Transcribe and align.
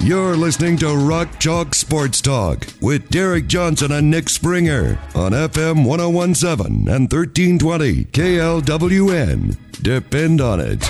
You're 0.00 0.36
listening 0.36 0.76
to 0.78 0.94
Rock 0.96 1.38
Chalk 1.40 1.74
Sports 1.74 2.20
Talk 2.22 2.66
with 2.80 3.10
Derek 3.10 3.46
Johnson 3.48 3.92
and 3.92 4.10
Nick 4.10 4.28
Springer 4.28 4.98
on 5.14 5.32
FM 5.32 5.84
1017 5.84 6.88
and 6.88 7.12
1320 7.12 8.04
KLWN. 8.04 9.82
Depend 9.82 10.40
on 10.40 10.60
it. 10.60 10.84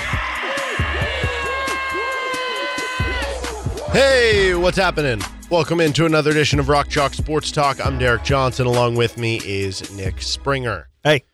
Hey, 3.93 4.55
what's 4.55 4.77
happening? 4.77 5.23
Welcome 5.51 5.81
into 5.81 6.05
another 6.05 6.31
edition 6.31 6.61
of 6.61 6.69
Rock 6.69 6.89
Chalk 6.89 7.15
Sports 7.15 7.51
Talk. 7.51 7.85
I'm 7.85 7.99
Derek 7.99 8.23
Johnson. 8.25 8.67
Along 8.67 8.95
with 8.95 9.17
me 9.17 9.41
is 9.45 9.91
Nick 9.97 10.21
Springer. 10.21 10.91
Hey. 11.03 11.25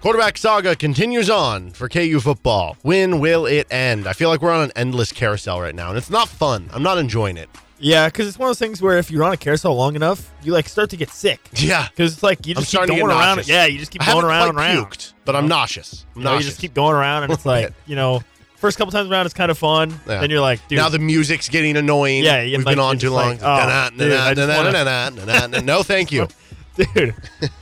Quarterback 0.00 0.38
saga 0.38 0.74
continues 0.74 1.28
on 1.28 1.70
for 1.72 1.86
KU 1.86 2.20
football. 2.20 2.78
When 2.80 3.20
will 3.20 3.44
it 3.44 3.66
end? 3.70 4.06
I 4.06 4.14
feel 4.14 4.30
like 4.30 4.40
we're 4.40 4.50
on 4.52 4.62
an 4.64 4.72
endless 4.74 5.12
carousel 5.12 5.60
right 5.60 5.74
now, 5.74 5.90
and 5.90 5.98
it's 5.98 6.08
not 6.08 6.26
fun. 6.28 6.70
I'm 6.72 6.82
not 6.82 6.96
enjoying 6.96 7.36
it. 7.36 7.50
Yeah, 7.78 8.06
because 8.06 8.26
it's 8.26 8.38
one 8.38 8.46
of 8.48 8.50
those 8.50 8.58
things 8.58 8.80
where 8.80 8.96
if 8.96 9.10
you're 9.10 9.24
on 9.24 9.32
a 9.32 9.36
carousel 9.36 9.74
long 9.74 9.96
enough, 9.96 10.32
you 10.42 10.52
like 10.52 10.68
start 10.70 10.88
to 10.90 10.96
get 10.96 11.10
sick. 11.10 11.40
Yeah. 11.54 11.86
Because 11.88 12.14
it's 12.14 12.22
like 12.22 12.46
you 12.46 12.52
I'm 12.52 12.62
just 12.62 12.70
keep 12.70 12.78
starting 12.78 12.96
to 12.96 13.00
going 13.02 13.10
around. 13.14 13.36
nauseous. 13.36 13.48
Yeah, 13.48 13.66
you 13.66 13.78
just 13.78 13.90
keep 13.90 14.06
I 14.06 14.12
going 14.12 14.24
around 14.24 14.48
and 14.48 14.56
quite 14.56 14.74
around. 14.74 14.86
puked, 14.86 15.12
but 15.26 15.36
I'm 15.36 15.48
nauseous. 15.48 16.06
I'm 16.14 16.22
You, 16.22 16.24
know, 16.28 16.34
you 16.36 16.42
just 16.44 16.60
keep 16.60 16.72
going 16.72 16.94
around, 16.94 17.24
and 17.24 17.32
it's 17.34 17.44
like 17.54 17.74
you 17.86 17.96
know, 17.96 18.22
first 18.56 18.78
couple 18.78 18.92
times 18.92 19.10
around 19.10 19.26
it's 19.26 19.34
kind 19.34 19.50
of 19.50 19.58
fun. 19.58 19.90
Yeah. 20.06 20.20
Then 20.20 20.30
you're 20.30 20.40
like, 20.40 20.66
dude, 20.68 20.78
now 20.78 20.88
the 20.88 20.98
music's 20.98 21.50
getting 21.50 21.76
annoying. 21.76 22.24
Yeah, 22.24 22.42
we've 22.42 22.64
like, 22.64 22.76
been 22.76 22.78
on 22.78 22.98
too 22.98 23.10
long. 23.10 23.38
like, 23.38 23.40
oh, 23.42 23.90
dude, 23.96 24.48
wanna- 24.48 25.60
No, 25.62 25.82
thank 25.82 26.10
you. 26.10 26.26
dude, 26.76 27.14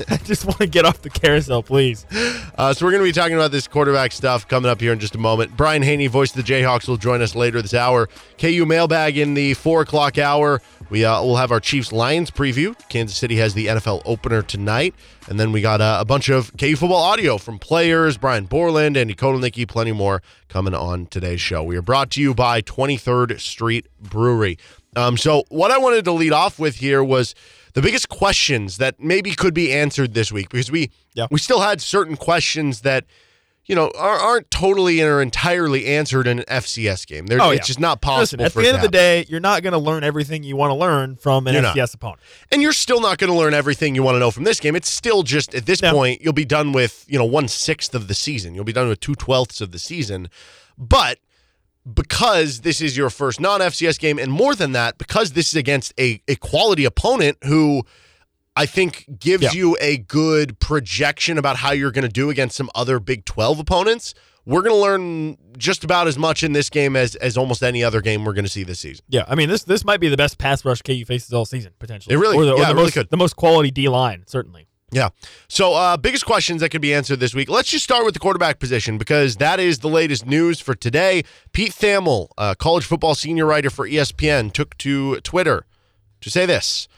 I 0.09 0.17
just 0.19 0.45
want 0.45 0.59
to 0.59 0.67
get 0.67 0.85
off 0.85 1.03
the 1.03 1.11
carousel, 1.11 1.63
please. 1.63 2.07
Uh, 2.57 2.73
so 2.73 2.85
we're 2.85 2.93
going 2.93 3.03
to 3.03 3.09
be 3.09 3.13
talking 3.13 3.37
about 3.37 3.51
this 3.51 3.67
quarterback 3.67 4.13
stuff 4.13 4.47
coming 4.47 4.71
up 4.71 4.81
here 4.81 4.93
in 4.93 4.99
just 4.99 5.15
a 5.15 5.19
moment. 5.19 5.57
Brian 5.57 5.83
Hanni, 5.83 6.07
voice 6.07 6.35
of 6.37 6.45
the 6.45 6.53
Jayhawks, 6.53 6.89
will 6.89 6.97
join 6.97 7.23
us 7.23 7.35
later 7.35 7.63
this 7.63 7.75
hour. 7.75 8.09
KU 8.39 8.65
mailbag 8.67 9.17
in 9.17 9.35
the 9.35 9.55
four 9.55 9.83
o'clock 9.83 10.19
hour. 10.19 10.61
We 10.91 11.05
uh, 11.05 11.23
will 11.23 11.37
have 11.37 11.53
our 11.53 11.61
Chiefs 11.61 11.93
Lions 11.93 12.31
preview. 12.31 12.75
Kansas 12.89 13.17
City 13.17 13.37
has 13.37 13.53
the 13.55 13.67
NFL 13.67 14.03
opener 14.07 14.41
tonight, 14.41 14.95
and 15.29 15.39
then 15.39 15.53
we 15.53 15.61
got 15.61 15.81
uh, 15.83 15.99
a 16.01 16.05
bunch 16.05 16.31
of 16.31 16.57
KU 16.57 16.77
football 16.77 17.03
audio 17.03 17.37
from 17.37 17.59
players, 17.59 18.17
Brian 18.17 18.47
Borland, 18.47 18.97
Andy 18.97 19.15
Kotelnicki, 19.15 19.69
plenty 19.69 19.93
more 19.93 20.23
coming 20.49 20.75
on 20.75 21.07
today's 21.07 21.43
show. 21.43 21.63
We 21.63 21.77
are 21.77 21.83
brought 21.83 22.11
to 22.13 22.23
you 22.23 22.33
by 22.33 22.63
23rd 22.63 23.39
Street 23.39 23.87
Brewery. 24.01 24.59
Um, 24.97 25.19
so 25.19 25.45
what 25.51 25.71
I 25.71 25.79
wanted 25.79 26.07
to 26.07 26.13
lead 26.13 26.33
off 26.33 26.59
with 26.59 26.77
here 26.77 27.05
was 27.05 27.35
the 27.79 27.87
biggest 27.87 28.09
questions 28.09 28.79
that 28.79 28.99
maybe 28.99 29.31
could 29.33 29.55
be 29.55 29.73
answered 29.73 30.15
this 30.15 30.33
week 30.33 30.49
because 30.51 30.71
we 30.71 30.91
Yeah. 31.15 31.27
we 31.31 31.39
still 31.39 31.61
had 31.61 31.81
certain 31.81 32.17
questions 32.17 32.81
that 32.81 33.05
you 33.67 33.75
know 33.75 33.91
are, 33.99 34.17
aren't 34.19 34.51
totally 34.51 35.03
or 35.03 35.21
entirely 35.21 35.87
answered 35.87 36.27
in 36.27 36.39
an 36.39 36.45
FCS 36.49 37.07
game. 37.07 37.27
They're, 37.27 37.41
Oh, 37.41 37.51
it's 37.51 37.61
yeah. 37.61 37.67
just 37.67 37.81
not 37.81 38.01
possible. 38.01 38.43
Listen, 38.45 38.61
at 38.61 38.65
the 38.65 38.69
end 38.69 38.77
of 38.77 38.83
the 38.83 38.89
day, 38.89 39.27
you're 39.29 39.41
not 39.41 39.63
going 39.63 39.75
to 39.75 39.79
learn 39.79 40.03
everything 40.05 40.43
you 40.43 40.57
want 40.57 40.71
to 40.71 40.75
learn 40.75 41.17
from 41.17 41.47
an 41.47 41.53
You're 41.53 41.63
not. 41.63 41.77
FCS 41.77 41.95
opponent. 41.95 42.21
and 42.51 42.63
you're 42.63 42.73
still 42.73 43.01
not 43.01 43.19
going 43.19 43.31
to 43.31 43.37
learn 43.37 43.53
everything 43.55 43.95
you 43.95 44.03
want 44.03 44.15
to 44.17 44.21
know 44.21 44.31
from 44.31 44.45
this 44.45 44.59
game. 44.59 44.75
It's 44.75 44.89
still 44.91 45.23
just 45.23 45.55
at 45.55 45.67
this 45.67 45.83
No. 45.83 45.93
point 45.93 46.23
you'll 46.23 46.33
be 46.33 46.47
done 46.47 46.73
with 46.73 47.05
you 47.09 47.19
know 47.19 47.27
one 47.27 47.47
sixth 47.47 47.95
of 47.95 48.09
the 48.09 48.15
season. 48.15 48.55
You'll 48.55 48.65
be 48.65 48.73
done 48.73 48.89
with 48.89 49.01
two 49.01 49.15
twelfths 49.15 49.61
of 49.61 49.71
the 49.73 49.79
season, 49.79 50.31
but 50.79 51.19
because 51.95 52.61
this 52.61 52.81
is 52.81 52.97
your 52.97 53.11
first 53.11 53.41
non 53.41 53.61
FCS 53.61 53.99
game, 53.99 54.19
and 54.19 54.31
more 54.33 54.55
than 54.55 54.73
that, 54.73 54.99
because 54.99 55.33
this 55.33 55.49
is 55.49 55.55
against 55.55 55.93
a, 55.99 56.21
a 56.29 56.37
quality 56.37 56.85
opponent 56.85 57.39
who 57.45 57.83
I 58.57 58.67
think 58.67 59.07
gives 59.19 59.43
Yeah. 59.43 59.53
you 59.53 59.77
a 59.81 59.99
good 59.99 60.59
projection 60.59 61.39
about 61.39 61.57
how 61.57 61.73
you're 61.73 61.93
going 61.93 62.03
to 62.03 62.09
do 62.09 62.31
against 62.31 62.57
some 62.57 62.71
other 62.75 62.99
Big 63.01 63.25
12 63.25 63.61
opponents. 63.61 64.15
We're 64.45 64.63
going 64.63 64.75
to 64.75 64.81
learn 64.81 65.37
just 65.59 65.85
about 65.85 66.09
as 66.09 66.17
much 66.17 66.43
in 66.43 66.53
this 66.55 66.71
game 66.71 66.97
as, 66.97 67.15
as 67.17 67.37
almost 67.37 67.63
any 67.63 67.85
other 67.85 68.01
game 68.01 68.25
we're 68.25 68.33
going 68.33 68.47
to 68.47 68.51
see 68.51 68.65
this 68.65 68.81
season. 68.81 69.05
Yeah, 69.09 69.25
I 69.29 69.35
mean 69.35 69.49
this 69.51 69.65
this 69.65 69.85
might 69.85 70.01
be 70.01 70.09
the 70.09 70.17
best 70.17 70.39
pass 70.39 70.65
rush 70.65 70.81
KU 70.83 71.05
faces 71.05 71.33
all 71.35 71.45
season 71.45 71.73
potentially. 71.79 72.15
It 72.15 72.19
really- 72.19 72.37
or 72.39 72.45
the, 72.47 72.53
or 72.53 72.59
yeah, 72.59 72.65
the 72.67 72.71
it 72.71 72.75
really 72.75 72.91
could. 72.91 73.11
the 73.11 73.17
most 73.19 73.37
quality 73.37 73.71
D 73.71 73.89
line 73.89 74.25
certainly. 74.27 74.68
Yeah. 74.91 75.11
So, 75.49 75.75
uh, 75.75 75.97
biggest 75.99 76.25
questions 76.25 76.63
that 76.63 76.71
could 76.71 76.81
be 76.81 76.95
answered 76.95 77.21
this 77.21 77.35
week. 77.35 77.51
Let's 77.51 77.69
just 77.69 77.85
start 77.85 78.05
with 78.07 78.15
the 78.15 78.21
quarterback 78.21 78.59
position 78.59 78.97
because 78.97 79.37
that 79.37 79.61
is 79.61 79.81
the 79.81 79.89
latest 79.89 80.27
news 80.27 80.61
for 80.61 80.75
today. 80.75 81.25
Pete 81.53 81.73
Thamel, 81.73 82.29
college 82.59 82.85
football 82.85 83.15
senior 83.15 83.45
writer 83.47 83.69
for 83.69 83.87
ESPN, 83.87 84.53
took 84.53 84.79
to 84.79 85.21
Twitter 85.21 85.67
to 86.21 86.31
say 86.31 86.47
this. 86.47 86.89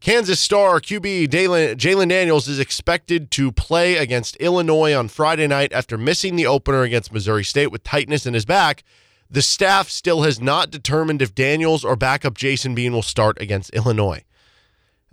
Kansas 0.00 0.38
star 0.38 0.80
QB 0.80 1.28
Jalen 1.28 2.08
Daniels 2.10 2.46
is 2.46 2.58
expected 2.58 3.30
to 3.30 3.50
play 3.50 3.96
against 3.96 4.36
Illinois 4.36 4.92
on 4.92 5.08
Friday 5.08 5.46
night 5.46 5.72
after 5.72 5.96
missing 5.96 6.36
the 6.36 6.46
opener 6.46 6.82
against 6.82 7.10
Missouri 7.10 7.42
State 7.42 7.72
with 7.72 7.84
tightness 7.84 8.26
in 8.26 8.34
his 8.34 8.44
back. 8.44 8.84
The 9.30 9.40
staff 9.40 9.88
still 9.88 10.20
has 10.20 10.40
not 10.40 10.70
determined 10.70 11.22
if 11.22 11.34
Daniels 11.34 11.84
or 11.86 11.96
backup 11.96 12.34
Jason 12.34 12.74
Bean 12.74 12.92
will 12.92 13.00
start 13.00 13.40
against 13.40 13.70
Illinois. 13.70 14.24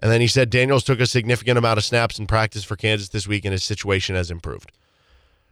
And 0.01 0.11
then 0.11 0.19
he 0.21 0.27
said 0.27 0.49
Daniels 0.49 0.83
took 0.83 0.99
a 0.99 1.05
significant 1.05 1.57
amount 1.57 1.77
of 1.77 1.83
snaps 1.85 2.17
in 2.17 2.25
practice 2.27 2.63
for 2.63 2.75
Kansas 2.75 3.09
this 3.09 3.27
week 3.27 3.45
and 3.45 3.51
his 3.51 3.63
situation 3.63 4.15
has 4.15 4.31
improved. 4.31 4.71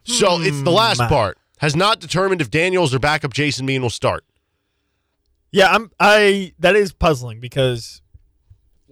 So 0.04 0.40
it's 0.40 0.62
the 0.62 0.70
last 0.72 1.00
Hmm. 1.00 1.08
part. 1.08 1.38
Has 1.58 1.76
not 1.76 2.00
determined 2.00 2.40
if 2.40 2.50
Daniels 2.50 2.94
or 2.94 2.98
backup 2.98 3.32
Jason 3.34 3.66
Bean 3.66 3.82
will 3.82 3.90
start. 3.90 4.24
Yeah, 5.52 5.70
I'm 5.72 5.90
I 6.00 6.52
that 6.58 6.74
is 6.74 6.92
puzzling 6.92 7.38
because 7.40 8.00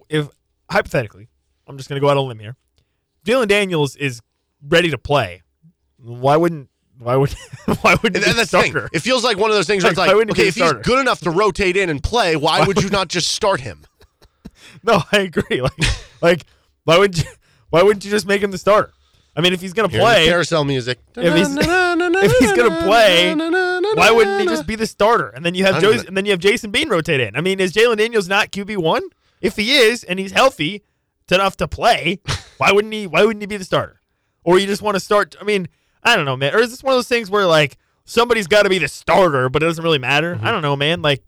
if 0.07 0.27
hypothetically, 0.69 1.29
I'm 1.67 1.77
just 1.77 1.89
gonna 1.89 1.99
go 2.01 2.09
out 2.09 2.17
on 2.17 2.25
a 2.25 2.27
limb 2.27 2.39
here. 2.39 2.55
Dylan 3.25 3.47
Daniels 3.47 3.95
is 3.95 4.21
ready 4.61 4.89
to 4.91 4.97
play. 4.97 5.41
Why 5.97 6.35
wouldn't 6.37 6.69
why 6.99 7.15
would 7.15 7.31
why 7.81 7.95
wouldn't 8.03 8.23
And 8.23 8.37
that's 8.37 8.51
the 8.51 8.57
the 8.57 8.63
thing. 8.71 8.87
It 8.93 8.99
feels 8.99 9.23
like 9.23 9.37
one 9.37 9.49
of 9.49 9.55
those 9.55 9.67
things 9.67 9.83
where 9.83 9.93
Like, 9.93 10.09
it's 10.11 10.15
like, 10.15 10.29
okay, 10.31 10.47
if 10.47 10.55
the 10.55 10.63
he's 10.63 10.73
good 10.85 10.99
enough 10.99 11.21
to 11.21 11.31
rotate 11.31 11.75
in 11.75 11.89
and 11.89 12.03
play, 12.03 12.35
why 12.35 12.65
would 12.65 12.83
you 12.83 12.89
not 12.89 13.07
just 13.07 13.31
start 13.31 13.61
him? 13.61 13.85
No, 14.83 15.01
I 15.11 15.19
agree. 15.19 15.61
Like 15.69 15.73
like 16.21 16.45
why 16.83 16.97
would 16.97 17.17
you 17.17 17.23
why 17.69 17.83
wouldn't 17.83 18.03
you 18.05 18.11
just 18.11 18.25
make 18.25 18.41
him 18.41 18.51
the 18.51 18.57
starter? 18.57 18.91
I 19.35 19.41
mean 19.41 19.53
if 19.53 19.61
he's 19.61 19.73
gonna 19.73 19.87
the 19.87 19.99
play 19.99 20.25
carousel 20.25 20.63
music. 20.65 20.99
If 21.15 21.33
he's- 21.35 21.47
if 21.59 22.39
he's 22.39 22.51
gonna 22.53 22.83
play, 22.85 23.33
why 23.95 24.11
wouldn't 24.11 24.41
he 24.41 24.47
just 24.47 24.67
be 24.67 24.75
the 24.75 24.87
starter? 24.87 25.29
And 25.29 25.45
then 25.45 25.55
you 25.55 25.65
have 25.65 25.75
I'm 25.75 25.81
Joe, 25.81 25.91
gonna- 25.95 26.07
and 26.07 26.17
then 26.17 26.25
you 26.25 26.31
have 26.31 26.39
Jason 26.39 26.71
Bean 26.71 26.89
rotate 26.89 27.19
in. 27.19 27.35
I 27.35 27.41
mean, 27.41 27.59
is 27.59 27.71
Jalen 27.73 27.97
Daniels 27.97 28.27
not 28.27 28.51
QB 28.51 28.77
one? 28.77 29.03
If 29.41 29.55
he 29.55 29.73
is, 29.77 30.03
and 30.03 30.19
he's 30.19 30.31
healthy 30.31 30.83
enough 31.31 31.55
to 31.57 31.67
play, 31.67 32.19
why 32.57 32.71
wouldn't 32.71 32.93
he? 32.93 33.07
Why 33.07 33.23
wouldn't 33.23 33.41
he 33.41 33.45
be 33.47 33.57
the 33.57 33.63
starter? 33.63 34.01
Or 34.43 34.59
you 34.59 34.65
just 34.67 34.81
want 34.81 34.95
to 34.95 34.99
start? 34.99 35.35
I 35.39 35.43
mean, 35.43 35.67
I 36.03 36.15
don't 36.15 36.25
know, 36.25 36.35
man. 36.35 36.53
Or 36.55 36.59
is 36.59 36.71
this 36.71 36.83
one 36.83 36.93
of 36.93 36.97
those 36.97 37.07
things 37.07 37.29
where 37.29 37.45
like 37.45 37.77
somebody's 38.05 38.47
got 38.47 38.63
to 38.63 38.69
be 38.69 38.79
the 38.79 38.87
starter, 38.87 39.47
but 39.47 39.61
it 39.63 39.67
doesn't 39.67 39.83
really 39.83 39.99
matter? 39.99 40.35
Mm-hmm. 40.35 40.45
I 40.45 40.51
don't 40.51 40.61
know, 40.63 40.75
man. 40.75 41.01
Like, 41.01 41.23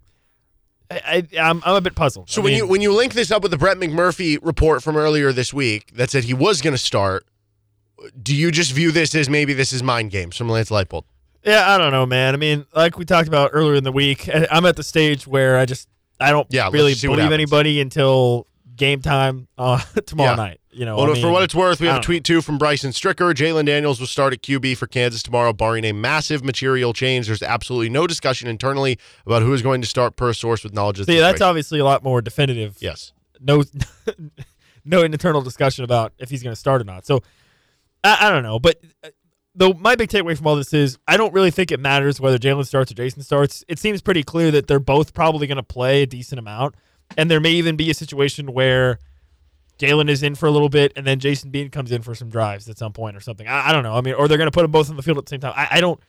I, 0.91 1.27
I 1.35 1.39
I'm, 1.39 1.61
I'm 1.65 1.75
a 1.75 1.81
bit 1.81 1.95
puzzled. 1.95 2.29
So 2.29 2.41
I 2.41 2.43
when 2.43 2.51
mean, 2.53 2.57
you 2.63 2.67
when 2.67 2.81
you 2.81 2.93
link 2.93 3.13
this 3.13 3.31
up 3.31 3.41
with 3.43 3.51
the 3.51 3.57
Brett 3.57 3.77
McMurphy 3.77 4.37
report 4.41 4.83
from 4.83 4.97
earlier 4.97 5.31
this 5.31 5.53
week 5.53 5.91
that 5.95 6.09
said 6.09 6.23
he 6.25 6.33
was 6.33 6.61
going 6.61 6.73
to 6.73 6.77
start, 6.77 7.25
do 8.21 8.35
you 8.35 8.51
just 8.51 8.71
view 8.71 8.91
this 8.91 9.13
as 9.15 9.29
maybe 9.29 9.53
this 9.53 9.71
is 9.73 9.81
mind 9.83 10.11
games 10.11 10.35
from 10.37 10.49
Lance 10.49 10.69
Leipold? 10.69 11.03
Yeah, 11.43 11.71
I 11.71 11.77
don't 11.77 11.91
know, 11.91 12.05
man. 12.05 12.33
I 12.33 12.37
mean, 12.37 12.65
like 12.75 12.97
we 12.97 13.05
talked 13.05 13.27
about 13.27 13.49
earlier 13.53 13.75
in 13.75 13.83
the 13.83 13.91
week, 13.91 14.29
I'm 14.51 14.65
at 14.65 14.75
the 14.75 14.83
stage 14.83 15.25
where 15.25 15.57
I 15.57 15.65
just 15.65 15.87
I 16.19 16.31
don't 16.31 16.47
Yeah, 16.51 16.69
really 16.71 16.93
believe 16.93 17.31
anybody 17.31 17.81
until 17.81 18.47
game 18.75 19.01
time 19.01 19.47
uh, 19.57 19.79
tomorrow 20.05 20.31
Yeah. 20.31 20.35
night. 20.35 20.60
You 20.73 20.85
know, 20.85 20.95
Well, 20.95 21.11
I 21.11 21.19
for 21.19 21.29
what 21.29 21.43
it's 21.43 21.53
worth, 21.53 21.81
we 21.81 21.87
have 21.87 21.97
a 21.97 22.01
tweet 22.03 22.23
too 22.23 22.41
from 22.41 22.57
Bryson 22.57 22.91
Stricker. 22.91 23.33
Jalen 23.33 23.65
Daniels 23.65 23.99
will 23.99 24.07
start 24.07 24.31
at 24.31 24.41
QB 24.41 24.77
for 24.77 24.87
Kansas 24.87 25.21
tomorrow, 25.21 25.51
barring 25.51 25.83
a 25.83 25.91
massive 25.91 26.43
material 26.43 26.93
change. 26.93 27.27
There's 27.27 27.43
absolutely 27.43 27.89
no 27.89 28.07
discussion 28.07 28.47
internally 28.47 28.97
about 29.25 29.41
who 29.41 29.53
is 29.53 29.61
going 29.61 29.81
to 29.81 29.87
start 29.87 30.15
per 30.15 30.31
source 30.31 30.63
with 30.63 30.73
knowledge 30.73 30.99
of 30.99 31.07
the 31.07 31.13
See, 31.13 31.19
that's 31.19 31.41
obviously 31.41 31.79
a 31.79 31.83
lot 31.83 32.03
more 32.03 32.21
definitive. 32.21 32.77
yes. 32.79 33.11
No, 33.39 33.63
no 34.85 35.01
internal 35.01 35.41
discussion 35.41 35.83
about 35.83 36.13
if 36.19 36.29
he's 36.29 36.43
going 36.43 36.53
to 36.53 36.59
start 36.59 36.81
or 36.81 36.85
not. 36.85 37.05
So 37.05 37.21
I, 38.03 38.27
I 38.27 38.29
don't 38.29 38.43
know, 38.43 38.59
but 38.59 38.79
uh, 39.03 39.09
the 39.55 39.73
my 39.73 39.95
big 39.95 40.09
takeaway 40.09 40.37
from 40.37 40.47
all 40.47 40.55
this 40.55 40.73
is 40.73 40.97
I 41.07 41.17
don't 41.17 41.33
really 41.33 41.51
think 41.51 41.71
it 41.71 41.79
matters 41.79 42.21
whether 42.21 42.37
Jalen 42.37 42.65
starts 42.65 42.91
or 42.91 42.95
Jason 42.95 43.23
starts. 43.23 43.65
It 43.67 43.79
seems 43.79 44.01
pretty 44.01 44.23
clear 44.23 44.51
that 44.51 44.67
they're 44.67 44.79
both 44.79 45.13
probably 45.13 45.47
going 45.47 45.57
to 45.57 45.63
play 45.63 46.03
a 46.03 46.05
decent 46.05 46.39
amount, 46.39 46.75
and 47.17 47.29
there 47.29 47.39
may 47.39 47.51
even 47.51 47.75
be 47.75 47.89
a 47.89 47.93
situation 47.93 48.53
where 48.53 48.99
Jalen 49.81 50.09
is 50.09 50.21
in 50.21 50.35
for 50.35 50.45
a 50.45 50.51
little 50.51 50.69
bit, 50.69 50.93
and 50.95 51.07
then 51.07 51.19
Jason 51.19 51.49
Bean 51.49 51.69
comes 51.69 51.91
in 51.91 52.03
for 52.03 52.13
some 52.13 52.29
drives 52.29 52.69
at 52.69 52.77
some 52.77 52.93
point 52.93 53.17
or 53.17 53.19
something. 53.19 53.47
I, 53.47 53.69
I 53.69 53.71
don't 53.71 53.83
know. 53.83 53.95
I 53.95 54.01
mean, 54.01 54.13
or 54.13 54.27
they're 54.27 54.37
going 54.37 54.49
to 54.49 54.51
put 54.51 54.61
them 54.61 54.71
both 54.71 54.89
on 54.89 54.95
the 54.95 55.01
field 55.01 55.17
at 55.17 55.25
the 55.25 55.29
same 55.29 55.39
time. 55.39 55.53
I, 55.55 55.67
I 55.71 55.81
don't. 55.81 55.99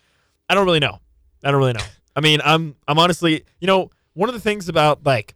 I 0.48 0.54
don't 0.54 0.66
really 0.66 0.80
know. 0.80 0.98
I 1.42 1.50
don't 1.50 1.58
really 1.58 1.72
know. 1.72 1.84
I 2.14 2.20
mean, 2.20 2.40
I'm 2.44 2.76
I'm 2.86 2.98
honestly, 2.98 3.44
you 3.60 3.66
know, 3.66 3.90
one 4.12 4.28
of 4.28 4.34
the 4.34 4.40
things 4.40 4.68
about 4.68 5.06
like 5.06 5.34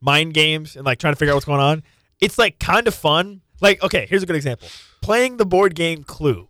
mind 0.00 0.32
games 0.34 0.76
and 0.76 0.86
like 0.86 0.98
trying 0.98 1.12
to 1.12 1.18
figure 1.18 1.32
out 1.32 1.36
what's 1.36 1.46
going 1.46 1.60
on. 1.60 1.82
It's 2.20 2.38
like 2.38 2.58
kind 2.58 2.88
of 2.88 2.94
fun. 2.94 3.42
Like, 3.60 3.82
okay, 3.82 4.06
here's 4.08 4.22
a 4.22 4.26
good 4.26 4.36
example: 4.36 4.68
playing 5.02 5.36
the 5.36 5.46
board 5.46 5.74
game 5.74 6.02
Clue. 6.02 6.48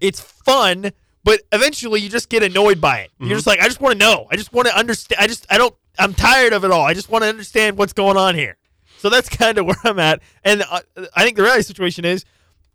It's 0.00 0.20
fun, 0.20 0.92
but 1.24 1.40
eventually 1.52 2.00
you 2.00 2.08
just 2.08 2.28
get 2.28 2.42
annoyed 2.42 2.80
by 2.80 3.00
it. 3.00 3.10
You're 3.18 3.28
mm-hmm. 3.28 3.34
just 3.36 3.46
like, 3.46 3.60
I 3.60 3.66
just 3.66 3.80
want 3.80 3.92
to 3.92 3.98
know. 3.98 4.26
I 4.30 4.36
just 4.36 4.52
want 4.52 4.68
to 4.68 4.76
understand. 4.76 5.20
I 5.20 5.26
just, 5.26 5.46
I 5.50 5.58
don't. 5.58 5.74
I'm 5.98 6.14
tired 6.14 6.52
of 6.52 6.64
it 6.64 6.70
all. 6.70 6.84
I 6.84 6.94
just 6.94 7.10
want 7.10 7.24
to 7.24 7.28
understand 7.28 7.76
what's 7.76 7.92
going 7.92 8.16
on 8.16 8.34
here. 8.34 8.56
So 9.00 9.08
that's 9.10 9.28
kind 9.36 9.58
of 9.58 9.66
where 9.66 9.76
I'm 9.84 9.98
at. 9.98 10.20
And 10.44 10.62
uh, 10.70 10.80
I 11.14 11.24
think 11.24 11.36
the 11.36 11.42
reality 11.42 11.62
situation 11.62 12.04
is 12.04 12.24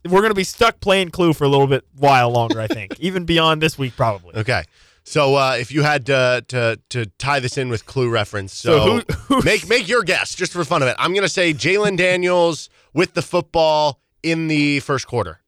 we're 0.04 0.22
going 0.22 0.32
to 0.32 0.36
be 0.36 0.44
stuck 0.44 0.80
playing 0.80 1.10
Clue 1.10 1.34
for 1.34 1.44
a 1.44 1.48
little 1.48 1.68
bit 1.68 1.86
while 1.98 2.30
longer. 2.32 2.60
I 2.60 2.68
think, 2.68 2.94
even 3.00 3.26
beyond 3.26 3.62
this 3.62 3.78
week, 3.78 3.96
probably. 3.96 4.36
Okay. 4.36 4.64
So 5.04 5.36
uh, 5.36 5.56
if 5.60 5.72
you 5.72 5.84
had 5.84 6.08
to, 6.08 6.44
to 6.48 6.80
to 6.90 7.06
tie 7.20 7.40
this 7.40 7.58
in 7.60 7.70
with 7.70 7.86
clue 7.86 8.10
reference, 8.10 8.54
so, 8.54 9.02
So 9.04 9.14
who- 9.28 9.42
make 9.44 9.70
make 9.70 9.88
your 9.88 10.02
guess 10.04 10.34
just 10.34 10.52
for 10.52 10.64
fun 10.66 10.82
of 10.82 10.88
it. 10.88 10.96
I'm 10.98 11.14
gonna 11.14 11.30
say 11.30 11.54
Jalen 11.54 11.96
Daniels 11.98 12.70
with 12.94 13.14
the 13.14 13.22
football 13.22 14.00
in 14.24 14.48
the 14.48 14.80
first 14.80 15.06
quarter. 15.08 15.42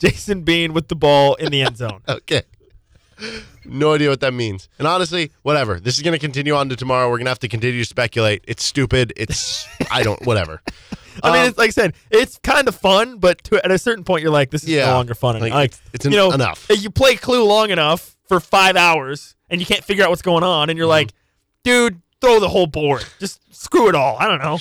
Jason 0.00 0.42
Bean 0.42 0.72
with 0.72 0.88
the 0.88 0.96
ball 0.96 1.34
in 1.36 1.52
the 1.52 1.62
end 1.62 1.76
zone. 1.76 2.02
Okay. 2.08 2.42
No 3.64 3.94
idea 3.94 4.08
what 4.10 4.20
that 4.20 4.34
means. 4.34 4.68
And 4.78 4.86
honestly, 4.88 5.30
whatever. 5.42 5.78
This 5.80 5.96
is 5.96 6.02
going 6.02 6.12
to 6.12 6.18
continue 6.18 6.54
on 6.54 6.68
to 6.70 6.76
tomorrow. 6.76 7.08
We're 7.08 7.18
going 7.18 7.26
to 7.26 7.30
have 7.30 7.38
to 7.40 7.48
continue 7.48 7.80
to 7.80 7.84
speculate. 7.88 8.44
It's 8.48 8.64
stupid. 8.64 9.12
It's, 9.16 9.66
I 9.90 10.02
don't, 10.02 10.24
whatever. 10.26 10.60
I 11.22 11.30
mean, 11.32 11.42
Um, 11.42 11.48
it's, 11.48 11.58
like 11.58 11.68
I 11.68 11.70
said, 11.72 11.94
it's 12.10 12.38
kind 12.42 12.66
of 12.68 12.74
fun, 12.74 13.18
but 13.18 13.44
to, 13.44 13.62
at 13.64 13.70
a 13.70 13.78
certain 13.78 14.02
point, 14.04 14.22
you're 14.22 14.32
like, 14.32 14.50
this 14.50 14.62
is 14.62 14.70
Yeah. 14.70 14.86
no 14.86 14.92
longer 14.94 15.14
fun. 15.14 15.38
Like, 15.40 15.52
Like, 15.52 15.70
it's- 15.72 15.80
it's 15.92 16.04
you 16.06 16.10
know, 16.12 16.32
enough. 16.32 16.66
You 16.70 16.90
play 16.90 17.16
Clue 17.16 17.44
long 17.44 17.70
enough 17.70 18.16
for 18.28 18.40
five 18.40 18.76
hours, 18.76 19.36
and 19.50 19.60
you 19.60 19.66
can't 19.66 19.84
figure 19.84 20.02
out 20.04 20.10
what's 20.10 20.22
going 20.22 20.42
on, 20.42 20.62
and 20.62 20.70
Mm-hmm. 20.70 20.78
you're 20.78 20.86
like, 20.86 21.12
dude, 21.64 22.00
throw 22.22 22.40
the 22.40 22.48
whole 22.48 22.66
board. 22.66 23.04
Just 23.20 23.40
screw 23.54 23.88
it 23.90 23.94
all. 23.94 24.16
I 24.18 24.26
don't 24.26 24.40
know. 24.40 24.58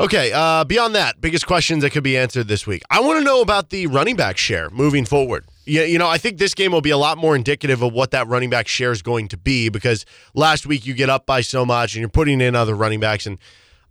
Okay, 0.00 0.32
uh, 0.32 0.64
beyond 0.64 0.94
that, 0.94 1.20
biggest 1.20 1.46
questions 1.46 1.82
that 1.82 1.90
could 1.90 2.02
be 2.02 2.16
answered 2.16 2.48
this 2.48 2.66
week. 2.66 2.82
I 2.90 3.00
want 3.00 3.18
to 3.18 3.24
know 3.24 3.40
about 3.40 3.70
the 3.70 3.86
running 3.88 4.16
back 4.16 4.36
share 4.38 4.70
moving 4.70 5.04
forward. 5.04 5.44
Yeah, 5.64 5.82
you 5.82 5.98
know, 5.98 6.08
I 6.08 6.18
think 6.18 6.38
this 6.38 6.54
game 6.54 6.72
will 6.72 6.80
be 6.80 6.90
a 6.90 6.96
lot 6.96 7.18
more 7.18 7.36
indicative 7.36 7.82
of 7.82 7.92
what 7.92 8.10
that 8.10 8.26
running 8.26 8.50
back 8.50 8.66
share 8.66 8.90
is 8.90 9.00
going 9.00 9.28
to 9.28 9.36
be 9.36 9.68
because 9.68 10.04
last 10.34 10.66
week 10.66 10.86
you 10.86 10.94
get 10.94 11.08
up 11.08 11.24
by 11.24 11.40
so 11.40 11.64
much 11.64 11.94
and 11.94 12.00
you're 12.00 12.08
putting 12.08 12.40
in 12.40 12.56
other 12.56 12.74
running 12.74 12.98
backs. 13.00 13.26
And 13.26 13.38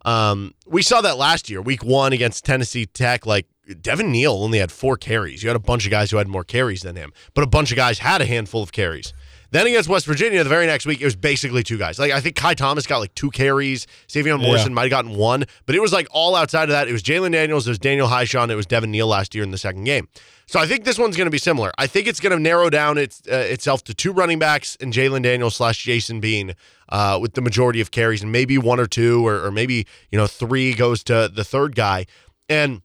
um, 0.04 0.54
we 0.66 0.82
saw 0.82 1.00
that 1.00 1.16
last 1.16 1.48
year, 1.48 1.62
week 1.62 1.82
one 1.82 2.12
against 2.12 2.44
Tennessee 2.44 2.84
Tech. 2.84 3.24
Like 3.24 3.46
Devin 3.80 4.10
Neal 4.10 4.32
only 4.32 4.58
had 4.58 4.70
four 4.70 4.96
carries. 4.96 5.42
You 5.42 5.48
had 5.48 5.56
a 5.56 5.60
bunch 5.60 5.84
of 5.86 5.90
guys 5.90 6.10
who 6.10 6.18
had 6.18 6.28
more 6.28 6.44
carries 6.44 6.82
than 6.82 6.96
him, 6.96 7.12
but 7.34 7.42
a 7.42 7.46
bunch 7.46 7.70
of 7.70 7.76
guys 7.76 8.00
had 8.00 8.20
a 8.20 8.26
handful 8.26 8.62
of 8.62 8.72
carries. 8.72 9.14
Then 9.52 9.66
against 9.66 9.86
West 9.86 10.06
Virginia, 10.06 10.42
the 10.42 10.48
very 10.48 10.66
next 10.66 10.86
week, 10.86 11.02
it 11.02 11.04
was 11.04 11.14
basically 11.14 11.62
two 11.62 11.76
guys. 11.76 11.98
Like 11.98 12.10
I 12.10 12.20
think 12.20 12.36
Ky 12.36 12.54
Thomas 12.54 12.86
got 12.86 12.98
like 12.98 13.14
two 13.14 13.30
carries. 13.30 13.86
Sevion 14.08 14.40
Morrison 14.40 14.72
might 14.72 14.84
have 14.84 14.90
gotten 14.90 15.14
one, 15.14 15.44
but 15.66 15.74
it 15.74 15.80
was 15.80 15.92
like 15.92 16.08
all 16.10 16.34
outside 16.34 16.64
of 16.64 16.70
that. 16.70 16.88
It 16.88 16.92
was 16.92 17.02
Jalen 17.02 17.32
Daniels, 17.32 17.66
it 17.66 17.70
was 17.70 17.78
Daniel 17.78 18.08
Hishaw, 18.08 18.48
it 18.48 18.54
was 18.54 18.66
Devin 18.66 18.90
Neal 18.90 19.06
last 19.06 19.34
year 19.34 19.44
in 19.44 19.50
the 19.50 19.58
second 19.58 19.84
game. 19.84 20.08
So 20.46 20.58
I 20.58 20.66
think 20.66 20.84
this 20.84 20.98
one's 20.98 21.16
going 21.16 21.26
to 21.26 21.30
be 21.30 21.38
similar. 21.38 21.70
I 21.78 21.86
think 21.86 22.06
it's 22.06 22.18
going 22.18 22.36
to 22.36 22.42
narrow 22.42 22.70
down 22.70 22.96
its 22.96 23.22
uh, 23.30 23.36
itself 23.36 23.84
to 23.84 23.94
two 23.94 24.12
running 24.12 24.38
backs 24.38 24.76
and 24.80 24.92
Jalen 24.92 25.22
Daniels 25.22 25.56
slash 25.56 25.82
Jason 25.82 26.18
Bean 26.18 26.54
uh, 26.88 27.18
with 27.20 27.34
the 27.34 27.42
majority 27.42 27.82
of 27.82 27.90
carries, 27.90 28.22
and 28.22 28.32
maybe 28.32 28.56
one 28.56 28.80
or 28.80 28.86
two, 28.86 29.26
or, 29.26 29.44
or 29.44 29.50
maybe 29.50 29.86
you 30.10 30.18
know 30.18 30.26
three 30.26 30.72
goes 30.72 31.04
to 31.04 31.30
the 31.32 31.44
third 31.44 31.76
guy. 31.76 32.06
And 32.48 32.80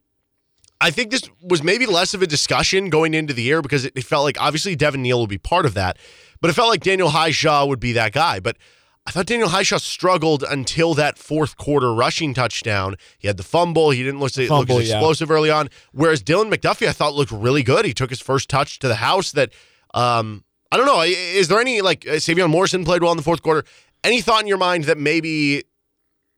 I 0.80 0.92
think 0.92 1.12
this 1.12 1.24
was 1.42 1.64
maybe 1.64 1.86
less 1.86 2.14
of 2.14 2.22
a 2.22 2.28
discussion 2.28 2.90
going 2.90 3.14
into 3.14 3.34
the 3.34 3.42
year 3.42 3.62
because 3.62 3.86
it, 3.86 3.94
it 3.96 4.04
felt 4.04 4.24
like 4.24 4.40
obviously 4.40 4.75
Devin 4.75 5.02
Neal 5.02 5.18
will 5.18 5.28
be 5.28 5.40
part 5.40 5.66
of 5.66 5.74
that, 5.74 5.98
but 6.42 6.50
it 6.50 6.54
felt 6.54 6.69
like 6.69 6.81
Daniel 6.81 7.10
Hishaw 7.10 7.68
would 7.68 7.80
be 7.80 7.94
that 7.94 8.13
guy. 8.13 8.39
But 8.39 8.57
I 9.06 9.12
thought 9.12 9.25
Daniel 9.25 9.50
Hishaw 9.50 9.80
struggled 9.80 10.44
until 10.44 10.94
that 10.95 11.18
fourth 11.18 11.56
quarter 11.56 11.94
rushing 11.94 12.34
touchdown. 12.34 12.95
He 13.18 13.28
had 13.28 13.38
the 13.38 13.44
fumble. 13.44 13.92
He 13.92 14.04
didn't 14.04 14.19
look, 14.19 14.36
look 14.36 14.48
Fumble, 14.50 14.80
as 14.80 14.89
yeah. 14.89 14.95
explosive 14.95 15.31
early 15.31 15.50
on. 15.50 15.69
Whereas 15.94 16.22
Dylan 16.22 16.54
McDuffie, 16.54 16.88
I 16.88 16.92
thought 16.92 17.13
looked 17.13 17.31
really 17.31 17.63
good. 17.63 17.86
He 17.86 17.94
took 17.94 18.10
his 18.10 18.19
first 18.19 18.50
touch 18.50 18.80
to 18.80 18.88
the 18.89 18.95
house. 18.95 19.31
That 19.31 19.54
um, 19.94 20.44
I 20.72 20.78
don't 20.78 20.86
know. 20.86 21.01
Is 21.01 21.48
there 21.48 21.60
any 21.60 21.81
like 21.81 22.06
uh, 22.06 22.13
Sevion 22.13 22.50
Morrison 22.50 22.83
played 22.83 23.01
well 23.01 23.12
in 23.12 23.18
the 23.18 23.24
fourth 23.24 23.42
quarter? 23.42 23.63
Any 24.04 24.22
thought 24.22 24.42
in 24.42 24.48
your 24.48 24.57
mind 24.57 24.83
that 24.86 24.98
maybe 24.98 25.63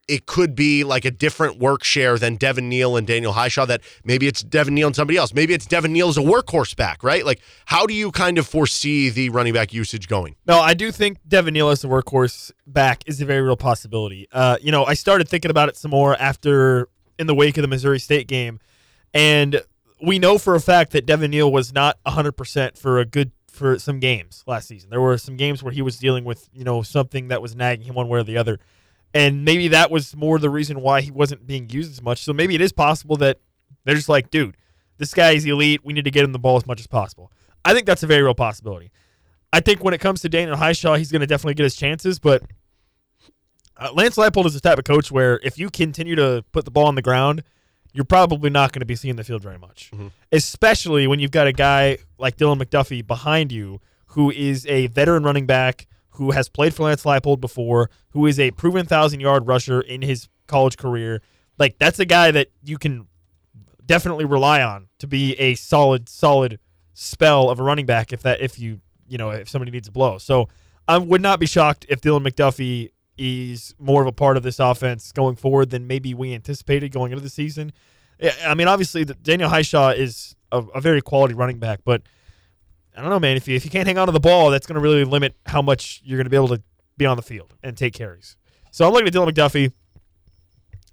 it 0.09 0.25
could 0.25 0.55
be 0.55 0.83
like 0.83 1.05
a 1.05 1.11
different 1.11 1.59
work 1.59 1.83
share 1.83 2.17
than 2.17 2.35
Devin 2.35 2.67
Neal 2.67 2.97
and 2.97 3.05
Daniel 3.05 3.33
Hishaw. 3.33 3.67
That 3.67 3.81
maybe 4.03 4.27
it's 4.27 4.41
Devin 4.41 4.73
Neal 4.73 4.87
and 4.87 4.95
somebody 4.95 5.17
else. 5.17 5.33
Maybe 5.33 5.53
it's 5.53 5.67
Devin 5.67 5.93
Neal 5.93 6.09
as 6.09 6.17
a 6.17 6.21
workhorse 6.21 6.75
back, 6.75 7.03
right? 7.03 7.23
Like, 7.25 7.41
how 7.65 7.85
do 7.85 7.93
you 7.93 8.11
kind 8.11 8.37
of 8.37 8.47
foresee 8.47 9.09
the 9.09 9.29
running 9.29 9.53
back 9.53 9.71
usage 9.71 10.07
going? 10.07 10.35
No, 10.47 10.59
I 10.59 10.73
do 10.73 10.91
think 10.91 11.19
Devin 11.27 11.53
Neal 11.53 11.69
as 11.69 11.81
the 11.81 11.87
workhorse 11.87 12.51
back 12.65 13.03
is 13.05 13.21
a 13.21 13.25
very 13.25 13.41
real 13.41 13.55
possibility. 13.55 14.27
Uh, 14.31 14.57
you 14.61 14.71
know, 14.71 14.83
I 14.83 14.95
started 14.95 15.29
thinking 15.29 15.51
about 15.51 15.69
it 15.69 15.77
some 15.77 15.91
more 15.91 16.15
after 16.19 16.89
in 17.19 17.27
the 17.27 17.35
wake 17.35 17.57
of 17.57 17.61
the 17.61 17.67
Missouri 17.67 17.99
State 17.99 18.27
game, 18.27 18.59
and 19.13 19.61
we 20.01 20.17
know 20.17 20.37
for 20.37 20.55
a 20.55 20.61
fact 20.61 20.91
that 20.93 21.05
Devin 21.05 21.29
Neal 21.31 21.51
was 21.51 21.71
not 21.71 21.97
100% 22.05 22.77
for 22.77 22.99
a 22.99 23.05
good 23.05 23.31
for 23.51 23.77
some 23.77 23.99
games 23.99 24.43
last 24.47 24.67
season. 24.67 24.89
There 24.89 25.01
were 25.01 25.17
some 25.17 25.35
games 25.35 25.61
where 25.61 25.73
he 25.73 25.81
was 25.81 25.99
dealing 25.99 26.23
with, 26.23 26.49
you 26.53 26.63
know, 26.63 26.81
something 26.81 27.27
that 27.27 27.41
was 27.41 27.55
nagging 27.55 27.85
him 27.85 27.95
one 27.95 28.07
way 28.07 28.19
or 28.19 28.23
the 28.23 28.37
other. 28.37 28.59
And 29.13 29.43
maybe 29.43 29.69
that 29.69 29.89
was 29.89 30.15
more 30.15 30.37
the 30.37 30.49
reason 30.49 30.81
why 30.81 31.01
he 31.01 31.11
wasn't 31.11 31.47
being 31.47 31.69
used 31.69 31.91
as 31.91 32.01
much. 32.01 32.23
So 32.23 32.33
maybe 32.33 32.55
it 32.55 32.61
is 32.61 32.71
possible 32.71 33.15
that 33.17 33.39
they're 33.83 33.95
just 33.95 34.09
like, 34.09 34.29
dude, 34.29 34.55
this 34.97 35.13
guy 35.13 35.31
is 35.31 35.45
elite. 35.45 35.81
We 35.83 35.93
need 35.93 36.05
to 36.05 36.11
get 36.11 36.23
him 36.23 36.31
the 36.31 36.39
ball 36.39 36.57
as 36.57 36.67
much 36.67 36.79
as 36.79 36.87
possible. 36.87 37.31
I 37.65 37.73
think 37.73 37.85
that's 37.85 38.03
a 38.03 38.07
very 38.07 38.21
real 38.21 38.35
possibility. 38.35 38.91
I 39.51 39.61
think 39.61 39.83
when 39.83 39.93
it 39.93 39.99
comes 39.99 40.21
to 40.21 40.29
Daniel 40.29 40.55
Hishaw, 40.55 40.97
he's 40.97 41.11
going 41.11 41.21
to 41.21 41.27
definitely 41.27 41.55
get 41.55 41.63
his 41.63 41.75
chances, 41.75 42.19
but 42.19 42.43
uh, 43.77 43.91
Lance 43.93 44.15
Leipold 44.15 44.45
is 44.45 44.53
the 44.53 44.59
type 44.59 44.77
of 44.77 44.83
coach 44.83 45.11
where 45.11 45.39
if 45.41 45.57
you 45.57 45.69
continue 45.69 46.15
to 46.15 46.43
put 46.51 46.65
the 46.65 46.71
ball 46.71 46.85
on 46.85 46.95
the 46.95 47.01
ground, 47.01 47.43
you're 47.93 48.05
probably 48.05 48.49
not 48.49 48.71
going 48.71 48.81
to 48.81 48.85
be 48.85 48.95
seeing 48.95 49.15
the 49.15 49.23
field 49.23 49.41
very 49.41 49.57
much. 49.57 49.89
Especially 50.31 51.07
when 51.07 51.19
you've 51.19 51.31
got 51.31 51.47
a 51.47 51.53
guy 51.53 51.97
like 52.19 52.37
Dylan 52.37 52.61
McDuffie 52.61 53.05
behind 53.05 53.51
you 53.51 53.81
who 54.07 54.29
is 54.31 54.65
a 54.67 54.87
veteran 54.87 55.23
running 55.23 55.45
back 55.47 55.87
who 56.19 56.31
has 56.31 56.49
played 56.49 56.73
for 56.75 56.83
Lance 56.83 57.05
Leipold 57.05 57.39
before, 57.39 57.89
who 58.09 58.25
is 58.25 58.37
a 58.39 58.51
proven 58.51 58.85
thousand 58.85 59.21
yard 59.21 59.47
rusher 59.47 59.79
in 59.79 60.01
his 60.01 60.27
college 60.47 60.77
career. 60.77 61.21
Like 61.57 61.77
that's 61.79 61.97
a 61.97 62.05
guy 62.05 62.29
that 62.31 62.49
you 62.61 62.77
can 62.77 63.07
definitely 63.85 64.25
rely 64.25 64.61
on 64.61 64.89
to 64.99 65.07
be 65.07 65.33
a 65.39 65.55
solid, 65.55 66.09
solid 66.09 66.59
spell 66.93 67.49
of 67.49 67.61
a 67.61 67.63
running 67.63 67.85
back 67.85 68.11
if 68.11 68.21
that 68.23 68.41
if 68.41 68.59
you 68.59 68.81
you 69.07 69.17
know 69.17 69.29
if 69.29 69.47
somebody 69.47 69.71
needs 69.71 69.87
a 69.87 69.91
blow. 69.91 70.17
So 70.17 70.49
I 70.89 70.97
would 70.97 71.21
not 71.21 71.39
be 71.39 71.45
shocked 71.45 71.85
if 71.87 72.01
Dylan 72.01 72.27
McDuffie 72.27 72.91
is 73.17 73.73
more 73.79 74.01
of 74.01 74.07
a 74.07 74.11
part 74.11 74.35
of 74.35 74.43
this 74.43 74.59
offense 74.59 75.13
going 75.13 75.37
forward 75.37 75.69
than 75.69 75.87
maybe 75.87 76.13
we 76.13 76.33
anticipated 76.33 76.91
going 76.91 77.13
into 77.13 77.23
the 77.23 77.29
season. 77.29 77.71
I 78.45 78.55
mean, 78.55 78.67
obviously, 78.67 79.05
Daniel 79.05 79.49
Hishaw 79.49 79.95
is 79.97 80.35
a, 80.51 80.57
a 80.75 80.81
very 80.81 81.01
quality 81.01 81.33
running 81.33 81.59
back, 81.59 81.79
but 81.85 82.01
I 82.99 83.01
don't 83.01 83.11
know, 83.11 83.19
man. 83.19 83.37
If 83.37 83.47
you 83.47 83.55
if 83.55 83.63
you 83.63 83.71
can't 83.71 83.87
hang 83.87 83.97
on 83.97 84.07
to 84.07 84.11
the 84.11 84.19
ball, 84.19 84.49
that's 84.51 84.67
going 84.67 84.75
to 84.75 84.81
really 84.81 85.05
limit 85.05 85.33
how 85.45 85.61
much 85.61 86.01
you're 86.03 86.17
going 86.17 86.25
to 86.25 86.29
be 86.29 86.35
able 86.35 86.49
to 86.49 86.61
be 86.97 87.05
on 87.05 87.15
the 87.15 87.23
field 87.23 87.53
and 87.63 87.77
take 87.77 87.93
carries. 87.93 88.35
So 88.71 88.85
I'm 88.85 88.91
looking 88.91 89.07
at 89.07 89.13
Dylan 89.13 89.31
McDuffie. 89.31 89.71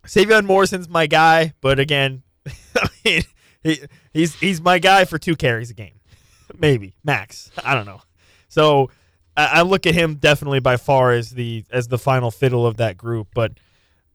Sevion 0.06 0.44
Morrison's 0.44 0.88
my 0.88 1.08
guy, 1.08 1.52
but 1.60 1.80
again, 1.80 2.22
I 2.76 2.88
mean, 3.04 3.22
he, 3.64 3.80
he's 4.12 4.36
he's 4.36 4.60
my 4.60 4.78
guy 4.78 5.04
for 5.04 5.18
two 5.18 5.34
carries 5.34 5.68
a 5.70 5.74
game, 5.74 5.98
maybe 6.58 6.94
max. 7.02 7.50
I 7.64 7.74
don't 7.74 7.86
know. 7.86 8.00
So 8.48 8.90
I, 9.36 9.46
I 9.46 9.62
look 9.62 9.84
at 9.84 9.94
him 9.94 10.14
definitely 10.14 10.60
by 10.60 10.76
far 10.76 11.10
as 11.10 11.30
the 11.30 11.64
as 11.72 11.88
the 11.88 11.98
final 11.98 12.30
fiddle 12.30 12.68
of 12.68 12.76
that 12.76 12.96
group. 12.96 13.30
But 13.34 13.54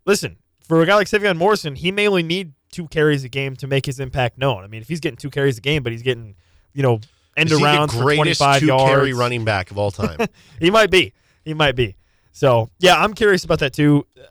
listen, 0.05 0.37
for 0.65 0.81
a 0.81 0.85
guy 0.85 0.95
like 0.95 1.07
Sevion 1.07 1.35
Morrison, 1.35 1.75
he 1.75 1.91
may 1.91 2.07
only 2.07 2.23
need 2.23 2.53
two 2.71 2.87
carries 2.87 3.25
a 3.25 3.29
game 3.29 3.57
to 3.57 3.67
make 3.67 3.85
his 3.85 3.99
impact 3.99 4.37
known. 4.37 4.63
I 4.63 4.67
mean, 4.67 4.81
if 4.81 4.87
he's 4.87 5.01
getting 5.01 5.17
two 5.17 5.29
carries 5.29 5.57
a 5.57 5.61
game, 5.61 5.83
but 5.83 5.91
he's 5.91 6.03
getting 6.03 6.35
you 6.73 6.83
know 6.83 7.01
end 7.37 7.51
around 7.51 7.89
for 7.89 8.13
25 8.13 8.59
two 8.59 8.65
yards, 8.67 8.83
carry 8.83 9.13
running 9.13 9.45
back 9.45 9.71
of 9.71 9.77
all 9.77 9.91
time? 9.91 10.19
he 10.59 10.71
might 10.71 10.91
be. 10.91 11.13
He 11.43 11.53
might 11.53 11.75
be. 11.75 11.95
So 12.31 12.69
yeah, 12.79 13.01
I'm 13.01 13.13
curious 13.13 13.43
about 13.43 13.59
that 13.59 13.73
too. 13.73 14.05
Uh, 14.17 14.23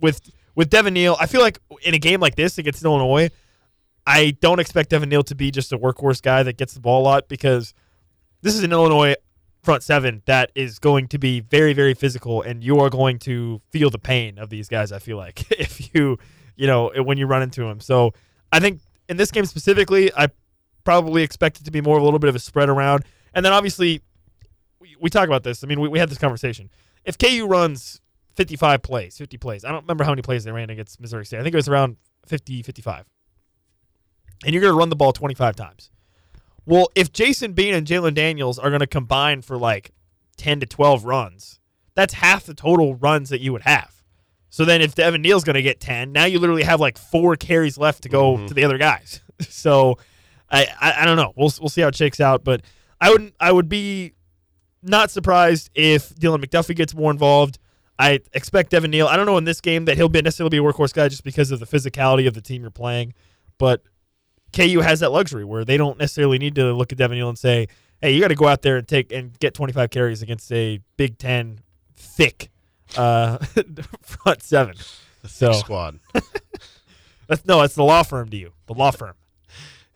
with 0.00 0.30
with 0.54 0.70
Devin 0.70 0.94
Neal, 0.94 1.16
I 1.20 1.26
feel 1.26 1.40
like 1.40 1.60
in 1.82 1.94
a 1.94 1.98
game 1.98 2.20
like 2.20 2.34
this 2.34 2.58
against 2.58 2.84
Illinois, 2.84 3.30
I 4.06 4.36
don't 4.40 4.58
expect 4.58 4.90
Devin 4.90 5.08
Neal 5.08 5.22
to 5.24 5.34
be 5.34 5.50
just 5.50 5.72
a 5.72 5.78
workhorse 5.78 6.22
guy 6.22 6.42
that 6.42 6.56
gets 6.56 6.74
the 6.74 6.80
ball 6.80 7.02
a 7.02 7.04
lot 7.04 7.28
because 7.28 7.74
this 8.42 8.54
is 8.54 8.62
an 8.62 8.72
Illinois 8.72 9.14
front 9.62 9.82
seven 9.82 10.22
that 10.26 10.52
is 10.54 10.78
going 10.78 11.08
to 11.08 11.18
be 11.18 11.40
very 11.40 11.72
very 11.72 11.94
physical, 11.94 12.42
and 12.42 12.62
you 12.62 12.78
are 12.80 12.90
going 12.90 13.18
to 13.20 13.60
feel 13.70 13.90
the 13.90 13.98
pain 13.98 14.38
of 14.38 14.50
these 14.50 14.68
guys. 14.68 14.92
I 14.92 14.98
feel 14.98 15.16
like 15.16 15.50
if 15.50 15.94
you 15.94 16.18
you 16.56 16.66
know 16.66 16.90
when 16.96 17.18
you 17.18 17.26
run 17.26 17.42
into 17.42 17.62
them. 17.62 17.80
So 17.80 18.12
I 18.52 18.60
think 18.60 18.80
in 19.08 19.16
this 19.16 19.30
game 19.30 19.44
specifically, 19.44 20.10
I 20.16 20.28
probably 20.86 21.22
expect 21.22 21.60
it 21.60 21.64
to 21.64 21.70
be 21.70 21.82
more 21.82 21.96
of 21.96 22.02
a 22.02 22.04
little 22.04 22.18
bit 22.18 22.28
of 22.28 22.34
a 22.34 22.38
spread 22.38 22.70
around, 22.70 23.04
and 23.34 23.44
then 23.44 23.52
obviously 23.52 24.00
we, 24.80 24.96
we 25.00 25.10
talk 25.10 25.26
about 25.26 25.42
this. 25.42 25.62
I 25.62 25.66
mean, 25.66 25.80
we, 25.80 25.88
we 25.88 25.98
had 25.98 26.08
this 26.08 26.16
conversation. 26.18 26.70
If 27.04 27.18
KU 27.18 27.46
runs 27.46 28.00
55 28.36 28.80
plays, 28.82 29.18
50 29.18 29.36
plays, 29.36 29.64
I 29.64 29.70
don't 29.72 29.82
remember 29.82 30.04
how 30.04 30.10
many 30.10 30.22
plays 30.22 30.44
they 30.44 30.52
ran 30.52 30.70
against 30.70 30.98
Missouri 31.00 31.26
State. 31.26 31.40
I 31.40 31.42
think 31.42 31.54
it 31.54 31.58
was 31.58 31.68
around 31.68 31.96
50, 32.26 32.62
55. 32.62 33.04
And 34.44 34.52
you're 34.52 34.60
going 34.62 34.72
to 34.74 34.78
run 34.78 34.88
the 34.90 34.96
ball 34.96 35.12
25 35.12 35.56
times. 35.56 35.90
Well, 36.66 36.88
if 36.94 37.12
Jason 37.12 37.52
Bean 37.52 37.74
and 37.74 37.86
Jalen 37.86 38.14
Daniels 38.14 38.58
are 38.58 38.70
going 38.70 38.80
to 38.80 38.86
combine 38.86 39.42
for 39.42 39.56
like 39.56 39.92
10 40.36 40.60
to 40.60 40.66
12 40.66 41.04
runs, 41.04 41.60
that's 41.94 42.14
half 42.14 42.44
the 42.44 42.54
total 42.54 42.94
runs 42.96 43.30
that 43.30 43.40
you 43.40 43.52
would 43.52 43.62
have. 43.62 43.92
So 44.50 44.64
then 44.64 44.80
if 44.82 44.94
Devin 44.94 45.22
Neal's 45.22 45.44
going 45.44 45.54
to 45.54 45.62
get 45.62 45.80
10, 45.80 46.12
now 46.12 46.24
you 46.24 46.38
literally 46.38 46.64
have 46.64 46.80
like 46.80 46.98
four 46.98 47.36
carries 47.36 47.78
left 47.78 48.02
to 48.02 48.08
go 48.08 48.36
Mm-hmm. 48.36 48.46
to 48.46 48.54
the 48.54 48.64
other 48.64 48.78
guys. 48.78 49.20
so 49.48 49.98
I, 50.50 50.66
I 50.80 51.02
I 51.02 51.04
don't 51.04 51.16
know. 51.16 51.32
We'll 51.36 51.52
we'll 51.60 51.68
see 51.68 51.80
how 51.80 51.88
it 51.88 51.96
shakes 51.96 52.20
out, 52.20 52.44
but 52.44 52.62
I 53.00 53.10
wouldn't 53.10 53.34
I 53.40 53.52
would 53.52 53.68
be 53.68 54.14
not 54.82 55.10
surprised 55.10 55.70
if 55.74 56.14
Dylan 56.14 56.44
McDuffie 56.44 56.76
gets 56.76 56.94
more 56.94 57.10
involved. 57.10 57.58
I 57.98 58.20
expect 58.34 58.70
Devin 58.70 58.90
Neal. 58.90 59.06
I 59.06 59.16
don't 59.16 59.26
know 59.26 59.38
in 59.38 59.44
this 59.44 59.60
game 59.60 59.86
that 59.86 59.96
he'll 59.96 60.08
be 60.08 60.20
necessarily 60.20 60.50
be 60.50 60.58
a 60.58 60.60
workhorse 60.60 60.92
guy 60.92 61.08
just 61.08 61.24
because 61.24 61.50
of 61.50 61.60
the 61.60 61.66
physicality 61.66 62.28
of 62.28 62.34
the 62.34 62.42
team 62.42 62.60
you're 62.60 62.70
playing, 62.70 63.14
but 63.58 63.82
KU 64.52 64.80
has 64.80 65.00
that 65.00 65.12
luxury 65.12 65.44
where 65.44 65.64
they 65.64 65.76
don't 65.76 65.98
necessarily 65.98 66.38
need 66.38 66.54
to 66.56 66.72
look 66.72 66.92
at 66.92 66.98
Devin 66.98 67.16
Neal 67.18 67.28
and 67.28 67.38
say, 67.38 67.68
"Hey, 68.00 68.12
you 68.12 68.20
got 68.20 68.28
to 68.28 68.34
go 68.34 68.46
out 68.46 68.62
there 68.62 68.76
and 68.76 68.86
take 68.86 69.12
and 69.12 69.38
get 69.38 69.54
25 69.54 69.90
carries 69.90 70.22
against 70.22 70.52
a 70.52 70.80
Big 70.96 71.18
Ten 71.18 71.60
thick 71.96 72.50
uh, 72.96 73.38
front 74.02 74.42
seven. 74.42 74.76
So 75.26 75.52
Squad. 75.52 75.98
that's 77.26 77.44
no, 77.46 77.60
that's 77.60 77.74
the 77.74 77.82
law 77.82 78.02
firm 78.02 78.28
to 78.28 78.36
you, 78.36 78.52
the 78.66 78.74
law 78.74 78.90
firm. 78.90 79.14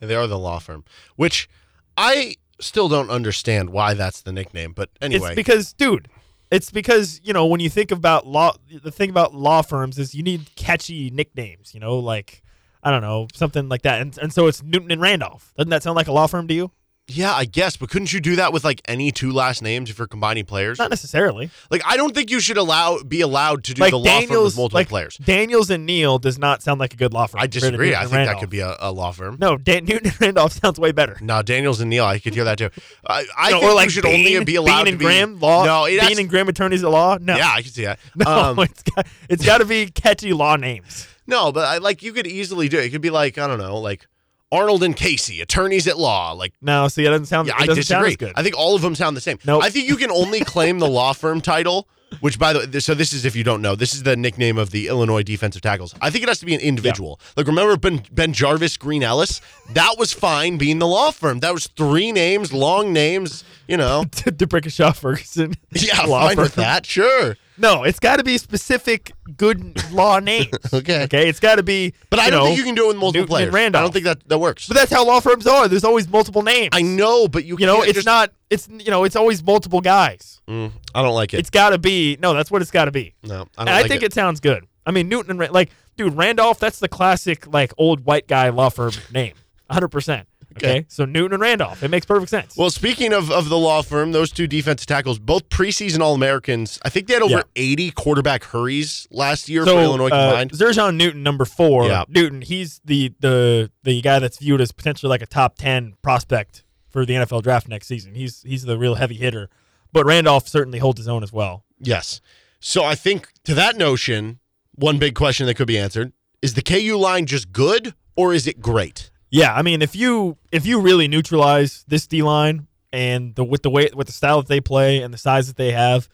They 0.00 0.14
are 0.14 0.26
the 0.26 0.38
law 0.38 0.58
firm, 0.58 0.84
which 1.16 1.48
I 1.96 2.36
still 2.60 2.88
don't 2.88 3.10
understand 3.10 3.70
why 3.70 3.94
that's 3.94 4.22
the 4.22 4.32
nickname. 4.32 4.72
But 4.72 4.90
anyway, 5.00 5.28
It's 5.28 5.36
because, 5.36 5.72
dude, 5.74 6.08
it's 6.50 6.70
because 6.70 7.20
you 7.22 7.32
know 7.32 7.46
when 7.46 7.60
you 7.60 7.70
think 7.70 7.90
about 7.92 8.26
law, 8.26 8.54
the 8.82 8.90
thing 8.90 9.10
about 9.10 9.34
law 9.34 9.62
firms 9.62 9.98
is 9.98 10.14
you 10.14 10.22
need 10.22 10.54
catchy 10.56 11.10
nicknames. 11.10 11.74
You 11.74 11.80
know, 11.80 11.98
like 11.98 12.42
I 12.82 12.90
don't 12.90 13.02
know 13.02 13.28
something 13.34 13.68
like 13.68 13.82
that, 13.82 14.00
and 14.00 14.16
and 14.18 14.32
so 14.32 14.46
it's 14.46 14.62
Newton 14.62 14.90
and 14.90 15.00
Randolph. 15.00 15.52
Doesn't 15.56 15.70
that 15.70 15.82
sound 15.82 15.96
like 15.96 16.08
a 16.08 16.12
law 16.12 16.26
firm 16.26 16.48
to 16.48 16.54
you? 16.54 16.70
Yeah, 17.10 17.34
I 17.34 17.44
guess. 17.44 17.76
But 17.76 17.90
couldn't 17.90 18.12
you 18.12 18.20
do 18.20 18.36
that 18.36 18.52
with 18.52 18.64
like 18.64 18.80
any 18.86 19.10
two 19.10 19.32
last 19.32 19.62
names 19.62 19.90
if 19.90 19.98
you're 19.98 20.06
combining 20.06 20.44
players? 20.44 20.78
Not 20.78 20.90
necessarily. 20.90 21.50
Like 21.70 21.82
I 21.84 21.96
don't 21.96 22.14
think 22.14 22.30
you 22.30 22.40
should 22.40 22.56
allow 22.56 22.98
be 23.02 23.20
allowed 23.20 23.64
to 23.64 23.74
do 23.74 23.80
like 23.82 23.90
the 23.90 23.98
law 23.98 24.20
firm 24.20 24.42
with 24.44 24.56
multiple 24.56 24.68
like 24.78 24.88
players. 24.88 25.16
Daniels 25.18 25.70
and 25.70 25.86
Neal 25.86 26.18
does 26.18 26.38
not 26.38 26.62
sound 26.62 26.80
like 26.80 26.94
a 26.94 26.96
good 26.96 27.12
law 27.12 27.26
firm. 27.26 27.40
I 27.40 27.46
disagree. 27.46 27.94
I 27.94 28.00
think 28.02 28.12
that 28.12 28.38
could 28.38 28.50
be 28.50 28.60
a, 28.60 28.76
a 28.80 28.92
law 28.92 29.10
firm. 29.12 29.36
no. 29.40 29.56
Dan, 29.56 29.84
Newton 29.90 30.08
and 30.08 30.20
Randolph 30.20 30.52
sounds 30.52 30.78
way 30.78 30.92
better. 30.92 31.16
No, 31.20 31.42
Daniels 31.42 31.80
and 31.80 31.90
Neal, 31.90 32.04
I 32.04 32.18
could 32.18 32.34
hear 32.34 32.44
that 32.44 32.58
too. 32.58 32.70
I, 33.06 33.24
I 33.36 33.50
know, 33.50 33.60
think 33.60 33.70
or 33.70 33.74
like 33.74 33.84
you 33.86 33.90
should 33.90 34.04
Bean, 34.04 34.26
only 34.36 34.44
be 34.44 34.56
allowed 34.56 34.84
Bean 34.84 34.94
and 34.94 34.98
to 34.98 34.98
be. 34.98 35.04
Graham 35.04 35.38
law. 35.40 35.64
No, 35.64 35.84
it 35.86 36.00
Bean 36.00 36.18
and 36.18 36.28
Graham 36.28 36.48
attorneys 36.48 36.82
at 36.84 36.90
law. 36.90 37.18
No, 37.20 37.36
yeah, 37.36 37.52
I 37.54 37.62
can 37.62 37.70
see 37.70 37.84
that. 37.84 37.98
no, 38.16 38.26
Um, 38.26 38.58
it's 38.60 38.82
got 38.82 39.06
it's 39.28 39.44
got 39.44 39.58
to 39.58 39.64
be 39.64 39.86
catchy 39.86 40.32
law 40.32 40.56
names. 40.56 41.06
no, 41.26 41.52
but 41.52 41.64
I 41.66 41.78
like 41.78 42.02
you 42.02 42.12
could 42.12 42.26
easily 42.26 42.68
do 42.68 42.78
it. 42.78 42.84
It 42.86 42.90
could 42.90 43.00
be 43.02 43.10
like 43.10 43.38
I 43.38 43.46
don't 43.46 43.58
know, 43.58 43.78
like 43.78 44.06
Arnold 44.52 44.82
and 44.82 44.96
Casey, 44.96 45.40
attorneys 45.40 45.86
at 45.86 45.98
law. 45.98 46.32
Like 46.32 46.52
No, 46.60 46.88
see, 46.88 47.04
it 47.04 47.10
doesn't 47.10 47.26
sound. 47.26 47.48
yeah, 47.48 47.54
I 47.56 47.66
doesn't 47.66 47.82
disagree. 47.82 48.16
good. 48.16 48.32
I 48.36 48.42
think 48.42 48.56
all 48.58 48.74
of 48.74 48.82
them 48.82 48.94
sound 48.94 49.16
the 49.16 49.20
same. 49.20 49.38
Nope. 49.46 49.62
I 49.62 49.70
think 49.70 49.88
you 49.88 49.96
can 49.96 50.10
only 50.10 50.40
claim 50.40 50.78
the 50.78 50.88
law 50.88 51.12
firm 51.12 51.40
title. 51.40 51.88
Which, 52.18 52.40
by 52.40 52.52
the 52.52 52.58
way, 52.72 52.80
so 52.80 52.92
this 52.92 53.12
is 53.12 53.24
if 53.24 53.36
you 53.36 53.44
don't 53.44 53.62
know, 53.62 53.76
this 53.76 53.94
is 53.94 54.02
the 54.02 54.16
nickname 54.16 54.58
of 54.58 54.70
the 54.72 54.88
Illinois 54.88 55.22
defensive 55.22 55.62
tackles. 55.62 55.94
I 56.00 56.10
think 56.10 56.24
it 56.24 56.28
has 56.28 56.40
to 56.40 56.46
be 56.46 56.54
an 56.56 56.60
individual. 56.60 57.20
Like, 57.36 57.46
remember 57.46 57.76
Ben, 57.76 58.02
ben 58.10 58.32
Jarvis, 58.32 58.76
Green 58.76 59.04
Ellis? 59.04 59.40
That 59.74 59.94
was 59.96 60.12
fine 60.12 60.58
being 60.58 60.80
the 60.80 60.88
law 60.88 61.12
firm. 61.12 61.38
That 61.38 61.54
was 61.54 61.68
three 61.68 62.10
names, 62.10 62.52
long 62.52 62.92
names, 62.92 63.44
you 63.68 63.76
know. 63.76 64.02
DeBrickashaw 64.10 64.96
Ferguson. 64.96 65.54
Yeah, 65.70 66.02
law 66.02 66.26
fine 66.26 66.38
with 66.38 66.56
that, 66.56 66.84
sure. 66.84 67.36
No, 67.60 67.84
it's 67.84 67.98
got 68.00 68.16
to 68.16 68.24
be 68.24 68.38
specific 68.38 69.12
good 69.36 69.80
law 69.92 70.18
names. 70.32 70.48
Okay. 70.72 71.02
Okay, 71.04 71.28
it's 71.28 71.40
got 71.40 71.56
to 71.56 71.62
be. 71.62 71.92
But 72.08 72.18
I 72.18 72.30
don't 72.30 72.40
know, 72.40 72.46
think 72.46 72.56
you 72.58 72.64
can 72.64 72.74
do 72.74 72.84
it 72.86 72.88
with 72.88 72.96
multiple 72.96 73.20
Newton 73.20 73.28
players. 73.28 73.46
and 73.48 73.54
Randolph. 73.54 73.80
I 73.80 73.84
don't 73.84 73.92
think 73.92 74.04
that, 74.06 74.28
that 74.28 74.38
works. 74.38 74.66
But 74.66 74.76
that's 74.76 74.90
how 74.92 75.04
law 75.06 75.20
firms 75.20 75.46
are. 75.46 75.68
There's 75.68 75.84
always 75.84 76.08
multiple 76.08 76.42
names. 76.42 76.70
I 76.72 76.82
know, 76.82 77.28
but 77.28 77.44
you 77.44 77.56
You 77.58 77.66
know, 77.66 77.76
can't 77.76 77.88
it's 77.88 77.94
just- 77.96 78.06
not. 78.06 78.32
It's 78.48 78.68
you 78.68 78.90
know, 78.90 79.04
it's 79.04 79.14
always 79.14 79.44
multiple 79.44 79.80
guys. 79.80 80.40
Mm, 80.48 80.72
I 80.94 81.02
don't 81.02 81.14
like 81.14 81.34
it. 81.34 81.38
It's 81.38 81.50
got 81.50 81.70
to 81.70 81.78
be. 81.78 82.16
No, 82.20 82.34
that's 82.34 82.50
what 82.50 82.62
it's 82.62 82.70
got 82.72 82.86
to 82.86 82.90
be. 82.90 83.14
no, 83.22 83.34
I 83.34 83.36
don't 83.38 83.50
And 83.58 83.70
I 83.70 83.80
like 83.82 83.88
think 83.90 84.02
it. 84.02 84.12
sounds 84.12 84.40
good. 84.40 84.66
I 84.86 84.90
mean, 84.90 85.08
Newton 85.08 85.30
and 85.32 85.38
Ra- 85.40 85.48
like, 85.50 85.70
dude, 85.96 86.14
Randolph. 86.16 86.58
That's 86.58 86.78
the 86.80 86.88
classic 86.88 87.46
like 87.52 87.72
old 87.78 88.04
white 88.06 88.26
guy 88.26 88.48
law 88.48 88.68
firm 88.70 88.92
name. 89.12 89.34
100. 89.68 89.88
percent 89.88 90.26
Okay, 90.56 90.70
Okay. 90.78 90.86
so 90.88 91.04
Newton 91.04 91.34
and 91.34 91.40
Randolph. 91.40 91.82
It 91.82 91.88
makes 91.90 92.04
perfect 92.06 92.30
sense. 92.30 92.56
Well, 92.56 92.70
speaking 92.70 93.12
of, 93.12 93.30
of 93.30 93.48
the 93.48 93.56
law 93.56 93.82
firm, 93.82 94.12
those 94.12 94.32
two 94.32 94.46
defensive 94.46 94.86
tackles, 94.86 95.18
both 95.18 95.48
preseason 95.48 96.00
All 96.00 96.14
Americans. 96.14 96.78
I 96.84 96.88
think 96.88 97.06
they 97.06 97.14
had 97.14 97.22
over 97.22 97.34
Yeah. 97.34 97.42
80 97.56 97.90
quarterback 97.92 98.44
hurries 98.44 99.06
last 99.10 99.48
year 99.48 99.64
so 99.64 99.76
for 99.76 99.82
Illinois 99.82 100.08
uh, 100.08 100.30
combined. 100.30 100.50
Jer'Zhan 100.52 100.96
Newton, 100.96 101.22
number 101.22 101.44
four. 101.44 101.86
Yeah. 101.86 102.04
Newton, 102.08 102.42
he's 102.42 102.80
the 102.84 103.12
the 103.20 103.70
the 103.84 104.00
guy 104.00 104.18
that's 104.18 104.38
viewed 104.38 104.60
as 104.60 104.72
potentially 104.72 105.08
like 105.10 105.22
a 105.22 105.26
top 105.26 105.56
ten 105.56 105.94
prospect 106.02 106.64
for 106.88 107.06
the 107.06 107.14
NFL 107.14 107.42
draft 107.42 107.68
next 107.68 107.86
season. 107.86 108.14
He's 108.14 108.42
he's 108.42 108.64
the 108.64 108.76
real 108.76 108.96
heavy 108.96 109.14
hitter. 109.16 109.48
But 109.92 110.04
Randolph 110.06 110.48
certainly 110.48 110.78
holds 110.80 110.98
his 110.98 111.08
own 111.08 111.22
as 111.22 111.32
well. 111.32 111.64
Yes. 111.78 112.20
So 112.60 112.84
I 112.84 112.94
think 112.94 113.28
to 113.44 113.54
that 113.54 113.76
notion, 113.76 114.38
one 114.74 114.98
big 114.98 115.14
question 115.14 115.46
that 115.46 115.54
could 115.54 115.66
be 115.68 115.78
answered 115.78 116.12
is 116.42 116.54
the 116.54 116.62
KU 116.62 116.96
line 116.96 117.26
just 117.26 117.52
good 117.52 117.94
or 118.16 118.32
is 118.34 118.46
it 118.46 118.60
great? 118.60 119.10
Yeah, 119.30 119.54
I 119.54 119.62
mean, 119.62 119.82
if 119.82 119.94
you 119.94 120.36
if 120.50 120.66
you 120.66 120.80
really 120.80 121.08
neutralize 121.08 121.84
this 121.86 122.06
D 122.06 122.22
line 122.22 122.66
and 122.92 123.34
the 123.34 123.44
with 123.44 123.62
the 123.62 123.70
way 123.70 123.88
with 123.94 124.08
the 124.08 124.12
style 124.12 124.42
that 124.42 124.48
they 124.48 124.60
play 124.60 125.02
and 125.02 125.14
the 125.14 125.18
size 125.18 125.46
that 125.46 125.56
they 125.56 125.72
have, 125.72 126.08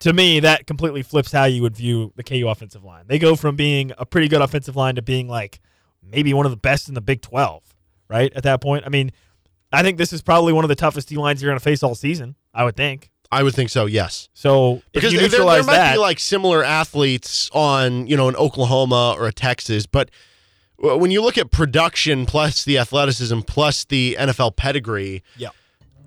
to 0.00 0.12
me 0.12 0.40
that 0.40 0.66
completely 0.66 1.02
flips 1.02 1.32
how 1.32 1.44
you 1.44 1.62
would 1.62 1.76
view 1.76 2.12
the 2.16 2.22
KU 2.22 2.48
offensive 2.48 2.84
line. 2.84 3.04
They 3.06 3.18
go 3.18 3.36
from 3.36 3.56
being 3.56 3.92
a 3.96 4.04
pretty 4.04 4.28
good 4.28 4.42
offensive 4.42 4.76
line 4.76 4.96
to 4.96 5.02
being 5.02 5.28
like 5.28 5.60
maybe 6.02 6.34
one 6.34 6.44
of 6.44 6.50
the 6.52 6.58
best 6.58 6.88
in 6.88 6.94
the 6.94 7.00
Big 7.00 7.22
Twelve. 7.22 7.62
Right 8.08 8.32
at 8.36 8.44
that 8.44 8.60
point, 8.60 8.84
I 8.86 8.88
mean, 8.88 9.10
I 9.72 9.82
think 9.82 9.98
this 9.98 10.12
is 10.12 10.22
probably 10.22 10.52
one 10.52 10.64
of 10.64 10.68
the 10.68 10.76
toughest 10.76 11.08
D 11.08 11.16
lines 11.16 11.42
you're 11.42 11.50
going 11.50 11.58
to 11.58 11.64
face 11.64 11.82
all 11.82 11.94
season. 11.94 12.36
I 12.54 12.64
would 12.64 12.76
think. 12.76 13.10
I 13.32 13.42
would 13.42 13.54
think 13.54 13.70
so, 13.70 13.86
yes. 13.86 14.28
So 14.34 14.82
Because 14.92 15.12
there, 15.12 15.28
there 15.28 15.44
might 15.44 15.66
that, 15.66 15.94
be 15.94 15.98
like 15.98 16.18
similar 16.20 16.62
athletes 16.62 17.50
on, 17.52 18.06
you 18.06 18.16
know, 18.16 18.28
an 18.28 18.36
Oklahoma 18.36 19.16
or 19.18 19.26
a 19.26 19.32
Texas, 19.32 19.86
but 19.86 20.10
when 20.78 21.10
you 21.10 21.22
look 21.22 21.38
at 21.38 21.50
production 21.50 22.26
plus 22.26 22.64
the 22.64 22.78
athleticism 22.78 23.40
plus 23.40 23.84
the 23.84 24.16
NFL 24.18 24.56
pedigree, 24.56 25.22
yeah, 25.36 25.50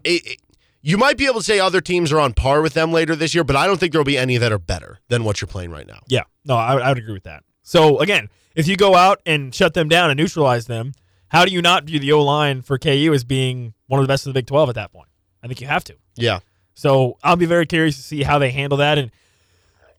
it, 0.03 0.25
it- 0.25 0.39
you 0.81 0.97
might 0.97 1.17
be 1.17 1.25
able 1.25 1.39
to 1.39 1.43
say 1.43 1.59
other 1.59 1.81
teams 1.81 2.09
are 2.09 2.21
on 2.21 2.31
par 2.33 2.61
with 2.61 2.73
them 2.73 2.93
later 2.93 3.13
this 3.13 3.35
year, 3.35 3.43
but 3.43 3.57
I 3.57 3.67
don't 3.67 3.77
think 3.77 3.91
there'll 3.91 4.05
be 4.05 4.17
any 4.17 4.38
that 4.38 4.53
are 4.53 4.57
better 4.57 4.99
than 5.09 5.25
what 5.25 5.41
you're 5.41 5.47
playing 5.49 5.71
right 5.71 5.85
now. 5.85 5.99
Yeah, 6.07 6.23
no, 6.45 6.55
I, 6.55 6.77
I 6.77 6.88
would 6.88 6.97
agree 6.97 7.11
with 7.11 7.23
that. 7.23 7.43
So 7.63 7.99
again, 7.99 8.29
if 8.55 8.65
you 8.65 8.77
go 8.77 8.95
out 8.95 9.19
and 9.25 9.53
shut 9.53 9.73
them 9.73 9.89
down 9.89 10.09
and 10.09 10.17
neutralize 10.17 10.67
them, 10.67 10.93
how 11.27 11.43
do 11.43 11.51
you 11.51 11.61
not 11.61 11.83
view 11.83 11.99
the 11.99 12.13
O 12.13 12.23
line 12.23 12.61
for 12.61 12.77
KU 12.79 13.11
as 13.13 13.25
being 13.25 13.73
one 13.88 13.99
of 13.99 14.05
the 14.05 14.07
best 14.11 14.25
of 14.25 14.33
the 14.33 14.38
Big 14.39 14.47
Twelve 14.47 14.69
at 14.69 14.75
that 14.75 14.93
point? 14.93 15.09
I 15.43 15.47
think 15.47 15.59
you 15.59 15.67
have 15.67 15.83
to. 15.83 15.95
Yeah. 16.15 16.39
So 16.75 17.17
I'll 17.23 17.35
be 17.35 17.45
very 17.45 17.65
curious 17.65 17.97
to 17.97 18.01
see 18.01 18.23
how 18.23 18.39
they 18.39 18.49
handle 18.49 18.77
that, 18.77 18.97
and 18.97 19.11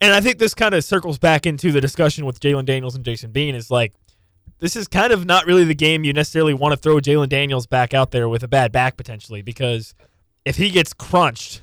and 0.00 0.14
I 0.14 0.22
think 0.22 0.38
this 0.38 0.54
kind 0.54 0.74
of 0.74 0.82
circles 0.82 1.18
back 1.18 1.44
into 1.44 1.72
the 1.72 1.80
discussion 1.82 2.24
with 2.24 2.40
Jalen 2.40 2.64
Daniels 2.64 2.94
and 2.96 3.04
Jason 3.04 3.32
Bean. 3.32 3.54
Is 3.54 3.70
like 3.70 3.92
this 4.58 4.76
is 4.76 4.88
kind 4.88 5.12
of 5.12 5.24
not 5.24 5.46
really 5.46 5.64
the 5.64 5.74
game 5.74 6.04
you 6.04 6.12
necessarily 6.12 6.54
want 6.54 6.72
to 6.72 6.76
throw 6.76 6.96
Jalen 6.96 7.28
Daniels 7.28 7.66
back 7.66 7.94
out 7.94 8.10
there 8.10 8.28
with 8.28 8.42
a 8.42 8.48
bad 8.48 8.72
back 8.72 8.96
potentially 8.96 9.42
because 9.42 9.94
if 10.44 10.56
he 10.56 10.70
gets 10.70 10.92
crunched, 10.92 11.60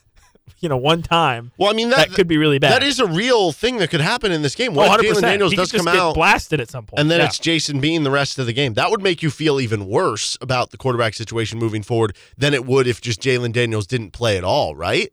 you 0.60 0.68
know, 0.68 0.76
one 0.76 1.02
time. 1.02 1.52
Well, 1.58 1.70
I 1.70 1.74
mean 1.74 1.90
That, 1.90 2.08
that, 2.08 2.14
could 2.14 2.26
be 2.26 2.36
really 2.38 2.58
bad. 2.58 2.72
that 2.72 2.82
is 2.82 3.00
a 3.00 3.06
real 3.06 3.52
thing 3.52 3.78
that 3.78 3.90
could 3.90 4.00
happen 4.00 4.32
in 4.32 4.42
this 4.42 4.54
game. 4.54 4.72
Oh, 4.72 4.76
What 4.86 5.04
if 5.04 5.10
100%. 5.10 5.18
Jalen 5.18 5.20
Daniels 5.22 5.52
he 5.52 5.56
does 5.56 5.70
just 5.70 5.84
come 5.84 5.92
get 5.92 6.00
out 6.00 6.14
blasted 6.14 6.60
at 6.60 6.68
some 6.70 6.86
and 6.96 7.10
then 7.10 7.20
Yeah. 7.20 7.26
it's 7.26 7.38
Jason 7.38 7.80
Bean 7.80 8.02
the 8.02 8.10
rest 8.10 8.38
of 8.38 8.46
the 8.46 8.52
game? 8.52 8.74
That 8.74 8.90
would 8.90 9.02
make 9.02 9.22
you 9.22 9.30
feel 9.30 9.60
even 9.60 9.86
worse 9.86 10.36
about 10.40 10.70
the 10.70 10.76
quarterback 10.76 11.14
situation 11.14 11.58
moving 11.58 11.82
forward 11.82 12.16
than 12.36 12.54
it 12.54 12.64
would 12.66 12.86
if 12.86 13.00
just 13.00 13.20
Jalen 13.20 13.52
Daniels 13.52 13.86
didn't 13.86 14.12
play 14.12 14.36
at 14.38 14.44
all, 14.44 14.74
right? 14.74 15.10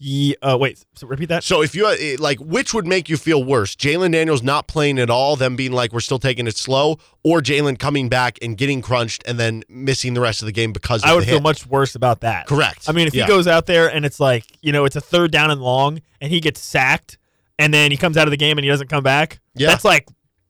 Ye- 0.00 0.36
uh, 0.42 0.56
wait, 0.60 0.84
so 0.94 1.08
repeat 1.08 1.28
that. 1.30 1.42
So 1.42 1.60
if 1.60 1.74
you 1.74 1.88
eh, 1.88 2.16
like, 2.20 2.38
which 2.38 2.72
would 2.72 2.86
make 2.86 3.08
you 3.08 3.16
feel 3.16 3.42
worse? 3.42 3.74
Jalen 3.74 4.12
Daniels 4.12 4.44
not 4.44 4.68
playing 4.68 4.98
at 5.00 5.10
all, 5.10 5.34
them 5.34 5.56
being 5.56 5.72
like 5.72 5.92
we're 5.92 5.98
still 6.00 6.20
taking 6.20 6.46
it 6.46 6.56
slow, 6.56 6.98
or 7.24 7.40
Jalen 7.40 7.80
coming 7.80 8.08
back 8.08 8.38
and 8.40 8.56
getting 8.56 8.80
crunched 8.80 9.24
and 9.26 9.40
then 9.40 9.64
missing 9.68 10.14
the 10.14 10.20
rest 10.20 10.40
of 10.40 10.46
the 10.46 10.52
game 10.52 10.72
because 10.72 11.02
of 11.02 11.10
I 11.10 11.14
would 11.16 11.24
feel 11.24 11.34
hit? 11.34 11.42
much 11.42 11.66
worse 11.66 11.96
about 11.96 12.20
that. 12.20 12.46
Correct. 12.46 12.88
I 12.88 12.92
mean, 12.92 13.08
if 13.08 13.14
Yeah. 13.14 13.24
he 13.24 13.28
goes 13.28 13.48
out 13.48 13.66
there 13.66 13.92
and 13.92 14.04
it's 14.06 14.20
like, 14.20 14.44
you 14.62 14.70
know, 14.70 14.84
it's 14.84 14.94
a 14.96 15.00
third 15.00 15.32
down 15.32 15.50
and 15.50 15.60
long 15.60 16.00
and 16.20 16.30
he 16.30 16.38
gets 16.40 16.60
sacked 16.60 17.18
and 17.58 17.74
then 17.74 17.90
he 17.90 17.96
comes 17.96 18.16
out 18.16 18.28
of 18.28 18.30
the 18.30 18.36
game 18.36 18.56
and 18.56 18.64
he 18.64 18.70
doesn't 18.70 18.88
come 18.88 19.02
back, 19.02 19.40
Yeah. 19.56 19.66
that's 19.66 19.84
like 19.84 20.06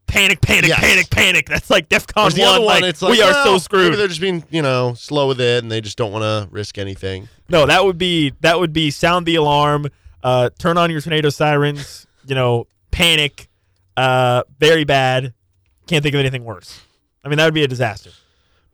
panic, 0.09 0.41
panic, 0.41 0.69
Yes. 0.71 0.81
panic, 0.81 1.11
panic. 1.11 1.49
That's 1.49 1.71
like 1.71 1.89
DEFCON 1.89 2.35
the 2.35 2.41
1. 2.43 2.49
other 2.49 2.59
one, 2.65 2.81
like, 2.83 2.85
it's 2.91 3.03
like 3.03 3.13
we 3.13 3.23
are 3.23 3.31
well, 3.31 3.45
so 3.45 3.59
screwed. 3.59 3.85
Maybe 3.85 3.97
they're 3.97 4.09
just 4.09 4.21
being 4.21 4.43
you 4.51 4.63
know 4.63 4.95
slow 4.95 5.29
with 5.29 5.41
it 5.41 5.63
and 5.63 5.71
they 5.71 5.81
just 5.81 5.97
don't 5.97 6.11
want 6.13 6.23
to 6.25 6.49
risk 6.53 6.79
anything. 6.79 7.29
No, 7.49 7.67
that 7.67 7.85
would 7.85 7.99
be 7.99 8.33
that 8.41 8.59
would 8.59 8.73
be 8.73 8.91
sound 8.91 9.25
the 9.27 9.37
alarm, 9.37 9.87
uh, 10.25 10.51
turn 10.59 10.77
on 10.77 10.91
your 10.91 11.01
tornado 11.01 11.29
sirens, 11.31 12.07
you 12.27 12.35
know, 12.35 12.67
panic, 12.91 13.49
uh, 13.97 14.43
very 14.59 14.85
bad. 14.85 15.33
Can't 15.87 16.03
think 16.03 16.15
of 16.15 16.19
anything 16.21 16.45
worse. 16.45 16.81
I 17.25 17.29
mean, 17.29 17.39
that 17.39 17.45
would 17.45 17.55
be 17.55 17.63
a 17.65 17.69
disaster. 17.69 18.11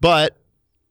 But 0.00 0.36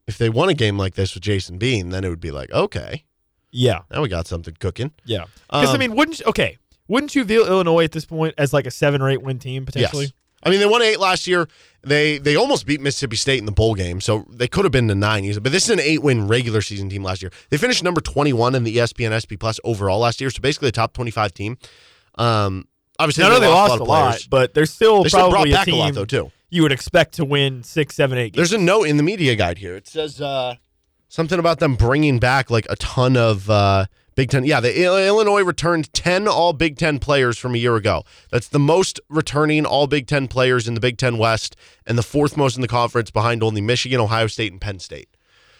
if 0.06 0.18
they 0.18 0.28
won 0.28 0.48
a 0.48 0.54
game 0.54 0.76
like 0.78 0.94
this 0.94 1.14
with 1.14 1.22
Jason 1.22 1.58
Bean, 1.58 1.90
then 1.90 2.04
it 2.04 2.08
would 2.08 2.20
be 2.20 2.30
like 2.30 2.50
okay, 2.52 3.04
Yeah. 3.50 3.80
now 3.90 4.02
we 4.02 4.08
got 4.08 4.26
something 4.26 4.54
cooking. 4.58 4.92
Yeah. 5.04 5.24
Because 5.48 5.70
I 5.70 5.72
Um, 5.74 5.78
mean, 5.80 5.94
wouldn't 5.96 6.20
you, 6.20 6.26
okay? 6.26 6.58
Wouldn't 6.88 7.14
you 7.14 7.24
view 7.24 7.46
Illinois 7.46 7.84
at 7.84 7.92
this 7.92 8.04
point 8.04 8.34
as 8.36 8.52
like 8.52 8.66
a 8.66 8.70
seven 8.70 9.00
or 9.00 9.08
eight 9.08 9.22
win 9.22 9.38
team 9.38 9.64
potentially? 9.64 10.04
Yes. 10.06 10.12
I 10.44 10.50
mean, 10.50 10.60
they 10.60 10.66
won 10.66 10.82
eight 10.82 11.00
last 11.00 11.26
year. 11.26 11.48
They 11.82 12.18
they 12.18 12.34
almost 12.36 12.66
beat 12.66 12.80
Mississippi 12.80 13.16
State 13.16 13.38
in 13.38 13.44
the 13.46 13.52
bowl 13.52 13.74
game, 13.74 14.00
so 14.00 14.26
they 14.30 14.48
could 14.48 14.64
have 14.64 14.72
been 14.72 14.86
the 14.86 14.94
nine 14.94 15.24
easily. 15.24 15.42
But 15.42 15.52
this 15.52 15.64
is 15.64 15.70
an 15.70 15.80
eight 15.80 16.02
win 16.02 16.28
regular 16.28 16.60
season 16.62 16.88
team 16.88 17.02
last 17.02 17.20
year. 17.22 17.30
They 17.50 17.56
finished 17.58 17.82
number 17.84 18.00
twenty 18.00 18.32
one 18.32 18.54
in 18.54 18.64
the 18.64 18.76
ESPN 18.78 19.12
SP 19.20 19.36
Plus 19.38 19.60
overall 19.64 19.98
last 20.00 20.20
year, 20.20 20.30
so 20.30 20.40
basically 20.40 20.68
a 20.68 20.72
top 20.72 20.92
twenty 20.94 21.10
five 21.10 21.34
team. 21.34 21.58
Um, 22.16 22.66
obviously, 22.98 23.24
I 23.24 23.28
know 23.28 23.40
they 23.40 23.48
lost 23.48 23.74
of 23.74 23.80
a 23.80 23.84
lot, 23.84 24.08
players. 24.10 24.26
but 24.28 24.54
they're 24.54 24.66
still 24.66 25.02
They 25.02 25.10
brought 25.10 25.30
probably 25.30 25.52
a 25.52 25.54
back 25.56 25.66
a 25.68 25.70
team 25.72 25.78
lot 25.80 25.94
though 25.94 26.04
too. 26.06 26.30
you 26.48 26.62
would 26.62 26.72
expect 26.72 27.14
to 27.14 27.24
win 27.24 27.62
six, 27.62 27.94
seven, 27.96 28.16
eight 28.16 28.32
games. 28.32 28.50
There's 28.50 28.52
a 28.60 28.64
note 28.64 28.84
in 28.84 28.96
the 28.96 29.02
media 29.02 29.34
guide 29.36 29.58
here. 29.58 29.74
It 29.76 29.86
says 29.86 30.20
uh, 30.22 30.54
something 31.08 31.38
about 31.38 31.58
them 31.58 31.76
bringing 31.76 32.18
back 32.18 32.50
like 32.50 32.66
a 32.70 32.76
ton 32.76 33.16
of 33.16 33.50
uh, 33.50 33.86
Big 34.14 34.30
Ten. 34.30 34.44
Yeah, 34.44 34.60
the 34.60 34.82
Illinois 34.82 35.42
returned 35.42 35.92
10 35.92 36.28
all 36.28 36.52
Big 36.52 36.76
Ten 36.76 36.98
players 36.98 37.36
from 37.38 37.54
a 37.54 37.58
year 37.58 37.76
ago. 37.76 38.04
That's 38.30 38.48
the 38.48 38.58
most 38.58 39.00
returning 39.08 39.66
all 39.66 39.86
Big 39.86 40.06
Ten 40.06 40.28
players 40.28 40.68
in 40.68 40.74
the 40.74 40.80
Big 40.80 40.98
Ten 40.98 41.18
West 41.18 41.56
and 41.86 41.98
the 41.98 42.02
fourth 42.02 42.36
most 42.36 42.56
in 42.56 42.62
the 42.62 42.68
conference 42.68 43.10
behind 43.10 43.42
only 43.42 43.60
Michigan, 43.60 44.00
Ohio 44.00 44.26
State, 44.28 44.52
and 44.52 44.60
Penn 44.60 44.78
State. 44.78 45.08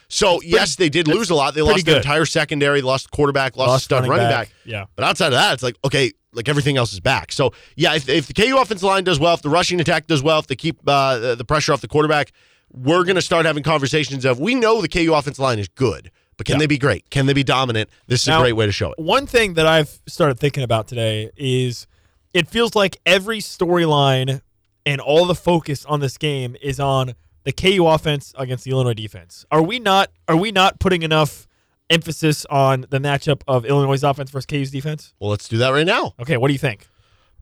So, 0.08 0.40
yes, 0.42 0.76
they 0.76 0.88
did 0.88 1.08
lose 1.08 1.30
a 1.30 1.34
lot. 1.34 1.54
They 1.54 1.62
lost 1.62 1.84
their 1.86 1.94
good. 1.96 2.02
entire 2.04 2.26
secondary, 2.26 2.82
lost 2.82 3.10
quarterback, 3.10 3.56
lost, 3.56 3.68
Lost 3.68 3.84
stud 3.86 3.96
running 4.02 4.10
running 4.10 4.26
back. 4.28 4.48
back. 4.48 4.54
Yeah. 4.64 4.84
But 4.94 5.04
outside 5.06 5.28
of 5.28 5.32
that, 5.32 5.54
it's 5.54 5.62
like, 5.62 5.76
okay, 5.84 6.12
like 6.32 6.48
everything 6.48 6.76
else 6.76 6.92
is 6.92 7.00
back. 7.00 7.32
So, 7.32 7.52
yeah, 7.74 7.94
if, 7.94 8.08
if 8.08 8.26
the 8.28 8.34
KU 8.34 8.58
offensive 8.58 8.84
line 8.86 9.02
does 9.02 9.18
well, 9.18 9.34
if 9.34 9.42
the 9.42 9.48
rushing 9.48 9.80
attack 9.80 10.06
does 10.06 10.22
well, 10.22 10.38
if 10.38 10.46
they 10.46 10.56
keep 10.56 10.78
uh, 10.86 11.18
the- 11.18 11.34
the 11.36 11.44
pressure 11.44 11.72
off 11.72 11.80
the 11.80 11.88
quarterback, 11.88 12.32
we're 12.70 13.02
going 13.04 13.16
to 13.16 13.22
start 13.22 13.46
having 13.46 13.62
conversations 13.62 14.24
of 14.24 14.38
we 14.38 14.54
know 14.54 14.82
the 14.82 14.88
KU 14.88 15.14
offensive 15.14 15.38
line 15.42 15.58
is 15.58 15.68
good, 15.68 16.10
but 16.36 16.46
can 16.46 16.54
Yeah. 16.54 16.58
they 16.60 16.66
be 16.66 16.78
great? 16.78 17.08
Can 17.10 17.26
they 17.26 17.32
be 17.32 17.44
dominant? 17.44 17.88
This 18.06 18.22
is 18.22 18.28
Now- 18.28 18.38
a 18.40 18.42
great 18.42 18.52
way 18.54 18.66
to 18.66 18.72
show 18.72 18.92
it. 18.92 18.98
One 18.98 19.26
thing 19.26 19.54
that 19.54 19.66
I've 19.66 20.00
started 20.06 20.38
thinking 20.38 20.62
about 20.62 20.88
today 20.88 21.30
is 21.36 21.86
it 22.32 22.48
feels 22.48 22.74
like 22.74 22.98
every 23.06 23.38
storyline 23.40 24.40
and 24.86 25.00
all 25.00 25.26
the 25.26 25.34
focus 25.34 25.84
on 25.86 26.00
this 26.00 26.18
game 26.18 26.56
is 26.60 26.78
on 26.80 27.14
the 27.44 27.52
KU 27.52 27.86
offense 27.86 28.32
against 28.38 28.64
the 28.64 28.70
Illinois 28.70 28.94
defense. 28.94 29.44
Are 29.50 29.62
we 29.62 29.78
not 29.78 30.10
are 30.28 30.36
we 30.36 30.50
not 30.52 30.80
putting 30.80 31.02
enough 31.02 31.46
emphasis 31.90 32.46
on 32.46 32.86
the 32.90 32.98
matchup 32.98 33.42
of 33.46 33.64
Illinois' 33.66 34.02
offense 34.02 34.30
versus 34.30 34.46
KU's 34.46 34.70
defense? 34.70 35.12
Well, 35.20 35.30
let's 35.30 35.48
do 35.48 35.58
that 35.58 35.68
right 35.70 35.86
now. 35.86 36.14
Okay, 36.20 36.36
what 36.38 36.48
do 36.48 36.52
you 36.54 36.58
think? 36.58 36.86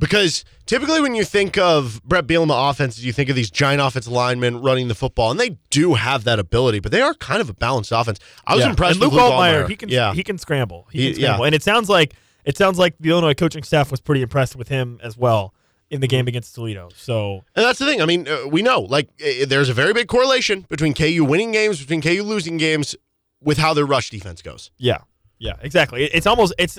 Because 0.03 0.45
typically 0.67 1.01
when 1.01 1.15
you 1.15 1.25
think 1.25 1.57
of 1.57 2.03
Brett 2.05 2.27
Bielema 2.27 2.71
offenses, 2.71 3.05
you 3.05 3.13
think 3.13 3.31
of 3.31 3.37
these 3.37 3.51
giant 3.51 3.81
offensive 3.81 4.13
linemen 4.13 4.61
running 4.61 4.89
the 4.89 4.97
football, 4.97 5.31
and 5.31 5.39
they 5.39 5.57
do 5.71 5.95
have 5.95 6.25
that 6.25 6.39
ability, 6.41 6.81
but 6.81 6.91
they 6.91 7.01
are 7.01 7.15
kind 7.15 7.41
of 7.41 7.49
a 7.49 7.55
balanced 7.55 7.93
offense. 7.93 8.19
I 8.45 8.57
was 8.57 8.65
Yeah. 8.65 8.71
impressed 8.71 8.95
And 8.97 9.01
Luke 9.03 9.13
with 9.13 9.23
Luke 9.23 9.33
Altmaier, 9.33 9.69
he 9.69 9.77
can 9.77 9.89
yeah. 9.89 10.13
he 10.13 10.25
can 10.25 10.39
scramble. 10.39 10.89
He, 10.91 10.99
He- 11.03 11.07
can 11.13 11.15
scramble. 11.21 11.45
yeah. 11.45 11.47
And 11.47 11.55
it 11.55 11.63
sounds 11.63 11.89
like 11.89 12.15
it 12.45 12.57
sounds 12.59 12.79
like 12.79 12.97
the 12.99 13.11
Illinois 13.11 13.35
coaching 13.35 13.63
staff 13.63 13.93
was 13.93 14.01
pretty 14.01 14.21
impressed 14.23 14.57
with 14.57 14.67
him 14.69 14.99
as 15.05 15.17
well 15.17 15.55
in 15.89 16.01
the 16.01 16.09
game 16.09 16.27
against 16.27 16.55
Toledo. 16.57 16.89
So 16.97 17.45
And 17.55 17.65
that's 17.65 17.79
the 17.79 17.87
thing. 17.87 18.03
I 18.03 18.07
mean, 18.07 18.27
uh, 18.27 18.49
we 18.49 18.61
know 18.63 18.81
like 18.81 19.09
uh, 19.25 19.47
there's 19.47 19.69
a 19.69 19.75
very 19.75 19.93
big 19.93 20.09
correlation 20.09 20.67
between 20.69 20.95
KU 20.95 21.25
winning 21.25 21.53
games, 21.53 21.79
between 21.79 22.03
KU 22.03 22.25
losing 22.25 22.57
games, 22.57 22.97
with 23.41 23.59
how 23.59 23.73
their 23.73 23.87
rush 23.87 24.11
defense 24.11 24.43
goes. 24.43 24.73
Yeah, 24.79 24.99
yeah, 25.39 25.53
exactly. 25.63 26.05
It- 26.05 26.11
It's 26.15 26.27
almost 26.27 26.55
it's 26.59 26.77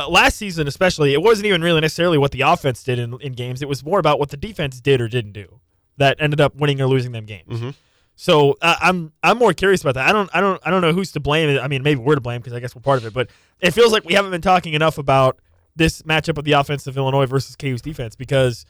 uh, 0.00 0.08
last 0.08 0.36
season 0.36 0.66
especially. 0.66 1.12
It 1.12 1.22
wasn't 1.22 1.46
even 1.46 1.62
really 1.62 1.80
necessarily 1.80 2.18
what 2.18 2.30
the 2.32 2.42
offense 2.42 2.82
did 2.82 2.98
in, 2.98 3.20
in 3.20 3.32
games. 3.32 3.62
It 3.62 3.68
was 3.68 3.84
more 3.84 3.98
about 3.98 4.18
what 4.18 4.30
the 4.30 4.36
defense 4.36 4.80
did 4.80 5.00
or 5.00 5.08
didn't 5.08 5.32
do 5.32 5.60
that 5.96 6.16
ended 6.20 6.40
up 6.40 6.54
winning 6.56 6.80
or 6.80 6.86
losing 6.86 7.12
them 7.12 7.26
games. 7.26 7.60
Mhm. 7.60 7.74
So 8.16 8.56
uh, 8.60 8.76
I'm 8.80 9.12
I'm 9.22 9.38
more 9.38 9.52
curious 9.54 9.80
about 9.80 9.94
that. 9.94 10.08
I 10.08 10.12
don't 10.12 10.28
I 10.34 10.40
don't 10.40 10.60
I 10.64 10.70
don't 10.70 10.82
know 10.82 10.92
who's 10.92 11.12
to 11.12 11.20
blame. 11.20 11.58
I 11.58 11.68
mean, 11.68 11.82
maybe 11.82 12.00
we're 12.00 12.16
to 12.16 12.20
blame 12.20 12.40
because 12.40 12.52
I 12.52 12.60
guess 12.60 12.74
we're 12.74 12.82
part 12.82 12.98
of 12.98 13.06
it. 13.06 13.14
But 13.14 13.30
it 13.60 13.70
feels 13.72 13.92
like 13.92 14.04
we 14.04 14.14
haven't 14.14 14.30
been 14.30 14.42
talking 14.42 14.74
enough 14.74 14.98
about 14.98 15.38
this 15.76 16.02
matchup 16.02 16.36
of 16.36 16.44
the 16.44 16.52
offense 16.52 16.86
of 16.86 16.96
Illinois 16.98 17.26
versus 17.26 17.56
KU's 17.56 17.80
defense 17.80 18.16
because 18.16 18.66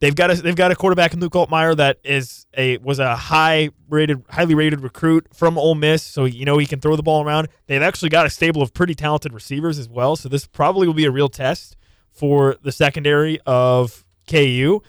they've 0.00 0.14
got 0.14 0.30
a 0.30 0.34
they've 0.34 0.56
got 0.56 0.70
a 0.70 0.76
quarterback 0.76 1.14
in 1.14 1.20
Luke 1.20 1.32
Altmaier 1.32 1.76
that 1.76 1.98
is 2.04 2.46
a 2.56 2.78
was 2.78 2.98
a 2.98 3.16
high 3.16 3.70
rated 3.88 4.22
highly 4.30 4.54
rated 4.54 4.80
recruit 4.80 5.26
from 5.32 5.58
Ole 5.58 5.74
Miss, 5.74 6.02
so 6.02 6.24
you 6.24 6.44
know 6.44 6.58
he 6.58 6.66
can 6.66 6.80
throw 6.80 6.96
the 6.96 7.02
ball 7.02 7.24
around. 7.24 7.48
They've 7.66 7.82
actually 7.82 8.10
got 8.10 8.26
a 8.26 8.30
stable 8.30 8.62
of 8.62 8.74
pretty 8.74 8.94
talented 8.94 9.32
receivers 9.32 9.78
as 9.78 9.88
well, 9.88 10.16
so 10.16 10.28
this 10.28 10.46
probably 10.46 10.86
will 10.86 10.94
be 10.94 11.04
a 11.04 11.10
real 11.10 11.28
test 11.28 11.76
for 12.12 12.56
the 12.62 12.72
secondary 12.72 13.38
of 13.46 14.04
KU. 14.28 14.80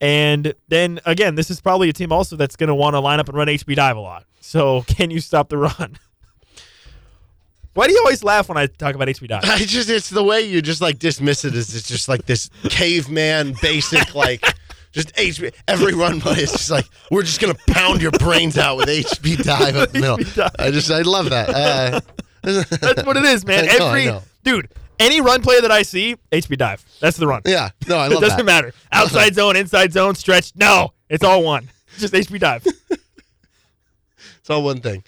And 0.00 0.54
then 0.68 1.00
again, 1.04 1.34
this 1.36 1.50
is 1.50 1.60
probably 1.60 1.88
a 1.88 1.92
team 1.92 2.12
also 2.12 2.36
that's 2.36 2.56
going 2.56 2.68
to 2.68 2.74
want 2.74 2.94
to 2.94 3.00
line 3.00 3.18
up 3.18 3.28
and 3.28 3.36
run 3.36 3.48
HB 3.48 3.76
dive 3.76 3.96
a 3.96 4.00
lot. 4.00 4.24
So 4.40 4.82
can 4.86 5.10
you 5.10 5.20
stop 5.20 5.48
the 5.48 5.58
run? 5.58 5.98
Why 7.76 7.86
do 7.86 7.92
you 7.92 7.98
always 7.98 8.24
laugh 8.24 8.48
when 8.48 8.56
I 8.56 8.66
talk 8.66 8.94
about 8.94 9.08
HB 9.08 9.28
dive? 9.28 9.44
I 9.44 9.58
just 9.58 9.90
it's 9.90 10.08
the 10.08 10.22
way 10.22 10.40
you 10.40 10.62
just 10.62 10.80
like 10.80 10.98
dismiss 10.98 11.44
it 11.44 11.54
as 11.54 11.74
it's 11.74 11.88
just 11.88 12.08
like 12.08 12.24
this 12.24 12.48
caveman 12.70 13.54
basic 13.60 14.14
like 14.14 14.42
just 14.96 15.14
HB 15.14 15.54
every 15.68 15.94
run 15.94 16.20
play 16.20 16.38
is 16.38 16.50
just 16.52 16.70
like 16.70 16.86
we're 17.10 17.22
just 17.22 17.40
gonna 17.40 17.54
pound 17.68 18.00
your 18.02 18.10
brains 18.12 18.56
out 18.58 18.76
with 18.78 18.88
HB 18.88 19.42
dive 19.44 19.76
up 19.76 19.90
the 19.92 20.00
middle. 20.00 20.16
dive. 20.34 20.50
I 20.58 20.70
just 20.70 20.90
I 20.90 21.02
love 21.02 21.30
that. 21.30 21.50
Uh, 21.50 22.00
That's 22.42 23.04
what 23.04 23.16
it 23.16 23.24
is, 23.24 23.44
man. 23.46 23.64
I 23.70 23.76
know, 23.78 23.84
I 23.84 23.88
Every 23.90 24.06
know. 24.06 24.22
dude, 24.42 24.68
any 24.98 25.20
run 25.20 25.42
play 25.42 25.60
that 25.60 25.70
I 25.70 25.82
see, 25.82 26.16
HB 26.32 26.56
dive. 26.58 26.84
That's 27.00 27.16
the 27.18 27.26
run. 27.26 27.42
yeah, 27.44 27.70
no, 27.86 27.96
I 27.98 28.06
love 28.08 28.18
it 28.18 28.20
doesn't 28.20 28.38
that. 28.38 28.44
matter. 28.44 28.72
Outside 28.90 29.34
zone, 29.34 29.54
inside 29.56 29.92
zone, 29.92 30.14
stretch. 30.14 30.52
No, 30.56 30.92
it's 31.10 31.22
all 31.24 31.42
one. 31.42 31.68
Just 31.98 32.14
HB 32.14 32.40
dive. 32.40 32.66
It's 34.40 34.50
all 34.50 34.62
one 34.62 34.80
thing. 34.80 35.02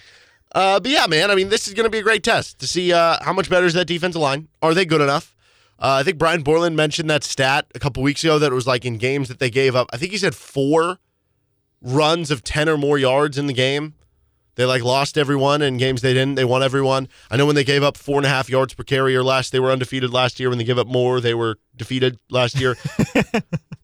Uh, 0.52 0.80
but 0.80 0.90
yeah, 0.90 1.06
man, 1.06 1.30
I 1.30 1.34
mean, 1.34 1.48
this 1.48 1.68
is 1.68 1.74
going 1.74 1.84
to 1.84 1.90
be 1.90 1.98
a 1.98 2.02
great 2.02 2.22
test 2.24 2.58
to 2.60 2.66
see 2.66 2.92
uh, 2.92 3.18
how 3.22 3.32
much 3.32 3.48
better 3.48 3.66
is 3.66 3.74
that 3.74 3.84
defensive 3.86 4.20
line. 4.20 4.48
Are 4.62 4.74
they 4.74 4.84
good 4.84 5.00
enough? 5.00 5.34
Uh, 5.80 5.98
I 6.00 6.02
think 6.02 6.18
Brian 6.18 6.42
Borland 6.42 6.76
mentioned 6.76 7.08
that 7.10 7.22
stat 7.22 7.66
a 7.74 7.78
couple 7.78 8.02
weeks 8.02 8.24
ago 8.24 8.38
that 8.38 8.50
it 8.50 8.54
was 8.54 8.66
like 8.66 8.84
in 8.84 8.98
games 8.98 9.28
that 9.28 9.38
they 9.38 9.50
gave 9.50 9.76
up. 9.76 9.88
I 9.92 9.96
think 9.96 10.12
he 10.12 10.18
said 10.18 10.34
four 10.34 10.98
runs 11.80 12.30
of 12.30 12.42
10 12.42 12.68
or 12.68 12.76
more 12.76 12.98
yards 12.98 13.38
in 13.38 13.46
the 13.46 13.52
game. 13.52 13.94
They 14.56 14.64
like 14.64 14.82
lost 14.82 15.16
everyone 15.16 15.62
in 15.62 15.76
games 15.76 16.02
they 16.02 16.12
didn't. 16.12 16.34
They 16.34 16.44
won 16.44 16.64
everyone. 16.64 17.06
I 17.30 17.36
know 17.36 17.46
when 17.46 17.54
they 17.54 17.62
gave 17.62 17.84
up 17.84 17.96
four 17.96 18.16
and 18.16 18.26
a 18.26 18.28
half 18.28 18.50
yards 18.50 18.74
per 18.74 18.82
carry 18.82 19.14
or 19.14 19.22
less, 19.22 19.50
they 19.50 19.60
were 19.60 19.70
undefeated 19.70 20.12
last 20.12 20.40
year. 20.40 20.48
When 20.48 20.58
they 20.58 20.64
gave 20.64 20.78
up 20.78 20.88
more, 20.88 21.20
they 21.20 21.32
were 21.32 21.60
defeated 21.76 22.18
last 22.28 22.58
year. 22.58 22.76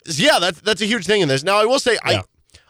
yeah, 0.07 0.41
that's 0.41 0.61
that's 0.63 0.83
a 0.83 0.87
huge 0.87 1.07
thing 1.07 1.21
in 1.21 1.29
this. 1.29 1.45
Now 1.45 1.59
I 1.59 1.65
will 1.65 1.79
say 1.79 1.97
Yeah. 2.05 2.23
I 2.23 2.23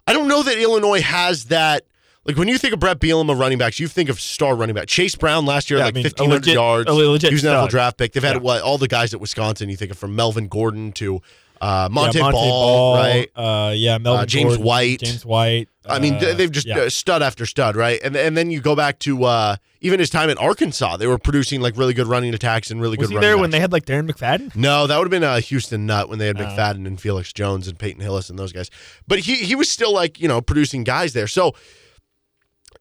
I 0.06 0.12
don't 0.12 0.28
know 0.28 0.42
that 0.42 0.58
Illinois 0.58 1.00
has 1.00 1.46
that. 1.46 1.86
Like 2.26 2.36
when 2.38 2.48
you 2.48 2.56
think 2.58 2.72
of 2.72 2.80
Brett 2.80 3.00
Bielema 3.00 3.38
running 3.38 3.58
backs, 3.58 3.78
you 3.78 3.86
think 3.88 4.08
of 4.08 4.18
star 4.20 4.56
running 4.56 4.74
back. 4.74 4.86
Chase 4.86 5.14
Brown 5.14 5.44
last 5.44 5.70
year 5.70 5.78
Yeah, 5.78 5.84
had 5.84 5.86
I 5.86 5.88
like 5.88 5.94
mean, 5.96 6.06
a 6.06 6.08
fifteen 6.08 6.28
hundred 6.30 6.42
legit- 6.42 6.54
yards. 6.54 6.90
a 6.90 6.92
legit 6.94 7.30
he 7.30 7.34
was 7.34 7.44
an 7.44 7.50
NFL 7.52 7.68
draft 7.68 7.98
pick. 7.98 8.12
They've 8.12 8.22
had 8.22 8.36
Yeah. 8.36 8.42
what 8.42 8.62
all 8.62 8.78
the 8.78 8.88
guys 8.88 9.12
at 9.12 9.20
Wisconsin. 9.20 9.68
You 9.68 9.76
think 9.76 9.90
of 9.90 9.98
from 9.98 10.16
Melvin 10.16 10.48
Gordon 10.48 10.92
to 10.92 11.20
uh, 11.60 11.88
Monte, 11.90 12.18
yeah, 12.18 12.22
Monte 12.24 12.36
Ball, 12.36 12.96
right? 12.96 13.30
Uh, 13.36 13.72
yeah, 13.74 13.96
Melvin 13.98 14.22
Uh, 14.22 14.26
James 14.26 14.48
Gordon, 14.48 14.64
White. 14.66 14.98
James 15.00 15.24
White. 15.24 15.68
I 15.86 15.98
mean, 15.98 16.14
uh, 16.14 16.34
they've 16.34 16.50
just 16.50 16.66
yeah. 16.66 16.78
uh, 16.78 16.88
stud 16.90 17.22
after 17.22 17.46
stud, 17.46 17.76
right? 17.76 18.00
And 18.02 18.16
and 18.16 18.36
then 18.36 18.50
you 18.50 18.60
go 18.60 18.74
back 18.74 18.98
to 19.00 19.24
uh, 19.24 19.56
even 19.80 20.00
his 20.00 20.08
time 20.10 20.30
at 20.30 20.38
Arkansas, 20.38 20.96
they 20.96 21.06
were 21.06 21.18
producing 21.18 21.60
like 21.60 21.76
really 21.76 21.92
good 21.94 22.06
running 22.06 22.32
attacks 22.34 22.70
and 22.70 22.80
really 22.80 22.96
was 22.96 23.08
good. 23.08 23.12
he 23.12 23.16
running 23.16 23.28
there 23.28 23.38
when 23.38 23.50
they 23.50 23.60
had 23.60 23.70
like 23.72 23.84
Darren 23.84 24.10
McFadden? 24.10 24.56
No, 24.56 24.86
that 24.86 24.96
would 24.98 25.04
have 25.04 25.10
been 25.10 25.22
a 25.22 25.40
Houston 25.40 25.84
Nutt 25.86 26.08
when 26.08 26.18
they 26.18 26.26
had 26.26 26.40
Oh. 26.40 26.44
McFadden 26.44 26.86
and 26.86 26.98
Felix 27.00 27.32
Jones 27.34 27.68
and 27.68 27.78
Peyton 27.78 28.00
Hillis 28.02 28.30
and 28.30 28.38
those 28.38 28.52
guys. 28.52 28.70
But 29.06 29.20
he 29.20 29.36
he 29.36 29.54
was 29.54 29.70
still 29.70 29.92
like 29.92 30.18
you 30.20 30.26
know 30.28 30.40
producing 30.40 30.84
guys 30.84 31.12
there. 31.12 31.26
So 31.28 31.54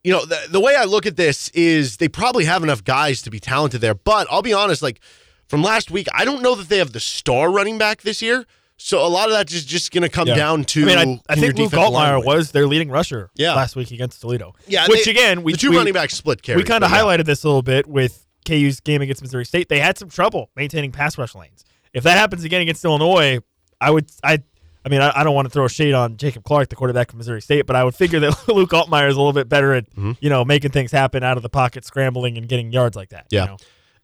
you 0.04 0.12
know 0.12 0.26
the 0.26 0.40
the 0.50 0.60
way 0.60 0.76
I 0.76 0.84
look 0.86 1.06
at 1.06 1.16
this 1.16 1.50
is 1.50 1.98
they 1.98 2.08
probably 2.10 2.46
have 2.46 2.64
enough 2.64 2.84
guys 2.84 3.22
to 3.24 3.30
be 3.32 3.40
talented 3.40 3.82
there. 3.82 3.96
But 3.96 4.28
I'll 4.30 4.42
be 4.42 4.54
honest, 4.54 4.82
like 4.82 5.00
from 5.48 5.62
last 5.64 5.92
week, 5.92 6.08
I 6.14 6.26
don't 6.26 6.42
know 6.42 6.56
that 6.56 6.70
they 6.70 6.78
have 6.80 6.94
the 6.94 7.00
star 7.00 7.52
running 7.52 7.78
back 7.78 8.02
this 8.02 8.22
year. 8.22 8.46
So 8.78 9.06
a 9.06 9.08
lot 9.08 9.28
of 9.30 9.34
that 9.36 9.52
is 9.54 9.64
just 9.66 9.92
going 9.92 10.02
to 10.02 10.10
come 10.10 10.28
Yeah. 10.28 10.36
down 10.36 10.66
to. 10.66 10.82
I 10.84 10.86
mean, 11.06 11.22
I, 11.30 11.34
I 11.34 11.36
think 11.36 11.58
Luke 11.58 11.72
Altmaier 11.72 12.26
was 12.26 12.52
their 12.52 12.68
leading 12.68 12.90
rusher 12.90 13.30
Yeah. 13.36 13.54
last 13.54 13.76
week 13.76 13.92
against 13.92 14.20
Toledo. 14.20 14.56
Yeah, 14.68 14.88
which 14.90 15.06
they- 15.06 15.12
again, 15.12 15.44
we 15.44 15.52
the 15.54 15.58
two 15.60 15.70
we, 15.70 15.78
running 15.78 15.94
backs 15.94 16.16
split 16.16 16.42
carry. 16.42 16.58
we 16.58 16.64
kind 16.64 16.84
of 16.84 16.90
but 16.90 16.98
yeah. 16.98 17.04
highlighted 17.04 17.26
this 17.26 17.44
a 17.44 17.48
little 17.48 17.62
bit 17.62 17.88
with 17.88 18.26
KU's 18.46 18.80
game 18.82 19.02
against 19.02 19.22
Missouri 19.22 19.46
State. 19.46 19.70
They 19.70 19.80
had 19.80 19.98
some 19.98 20.10
trouble 20.10 20.50
maintaining 20.56 20.92
pass 20.92 21.18
rush 21.18 21.34
lanes. 21.36 21.64
If 21.94 22.04
that 22.04 22.18
happens 22.18 22.44
again 22.44 22.62
against 22.62 22.84
Illinois, 22.84 23.40
I 23.80 23.92
would 23.92 24.08
I. 24.24 24.40
I 24.86 24.90
mean, 24.90 25.02
I, 25.02 25.12
I 25.16 25.24
don't 25.24 25.34
want 25.36 25.46
to 25.46 25.50
throw 25.50 25.68
shade 25.68 25.94
on 25.94 26.18
Jacob 26.18 26.44
Clark, 26.44 26.70
the 26.70 26.76
quarterback 26.76 27.10
from 27.12 27.18
Missouri 27.20 27.42
State, 27.42 27.66
but 27.66 27.76
I 27.76 27.84
would 27.84 27.96
figure 27.96 28.20
that 28.20 28.48
Luke 28.54 28.72
Altmaier 28.72 29.08
is 29.10 29.16
a 29.16 29.20
little 29.20 29.34
bit 29.34 29.48
better 29.50 29.74
at, 29.74 29.90
Mm-hmm. 29.92 30.12
you 30.22 30.30
know, 30.30 30.44
making 30.44 30.72
things 30.72 30.92
happen 30.92 31.24
out 31.24 31.38
of 31.38 31.44
the 31.44 31.50
pocket, 31.50 31.86
scrambling 31.86 32.38
and 32.38 32.48
getting 32.48 32.72
yards 32.72 32.96
like 32.96 33.10
that. 33.10 33.28
you 33.32 33.40
Yeah. 33.40 33.46
know? 33.46 33.58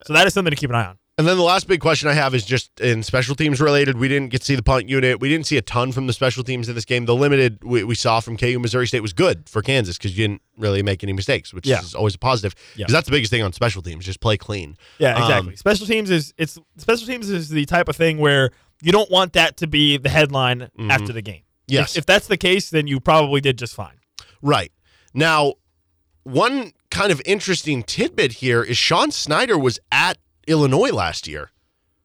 So 0.05 0.13
that 0.13 0.25
is 0.27 0.33
something 0.33 0.51
to 0.51 0.55
keep 0.55 0.69
an 0.69 0.75
eye 0.77 0.85
on. 0.85 0.97
And 1.17 1.27
then 1.27 1.35
the 1.35 1.43
last 1.43 1.67
big 1.67 1.81
question 1.81 2.07
I 2.07 2.13
have 2.13 2.33
is 2.33 2.45
just 2.45 2.79
in 2.79 3.03
special 3.03 3.35
teams 3.35 3.59
related. 3.59 3.97
We 3.97 4.07
didn't 4.07 4.29
get 4.29 4.39
to 4.39 4.45
see 4.45 4.55
the 4.55 4.63
punt 4.63 4.87
unit. 4.87 5.19
We 5.19 5.27
didn't 5.27 5.47
see 5.47 5.57
a 5.57 5.61
ton 5.61 5.91
from 5.91 6.07
the 6.07 6.13
special 6.13 6.45
teams 6.45 6.69
in 6.69 6.75
this 6.75 6.85
game. 6.85 7.03
The 7.07 7.13
limited 7.15 7.61
we, 7.61 7.83
we 7.83 7.93
saw 7.95 8.21
from 8.21 8.37
KU 8.37 8.57
Missouri 8.57 8.87
State 8.87 9.01
was 9.01 9.11
good 9.11 9.49
for 9.49 9.61
Kansas 9.61 9.97
because 9.97 10.17
you 10.17 10.25
didn't 10.29 10.41
really 10.57 10.81
make 10.81 11.03
any 11.03 11.11
mistakes, 11.11 11.53
which 11.53 11.67
Yeah. 11.67 11.81
is 11.81 11.93
always 11.93 12.15
a 12.15 12.19
positive. 12.19 12.55
Yeah. 12.77 12.83
Because 12.85 12.93
that's 12.93 13.05
the 13.07 13.11
biggest 13.11 13.31
thing 13.31 13.43
on 13.43 13.51
special 13.51 13.81
teams, 13.81 14.05
just 14.05 14.21
play 14.21 14.37
clean. 14.37 14.77
Yeah, 14.97 15.15
Um, 15.17 15.23
exactly. 15.23 15.55
special 15.57 15.85
teams 15.87 16.09
is 16.09 16.33
it's 16.37 16.57
special 16.77 17.05
teams 17.05 17.29
is 17.29 17.49
the 17.49 17.65
type 17.65 17.89
of 17.89 17.97
thing 17.97 18.19
where 18.19 18.51
you 18.81 18.91
don't 18.91 19.09
want 19.11 19.33
that 19.33 19.57
to 19.57 19.67
be 19.67 19.97
the 19.97 20.09
headline 20.09 20.69
after 20.89 21.11
the 21.13 21.21
game. 21.21 21.35
Mm-hmm. 21.41 21.73
Yes. 21.73 21.91
If, 21.93 21.99
if 21.99 22.05
that's 22.05 22.27
the 22.27 22.37
case, 22.37 22.69
then 22.69 22.87
you 22.87 22.99
probably 22.99 23.41
did 23.41 23.57
just 23.57 23.75
fine. 23.75 23.99
Right. 24.41 24.71
Now, 25.13 25.53
one 26.23 26.71
kind 26.91 27.11
of 27.11 27.21
interesting 27.25 27.83
tidbit 27.83 28.33
here 28.33 28.63
is 28.63 28.77
Sean 28.77 29.11
Snyder 29.11 29.57
was 29.57 29.79
at 29.91 30.17
Illinois 30.47 30.91
last 30.91 31.27
year. 31.27 31.51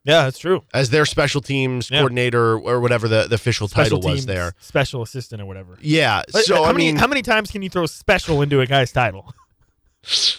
Yeah, 0.06 0.24
that's 0.24 0.38
true. 0.38 0.62
as 0.74 0.90
their 0.90 1.06
special 1.06 1.40
teams 1.40 1.90
Yeah. 1.90 2.00
coordinator 2.00 2.58
or 2.58 2.78
whatever 2.80 3.08
the, 3.08 3.26
the 3.26 3.36
official 3.36 3.68
Special 3.68 3.96
title 3.98 4.12
was 4.12 4.26
there. 4.26 4.52
special 4.60 5.00
assistant 5.00 5.40
or 5.40 5.46
whatever. 5.46 5.78
Yeah. 5.80 6.22
But 6.30 6.44
So 6.44 6.56
how 6.56 6.64
I 6.64 6.72
many 6.72 6.86
mean, 6.88 6.96
how 6.96 7.06
many 7.06 7.22
times 7.22 7.50
can 7.50 7.62
you 7.62 7.70
throw 7.70 7.86
special 7.86 8.42
into 8.42 8.60
a 8.60 8.66
guy's 8.66 8.92
title? 8.92 9.32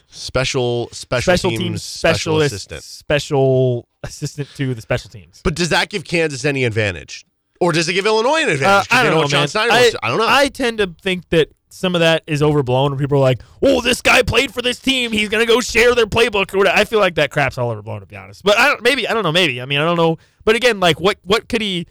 special 0.08 0.90
special, 0.92 1.22
special 1.22 1.50
teams, 1.52 1.82
special 1.82 2.40
specialist, 2.40 2.54
assistant. 2.54 2.84
special 2.84 3.88
assistant 4.08 4.50
to 4.56 4.74
the 4.74 4.82
special 4.82 5.10
teams. 5.10 5.42
But 5.44 5.56
does 5.56 5.70
that 5.70 5.90
give 5.90 6.04
Kansas 6.04 6.46
any 6.46 6.64
advantage, 6.64 7.26
or 7.60 7.72
does 7.72 7.88
it 7.88 7.94
give 7.94 8.06
Illinois 8.06 8.44
an 8.44 8.50
advantage? 8.50 8.88
Uh, 8.92 8.96
I 8.96 9.04
don't 9.04 9.14
know 9.14 9.22
know, 9.22 9.28
John. 9.28 9.48
I, 9.56 9.92
I 10.02 10.10
don't 10.10 10.18
know. 10.18 10.28
I 10.28 10.48
tend 10.50 10.78
to 10.80 10.96
think 11.02 11.30
that 11.30 11.50
some 11.70 11.94
of 11.94 12.00
that 12.00 12.24
is 12.26 12.42
overblown 12.42 12.98
people 12.98 13.18
are 13.18 13.22
like, 13.22 13.42
"Oh, 13.62 13.82
this 13.82 14.02
guy 14.02 14.22
played 14.22 14.54
for 14.54 14.62
this 14.62 14.80
team. 14.80 15.12
He's 15.12 15.30
gonna 15.30 15.46
go 15.46 15.60
share 15.60 15.94
their 15.94 16.06
playbook." 16.06 16.54
Or 16.54 16.60
whatever. 16.60 16.78
I 16.78 16.86
feel 16.86 17.00
like 17.00 17.16
that 17.16 17.32
crap's 17.32 17.58
all 17.58 17.70
overblown, 17.70 18.00
to 18.00 18.06
be 18.06 18.16
honest. 18.16 18.44
But 18.44 18.58
I 18.58 18.70
don't. 18.70 18.82
Maybe 18.82 19.08
I 19.08 19.14
don't 19.14 19.24
know. 19.24 19.32
Maybe 19.32 19.62
I 19.62 19.66
mean 19.66 19.80
I 19.80 19.86
don't 19.86 19.98
know. 19.98 20.18
But 20.46 20.56
again, 20.56 20.80
like 20.80 21.00
what 21.00 21.18
what 21.24 21.50
could 21.50 21.62
he? 21.62 21.88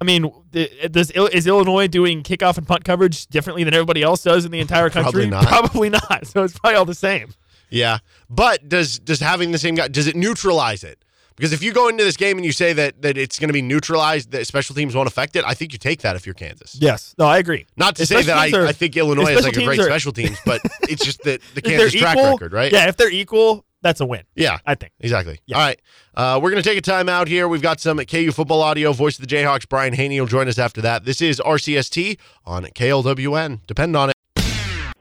I 0.00 0.04
mean, 0.04 0.30
does 0.50 1.10
is 1.12 1.46
Illinois 1.46 1.86
doing 1.86 2.22
kickoff 2.24 2.58
and 2.58 2.66
punt 2.66 2.84
coverage 2.84 3.26
differently 3.28 3.62
than 3.64 3.72
everybody 3.72 4.02
else 4.02 4.24
does 4.24 4.44
in 4.44 4.50
the 4.50 4.58
entire 4.60 4.90
country? 4.90 5.28
Probably 5.28 5.30
not. 5.30 5.46
Probably 5.46 5.90
not. 5.90 6.26
So 6.26 6.42
it's 6.42 6.58
probably 6.58 6.76
all 6.76 6.84
the 6.84 6.94
same. 6.94 7.32
Yeah, 7.70 7.98
but 8.28 8.68
does 8.68 8.98
does 8.98 9.20
having 9.20 9.52
the 9.52 9.58
same 9.58 9.76
guy 9.76 9.88
does 9.88 10.06
it 10.06 10.16
neutralize 10.16 10.84
it? 10.84 11.01
Because 11.36 11.52
if 11.52 11.62
you 11.62 11.72
go 11.72 11.88
into 11.88 12.04
this 12.04 12.16
game 12.16 12.36
and 12.38 12.44
you 12.44 12.52
say 12.52 12.72
that 12.72 13.02
that 13.02 13.16
it's 13.16 13.38
going 13.38 13.48
to 13.48 13.52
be 13.54 13.62
neutralized, 13.62 14.30
that 14.32 14.46
special 14.46 14.74
teams 14.74 14.94
won't 14.94 15.08
affect 15.08 15.36
it, 15.36 15.44
I 15.46 15.54
think 15.54 15.72
you 15.72 15.78
take 15.78 16.02
that 16.02 16.16
if 16.16 16.26
you're 16.26 16.34
Kansas. 16.34 16.76
Yes. 16.80 17.14
No, 17.18 17.26
I 17.26 17.38
agree. 17.38 17.66
Not 17.76 17.96
to 17.96 18.06
say 18.06 18.22
that 18.22 18.36
I, 18.36 18.50
are- 18.58 18.66
I 18.66 18.72
think 18.72 18.96
Illinois 18.96 19.32
has 19.32 19.44
like 19.44 19.56
a 19.56 19.64
great 19.64 19.80
are- 19.80 19.84
special 19.84 20.12
teams, 20.12 20.38
but 20.44 20.60
it's 20.82 21.04
just 21.04 21.22
that 21.24 21.40
the 21.54 21.62
Kansas 21.62 21.92
track 21.92 22.16
equal- 22.16 22.32
record, 22.32 22.52
right? 22.52 22.72
Yeah, 22.72 22.88
if 22.88 22.96
they're 22.96 23.10
equal, 23.10 23.64
that's 23.82 24.00
a 24.00 24.06
win. 24.06 24.22
Yeah. 24.36 24.58
I 24.64 24.74
think. 24.76 24.92
Exactly. 25.00 25.40
Yeah. 25.46 25.56
All 25.56 25.62
right. 25.66 25.80
Uh, 26.14 26.38
we're 26.42 26.50
going 26.50 26.62
to 26.62 26.68
take 26.68 26.78
a 26.78 26.82
time 26.82 27.08
out 27.08 27.26
here. 27.26 27.48
We've 27.48 27.62
got 27.62 27.80
some 27.80 27.98
KU 27.98 28.30
football 28.30 28.62
audio. 28.62 28.92
Voice 28.92 29.18
of 29.18 29.26
the 29.26 29.34
Jayhawks, 29.34 29.68
Brian 29.68 29.92
Hanni 29.92 30.20
will 30.20 30.28
join 30.28 30.46
us 30.46 30.56
after 30.58 30.80
that. 30.82 31.04
This 31.04 31.20
is 31.20 31.40
RCST 31.44 32.16
on 32.44 32.64
KLWN. 32.66 33.66
Depend 33.66 33.96
on 33.96 34.10
it. 34.10 34.14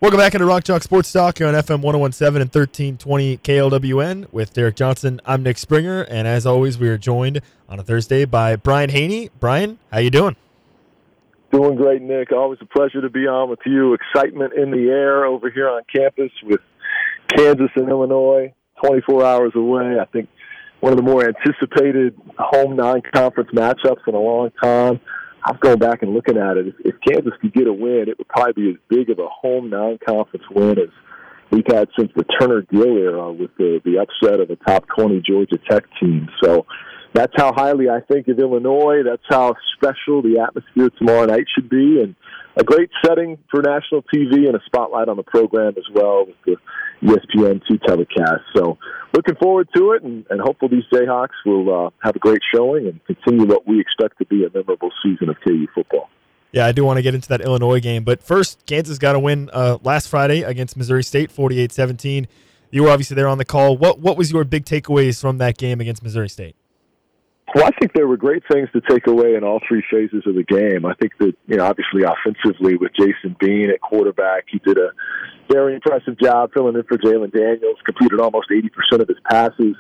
Welcome 0.02 0.18
back 0.18 0.34
into 0.34 0.48
Rock 0.48 0.64
Chalk 0.64 0.82
Sports 0.82 1.12
Talk 1.12 1.38
here 1.38 1.46
on 1.46 1.54
FM 1.54 1.82
1017 1.82 2.42
and 2.42 2.50
1320 2.50 3.38
KLWN 3.38 4.34
with 4.34 4.52
Derek 4.52 4.76
Johnson. 4.76 5.22
I'm 5.28 5.44
Nick 5.44 5.60
Springer, 5.60 6.02
and 6.02 6.28
as 6.28 6.48
always, 6.48 6.80
we 6.80 6.90
are 6.90 6.98
joined 6.98 7.40
on 7.70 7.80
a 7.80 7.84
Thursday 7.84 8.26
by 8.26 8.56
Brian 8.56 8.90
Hanni. 8.90 9.30
Brian, 9.40 9.78
how 9.92 10.00
you 10.00 10.10
doing? 10.10 10.36
Doing 11.52 11.76
great, 11.76 12.02
Nick. 12.02 12.32
Always 12.32 12.58
a 12.62 12.66
pleasure 12.66 13.00
to 13.02 13.12
be 13.12 13.28
on 13.28 13.48
with 13.52 13.60
you. 13.64 13.94
Excitement 13.94 14.54
in 14.54 14.72
the 14.72 14.90
air 14.90 15.24
over 15.26 15.52
here 15.52 15.70
on 15.70 15.84
campus 15.96 16.32
with 16.42 16.62
Kansas 17.28 17.70
and 17.76 17.88
Illinois, 17.88 18.52
24 18.84 19.24
hours 19.24 19.52
away. 19.54 20.00
I 20.02 20.06
think 20.06 20.30
one 20.80 20.94
of 20.94 20.98
the 20.98 21.04
more 21.04 21.28
anticipated 21.28 22.20
home 22.40 22.76
non-conference 22.76 23.52
matchups 23.52 24.08
in 24.08 24.16
a 24.16 24.20
long 24.20 24.50
time. 24.64 25.00
I 25.44 25.52
was 25.52 25.60
going 25.60 25.80
back 25.80 26.04
and 26.04 26.14
looking 26.14 26.38
at 26.38 26.58
it. 26.58 26.68
If, 26.68 26.76
if 26.86 26.96
Kansas 27.08 27.34
could 27.42 27.54
get 27.54 27.68
a 27.68 27.74
win, 27.74 28.06
it 28.08 28.18
would 28.18 28.28
probably 28.28 28.54
be 28.54 28.70
as 28.70 28.76
big 28.90 29.10
of 29.10 29.20
a 29.20 29.28
home 29.28 29.70
non-conference 29.70 30.46
win 30.52 30.78
as 30.78 30.90
we've 31.50 31.66
had 31.68 31.90
since 31.98 32.12
the 32.16 32.26
Turner 32.40 32.62
Gill 32.62 32.98
era 32.98 33.32
with 33.32 33.50
the, 33.58 33.82
the 33.84 33.98
upset 33.98 34.40
of 34.40 34.50
a 34.50 34.56
top 34.56 34.86
20 34.96 35.22
Georgia 35.22 35.58
Tech 35.70 35.84
team. 36.00 36.30
So 36.44 36.66
that's 37.14 37.34
how 37.36 37.54
highly 37.54 37.90
I 37.90 38.00
think 38.02 38.28
of 38.28 38.40
Illinois. 38.40 39.04
That's 39.04 39.24
how 39.30 39.56
special 39.76 40.22
the 40.22 40.40
atmosphere 40.40 40.90
tomorrow 40.98 41.26
night 41.26 41.46
should 41.54 41.70
be, 41.70 42.02
and 42.02 42.16
a 42.58 42.64
great 42.64 42.90
setting 43.06 43.38
for 43.50 43.62
national 43.62 44.04
TV 44.04 44.48
and 44.48 44.56
a 44.56 44.62
spotlight 44.66 45.10
on 45.10 45.18
the 45.18 45.24
program 45.24 45.74
as 45.78 45.86
well 45.94 46.26
with 46.26 46.36
the 46.46 46.56
ESPN 47.04 47.62
two 47.68 47.78
telecast. 47.86 48.44
So, 48.56 48.78
looking 49.14 49.36
forward 49.36 49.68
to 49.76 49.92
it, 49.92 50.04
and, 50.04 50.26
and 50.30 50.40
hopefully 50.40 50.78
these 50.78 51.00
Jayhawks 51.00 51.30
will 51.46 51.88
uh, 51.88 51.90
have 52.02 52.16
a 52.16 52.20
great 52.20 52.42
showing 52.54 52.88
and 52.88 53.04
continue 53.06 53.46
what 53.46 53.68
we 53.68 53.80
expect 53.80 54.18
to 54.20 54.26
be 54.26 54.46
a 54.46 54.50
memorable 54.54 54.92
season 55.04 55.30
of 55.30 55.36
KU 55.46 55.68
football. 55.74 56.10
Yeah, 56.52 56.66
I 56.66 56.74
do 56.74 56.84
want 56.84 56.98
to 56.98 57.02
get 57.02 57.16
into 57.16 57.30
that 57.30 57.42
Illinois 57.42 57.80
game, 57.80 58.04
but 58.04 58.22
first, 58.22 58.66
Kansas 58.66 58.98
got 58.98 59.16
a 59.16 59.20
win 59.20 59.50
uh, 59.54 59.78
last 59.84 60.08
Friday 60.08 60.44
against 60.44 60.76
Missouri 60.76 61.04
State, 61.04 61.34
48-17. 61.34 62.28
You 62.72 62.84
were 62.84 62.90
obviously 62.90 63.16
there 63.16 63.28
on 63.28 63.38
the 63.38 63.46
call. 63.46 63.78
What 63.78 64.00
what 64.00 64.18
was 64.18 64.32
your 64.32 64.46
big 64.46 64.66
takeaways 64.66 65.20
from 65.20 65.40
that 65.40 65.58
game 65.58 65.82
against 65.82 66.04
Missouri 66.04 66.30
State? 66.30 66.56
Well, 67.54 67.66
I 67.66 67.72
think 67.80 67.92
there 67.94 68.08
were 68.08 68.18
great 68.18 68.44
things 68.50 68.70
to 68.72 68.82
take 68.90 69.08
away 69.08 69.36
in 69.36 69.44
all 69.44 69.60
three 69.68 69.84
phases 69.92 70.24
of 70.26 70.36
the 70.36 70.44
game. 70.44 70.86
I 70.86 70.94
think 70.96 71.12
that, 71.20 71.34
you 71.48 71.58
know, 71.58 71.66
obviously 71.66 72.04
offensively 72.04 72.78
with 72.78 72.92
Jason 72.98 73.36
Bean 73.40 73.70
at 73.70 73.82
quarterback, 73.82 74.46
he 74.50 74.60
did 74.60 74.78
a 74.78 74.92
very 75.52 75.76
impressive 75.76 76.18
job 76.18 76.52
filling 76.54 76.76
in 76.76 76.84
for 76.84 76.98
Jalen 76.98 77.34
Daniels, 77.34 77.78
completed 77.84 78.22
almost 78.22 78.50
80% 78.50 79.02
of 79.02 79.08
his 79.10 79.18
passes, 79.30 79.76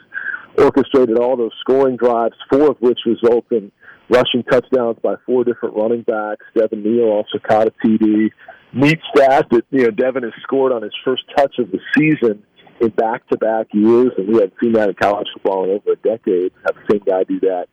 orchestrated 0.57 1.17
all 1.17 1.38
those 1.38 1.53
scoring 1.62 1.95
drives, 1.95 2.36
four 2.51 2.71
of 2.71 2.77
which 2.81 2.99
result 3.05 3.45
in 3.51 3.71
rushing 4.10 4.43
touchdowns 4.43 4.97
by 5.01 5.15
four 5.25 5.45
different 5.45 5.75
running 5.75 6.01
backs. 6.01 6.45
Devin 6.57 6.84
Neal 6.84 7.05
also 7.05 7.39
caught 7.39 7.67
a 7.67 7.71
TD. 7.86 8.31
Neat 8.73 8.99
stat 9.15 9.47
that, 9.51 9.63
you 9.69 9.84
know, 9.84 9.91
Devin 9.91 10.23
has 10.23 10.34
scored 10.43 10.73
on 10.73 10.81
his 10.81 10.93
first 11.05 11.23
touch 11.38 11.55
of 11.57 11.71
the 11.71 11.79
season 11.97 12.43
in 12.82 12.89
back-to-back 12.89 13.67
years, 13.74 14.12
and 14.17 14.28
we 14.28 14.36
haven't 14.36 14.54
seen 14.62 14.74
that 14.74 14.89
in 14.89 14.96
college 14.96 15.28
football 15.34 15.65
in 15.65 15.72
over 15.72 15.91
a 15.91 15.96
decade. 15.98 16.52
Have 16.65 16.76
the 16.76 16.94
same 16.94 17.04
guy 17.06 17.24
do 17.24 17.39
that 17.41 17.67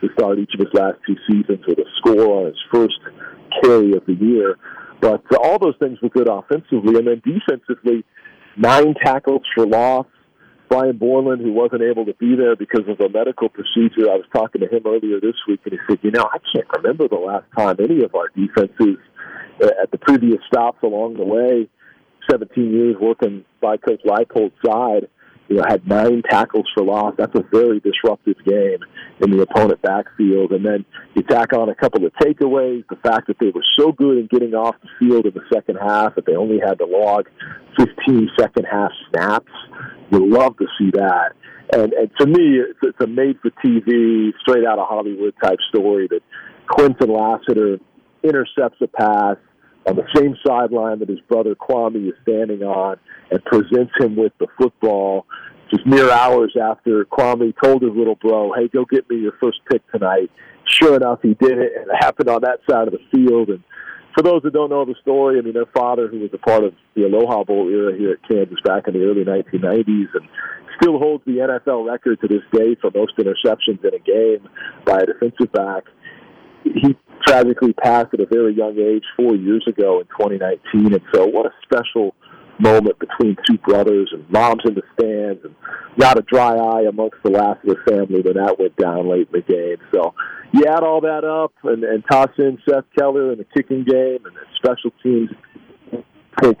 to 0.00 0.08
start 0.14 0.38
each 0.38 0.52
of 0.54 0.60
his 0.60 0.72
last 0.74 0.98
two 1.06 1.16
seasons 1.28 1.64
with 1.66 1.78
a 1.78 1.84
score 1.96 2.40
on 2.40 2.46
his 2.46 2.58
first 2.72 2.98
carry 3.62 3.92
of 3.92 4.04
the 4.06 4.14
year. 4.14 4.58
But 5.00 5.22
uh, 5.32 5.36
all 5.42 5.58
those 5.58 5.76
things 5.78 5.98
were 6.02 6.10
good 6.10 6.28
offensively, 6.28 6.96
and 6.96 7.06
then 7.08 7.22
defensively, 7.24 8.04
nine 8.56 8.94
tackles 9.02 9.42
for 9.54 9.66
loss. 9.66 10.06
Brian 10.68 10.98
Borland, 10.98 11.42
who 11.42 11.52
wasn't 11.52 11.82
able 11.82 12.04
to 12.04 12.14
be 12.14 12.36
there 12.36 12.54
because 12.54 12.86
of 12.86 13.00
a 13.00 13.08
medical 13.08 13.48
procedure, 13.48 14.08
I 14.08 14.16
was 14.16 14.26
talking 14.32 14.60
to 14.60 14.68
him 14.68 14.82
earlier 14.86 15.20
this 15.20 15.34
week, 15.48 15.60
and 15.64 15.72
he 15.72 15.78
said, 15.88 15.98
"You 16.02 16.12
know, 16.12 16.28
I 16.32 16.38
can't 16.52 16.68
remember 16.76 17.08
the 17.08 17.16
last 17.16 17.46
time 17.58 17.76
any 17.80 18.04
of 18.04 18.14
our 18.14 18.28
defenses 18.36 18.98
uh, 19.60 19.70
at 19.82 19.90
the 19.90 19.98
previous 19.98 20.38
stops 20.46 20.82
along 20.82 21.14
the 21.14 21.24
way." 21.24 21.68
17 22.30 22.72
years 22.72 22.96
working 23.00 23.44
by 23.60 23.76
Coach 23.76 24.00
Leipold's 24.04 24.54
side, 24.64 25.08
you 25.50 25.56
know, 25.56 25.64
had 25.68 25.86
nine 25.86 26.22
tackles 26.30 26.66
for 26.72 26.84
loss. 26.84 27.14
That's 27.18 27.34
a 27.34 27.42
very 27.52 27.80
disruptive 27.80 28.36
game 28.44 28.78
in 29.20 29.30
the 29.30 29.42
opponent 29.42 29.82
backfield. 29.82 30.52
And 30.52 30.64
then 30.64 30.84
you 31.14 31.22
tack 31.24 31.52
on 31.52 31.68
a 31.68 31.74
couple 31.74 32.06
of 32.06 32.12
takeaways, 32.22 32.84
the 32.88 32.96
fact 33.02 33.26
that 33.26 33.36
they 33.40 33.48
were 33.48 33.64
so 33.76 33.90
good 33.90 34.18
in 34.18 34.28
getting 34.30 34.54
off 34.54 34.76
the 34.80 34.88
field 35.00 35.26
in 35.26 35.34
the 35.34 35.42
second 35.52 35.76
half 35.76 36.14
that 36.14 36.24
they 36.24 36.36
only 36.36 36.60
had 36.64 36.78
to 36.78 36.86
log 36.86 37.28
15 37.76 38.30
second 38.38 38.64
half 38.70 38.92
snaps. 39.10 39.50
You 40.12 40.30
love 40.30 40.56
to 40.58 40.66
see 40.78 40.92
that. 40.92 41.32
And, 41.72 41.92
and 41.94 42.10
to 42.20 42.26
me, 42.26 42.60
it's, 42.60 42.78
it's 42.82 43.00
a 43.00 43.06
made-for-TV, 43.08 44.32
straight 44.40 44.64
out 44.64 44.78
of 44.78 44.86
Hollywood 44.88 45.34
type 45.42 45.58
story 45.68 46.08
that 46.10 46.20
Kwinton 46.70 47.08
Lassiter 47.08 47.78
intercepts 48.22 48.80
a 48.82 48.86
pass 48.86 49.36
on 49.86 49.96
the 49.96 50.06
same 50.14 50.36
sideline 50.46 50.98
that 50.98 51.08
his 51.08 51.20
brother 51.28 51.54
Kwame 51.54 52.08
is 52.08 52.14
standing 52.22 52.62
on 52.62 52.96
and 53.30 53.44
presents 53.44 53.92
him 53.98 54.16
with 54.16 54.32
the 54.38 54.46
football 54.58 55.26
just 55.70 55.86
mere 55.86 56.10
hours 56.10 56.54
after 56.60 57.04
Kwame 57.04 57.54
told 57.62 57.82
his 57.82 57.92
little 57.94 58.16
bro, 58.16 58.52
hey, 58.52 58.68
go 58.68 58.84
get 58.84 59.08
me 59.08 59.18
your 59.18 59.34
first 59.40 59.60
pick 59.70 59.88
tonight. 59.90 60.30
Sure 60.64 60.96
enough, 60.96 61.20
he 61.22 61.34
did 61.34 61.58
it, 61.58 61.72
and 61.76 61.90
it 61.90 61.96
happened 61.98 62.28
on 62.28 62.42
that 62.42 62.58
side 62.68 62.88
of 62.88 62.92
the 62.92 63.00
field. 63.10 63.48
And 63.48 63.62
for 64.14 64.22
those 64.22 64.42
that 64.42 64.52
don't 64.52 64.70
know 64.70 64.84
the 64.84 64.96
story, 65.00 65.38
I 65.38 65.42
mean, 65.42 65.54
their 65.54 65.66
father, 65.66 66.08
who 66.08 66.20
was 66.20 66.30
a 66.32 66.38
part 66.38 66.64
of 66.64 66.74
the 66.94 67.04
Aloha 67.04 67.44
Bowl 67.44 67.68
era 67.68 67.96
here 67.96 68.12
at 68.12 68.28
Kansas 68.28 68.58
back 68.64 68.88
in 68.88 68.94
the 68.94 69.04
early 69.04 69.24
1990s 69.24 70.08
and 70.14 70.28
still 70.80 70.98
holds 70.98 71.24
the 71.24 71.38
NFL 71.38 71.86
record 71.86 72.20
to 72.20 72.28
this 72.28 72.42
day 72.52 72.76
for 72.80 72.90
most 72.94 73.16
interceptions 73.18 73.84
in 73.84 73.94
a 73.94 73.98
game 73.98 74.48
by 74.84 74.98
a 74.98 75.06
defensive 75.06 75.52
back, 75.52 75.84
he 76.64 76.96
tragically 77.26 77.72
passed 77.72 78.12
at 78.14 78.20
a 78.20 78.26
very 78.26 78.54
young 78.54 78.78
age 78.78 79.04
four 79.16 79.36
years 79.36 79.64
ago 79.68 80.00
in 80.00 80.06
2019. 80.06 80.94
And 80.94 81.02
so, 81.14 81.26
what 81.26 81.46
a 81.46 81.52
special 81.62 82.14
moment 82.58 82.98
between 82.98 83.36
two 83.48 83.56
brothers 83.58 84.10
and 84.12 84.28
moms 84.30 84.62
in 84.66 84.74
the 84.74 84.82
stands 84.94 85.42
and 85.44 85.54
not 85.96 86.18
a 86.18 86.22
dry 86.22 86.54
eye 86.54 86.82
amongst 86.88 87.16
the 87.24 87.30
last 87.30 87.64
of 87.64 87.76
the 87.76 87.90
family 87.90 88.20
when 88.20 88.34
that 88.34 88.58
went 88.58 88.76
down 88.76 89.08
late 89.08 89.28
in 89.32 89.40
the 89.40 89.52
game. 89.52 89.76
So, 89.92 90.14
you 90.52 90.64
add 90.66 90.82
all 90.82 91.00
that 91.02 91.24
up 91.24 91.52
and, 91.64 91.84
and 91.84 92.02
toss 92.10 92.30
in 92.38 92.58
Seth 92.68 92.84
Keller 92.98 93.32
in 93.32 93.38
the 93.38 93.46
kicking 93.54 93.84
game 93.84 94.24
and 94.24 94.34
the 94.34 94.46
special 94.56 94.90
teams 95.02 95.30
think 96.40 96.58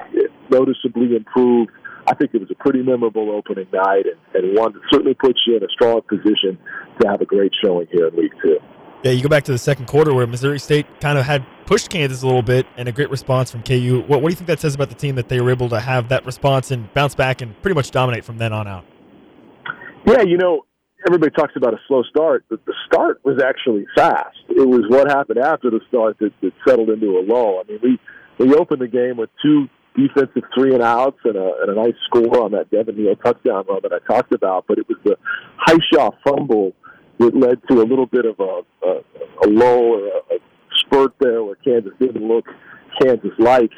noticeably 0.50 1.16
improved. 1.16 1.72
I 2.06 2.14
think 2.14 2.32
it 2.34 2.40
was 2.40 2.50
a 2.50 2.54
pretty 2.54 2.82
memorable 2.82 3.30
opening 3.30 3.66
night 3.72 4.04
and, 4.06 4.44
and 4.44 4.56
one 4.56 4.72
that 4.72 4.82
certainly 4.90 5.14
puts 5.14 5.40
you 5.46 5.56
in 5.56 5.62
a 5.62 5.68
strong 5.68 6.00
position 6.08 6.58
to 7.00 7.08
have 7.08 7.20
a 7.20 7.26
great 7.26 7.52
showing 7.62 7.86
here 7.92 8.08
in 8.08 8.16
week 8.16 8.32
two. 8.42 8.58
Yeah, 9.02 9.12
you 9.12 9.22
go 9.22 9.30
back 9.30 9.44
to 9.44 9.52
the 9.52 9.58
second 9.58 9.86
quarter 9.86 10.12
where 10.12 10.26
Missouri 10.26 10.58
State 10.58 10.86
kind 11.00 11.18
of 11.18 11.24
had 11.24 11.44
pushed 11.64 11.88
Kansas 11.88 12.22
a 12.22 12.26
little 12.26 12.42
bit 12.42 12.66
and 12.76 12.86
a 12.86 12.92
great 12.92 13.08
response 13.08 13.50
from 13.50 13.62
KU. 13.62 14.04
What, 14.06 14.20
what 14.20 14.28
do 14.28 14.32
you 14.32 14.36
think 14.36 14.48
that 14.48 14.60
says 14.60 14.74
about 14.74 14.90
the 14.90 14.94
team 14.94 15.14
that 15.14 15.30
they 15.30 15.40
were 15.40 15.50
able 15.50 15.70
to 15.70 15.80
have 15.80 16.10
that 16.10 16.26
response 16.26 16.70
and 16.70 16.92
bounce 16.92 17.14
back 17.14 17.40
and 17.40 17.60
pretty 17.62 17.74
much 17.74 17.90
dominate 17.90 18.24
from 18.24 18.36
then 18.36 18.52
on 18.52 18.68
out? 18.68 18.84
Yeah, 20.06 20.22
you 20.22 20.36
know, 20.36 20.66
everybody 21.06 21.30
talks 21.30 21.54
about 21.56 21.72
a 21.72 21.78
slow 21.88 22.02
start, 22.02 22.44
but 22.50 22.64
the 22.66 22.74
start 22.86 23.20
was 23.24 23.40
actually 23.42 23.86
fast. 23.96 24.36
It 24.50 24.68
was 24.68 24.82
what 24.88 25.08
happened 25.08 25.38
after 25.38 25.70
the 25.70 25.80
start 25.88 26.18
that, 26.18 26.32
that 26.42 26.52
settled 26.66 26.90
into 26.90 27.18
a 27.18 27.22
lull. 27.24 27.62
I 27.64 27.70
mean, 27.70 27.80
we 27.82 27.98
we 28.38 28.54
opened 28.54 28.82
the 28.82 28.88
game 28.88 29.16
with 29.16 29.30
two 29.42 29.68
defensive 29.96 30.44
three 30.54 30.74
and 30.74 30.82
outs 30.82 31.18
and 31.24 31.36
a, 31.36 31.52
and 31.62 31.70
a 31.70 31.74
nice 31.74 31.94
score 32.06 32.42
on 32.42 32.52
that 32.52 32.70
Devin 32.70 32.96
Neal 32.96 33.16
touchdown 33.16 33.64
run 33.68 33.80
that 33.82 33.92
I 33.92 33.98
talked 34.12 34.32
about, 34.32 34.66
but 34.66 34.78
it 34.78 34.86
was 34.88 34.98
the 35.04 35.16
Hishaw 35.66 36.12
fumble 36.24 36.72
it 37.20 37.36
led 37.36 37.60
to 37.68 37.82
a 37.82 37.84
little 37.84 38.06
bit 38.06 38.24
of 38.24 38.40
a, 38.40 38.62
a, 38.86 39.00
a 39.44 39.46
lull 39.48 39.78
or 39.78 40.06
a, 40.06 40.34
a 40.34 40.38
spurt 40.80 41.14
there 41.20 41.44
where 41.44 41.56
Kansas 41.56 41.92
didn't 41.98 42.26
look 42.26 42.46
Kansas 43.00 43.32
like 43.38 43.70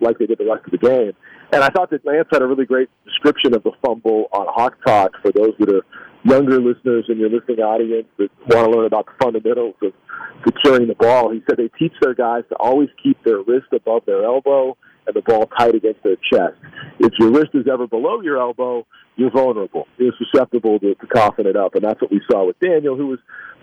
like 0.00 0.18
they 0.18 0.26
did 0.26 0.38
the 0.38 0.46
rest 0.46 0.64
of 0.66 0.72
the 0.72 0.78
game. 0.78 1.12
And 1.52 1.62
I 1.62 1.68
thought 1.68 1.90
that 1.90 2.04
Lance 2.04 2.28
had 2.32 2.42
a 2.42 2.46
really 2.46 2.64
great 2.64 2.88
description 3.04 3.54
of 3.54 3.62
the 3.62 3.72
fumble 3.84 4.28
on 4.32 4.46
Hawk 4.48 4.76
Talk 4.86 5.12
for 5.20 5.30
those 5.32 5.52
that 5.58 5.68
are 5.68 5.84
younger 6.24 6.60
listeners 6.60 7.04
in 7.08 7.18
your 7.18 7.28
listening 7.28 7.58
audience 7.58 8.06
that 8.16 8.30
want 8.48 8.70
to 8.70 8.76
learn 8.76 8.86
about 8.86 9.06
the 9.06 9.12
fundamentals 9.22 9.74
of 9.82 9.92
securing 10.46 10.88
the 10.88 10.94
ball. 10.94 11.30
He 11.30 11.42
said 11.46 11.58
they 11.58 11.68
teach 11.78 11.92
their 12.00 12.14
guys 12.14 12.44
to 12.48 12.56
always 12.56 12.88
keep 13.02 13.22
their 13.24 13.42
wrist 13.42 13.66
above 13.72 14.04
their 14.06 14.24
elbow 14.24 14.76
and 15.06 15.14
the 15.14 15.22
ball 15.22 15.46
tight 15.58 15.74
against 15.74 16.02
their 16.02 16.16
chest. 16.16 16.54
If 16.98 17.12
your 17.18 17.30
wrist 17.30 17.50
is 17.54 17.66
ever 17.72 17.86
below 17.86 18.20
your 18.20 18.38
elbow, 18.38 18.86
you're 19.16 19.30
vulnerable. 19.30 19.86
You're 19.98 20.14
susceptible 20.18 20.78
to, 20.80 20.94
to 20.94 21.06
coughing 21.06 21.46
it 21.46 21.56
up. 21.56 21.74
And 21.74 21.84
that's 21.84 22.00
what 22.00 22.10
we 22.10 22.20
saw 22.30 22.46
with 22.46 22.58
Daniel, 22.60 22.96
who 22.96 23.08
was 23.08 23.18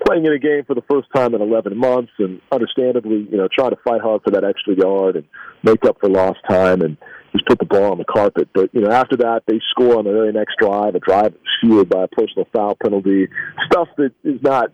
playing 0.06 0.26
in 0.26 0.34
a 0.34 0.40
game 0.40 0.64
for 0.66 0.76
the 0.76 0.84
first 0.90 1.08
time 1.16 1.34
in 1.34 1.42
11 1.42 1.76
months 1.76 2.12
and 2.20 2.42
understandably, 2.52 3.28
you 3.30 3.38
know, 3.38 3.48
trying 3.52 3.72
to 3.72 3.80
fight 3.84 4.02
hard 4.02 4.22
for 4.24 4.32
that 4.32 4.44
extra 4.44 4.76
yard 4.76 5.16
and 5.16 5.26
make 5.64 5.84
up 5.86 5.98
for 6.00 6.10
lost 6.10 6.40
time 6.48 6.82
and 6.82 6.98
just 7.32 7.46
put 7.48 7.60
the 7.60 7.66
ball 7.66 7.92
on 7.92 7.98
the 7.98 8.06
carpet. 8.06 8.50
But, 8.54 8.74
you 8.74 8.82
know, 8.82 8.92
after 8.92 9.18
that, 9.18 9.44
they 9.48 9.60
score 9.72 9.98
on 9.98 10.06
the 10.06 10.12
very 10.12 10.32
next 10.32 10.56
drive, 10.60 10.96
a 10.96 11.00
drive 11.00 11.34
fueled 11.62 11.90
by 11.90 12.04
a 12.04 12.08
personal 12.08 12.48
foul 12.54 12.76
penalty, 12.82 13.28
stuff 13.66 13.88
that 13.98 14.12
is 14.24 14.42
not 14.42 14.72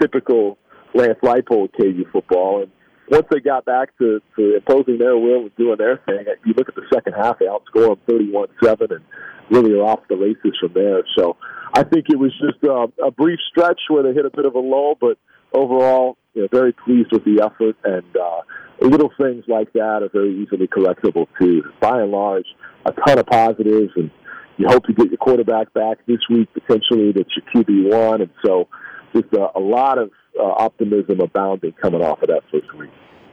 typical 0.00 0.58
Lance 0.94 1.18
Leipold 1.22 1.70
KU 1.76 2.04
football. 2.12 2.62
And 2.62 2.70
once 3.10 3.26
they 3.30 3.40
got 3.40 3.64
back 3.64 3.96
to, 3.98 4.20
to 4.36 4.56
imposing 4.56 4.98
their 4.98 5.16
will 5.16 5.42
and 5.42 5.56
doing 5.56 5.76
their 5.78 5.98
thing, 6.06 6.24
you 6.44 6.54
look 6.56 6.68
at 6.68 6.74
the 6.74 6.86
second 6.92 7.12
half, 7.12 7.38
they 7.38 7.46
outscore 7.46 7.96
them 8.06 8.46
31-7 8.62 8.90
and 8.90 9.04
really 9.50 9.78
are 9.78 9.84
off 9.84 10.00
the 10.08 10.16
races 10.16 10.56
from 10.60 10.72
there. 10.72 11.02
So 11.18 11.36
I 11.74 11.82
think 11.82 12.06
it 12.08 12.18
was 12.18 12.32
just 12.40 12.62
a, 12.64 13.06
a 13.06 13.10
brief 13.10 13.38
stretch 13.50 13.80
where 13.88 14.02
they 14.02 14.12
hit 14.12 14.24
a 14.24 14.30
bit 14.30 14.46
of 14.46 14.54
a 14.54 14.58
lull, 14.60 14.96
but 14.98 15.18
overall, 15.52 16.16
you 16.34 16.42
know, 16.42 16.48
very 16.50 16.72
pleased 16.72 17.10
with 17.12 17.24
the 17.24 17.42
effort 17.44 17.76
and 17.84 18.16
uh, 18.16 18.40
little 18.80 19.10
things 19.20 19.44
like 19.48 19.72
that 19.74 20.02
are 20.02 20.08
very 20.12 20.42
easily 20.42 20.66
correctable 20.66 21.26
too. 21.40 21.62
By 21.80 22.00
and 22.00 22.10
large, 22.10 22.46
a 22.86 22.92
ton 22.92 23.18
of 23.18 23.26
positives, 23.26 23.92
and 23.96 24.10
you 24.56 24.66
hope 24.68 24.84
to 24.84 24.92
get 24.92 25.08
your 25.08 25.18
quarterback 25.18 25.72
back 25.74 25.98
this 26.06 26.20
week 26.30 26.48
potentially. 26.52 27.12
That's 27.12 27.30
your 27.36 27.64
QB 27.64 27.92
one, 27.92 28.22
and 28.22 28.30
so 28.44 28.68
just 29.14 29.32
a, 29.32 29.58
a 29.58 29.60
lot 29.60 29.98
of 29.98 30.10
uh, 30.38 30.42
optimism 30.42 31.20
abounding 31.20 31.72
coming 31.72 32.02
off 32.02 32.22
of 32.22 32.28
that 32.28 32.42
first 32.50 32.72
week. 32.74 32.90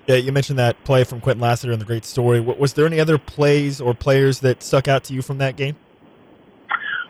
Yeah, 0.08 0.16
you 0.16 0.32
mentioned 0.32 0.58
that 0.60 0.84
play 0.84 1.04
from 1.04 1.22
Kwinton 1.22 1.42
Lassiter 1.42 1.72
and 1.72 1.80
the 1.80 1.86
great 1.86 2.06
story. 2.06 2.40
Was 2.40 2.74
there 2.74 2.86
any 2.86 3.00
other 3.00 3.18
plays 3.18 3.80
or 3.80 3.94
players 3.94 4.40
that 4.40 4.64
stuck 4.64 4.88
out 4.88 5.04
to 5.06 5.14
you 5.14 5.22
from 5.22 5.38
that 5.38 5.56
game? 5.56 5.76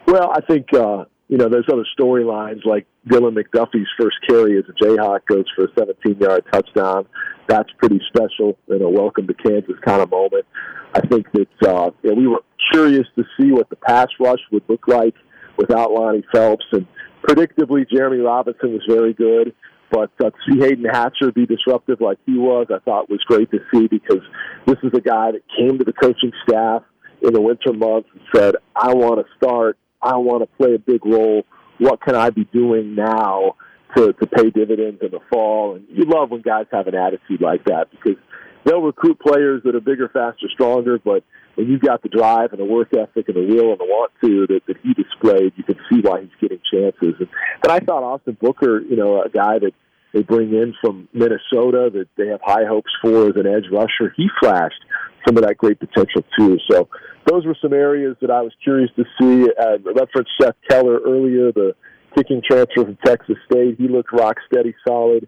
Well, 0.06 0.32
I 0.32 0.42
think 0.42 0.74
uh, 0.74 1.06
you 1.30 1.38
know 1.38 1.48
there's 1.48 1.68
other 1.72 1.86
storylines 1.98 2.66
like 2.66 2.86
Dylan 3.08 3.38
McDuffie's 3.38 3.88
first 4.00 4.18
carry 4.28 4.58
as 4.58 4.66
a 4.68 4.74
Jayhawk 4.84 5.26
goes 5.26 5.46
for 5.56 5.66
a 5.66 5.68
17-yard 5.70 6.46
touchdown. 6.52 7.08
That's 7.48 7.70
pretty 7.78 8.02
special 8.08 8.58
and 8.68 8.82
a 8.82 8.90
welcome 8.90 9.26
to 9.28 9.34
Kansas 9.34 9.76
kind 9.86 10.02
of 10.02 10.12
moment. 10.12 10.46
I 10.94 11.00
think 11.00 11.32
that 11.32 11.68
uh, 11.68 11.92
you 12.04 12.10
know, 12.10 12.16
we 12.16 12.28
were 12.28 12.44
curious 12.72 13.08
to 13.16 13.24
see 13.40 13.52
what 13.52 13.70
the 13.70 13.78
pass 13.78 14.08
rush 14.20 14.42
would 14.52 14.64
look 14.68 14.88
like 14.88 15.16
without 15.58 15.92
Lonnie 15.92 16.26
Phelps, 16.34 16.66
and 16.74 16.86
predictably 17.24 17.86
Jereme 17.90 18.26
Robinson 18.26 18.74
was 18.74 18.84
very 18.88 19.14
good. 19.14 19.54
But 19.92 20.12
uh, 20.24 20.30
to 20.30 20.38
see 20.50 20.60
Hayden 20.60 20.86
Hatcher 20.86 21.32
be 21.34 21.46
disruptive 21.46 22.00
like 22.00 22.18
he 22.26 22.38
was, 22.38 22.68
I 22.74 22.80
thought 22.80 23.10
was 23.10 23.20
great 23.28 23.52
to 23.52 23.60
see 23.74 23.88
because 23.88 24.22
this 24.66 24.78
is 24.84 24.92
a 24.96 25.02
guy 25.02 25.32
that 25.32 25.42
came 25.58 25.78
to 25.78 25.84
the 25.84 25.94
coaching 25.94 26.32
staff 26.48 26.84
in 27.22 27.34
the 27.34 27.42
winter 27.42 27.74
months 27.74 28.08
and 28.14 28.22
said, 28.34 28.56
I 28.76 28.94
want 28.94 29.26
to 29.26 29.26
start, 29.36 29.78
I 30.02 30.16
want 30.16 30.44
to 30.44 30.58
play 30.58 30.76
a 30.76 30.80
big 30.80 31.06
role. 31.06 31.44
What 31.78 32.02
can 32.02 32.16
I 32.16 32.30
be 32.30 32.46
doing 32.46 32.96
now 32.96 33.56
to, 33.98 34.14
to 34.14 34.28
pay 34.28 34.50
dividends 34.50 35.02
in 35.02 35.12
the 35.12 35.20
fall? 35.30 35.76
And 35.76 35.86
you 35.90 36.06
love 36.06 36.32
when 36.32 36.42
guys 36.42 36.68
have 36.72 36.88
an 36.88 36.96
attitude 36.96 37.42
like 37.42 37.66
that 37.66 37.92
because 37.92 38.18
they'll 38.66 38.82
recruit 38.82 39.20
players 39.20 39.62
that 39.64 39.76
are 39.76 39.82
bigger, 39.82 40.10
faster, 40.10 40.48
stronger, 40.54 41.00
but 41.04 41.24
when 41.56 41.68
you've 41.68 41.82
got 41.82 42.02
the 42.02 42.10
drive 42.10 42.52
and 42.52 42.60
the 42.60 42.66
work 42.66 42.90
ethic 42.94 43.28
and 43.28 43.36
the 43.36 43.56
will 43.56 43.72
and 43.72 43.80
the 43.80 43.86
want 43.86 44.12
to 44.24 44.48
that, 44.48 44.62
that 44.68 44.78
he 44.84 44.94
displayed, 44.94 45.54
you 45.56 45.64
can 45.64 45.78
see 45.90 46.00
why 46.02 46.22
he's 46.22 46.30
getting 46.40 46.60
chances. 46.72 47.16
And, 47.20 47.28
and 47.64 47.72
I 47.72 47.80
thought 47.80 48.04
Austin 48.04 48.38
Booker, 48.40 48.80
you 48.82 48.96
know, 48.96 49.22
a 49.22 49.30
guy 49.30 49.60
that 49.60 49.72
they 50.14 50.22
bring 50.22 50.54
in 50.54 50.74
from 50.82 51.08
Minnesota 51.14 51.90
that 51.94 52.08
they 52.18 52.28
have 52.28 52.42
high 52.44 52.66
hopes 52.66 52.92
for 53.02 53.28
as 53.28 53.36
an 53.36 53.48
edge 53.48 53.66
rusher, 53.72 54.14
he 54.16 54.28
flashed 54.40 54.84
some 55.26 55.38
of 55.38 55.44
that 55.44 55.58
great 55.58 55.80
potential 55.80 56.24
too. 56.38 56.58
So 56.70 56.90
those 57.26 57.46
were 57.46 57.56
some 57.62 57.74
areas 57.74 58.18
that 58.22 58.32
I 58.32 58.42
was 58.42 58.52
curious 58.64 58.90
to 58.96 59.06
see. 59.20 59.44
Uh, 59.44 59.78
I 59.78 59.78
referenced 59.94 60.32
Seth 60.42 60.56
Keller 60.70 61.00
earlier, 61.06 61.52
the 61.52 61.76
kicking 62.16 62.42
transfer 62.46 62.84
from 62.84 62.98
Texas 63.06 63.38
State. 63.50 63.76
He 63.78 63.88
looked 63.88 64.12
rock 64.12 64.38
steady, 64.52 64.74
solid. 64.86 65.28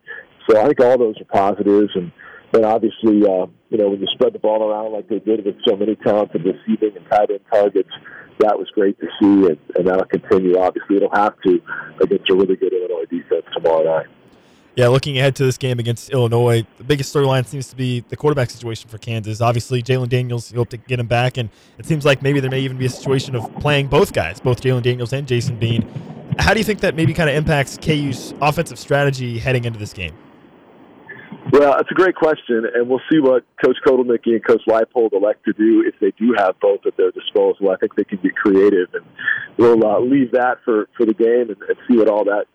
So 0.49 0.59
I 0.59 0.65
think 0.65 0.81
all 0.81 0.97
those 0.97 1.15
are 1.21 1.25
positives 1.25 1.91
and 1.95 2.11
and 2.53 2.65
obviously, 2.65 3.23
uh, 3.23 3.47
you 3.69 3.77
know, 3.77 3.89
when 3.89 3.99
you 3.99 4.07
spread 4.13 4.33
the 4.33 4.39
ball 4.39 4.63
around 4.63 4.93
like 4.93 5.07
they 5.09 5.19
did 5.19 5.45
with 5.45 5.55
so 5.67 5.75
many 5.75 5.95
talented 5.95 6.43
receiving 6.45 6.95
and 6.95 7.05
tight 7.09 7.29
end 7.29 7.39
targets, 7.51 7.89
that 8.39 8.57
was 8.57 8.69
great 8.73 8.99
to 8.99 9.07
see, 9.19 9.47
and, 9.47 9.57
and 9.75 9.87
that'll 9.87 10.05
continue. 10.05 10.57
Obviously, 10.57 10.97
it'll 10.97 11.13
have 11.13 11.35
to 11.41 11.61
against 12.01 12.29
a 12.29 12.35
really 12.35 12.55
good 12.55 12.73
Illinois 12.73 13.05
defense 13.09 13.45
tomorrow 13.53 13.83
night. 13.83 14.07
Yeah, 14.75 14.87
looking 14.87 15.19
ahead 15.19 15.35
to 15.35 15.45
this 15.45 15.59
game 15.59 15.77
against 15.77 16.09
Illinois, 16.09 16.65
the 16.77 16.83
biggest 16.83 17.13
storyline 17.13 17.45
seems 17.45 17.67
to 17.67 17.75
be 17.75 17.99
the 18.09 18.15
quarterback 18.15 18.49
situation 18.49 18.89
for 18.89 18.97
Kansas. 18.97 19.39
Obviously, 19.39 19.83
Jalen 19.83 20.09
Daniels, 20.09 20.51
you 20.51 20.57
hope 20.57 20.69
to 20.69 20.77
get 20.77 20.99
him 20.99 21.05
back, 21.05 21.37
and 21.37 21.49
it 21.77 21.85
seems 21.85 22.05
like 22.05 22.23
maybe 22.23 22.39
there 22.39 22.49
may 22.49 22.61
even 22.61 22.77
be 22.77 22.87
a 22.87 22.89
situation 22.89 23.35
of 23.35 23.53
playing 23.59 23.87
both 23.87 24.13
guys, 24.13 24.39
both 24.39 24.61
Jalen 24.61 24.81
Daniels 24.81 25.13
and 25.13 25.27
Jason 25.27 25.59
Bean. 25.59 25.87
How 26.39 26.53
do 26.53 26.59
you 26.59 26.63
think 26.63 26.79
that 26.79 26.95
maybe 26.95 27.13
kind 27.13 27.29
of 27.29 27.35
impacts 27.35 27.77
KU's 27.77 28.33
offensive 28.41 28.79
strategy 28.79 29.37
heading 29.37 29.65
into 29.65 29.77
this 29.77 29.93
game? 29.93 30.15
Well, 31.51 31.77
it's 31.77 31.91
a 31.91 31.93
great 31.93 32.15
question, 32.15 32.65
and 32.73 32.89
we'll 32.89 33.01
see 33.11 33.19
what 33.19 33.43
Coach 33.63 33.75
Kotelnicki 33.85 34.31
and 34.31 34.45
Coach 34.45 34.61
Leipold 34.67 35.13
elect 35.13 35.43
to 35.45 35.53
do 35.53 35.83
if 35.85 35.93
they 35.99 36.11
do 36.17 36.33
have 36.37 36.59
both 36.61 36.79
at 36.85 36.95
their 36.95 37.11
disposal. 37.11 37.69
I 37.69 37.75
think 37.77 37.95
they 37.95 38.05
can 38.05 38.19
get 38.23 38.35
creative, 38.35 38.87
and 38.93 39.05
we'll 39.57 39.85
uh, 39.85 39.99
leave 39.99 40.31
that 40.31 40.59
for, 40.63 40.87
for 40.95 41.05
the 41.05 41.13
game 41.13 41.49
and, 41.49 41.57
and 41.67 41.77
see 41.87 41.97
what 41.97 42.07
all 42.07 42.23
that 42.25 42.45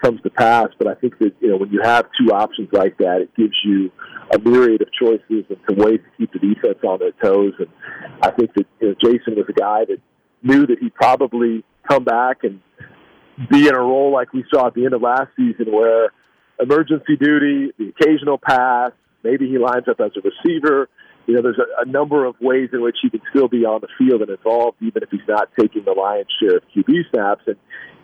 comes 0.00 0.20
to 0.22 0.30
pass. 0.30 0.68
But 0.78 0.86
I 0.86 0.94
think 0.94 1.18
that 1.18 1.32
you 1.40 1.48
know 1.48 1.56
when 1.56 1.70
you 1.70 1.80
have 1.82 2.06
two 2.18 2.32
options 2.32 2.68
like 2.72 2.96
that, 2.98 3.22
it 3.22 3.34
gives 3.36 3.56
you 3.64 3.90
a 4.32 4.38
myriad 4.38 4.82
of 4.82 4.88
choices 4.92 5.44
and 5.48 5.58
some 5.68 5.76
ways 5.76 5.98
to 5.98 6.10
keep 6.16 6.32
the 6.32 6.38
defense 6.38 6.78
on 6.86 7.00
their 7.00 7.12
toes. 7.22 7.54
And 7.58 7.68
I 8.22 8.30
think 8.30 8.54
that 8.54 8.66
you 8.80 8.88
know, 8.88 8.94
Jason 9.02 9.34
was 9.34 9.46
a 9.48 9.52
guy 9.52 9.84
that 9.86 9.98
knew 10.42 10.66
that 10.66 10.78
he'd 10.78 10.94
probably 10.94 11.64
come 11.88 12.04
back 12.04 12.44
and 12.44 12.60
be 13.50 13.66
in 13.68 13.74
a 13.74 13.80
role 13.80 14.12
like 14.12 14.32
we 14.32 14.44
saw 14.52 14.68
at 14.68 14.74
the 14.74 14.84
end 14.84 14.94
of 14.94 15.02
last 15.02 15.30
season, 15.36 15.72
where 15.72 16.12
emergency 16.60 17.16
duty, 17.16 17.72
the 17.78 17.92
occasional 17.98 18.38
pass. 18.38 18.90
Maybe 19.22 19.48
he 19.48 19.58
lines 19.58 19.88
up 19.88 20.00
as 20.00 20.12
a 20.16 20.20
receiver. 20.20 20.88
You 21.26 21.34
know, 21.34 21.42
there's 21.42 21.58
a, 21.58 21.82
a 21.82 21.84
number 21.84 22.24
of 22.24 22.36
ways 22.40 22.70
in 22.72 22.80
which 22.82 22.96
he 23.02 23.10
can 23.10 23.20
still 23.30 23.48
be 23.48 23.64
on 23.64 23.80
the 23.80 23.88
field 23.98 24.22
and 24.22 24.30
involved, 24.30 24.78
even 24.80 25.02
if 25.02 25.10
he's 25.10 25.26
not 25.28 25.50
taking 25.58 25.84
the 25.84 25.92
lion's 25.92 26.32
share 26.40 26.56
of 26.56 26.62
QB 26.74 27.10
snaps. 27.10 27.42
And 27.46 27.56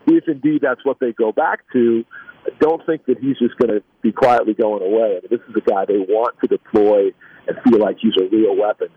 if 0.06 0.28
indeed 0.28 0.60
that's 0.62 0.84
what 0.84 0.98
they 1.00 1.12
go 1.12 1.32
back 1.32 1.60
to, 1.72 2.04
I 2.46 2.50
don't 2.60 2.84
think 2.84 3.06
that 3.06 3.18
he's 3.18 3.38
just 3.38 3.56
going 3.56 3.70
to 3.70 3.82
be 4.02 4.12
quietly 4.12 4.54
going 4.54 4.82
away. 4.82 5.16
I 5.16 5.20
mean, 5.22 5.30
this 5.30 5.40
is 5.48 5.56
a 5.56 5.60
guy 5.60 5.86
they 5.86 5.98
want 5.98 6.36
to 6.40 6.46
deploy 6.48 7.12
and 7.46 7.56
feel 7.64 7.80
like 7.80 7.96
he's 8.00 8.12
a 8.20 8.28
real 8.28 8.56
weapon. 8.56 8.88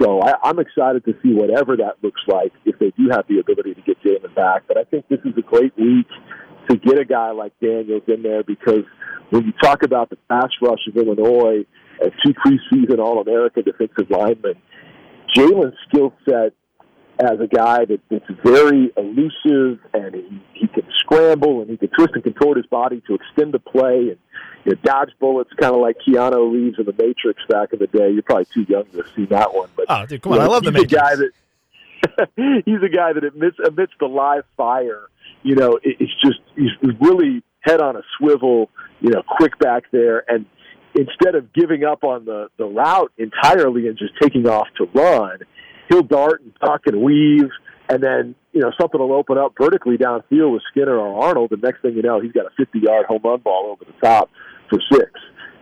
So 0.00 0.20
I, 0.20 0.34
I'm 0.44 0.58
excited 0.58 1.04
to 1.04 1.14
see 1.22 1.34
whatever 1.34 1.76
that 1.76 1.96
looks 2.02 2.20
like 2.26 2.52
if 2.64 2.78
they 2.78 2.92
do 2.96 3.08
have 3.10 3.26
the 3.28 3.40
ability 3.40 3.74
to 3.74 3.82
get 3.82 4.02
Jalen 4.02 4.34
back. 4.34 4.62
But 4.68 4.78
I 4.78 4.84
think 4.84 5.08
this 5.08 5.20
is 5.24 5.36
a 5.36 5.42
great 5.42 5.76
week 5.76 6.06
to 6.70 6.76
get 6.76 6.98
a 6.98 7.04
guy 7.04 7.30
like 7.30 7.52
Daniels 7.60 8.02
in 8.06 8.22
there 8.22 8.42
because 8.42 8.84
when 9.30 9.46
you 9.46 9.52
talk 9.62 9.82
about 9.82 10.10
the 10.10 10.16
pass 10.28 10.50
rush 10.60 10.86
of 10.88 10.96
Illinois 10.96 11.64
and 12.00 12.12
two 12.24 12.34
preseason 12.34 12.98
All 12.98 13.20
American 13.20 13.64
defensive 13.64 14.10
linemen, 14.10 14.54
Jalen's 15.36 15.76
skill 15.88 16.12
set 16.24 16.52
as 17.18 17.38
a 17.40 17.46
guy 17.46 17.84
that, 17.84 18.00
that's 18.10 18.24
very 18.42 18.90
elusive 18.96 19.78
and 19.92 20.14
he, 20.14 20.42
he 20.54 20.66
can 20.66 20.82
scramble 20.98 21.60
and 21.60 21.70
he 21.70 21.76
can 21.76 21.88
twist 21.88 22.14
and 22.14 22.24
contort 22.24 22.56
his 22.56 22.66
body 22.66 23.02
to 23.06 23.14
extend 23.14 23.52
the 23.52 23.58
play 23.58 24.08
and 24.08 24.18
you 24.64 24.72
know, 24.72 24.78
dodge 24.82 25.10
bullets 25.20 25.50
kind 25.60 25.74
of 25.74 25.80
like 25.80 25.96
Keanu 26.06 26.52
Reeves 26.52 26.78
in 26.78 26.86
the 26.86 26.92
Matrix 26.92 27.40
back 27.48 27.72
in 27.72 27.78
the 27.78 27.86
day. 27.86 28.10
You're 28.10 28.22
probably 28.22 28.46
too 28.46 28.66
young 28.68 28.84
to 28.86 28.98
have 28.98 29.06
seen 29.14 29.26
that 29.26 29.54
one, 29.54 29.68
but 29.76 29.86
oh, 29.88 30.06
dude, 30.06 30.22
come 30.22 30.32
on, 30.32 30.38
know, 30.38 30.44
I 30.44 30.48
love 30.48 30.64
the 30.64 30.72
Matrix. 30.72 30.94
Guy 30.94 31.16
that, 31.16 32.62
he's 32.64 32.82
a 32.82 32.88
guy 32.88 33.12
that 33.12 33.24
amidst, 33.24 33.60
amidst 33.60 33.98
the 34.00 34.06
live 34.06 34.44
fire, 34.56 35.08
you 35.42 35.56
know, 35.56 35.78
it, 35.82 35.96
it's 36.00 36.12
just 36.24 36.40
he's 36.56 36.70
really 37.00 37.42
head 37.60 37.80
on 37.80 37.96
a 37.96 38.02
swivel, 38.18 38.70
you 39.00 39.10
know, 39.10 39.22
quick 39.38 39.58
back 39.58 39.84
there, 39.92 40.24
and 40.28 40.46
instead 40.94 41.34
of 41.34 41.52
giving 41.52 41.84
up 41.84 42.04
on 42.04 42.24
the 42.24 42.48
the 42.58 42.64
route 42.64 43.12
entirely 43.18 43.88
and 43.88 43.98
just 43.98 44.12
taking 44.20 44.46
off 44.48 44.66
to 44.76 44.86
run, 44.94 45.38
he'll 45.88 46.02
dart 46.02 46.42
and 46.42 46.52
duck 46.60 46.82
and 46.86 47.00
weave, 47.02 47.50
and 47.88 48.02
then 48.02 48.34
you 48.52 48.60
know 48.60 48.70
something 48.80 49.00
will 49.00 49.12
open 49.12 49.38
up 49.38 49.54
vertically 49.60 49.96
downfield 49.96 50.52
with 50.52 50.62
Skinner 50.70 50.96
or 50.96 51.24
Arnold, 51.24 51.52
and 51.52 51.62
next 51.62 51.82
thing 51.82 51.94
you 51.94 52.02
know, 52.02 52.20
he's 52.20 52.32
got 52.32 52.46
a 52.46 52.50
50 52.56 52.78
yard 52.78 53.06
home 53.06 53.22
run 53.24 53.40
ball 53.40 53.70
over 53.70 53.84
the 53.84 54.06
top 54.06 54.30
for 54.68 54.78
six, 54.92 55.10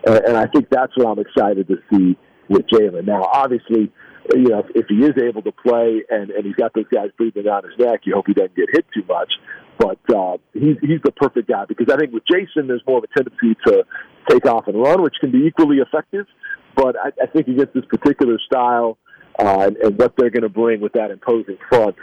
and, 0.07 0.16
and 0.27 0.37
I 0.37 0.47
think 0.47 0.69
that's 0.71 0.93
what 0.97 1.07
I'm 1.07 1.19
excited 1.19 1.69
to 1.69 1.77
see 1.93 2.16
with 2.49 2.66
Jalen. 2.69 3.07
Now, 3.07 3.23
obviously 3.33 3.93
you 4.35 4.49
know, 4.49 4.62
if 4.75 4.87
he 4.88 4.97
is 4.97 5.14
able 5.23 5.43
to 5.43 5.53
play 5.53 6.03
and, 6.09 6.31
and 6.31 6.45
he's 6.45 6.55
got 6.55 6.73
those 6.75 6.87
guys 6.93 7.11
breathing 7.16 7.45
down 7.45 7.62
his 7.64 7.79
neck, 7.79 8.01
you 8.05 8.14
hope 8.14 8.27
he 8.27 8.35
doesn't 8.35 8.55
get 8.55 8.66
hit 8.73 8.85
too 8.95 9.03
much. 9.09 9.33
But 9.81 9.99
uh, 10.14 10.37
he's 10.53 10.77
he's 10.83 11.01
the 11.03 11.12
perfect 11.16 11.49
guy 11.49 11.64
because 11.66 11.87
I 11.90 11.97
think 11.97 12.12
with 12.12 12.25
Jason, 12.31 12.69
there's 12.69 12.83
more 12.87 12.99
of 12.99 13.05
a 13.05 13.07
tendency 13.16 13.59
to 13.66 13.85
take 14.29 14.45
off 14.45 14.69
and 14.69 14.79
run, 14.79 15.03
which 15.03 15.14
can 15.21 15.33
be 15.33 15.47
equally 15.47 15.79
effective. 15.79 16.27
But 16.77 16.97
I, 16.97 17.09
I 17.23 17.27
think 17.27 17.49
against 17.49 17.73
this 17.73 17.87
particular 17.87 18.38
style 18.45 18.99
uh, 19.38 19.61
and, 19.61 19.77
and 19.79 19.99
what 19.99 20.12
they're 20.19 20.31
going 20.31 20.43
to 20.43 20.51
bring 20.51 20.83
with 20.83 20.93
that 20.93 21.11
imposing 21.11 21.57
front, 21.71 21.97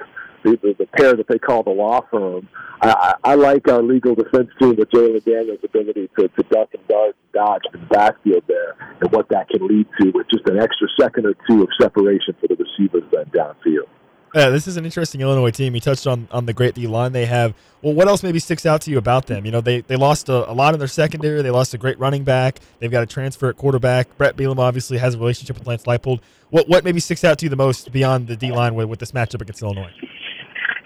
the, 0.44 0.58
the, 0.62 0.76
the 0.80 0.88
pair 0.98 1.16
that 1.16 1.28
they 1.28 1.38
call 1.38 1.62
the 1.62 1.70
law 1.70 2.02
firm, 2.12 2.50
I, 2.82 2.90
I, 3.24 3.32
I 3.32 3.36
like 3.36 3.68
our 3.68 3.84
legal 3.84 4.16
defense 4.16 4.50
team 4.60 4.76
with 4.76 4.90
Jalen 4.90 5.24
Daniels' 5.24 5.60
ability 5.64 6.10
to, 6.18 6.28
to 6.28 6.44
duck 6.50 6.70
and 6.74 6.88
dart 6.88 7.16
and 7.22 7.32
dodge 7.32 7.62
in 7.74 7.80
the 7.80 7.86
backfield 7.88 8.44
there, 8.48 8.76
and 9.02 9.12
what 9.12 9.30
that 9.30 9.50
can 9.50 9.68
lead 9.68 9.86
to 10.02 10.10
with 10.16 10.28
just 10.34 10.48
an 10.48 10.58
extra 10.58 10.88
second 11.00 11.28
or 11.28 11.36
two 11.48 11.62
of 11.62 11.70
separation 11.80 12.34
for 12.42 12.48
the 12.48 12.56
receivers 12.56 13.04
then 13.12 13.26
downfield. 13.26 13.88
Yeah, 14.36 14.50
this 14.50 14.68
is 14.68 14.78
an 14.78 14.86
interesting 14.86 15.22
Illinois 15.22 15.52
team. 15.52 15.74
You 15.74 15.82
touched 15.82 16.06
on, 16.06 16.28
on 16.32 16.46
the 16.46 16.54
great 16.54 16.76
D 16.76 16.86
line 16.86 17.12
they 17.12 17.26
have. 17.26 17.54
Well, 17.82 17.94
what 17.94 18.08
else 18.08 18.24
maybe 18.24 18.40
sticks 18.40 18.66
out 18.66 18.82
to 18.82 18.92
you 18.92 18.98
about 18.98 19.28
them? 19.28 19.46
You 19.46 19.52
know, 19.52 19.62
they, 19.62 19.82
they 19.82 19.96
lost 19.96 20.30
a, 20.30 20.50
a, 20.50 20.54
lot 20.54 20.74
in 20.74 20.80
their 20.80 20.88
secondary. 20.88 21.42
They 21.42 21.52
lost 21.52 21.74
a 21.74 21.78
great 21.78 21.98
running 21.98 22.24
back. 22.24 22.60
They've 22.80 22.92
got 22.92 23.04
a 23.04 23.06
transfer 23.06 23.50
at 23.50 23.58
quarterback. 23.58 24.18
Brett 24.18 24.36
Bielema 24.36 24.60
obviously 24.60 24.98
has 24.98 25.16
a 25.16 25.18
relationship 25.18 25.58
with 25.58 25.68
Lance 25.68 25.84
Leipold. 25.84 26.20
What 26.50 26.68
what 26.68 26.84
maybe 26.84 27.00
sticks 27.00 27.24
out 27.24 27.38
to 27.40 27.46
you 27.46 27.50
the 27.50 27.56
most 27.56 27.92
beyond 27.92 28.28
the 28.28 28.36
D 28.36 28.52
line 28.52 28.76
with, 28.76 28.88
with 28.90 29.00
this 29.00 29.12
matchup 29.12 29.42
against 29.42 29.62
Illinois? 29.62 29.92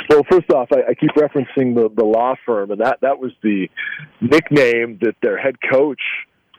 Well, 0.10 0.24
first 0.30 0.50
off, 0.52 0.68
I, 0.74 0.92
I 0.92 0.94
keep 0.94 1.12
referencing 1.12 1.74
the, 1.74 1.90
the 1.96 2.04
law 2.04 2.36
firm, 2.46 2.72
and 2.72 2.82
that, 2.82 3.00
that 3.02 3.20
was 3.20 3.32
the 3.44 3.70
nickname 4.20 5.00
that 5.02 5.16
their 5.22 5.38
head 5.38 5.56
coach 5.72 6.02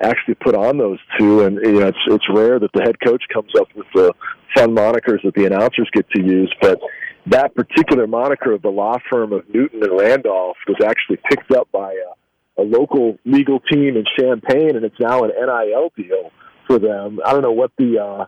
actually 0.01 0.35
put 0.35 0.55
on 0.55 0.79
those 0.79 0.99
two. 1.19 1.43
And 1.43 1.57
you 1.57 1.81
know, 1.81 1.89
it's 1.89 1.99
it's 2.09 2.29
rare 2.33 2.59
that 2.59 2.73
the 2.73 2.83
head 2.83 2.97
coach 3.05 3.23
comes 3.33 3.51
up 3.59 3.69
with 3.75 3.87
the 3.95 4.13
fun 4.55 4.75
monikers 4.75 5.23
that 5.25 5.35
the 5.35 5.47
announcers 5.47 5.89
get 5.93 6.09
to 6.11 6.23
use, 6.23 6.53
but 6.61 6.81
that 7.27 7.55
particular 7.55 8.07
moniker 8.07 8.53
of 8.53 8.63
the 8.63 8.69
law 8.69 8.97
firm 9.11 9.33
of 9.33 9.49
Newton 9.53 9.83
and 9.83 9.99
Randolph 9.99 10.57
was 10.67 10.79
actually 10.85 11.19
picked 11.31 11.53
up 11.53 11.69
by 11.71 11.93
a, 11.93 12.63
a 12.63 12.65
local 12.65 13.19
legal 13.25 13.61
team 13.61 13.97
in 13.97 14.05
Champaign, 14.19 14.77
and 14.77 14.85
it's 14.85 14.99
now 14.99 15.23
an 15.23 15.31
NIL 15.31 15.93
deal 15.97 16.33
for 16.67 16.79
them. 16.79 17.21
I 17.25 17.33
don't 17.33 17.43
know 17.43 17.53
what 17.53 17.73
the 17.79 17.99
uh, 17.99 18.27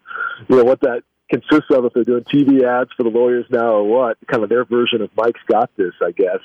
you 0.48 0.57
know 0.57 0.64
what 0.64 0.81
that 0.83 1.03
consists 1.30 1.70
of 1.70 1.84
if 1.84 1.92
they're 1.94 2.04
doing 2.04 2.24
TV 2.24 2.64
ads 2.64 2.90
for 2.96 3.02
the 3.02 3.08
lawyers 3.08 3.46
now 3.50 3.72
or 3.72 3.84
what. 3.84 4.18
Kind 4.30 4.42
of 4.42 4.48
their 4.48 4.64
version 4.64 5.02
of 5.02 5.10
Mike's 5.16 5.40
got 5.48 5.70
this, 5.76 5.92
I 6.02 6.12
guess. 6.12 6.40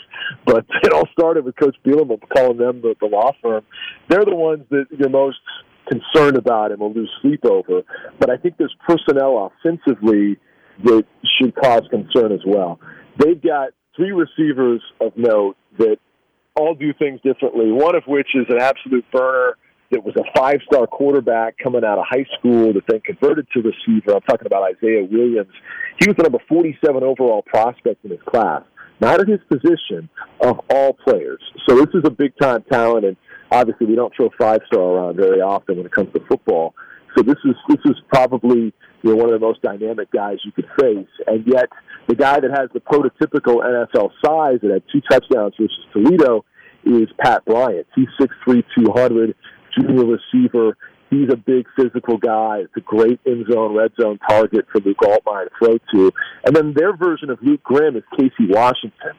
But 0.45 0.65
it 0.83 0.93
all 0.93 1.07
started 1.11 1.45
with 1.45 1.55
Coach 1.57 1.75
Bielema 1.85 2.19
calling 2.35 2.57
them 2.57 2.81
the, 2.81 2.95
the 2.99 3.07
law 3.07 3.31
firm. 3.41 3.63
They're 4.07 4.25
the 4.25 4.35
ones 4.35 4.65
that 4.69 4.85
you're 4.97 5.09
most 5.09 5.39
concerned 5.89 6.37
about 6.37 6.71
and 6.71 6.79
will 6.79 6.93
lose 6.93 7.11
sleep 7.21 7.45
over. 7.45 7.81
But 8.19 8.29
I 8.29 8.37
think 8.37 8.57
there's 8.57 8.75
personnel 8.87 9.51
offensively 9.51 10.37
that 10.83 11.05
should 11.37 11.55
cause 11.55 11.83
concern 11.89 12.31
as 12.31 12.41
well. 12.45 12.79
They've 13.17 13.41
got 13.41 13.69
three 13.95 14.11
receivers 14.11 14.81
of 15.01 15.13
note 15.17 15.57
that 15.77 15.97
all 16.55 16.75
do 16.75 16.93
things 16.93 17.19
differently. 17.21 17.71
One 17.71 17.95
of 17.95 18.03
which 18.07 18.29
is 18.33 18.45
an 18.49 18.59
absolute 18.59 19.05
burner 19.11 19.57
that 19.91 20.03
was 20.03 20.15
a 20.17 20.39
five 20.39 20.59
star 20.71 20.87
quarterback 20.87 21.57
coming 21.57 21.83
out 21.83 21.97
of 21.97 22.05
high 22.07 22.25
school 22.37 22.73
that 22.73 22.83
then 22.87 23.01
converted 23.01 23.47
to 23.53 23.61
receiver. 23.61 24.15
I'm 24.15 24.21
talking 24.21 24.45
about 24.45 24.63
Isaiah 24.63 25.03
Williams. 25.03 25.53
He 25.99 26.07
was 26.07 26.15
the 26.17 26.23
number 26.23 26.39
47 26.47 27.03
overall 27.03 27.41
prospect 27.41 28.05
in 28.05 28.11
his 28.11 28.21
class, 28.25 28.63
not 28.99 29.19
at 29.19 29.27
his 29.27 29.39
position 29.49 30.09
of 30.41 30.59
all 30.69 30.93
players. 30.93 31.41
So 31.67 31.75
this 31.75 31.89
is 31.93 32.01
a 32.05 32.11
big 32.11 32.33
time 32.39 32.63
talent, 32.71 33.05
and 33.05 33.17
obviously 33.51 33.87
we 33.87 33.95
don't 33.95 34.13
throw 34.15 34.29
five 34.39 34.61
star 34.67 34.81
around 34.81 35.17
very 35.17 35.41
often 35.41 35.77
when 35.77 35.85
it 35.85 35.91
comes 35.91 36.13
to 36.13 36.19
football. 36.29 36.75
So 37.17 37.23
this 37.23 37.37
is 37.43 37.55
this 37.67 37.79
is 37.85 37.95
probably 38.13 38.73
you 39.01 39.09
know 39.09 39.15
one 39.15 39.33
of 39.33 39.39
the 39.39 39.45
most 39.45 39.61
dynamic 39.61 40.11
guys 40.11 40.37
you 40.45 40.51
could 40.51 40.67
face, 40.79 41.07
and 41.27 41.45
yet 41.47 41.69
the 42.07 42.15
guy 42.15 42.39
that 42.39 42.51
has 42.51 42.69
the 42.73 42.79
prototypical 42.79 43.63
NFL 43.63 44.11
size 44.23 44.59
that 44.61 44.71
had 44.71 44.83
two 44.91 45.01
touchdowns 45.09 45.53
versus 45.59 45.85
Toledo 45.91 46.45
is 46.85 47.07
Pat 47.19 47.43
Bryant. 47.45 47.87
He's 47.95 48.07
six 48.19 48.33
three, 48.45 48.63
two 48.77 48.91
hundred, 48.91 49.35
junior 49.77 50.05
receiver. 50.05 50.77
He's 51.09 51.29
a 51.31 51.37
big 51.37 51.65
physical 51.75 52.17
guy. 52.17 52.59
It's 52.59 52.77
a 52.77 52.81
great 52.81 53.19
end 53.25 53.45
zone, 53.51 53.75
red 53.75 53.91
zone 53.99 54.19
target 54.29 54.65
for 54.71 54.79
Luke 54.81 54.99
Altmyer 54.99 55.45
to 55.45 55.51
throw 55.57 55.77
to. 55.93 56.13
And 56.45 56.55
then 56.55 56.73
their 56.75 56.95
version 56.95 57.29
of 57.29 57.39
Luke 57.41 57.63
Grimm 57.63 57.95
is 57.95 58.03
Casey 58.17 58.47
Washington 58.47 59.13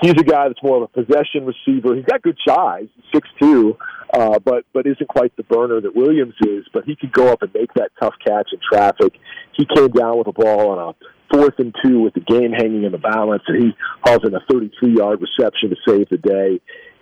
he's 0.00 0.12
a 0.12 0.24
guy 0.24 0.48
that's 0.48 0.62
more 0.62 0.82
of 0.82 0.82
a 0.82 1.02
possession 1.02 1.44
receiver. 1.46 1.94
He's 1.94 2.04
got 2.04 2.22
good 2.22 2.38
size, 2.46 2.88
six 3.12 3.28
two, 3.40 3.76
uh, 4.14 4.38
but 4.38 4.64
but 4.72 4.86
isn't 4.86 5.08
quite 5.08 5.34
the 5.36 5.42
burner 5.44 5.80
that 5.80 5.94
Williams 5.94 6.34
is. 6.46 6.64
But 6.72 6.84
he 6.84 6.96
could 6.96 7.12
go 7.12 7.28
up 7.28 7.42
and 7.42 7.52
make 7.54 7.72
that 7.74 7.90
tough 8.00 8.14
catch 8.24 8.50
in 8.52 8.60
traffic. 8.60 9.14
He 9.56 9.66
came 9.74 9.88
down 9.88 10.18
with 10.18 10.28
a 10.28 10.32
ball 10.32 10.70
on 10.70 10.94
a 10.94 11.34
fourth 11.34 11.58
and 11.58 11.74
two 11.84 12.00
with 12.00 12.14
the 12.14 12.20
game 12.20 12.52
hanging 12.52 12.84
in 12.84 12.92
the 12.92 12.98
balance, 12.98 13.42
and 13.48 13.62
he 13.62 13.70
hauls 14.04 14.22
in 14.24 14.34
a 14.34 14.40
33 14.50 14.96
yard 14.96 15.20
reception 15.20 15.70
to 15.70 15.76
save 15.86 16.08
the 16.08 16.18
day. 16.18 16.60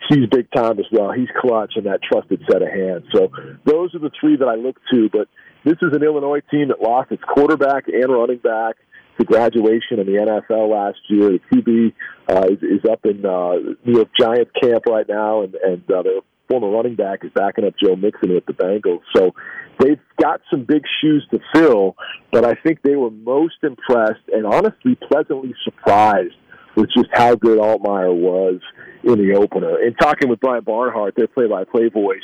He's 0.08 0.26
big 0.30 0.50
time 0.52 0.78
as 0.78 0.86
well. 0.92 1.12
He's 1.12 1.28
clutch 1.40 1.74
in 1.76 1.84
that 1.84 2.00
trusted 2.02 2.42
set 2.50 2.62
of 2.62 2.68
hands. 2.68 3.04
So 3.12 3.30
those 3.64 3.94
are 3.94 3.98
the 3.98 4.10
three 4.20 4.36
that 4.36 4.46
I 4.46 4.54
look 4.54 4.76
to. 4.92 5.08
But 5.10 5.28
this 5.64 5.76
is 5.82 5.92
an 5.92 6.02
Illinois 6.02 6.40
team 6.50 6.68
that 6.68 6.80
lost 6.80 7.10
its 7.10 7.22
quarterback 7.24 7.88
and 7.88 8.12
running 8.12 8.38
back 8.38 8.76
to 9.18 9.24
graduation 9.24 9.98
in 9.98 10.06
the 10.06 10.12
NFL 10.50 10.70
last 10.70 10.98
year. 11.08 11.30
The 11.30 11.40
QB 11.50 11.92
uh, 12.28 12.46
is, 12.52 12.62
is 12.62 12.90
up 12.90 13.04
in 13.04 13.24
uh, 13.24 13.74
New 13.84 13.96
York 13.96 14.08
Giants 14.18 14.50
camp 14.62 14.84
right 14.86 15.08
now, 15.08 15.42
and, 15.42 15.54
and 15.54 15.90
uh, 15.90 16.02
their 16.02 16.20
former 16.48 16.70
running 16.70 16.94
back 16.94 17.24
is 17.24 17.30
backing 17.34 17.64
up 17.64 17.74
Joe 17.82 17.96
Mixon 17.96 18.34
with 18.34 18.46
the 18.46 18.52
Bengals. 18.52 19.00
So 19.14 19.34
they've 19.80 20.00
got 20.20 20.40
some 20.50 20.64
big 20.64 20.82
shoes 21.00 21.26
to 21.32 21.40
fill, 21.54 21.96
but 22.30 22.44
I 22.44 22.54
think 22.54 22.82
they 22.82 22.96
were 22.96 23.10
most 23.10 23.56
impressed 23.62 24.28
and 24.32 24.46
honestly 24.46 24.96
pleasantly 25.10 25.54
surprised 25.64 26.34
with 26.76 26.90
just 26.94 27.08
how 27.12 27.34
good 27.34 27.58
Altmyer 27.58 28.14
was 28.14 28.60
in 29.02 29.18
the 29.18 29.34
opener. 29.36 29.78
And 29.82 29.96
talking 29.98 30.28
with 30.28 30.40
Brian 30.40 30.64
Barnhart, 30.64 31.14
their 31.16 31.28
play-by-play 31.28 31.88
voice, 31.88 32.20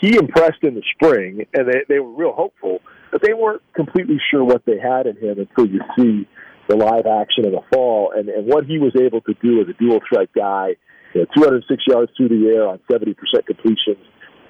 he 0.00 0.16
impressed 0.16 0.62
in 0.62 0.74
the 0.74 0.82
spring, 0.94 1.46
and 1.54 1.68
they, 1.68 1.80
they 1.88 1.98
were 1.98 2.10
real 2.10 2.32
hopeful 2.32 2.80
but 3.14 3.22
they 3.22 3.32
weren't 3.32 3.62
completely 3.74 4.18
sure 4.28 4.42
what 4.42 4.64
they 4.66 4.76
had 4.76 5.06
in 5.06 5.16
him 5.16 5.38
until 5.38 5.72
you 5.72 5.80
see 5.96 6.26
the 6.68 6.74
live 6.74 7.06
action 7.06 7.46
in 7.46 7.52
the 7.52 7.60
fall 7.72 8.12
and, 8.12 8.28
and 8.28 8.44
what 8.44 8.64
he 8.66 8.80
was 8.80 8.90
able 9.00 9.20
to 9.20 9.34
do 9.40 9.60
as 9.60 9.68
a 9.68 9.72
dual 9.74 10.00
threat 10.08 10.28
guy. 10.34 10.74
You 11.14 11.20
know, 11.20 11.26
206 11.36 11.84
yards 11.86 12.10
through 12.16 12.30
the 12.30 12.48
air 12.48 12.66
on 12.66 12.80
70% 12.90 13.14
completions, 13.46 14.04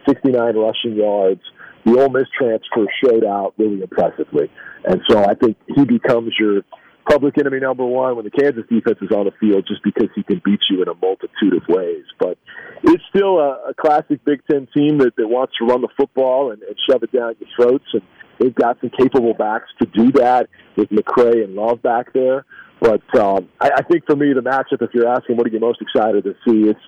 69 0.08 0.56
rushing 0.56 0.96
yards. 0.96 1.42
The 1.84 2.00
Ole 2.00 2.08
Miss 2.08 2.24
transfer 2.32 2.86
showed 3.04 3.22
out 3.22 3.52
really 3.58 3.82
impressively. 3.82 4.50
And 4.86 5.02
so 5.10 5.22
I 5.22 5.34
think 5.34 5.58
he 5.76 5.84
becomes 5.84 6.32
your 6.40 6.62
public 7.08 7.38
enemy 7.38 7.60
number 7.60 7.84
one 7.84 8.16
when 8.16 8.24
the 8.24 8.30
Kansas 8.30 8.64
defense 8.70 8.98
is 9.02 9.10
on 9.10 9.26
the 9.26 9.32
field 9.40 9.66
just 9.66 9.82
because 9.84 10.08
he 10.14 10.22
can 10.22 10.40
beat 10.44 10.60
you 10.70 10.82
in 10.82 10.88
a 10.88 10.94
multitude 10.94 11.54
of 11.54 11.62
ways. 11.68 12.04
But 12.18 12.38
it's 12.82 13.02
still 13.14 13.38
a, 13.38 13.70
a 13.70 13.74
classic 13.74 14.24
Big 14.24 14.42
Ten 14.50 14.68
team 14.74 14.98
that, 14.98 15.16
that 15.16 15.28
wants 15.28 15.54
to 15.58 15.66
run 15.66 15.82
the 15.82 15.88
football 15.96 16.52
and, 16.52 16.62
and 16.62 16.76
shove 16.88 17.02
it 17.02 17.12
down 17.12 17.34
your 17.38 17.48
throats. 17.56 17.86
And 17.92 18.02
They've 18.38 18.54
got 18.54 18.78
some 18.80 18.90
capable 18.90 19.34
backs 19.34 19.68
to 19.80 19.86
do 19.86 20.12
that 20.12 20.48
with 20.76 20.88
McCray 20.90 21.44
and 21.44 21.54
Love 21.54 21.82
back 21.82 22.12
there. 22.12 22.44
But 22.80 23.02
um, 23.18 23.48
I, 23.60 23.70
I 23.76 23.82
think 23.82 24.04
for 24.06 24.16
me, 24.16 24.32
the 24.32 24.40
matchup, 24.40 24.82
if 24.82 24.90
you're 24.92 25.08
asking 25.08 25.36
what 25.36 25.46
are 25.46 25.50
you 25.50 25.60
most 25.60 25.80
excited 25.80 26.24
to 26.24 26.34
see, 26.46 26.68
it's 26.68 26.80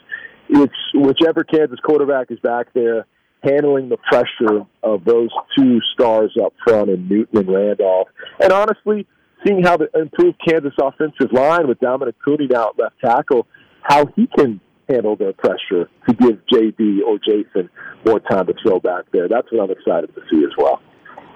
it's 0.48 0.74
whichever 0.94 1.42
Kansas 1.44 1.80
quarterback 1.80 2.30
is 2.30 2.38
back 2.40 2.72
there 2.72 3.06
handling 3.42 3.88
the 3.88 3.96
pressure 3.96 4.66
of 4.82 5.04
those 5.04 5.28
two 5.56 5.80
stars 5.92 6.36
up 6.42 6.52
front 6.64 6.88
in 6.90 7.08
Newton 7.08 7.38
and 7.38 7.48
Randolph. 7.52 8.08
And 8.40 8.52
honestly, 8.52 9.06
seeing 9.44 9.62
how 9.62 9.76
the 9.76 9.88
improved 9.94 10.40
Kansas 10.46 10.74
offensive 10.80 11.32
line 11.32 11.68
with 11.68 11.80
Dominick 11.80 12.16
Puni 12.24 12.46
now 12.46 12.70
at 12.70 12.78
left 12.78 13.00
tackle, 13.04 13.46
how 13.82 14.06
he 14.16 14.26
can 14.36 14.60
handle 14.88 15.16
their 15.16 15.32
pressure 15.32 15.90
to 16.08 16.14
give 16.14 16.38
JB 16.52 17.00
or 17.06 17.18
Jason 17.18 17.68
more 18.04 18.20
time 18.20 18.46
to 18.46 18.54
throw 18.62 18.78
back 18.78 19.04
there. 19.12 19.28
That's 19.28 19.50
what 19.50 19.64
I'm 19.64 19.70
excited 19.70 20.14
to 20.14 20.20
see 20.30 20.44
as 20.44 20.52
well. 20.56 20.80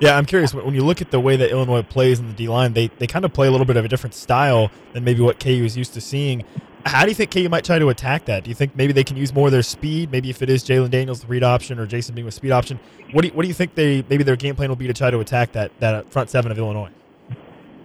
Yeah, 0.00 0.16
I'm 0.16 0.24
curious. 0.24 0.54
When 0.54 0.74
you 0.74 0.82
look 0.82 1.02
at 1.02 1.10
the 1.10 1.20
way 1.20 1.36
that 1.36 1.50
Illinois 1.50 1.82
plays 1.82 2.20
in 2.20 2.26
the 2.26 2.32
D 2.32 2.48
line, 2.48 2.72
they, 2.72 2.86
they 2.98 3.06
kind 3.06 3.24
of 3.24 3.34
play 3.34 3.48
a 3.48 3.50
little 3.50 3.66
bit 3.66 3.76
of 3.76 3.84
a 3.84 3.88
different 3.88 4.14
style 4.14 4.70
than 4.94 5.04
maybe 5.04 5.20
what 5.20 5.38
KU 5.38 5.50
is 5.50 5.76
used 5.76 5.92
to 5.94 6.00
seeing. 6.00 6.44
How 6.86 7.02
do 7.02 7.10
you 7.10 7.14
think 7.14 7.30
KU 7.30 7.50
might 7.50 7.64
try 7.64 7.78
to 7.78 7.90
attack 7.90 8.24
that? 8.24 8.44
Do 8.44 8.48
you 8.48 8.54
think 8.54 8.74
maybe 8.74 8.94
they 8.94 9.04
can 9.04 9.18
use 9.18 9.34
more 9.34 9.48
of 9.48 9.52
their 9.52 9.62
speed? 9.62 10.10
Maybe 10.10 10.30
if 10.30 10.40
it 10.40 10.48
is 10.48 10.64
Jalon 10.64 10.90
Daniels 10.90 11.20
the 11.20 11.26
read 11.26 11.42
option 11.42 11.78
or 11.78 11.86
Jason 11.86 12.14
being 12.14 12.24
with 12.24 12.32
speed 12.32 12.52
option, 12.52 12.80
what 13.12 13.22
do 13.22 13.28
you, 13.28 13.34
what 13.34 13.42
do 13.42 13.48
you 13.48 13.54
think 13.54 13.74
they 13.74 14.02
maybe 14.08 14.24
their 14.24 14.36
game 14.36 14.56
plan 14.56 14.70
will 14.70 14.76
be 14.76 14.86
to 14.86 14.94
try 14.94 15.10
to 15.10 15.20
attack 15.20 15.52
that 15.52 15.78
that 15.80 16.10
front 16.10 16.30
seven 16.30 16.50
of 16.50 16.56
Illinois? 16.56 16.88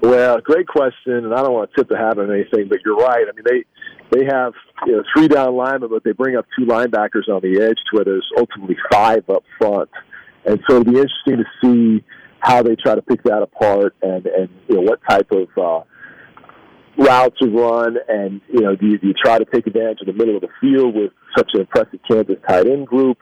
Well, 0.05 0.39
great 0.39 0.67
question, 0.67 1.13
and 1.13 1.33
I 1.33 1.41
don't 1.41 1.51
want 1.51 1.71
to 1.71 1.75
tip 1.77 1.89
the 1.89 1.97
hat 1.97 2.19
on 2.19 2.31
anything, 2.31 2.67
but 2.69 2.77
you're 2.85 2.95
right. 2.95 3.25
I 3.27 3.31
mean, 3.35 3.43
they 3.43 3.65
they 4.15 4.25
have 4.25 4.53
you 4.85 4.97
know 4.97 5.03
three 5.15 5.27
down 5.27 5.55
linemen, 5.55 5.89
but 5.89 6.03
they 6.03 6.11
bring 6.11 6.35
up 6.35 6.45
two 6.57 6.65
linebackers 6.65 7.27
on 7.27 7.41
the 7.41 7.59
edge 7.59 7.77
to 7.89 7.95
where 7.95 8.05
there's 8.05 8.29
ultimately 8.37 8.77
five 8.91 9.27
up 9.29 9.43
front. 9.57 9.89
And 10.45 10.59
so 10.69 10.75
it'll 10.75 10.91
be 10.93 10.99
interesting 10.99 11.37
to 11.37 11.45
see 11.59 12.03
how 12.39 12.61
they 12.61 12.75
try 12.75 12.93
to 12.93 13.01
pick 13.01 13.23
that 13.23 13.41
apart 13.41 13.95
and, 14.03 14.27
and 14.27 14.49
you 14.67 14.75
know, 14.75 14.81
what 14.81 14.99
type 15.09 15.31
of 15.31 15.47
uh, 15.57 15.83
routes 17.03 17.39
to 17.39 17.49
run. 17.49 17.97
And, 18.07 18.41
you 18.47 18.61
know, 18.61 18.75
do 18.75 18.85
you, 18.85 18.99
do 18.99 19.07
you 19.07 19.13
try 19.13 19.39
to 19.39 19.45
take 19.45 19.65
advantage 19.65 20.01
of 20.01 20.07
the 20.07 20.13
middle 20.13 20.35
of 20.35 20.41
the 20.41 20.49
field 20.61 20.93
with 20.93 21.11
such 21.35 21.49
an 21.55 21.61
impressive 21.61 21.99
Kansas 22.07 22.35
tight 22.47 22.67
end 22.67 22.85
group? 22.85 23.17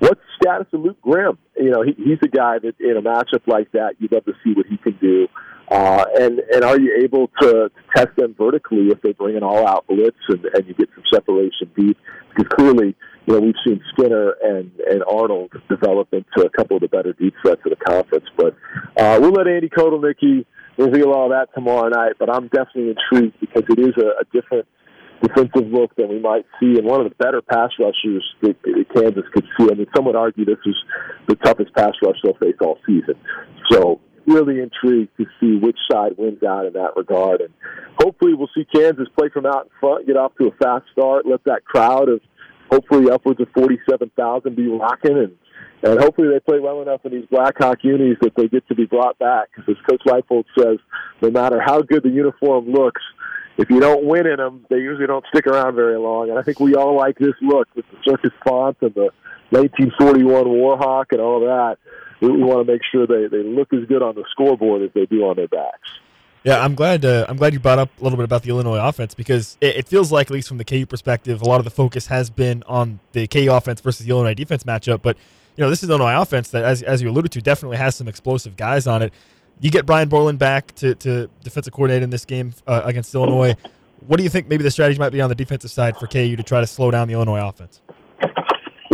What's 0.00 0.20
the 0.20 0.44
status 0.44 0.66
of 0.74 0.80
Luke 0.82 1.00
Grimm? 1.00 1.38
You 1.56 1.70
know, 1.70 1.82
he, 1.82 1.94
he's 1.96 2.18
a 2.22 2.28
guy 2.28 2.58
that 2.58 2.74
in 2.78 2.98
a 2.98 3.00
matchup 3.00 3.46
like 3.46 3.72
that, 3.72 3.94
you'd 3.98 4.12
love 4.12 4.26
to 4.26 4.34
see 4.44 4.52
what 4.52 4.66
he 4.66 4.76
can 4.76 4.98
do. 5.00 5.28
Uh, 5.70 6.04
and 6.20 6.38
and 6.52 6.64
are 6.64 6.78
you 6.78 6.96
able 7.02 7.28
to 7.40 7.70
test 7.94 8.14
them 8.16 8.34
vertically 8.38 8.88
if 8.88 9.00
they 9.02 9.12
bring 9.12 9.36
an 9.36 9.42
all-out 9.42 9.84
blitz 9.88 10.16
and, 10.28 10.44
and 10.54 10.66
you 10.66 10.74
get 10.74 10.88
some 10.94 11.04
separation 11.12 11.70
deep? 11.76 11.98
Because 12.28 12.48
clearly, 12.56 12.94
you 13.26 13.34
know, 13.34 13.40
we've 13.40 13.54
seen 13.66 13.80
Skinner 13.92 14.36
and 14.44 14.70
and 14.88 15.02
Arnold 15.10 15.50
develop 15.68 16.08
into 16.12 16.46
a 16.46 16.50
couple 16.50 16.76
of 16.76 16.82
the 16.82 16.88
better 16.88 17.12
deep 17.14 17.34
threats 17.42 17.62
of 17.64 17.70
the 17.70 17.84
conference. 17.84 18.26
But 18.36 18.54
uh, 18.96 19.18
we'll 19.20 19.32
let 19.32 19.48
Andy 19.48 19.68
Kotelnicki 19.68 20.46
reveal 20.78 21.12
all 21.12 21.30
that 21.30 21.48
tomorrow 21.54 21.88
night. 21.88 22.12
But 22.18 22.30
I'm 22.30 22.46
definitely 22.48 22.94
intrigued 22.94 23.40
because 23.40 23.64
it 23.68 23.80
is 23.80 23.94
a, 23.96 24.20
a 24.20 24.24
different 24.32 24.68
defensive 25.22 25.66
look 25.72 25.96
than 25.96 26.08
we 26.08 26.20
might 26.20 26.44
see, 26.60 26.78
and 26.78 26.84
one 26.84 27.00
of 27.00 27.08
the 27.08 27.14
better 27.16 27.40
pass 27.40 27.70
rushers 27.80 28.24
that, 28.42 28.54
that 28.62 28.84
Kansas 28.94 29.24
could 29.32 29.44
see. 29.58 29.66
I 29.70 29.74
mean, 29.74 29.86
some 29.96 30.04
would 30.04 30.16
argue 30.16 30.44
this 30.44 30.58
is 30.66 30.76
the 31.26 31.36
toughest 31.36 31.74
pass 31.74 31.92
rush 32.02 32.16
they'll 32.22 32.34
face 32.34 32.56
all 32.60 32.78
season. 32.86 33.14
So 33.70 34.00
really 34.26 34.60
intrigued 34.60 35.16
to 35.16 35.26
see 35.40 35.56
which 35.56 35.78
side 35.90 36.16
wins 36.16 36.42
out 36.42 36.66
in 36.66 36.72
that 36.74 36.96
regard. 36.96 37.40
And 37.40 37.52
hopefully 37.98 38.34
we'll 38.34 38.50
see 38.54 38.66
Kansas 38.74 39.08
play 39.16 39.28
from 39.28 39.46
out 39.46 39.64
in 39.64 39.70
front, 39.80 40.06
get 40.06 40.16
off 40.16 40.32
to 40.38 40.48
a 40.48 40.52
fast 40.52 40.86
start, 40.92 41.26
let 41.26 41.44
that 41.44 41.64
crowd 41.64 42.08
of 42.08 42.20
hopefully 42.70 43.10
upwards 43.10 43.40
of 43.40 43.48
47,000 43.54 44.56
be 44.56 44.66
rocking 44.66 45.18
and 45.18 45.36
and 45.82 46.00
hopefully 46.00 46.28
they 46.28 46.40
play 46.40 46.58
well 46.58 46.80
enough 46.82 47.04
in 47.04 47.12
these 47.12 47.26
Blackhawk 47.30 47.78
unis 47.82 48.16
that 48.22 48.34
they 48.34 48.48
get 48.48 48.66
to 48.68 48.74
be 48.74 48.86
brought 48.86 49.18
back. 49.18 49.48
Because 49.54 49.76
as 49.76 49.86
Coach 49.86 50.02
Leipold 50.06 50.44
says, 50.58 50.78
no 51.20 51.30
matter 51.30 51.60
how 51.60 51.82
good 51.82 52.02
the 52.02 52.08
uniform 52.08 52.70
looks, 52.70 53.02
if 53.58 53.70
you 53.70 53.78
don't 53.78 54.04
win 54.04 54.26
in 54.26 54.36
them, 54.36 54.66
they 54.70 54.76
usually 54.76 55.06
don't 55.06 55.24
stick 55.28 55.46
around 55.46 55.74
very 55.74 55.98
long. 55.98 56.30
And 56.30 56.38
I 56.38 56.42
think 56.42 56.60
we 56.60 56.74
all 56.74 56.96
like 56.96 57.18
this 57.18 57.34
look 57.40 57.68
with 57.76 57.84
the 57.90 57.98
circus 58.10 58.32
font 58.44 58.78
and 58.80 58.94
the 58.94 59.10
1941 59.50 60.44
Warhawk 60.44 61.06
and 61.12 61.20
all 61.20 61.40
that 61.40 61.76
we, 62.20 62.30
we 62.30 62.42
want 62.42 62.66
to 62.66 62.72
make 62.72 62.82
sure 62.90 63.06
they, 63.06 63.26
they 63.28 63.42
look 63.42 63.72
as 63.72 63.84
good 63.86 64.02
on 64.02 64.14
the 64.14 64.24
scoreboard 64.30 64.82
as 64.82 64.90
they 64.94 65.06
do 65.06 65.26
on 65.26 65.36
their 65.36 65.48
backs. 65.48 65.88
Yeah, 66.44 66.62
I'm 66.62 66.76
glad. 66.76 67.04
Uh, 67.04 67.26
I'm 67.28 67.36
glad 67.36 67.54
you 67.54 67.58
brought 67.58 67.80
up 67.80 67.90
a 68.00 68.04
little 68.04 68.16
bit 68.16 68.24
about 68.24 68.44
the 68.44 68.50
Illinois 68.50 68.78
offense 68.78 69.14
because 69.14 69.58
it, 69.60 69.76
it, 69.76 69.88
feels 69.88 70.12
like, 70.12 70.28
at 70.28 70.32
least 70.32 70.46
from 70.46 70.58
the 70.58 70.64
KU 70.64 70.86
perspective, 70.86 71.42
a 71.42 71.44
lot 71.44 71.58
of 71.58 71.64
the 71.64 71.72
focus 71.72 72.06
has 72.06 72.30
been 72.30 72.62
on 72.68 73.00
the 73.12 73.26
KU 73.26 73.50
offense 73.50 73.80
versus 73.80 74.06
the 74.06 74.10
Illinois 74.10 74.34
defense 74.34 74.62
matchup. 74.62 75.02
But 75.02 75.16
you 75.56 75.64
know, 75.64 75.70
this 75.70 75.82
is 75.82 75.90
Illinois 75.90 76.20
offense 76.20 76.50
that, 76.50 76.62
as, 76.62 76.82
as 76.82 77.02
you 77.02 77.10
alluded 77.10 77.32
to, 77.32 77.40
definitely 77.40 77.78
has 77.78 77.96
some 77.96 78.06
explosive 78.06 78.56
guys 78.56 78.86
on 78.86 79.02
it. 79.02 79.12
You 79.58 79.70
get 79.70 79.86
Brian 79.86 80.08
Borland 80.08 80.38
back 80.38 80.72
to, 80.76 80.94
to 80.96 81.28
defensive 81.42 81.72
coordinator 81.72 82.04
in 82.04 82.10
this 82.10 82.24
game 82.24 82.52
uh, 82.66 82.82
against 82.84 83.12
Illinois. 83.14 83.56
What 84.06 84.18
do 84.18 84.22
you 84.22 84.28
think 84.28 84.48
maybe 84.48 84.62
the 84.62 84.70
strategy 84.70 85.00
might 85.00 85.10
be 85.10 85.20
on 85.20 85.30
the 85.30 85.34
defensive 85.34 85.70
side 85.72 85.96
for 85.96 86.06
KU 86.06 86.36
to 86.36 86.42
try 86.42 86.60
to 86.60 86.66
slow 86.66 86.90
down 86.90 87.08
the 87.08 87.14
Illinois 87.14 87.48
offense? 87.48 87.80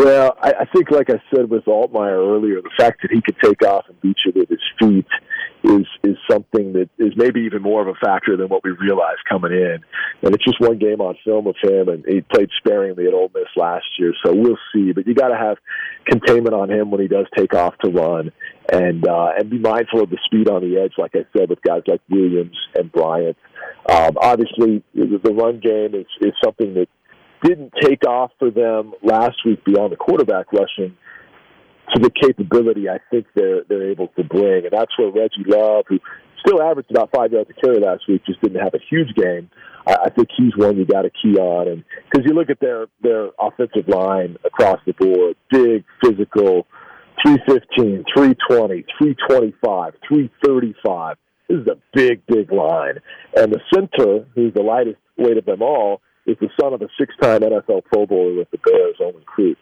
Well, 0.02 0.36
I, 0.42 0.52
I 0.62 0.64
think, 0.64 0.90
like 0.90 1.10
I 1.10 1.22
said 1.32 1.48
with 1.48 1.64
Altmyer 1.66 2.16
earlier, 2.16 2.60
the 2.60 2.72
fact 2.76 3.02
that 3.02 3.12
he 3.12 3.20
could 3.20 3.36
take 3.40 3.64
off 3.64 3.84
and 3.88 4.00
beat 4.00 4.16
you 4.24 4.32
with 4.34 4.48
his 4.48 4.58
feet 4.76 5.06
is 5.62 5.86
is 6.02 6.16
something 6.28 6.72
that 6.72 6.90
is 6.98 7.12
maybe 7.14 7.42
even 7.42 7.62
more 7.62 7.80
of 7.82 7.86
a 7.86 7.94
factor 8.04 8.36
than 8.36 8.48
what 8.48 8.64
we 8.64 8.72
realized 8.72 9.20
coming 9.28 9.52
in. 9.52 9.78
And 10.22 10.34
it's 10.34 10.44
just 10.44 10.60
one 10.60 10.78
game 10.78 11.00
on 11.00 11.16
film 11.24 11.46
of 11.46 11.54
him, 11.62 11.88
and 11.88 12.04
he 12.04 12.20
played 12.20 12.48
sparingly 12.58 13.06
at 13.06 13.14
Ole 13.14 13.30
Miss 13.32 13.46
last 13.54 13.84
year, 13.96 14.12
so 14.26 14.34
we'll 14.34 14.58
see. 14.74 14.90
But 14.90 15.06
you 15.06 15.14
got 15.14 15.28
to 15.28 15.36
have 15.36 15.58
containment 16.04 16.52
on 16.52 16.68
him 16.68 16.90
when 16.90 17.00
he 17.00 17.06
does 17.06 17.26
take 17.36 17.54
off 17.54 17.78
to 17.84 17.90
run, 17.92 18.32
and 18.72 19.06
uh, 19.06 19.30
and 19.38 19.50
be 19.50 19.58
mindful 19.60 20.02
of 20.02 20.10
the 20.10 20.18
speed 20.24 20.50
on 20.50 20.68
the 20.68 20.80
edge, 20.80 20.94
like 20.98 21.14
I 21.14 21.24
said, 21.36 21.48
with 21.48 21.62
guys 21.62 21.82
like 21.86 22.00
Williams 22.10 22.58
and 22.74 22.90
Bryant. 22.90 23.36
Um, 23.88 24.16
obviously, 24.20 24.82
the 24.96 25.32
run 25.32 25.60
game 25.60 25.94
is 25.94 26.08
is 26.20 26.32
something 26.42 26.74
that 26.74 26.88
didn't 27.42 27.72
take 27.80 28.06
off 28.06 28.30
for 28.38 28.50
them 28.50 28.92
last 29.02 29.36
week 29.44 29.64
beyond 29.64 29.92
the 29.92 29.96
quarterback 29.96 30.52
rushing 30.52 30.96
to 31.94 32.00
the 32.00 32.10
capability 32.10 32.88
I 32.88 32.98
think 33.10 33.26
they're 33.34 33.62
they're 33.68 33.90
able 33.90 34.08
to 34.16 34.24
bring, 34.24 34.64
and 34.64 34.70
that's 34.72 34.96
where 34.98 35.10
Reggie 35.10 35.44
Love, 35.46 35.84
who 35.88 35.98
still 36.44 36.62
averaged 36.62 36.90
about 36.90 37.10
five 37.14 37.32
yards 37.32 37.50
a 37.50 37.60
carry 37.60 37.80
last 37.80 38.04
week, 38.08 38.24
just 38.24 38.40
didn't 38.40 38.60
have 38.60 38.74
a 38.74 38.80
huge 38.88 39.14
game. 39.14 39.50
I, 39.86 39.96
I 40.04 40.10
think 40.10 40.28
he's 40.36 40.56
one 40.56 40.76
you 40.76 40.86
got 40.86 41.02
to 41.02 41.10
key 41.10 41.36
on, 41.36 41.68
and 41.68 41.84
because 42.10 42.26
you 42.26 42.34
look 42.34 42.50
at 42.50 42.60
their 42.60 42.86
their 43.02 43.30
offensive 43.38 43.88
line 43.88 44.36
across 44.44 44.78
the 44.86 44.92
board, 44.92 45.36
big, 45.50 45.84
physical, 46.02 46.66
315, 47.24 48.04
320, 48.14 48.84
325, 48.98 49.94
335. 50.08 51.16
This 51.48 51.58
is 51.58 51.66
a 51.66 51.76
big, 51.92 52.24
big 52.26 52.50
line, 52.52 53.00
and 53.36 53.52
the 53.52 53.60
center, 53.74 54.24
who's 54.34 54.54
the 54.54 54.62
lightest 54.62 54.98
weight 55.18 55.36
of 55.36 55.44
them 55.44 55.60
all 55.60 56.00
is 56.26 56.36
the 56.40 56.48
son 56.60 56.72
of 56.72 56.82
a 56.82 56.88
six-time 56.98 57.40
NFL 57.40 57.84
Pro 57.84 58.06
Bowler 58.06 58.34
with 58.36 58.50
the 58.50 58.58
Bears, 58.58 58.96
Olin 59.00 59.24
Kreutz. 59.24 59.56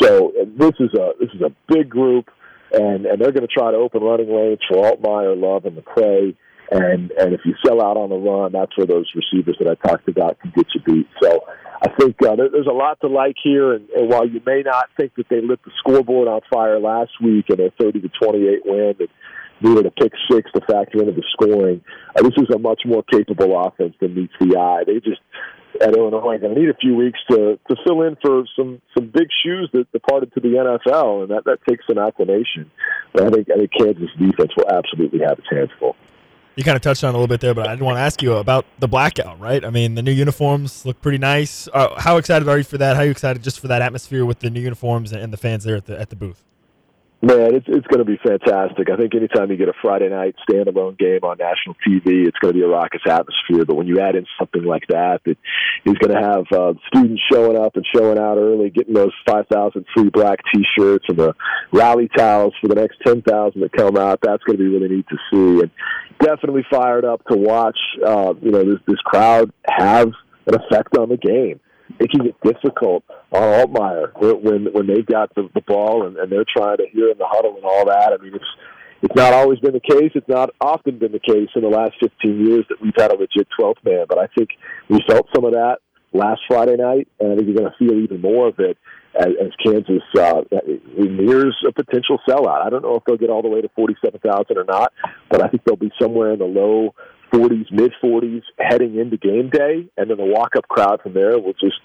So 0.00 0.32
this 0.56 0.74
is 0.78 0.94
a 0.94 1.12
this 1.18 1.30
is 1.34 1.40
a 1.40 1.52
big 1.66 1.88
group, 1.88 2.30
and 2.72 3.06
and 3.06 3.20
they're 3.20 3.32
going 3.32 3.46
to 3.46 3.52
try 3.52 3.70
to 3.70 3.76
open 3.76 4.02
running 4.02 4.34
lanes 4.34 4.60
for 4.68 4.76
Altmyer, 4.76 5.40
Love, 5.40 5.64
and 5.64 5.76
McCray. 5.76 6.36
And 6.70 7.10
and 7.12 7.32
if 7.32 7.40
you 7.44 7.54
sell 7.66 7.82
out 7.82 7.96
on 7.96 8.10
the 8.10 8.16
run, 8.16 8.52
that's 8.52 8.76
where 8.76 8.86
those 8.86 9.10
receivers 9.14 9.56
that 9.58 9.68
I 9.68 9.88
talked 9.88 10.08
about 10.08 10.38
can 10.40 10.52
get 10.54 10.66
you 10.74 10.80
beat. 10.82 11.08
So 11.20 11.44
I 11.82 11.88
think 11.98 12.16
uh, 12.22 12.36
there, 12.36 12.50
there's 12.50 12.66
a 12.66 12.74
lot 12.74 13.00
to 13.00 13.08
like 13.08 13.36
here. 13.42 13.72
And, 13.72 13.88
and 13.90 14.08
while 14.10 14.28
you 14.28 14.40
may 14.44 14.62
not 14.62 14.90
think 14.96 15.14
that 15.16 15.28
they 15.28 15.40
lit 15.40 15.60
the 15.64 15.70
scoreboard 15.78 16.28
on 16.28 16.40
fire 16.52 16.78
last 16.78 17.12
week 17.22 17.46
in 17.48 17.60
a 17.60 17.70
30 17.80 18.02
to 18.02 18.08
28 18.08 18.60
win, 18.66 18.94
and 18.98 19.08
needed 19.60 19.86
a 19.86 19.90
pick 19.90 20.12
six 20.30 20.50
to 20.52 20.60
factor 20.62 21.00
into 21.00 21.12
the 21.12 21.24
scoring. 21.32 21.82
Uh, 22.16 22.22
this 22.22 22.34
is 22.36 22.48
a 22.54 22.58
much 22.58 22.82
more 22.86 23.02
capable 23.10 23.58
offense 23.58 23.94
than 24.00 24.14
meets 24.14 24.32
the 24.40 24.56
eye. 24.56 24.84
They 24.86 25.00
just 25.00 25.20
at 25.80 25.96
Illinois 25.96 26.38
going 26.38 26.54
to 26.54 26.60
need 26.60 26.68
a 26.68 26.74
few 26.74 26.94
weeks 26.94 27.18
to 27.30 27.58
to 27.68 27.76
fill 27.84 28.02
in 28.02 28.16
for 28.22 28.44
some 28.56 28.80
some 28.96 29.06
big 29.08 29.28
shoes 29.44 29.68
that 29.72 29.90
departed 29.92 30.32
to 30.34 30.40
the 30.40 30.48
NFL, 30.48 31.22
and 31.22 31.30
that 31.30 31.44
that 31.44 31.58
takes 31.68 31.84
some 31.86 31.98
acclimation. 31.98 32.70
But 33.12 33.24
I 33.24 33.30
think 33.30 33.48
I 33.50 33.58
think 33.58 33.70
Kansas 33.78 34.10
defense 34.18 34.52
will 34.56 34.68
absolutely 34.70 35.20
have 35.20 35.38
its 35.38 35.48
hands 35.50 35.70
full. 35.78 35.96
You 36.56 36.64
kind 36.64 36.74
of 36.74 36.82
touched 36.82 37.04
on 37.04 37.10
a 37.10 37.12
little 37.12 37.28
bit 37.28 37.40
there, 37.40 37.54
but 37.54 37.68
I 37.68 37.76
did 37.76 37.84
want 37.84 37.98
to 37.98 38.00
ask 38.00 38.20
you 38.20 38.32
about 38.32 38.66
the 38.80 38.88
blackout. 38.88 39.38
Right? 39.38 39.64
I 39.64 39.70
mean, 39.70 39.94
the 39.94 40.02
new 40.02 40.12
uniforms 40.12 40.84
look 40.84 41.00
pretty 41.00 41.18
nice. 41.18 41.68
Uh, 41.72 42.00
how 42.00 42.16
excited 42.16 42.48
are 42.48 42.58
you 42.58 42.64
for 42.64 42.78
that? 42.78 42.96
How 42.96 43.02
are 43.02 43.04
you 43.04 43.12
excited 43.12 43.42
just 43.42 43.60
for 43.60 43.68
that 43.68 43.82
atmosphere 43.82 44.24
with 44.24 44.40
the 44.40 44.50
new 44.50 44.60
uniforms 44.60 45.12
and 45.12 45.32
the 45.32 45.36
fans 45.36 45.64
there 45.64 45.76
at 45.76 45.86
the 45.86 45.98
at 46.00 46.10
the 46.10 46.16
booth? 46.16 46.42
Man, 47.20 47.56
it's 47.56 47.66
it's 47.66 47.86
going 47.88 47.98
to 47.98 48.04
be 48.04 48.16
fantastic. 48.24 48.88
I 48.88 48.96
think 48.96 49.12
anytime 49.12 49.50
you 49.50 49.56
get 49.56 49.68
a 49.68 49.72
Friday 49.82 50.08
night 50.08 50.36
standalone 50.48 50.96
game 50.96 51.24
on 51.24 51.36
national 51.36 51.74
TV, 51.84 52.28
it's 52.28 52.38
going 52.38 52.54
to 52.54 52.58
be 52.60 52.64
a 52.64 52.68
raucous 52.68 53.00
atmosphere. 53.04 53.64
But 53.64 53.74
when 53.74 53.88
you 53.88 53.98
add 53.98 54.14
in 54.14 54.24
something 54.38 54.62
like 54.62 54.86
that, 54.88 55.22
that 55.24 55.36
is 55.84 55.94
going 55.94 56.14
to 56.14 56.22
have 56.22 56.44
uh, 56.52 56.74
students 56.86 57.20
showing 57.28 57.56
up 57.56 57.74
and 57.74 57.84
showing 57.92 58.20
out 58.20 58.38
early, 58.38 58.70
getting 58.70 58.94
those 58.94 59.10
five 59.26 59.48
thousand 59.48 59.84
free 59.96 60.10
black 60.10 60.38
T-shirts 60.54 61.06
and 61.08 61.18
the 61.18 61.34
rally 61.72 62.08
towels 62.16 62.54
for 62.60 62.68
the 62.68 62.76
next 62.76 62.98
ten 63.04 63.20
thousand 63.22 63.62
that 63.62 63.72
come 63.72 63.96
out, 63.96 64.20
that's 64.22 64.44
going 64.44 64.56
to 64.56 64.62
be 64.62 64.68
really 64.68 64.88
neat 64.88 65.06
to 65.08 65.16
see. 65.32 65.62
And 65.62 65.70
definitely 66.20 66.64
fired 66.70 67.04
up 67.04 67.24
to 67.24 67.36
watch. 67.36 67.78
Uh, 68.06 68.34
you 68.40 68.52
know, 68.52 68.62
this 68.62 68.78
this 68.86 69.00
crowd 69.04 69.50
have 69.68 70.12
an 70.46 70.54
effect 70.54 70.96
on 70.96 71.08
the 71.08 71.16
game 71.16 71.58
it 71.98 72.36
difficult 72.42 73.04
on 73.32 73.42
Altmyer 73.42 74.12
when 74.42 74.72
when 74.72 74.86
they've 74.86 75.06
got 75.06 75.34
the, 75.34 75.48
the 75.54 75.60
ball 75.62 76.06
and, 76.06 76.16
and 76.16 76.30
they're 76.30 76.44
trying 76.56 76.78
to 76.78 76.86
hear 76.92 77.10
in 77.10 77.18
the 77.18 77.26
huddle 77.26 77.56
and 77.56 77.64
all 77.64 77.86
that. 77.86 78.12
I 78.12 78.22
mean, 78.22 78.34
it's 78.34 78.44
it's 79.02 79.14
not 79.14 79.32
always 79.32 79.58
been 79.60 79.72
the 79.72 79.80
case. 79.80 80.10
It's 80.14 80.28
not 80.28 80.50
often 80.60 80.98
been 80.98 81.12
the 81.12 81.20
case 81.20 81.48
in 81.54 81.62
the 81.62 81.68
last 81.68 81.92
15 82.00 82.46
years 82.46 82.64
that 82.68 82.80
we've 82.80 82.96
had 82.96 83.12
a 83.12 83.16
legit 83.16 83.46
12th 83.58 83.84
man. 83.84 84.06
But 84.08 84.18
I 84.18 84.26
think 84.36 84.50
we 84.88 84.98
felt 85.08 85.28
some 85.34 85.44
of 85.44 85.52
that 85.52 85.78
last 86.12 86.40
Friday 86.48 86.76
night, 86.76 87.06
and 87.20 87.32
I 87.32 87.36
think 87.36 87.46
you're 87.46 87.58
going 87.58 87.70
to 87.70 87.78
feel 87.78 87.98
even 87.98 88.20
more 88.20 88.48
of 88.48 88.58
it 88.58 88.76
as, 89.14 89.28
as 89.40 89.52
Kansas 89.64 90.02
uh, 90.18 90.42
nears 90.96 91.56
a 91.66 91.72
potential 91.72 92.18
sellout. 92.28 92.62
I 92.64 92.70
don't 92.70 92.82
know 92.82 92.96
if 92.96 93.04
they'll 93.04 93.16
get 93.16 93.30
all 93.30 93.42
the 93.42 93.48
way 93.48 93.60
to 93.60 93.68
47,000 93.76 94.56
or 94.56 94.64
not, 94.64 94.92
but 95.30 95.42
I 95.42 95.48
think 95.48 95.64
they'll 95.64 95.76
be 95.76 95.92
somewhere 96.00 96.32
in 96.32 96.38
the 96.38 96.44
low 96.44 96.94
40s, 97.32 97.70
mid 97.70 97.92
40s 98.02 98.42
heading 98.58 98.98
into 98.98 99.16
game 99.16 99.50
day, 99.50 99.88
and 99.96 100.10
then 100.10 100.16
the 100.16 100.24
walk 100.24 100.56
up 100.56 100.68
crowd 100.68 101.00
from 101.02 101.14
there 101.14 101.38
will 101.38 101.54
just 101.54 101.80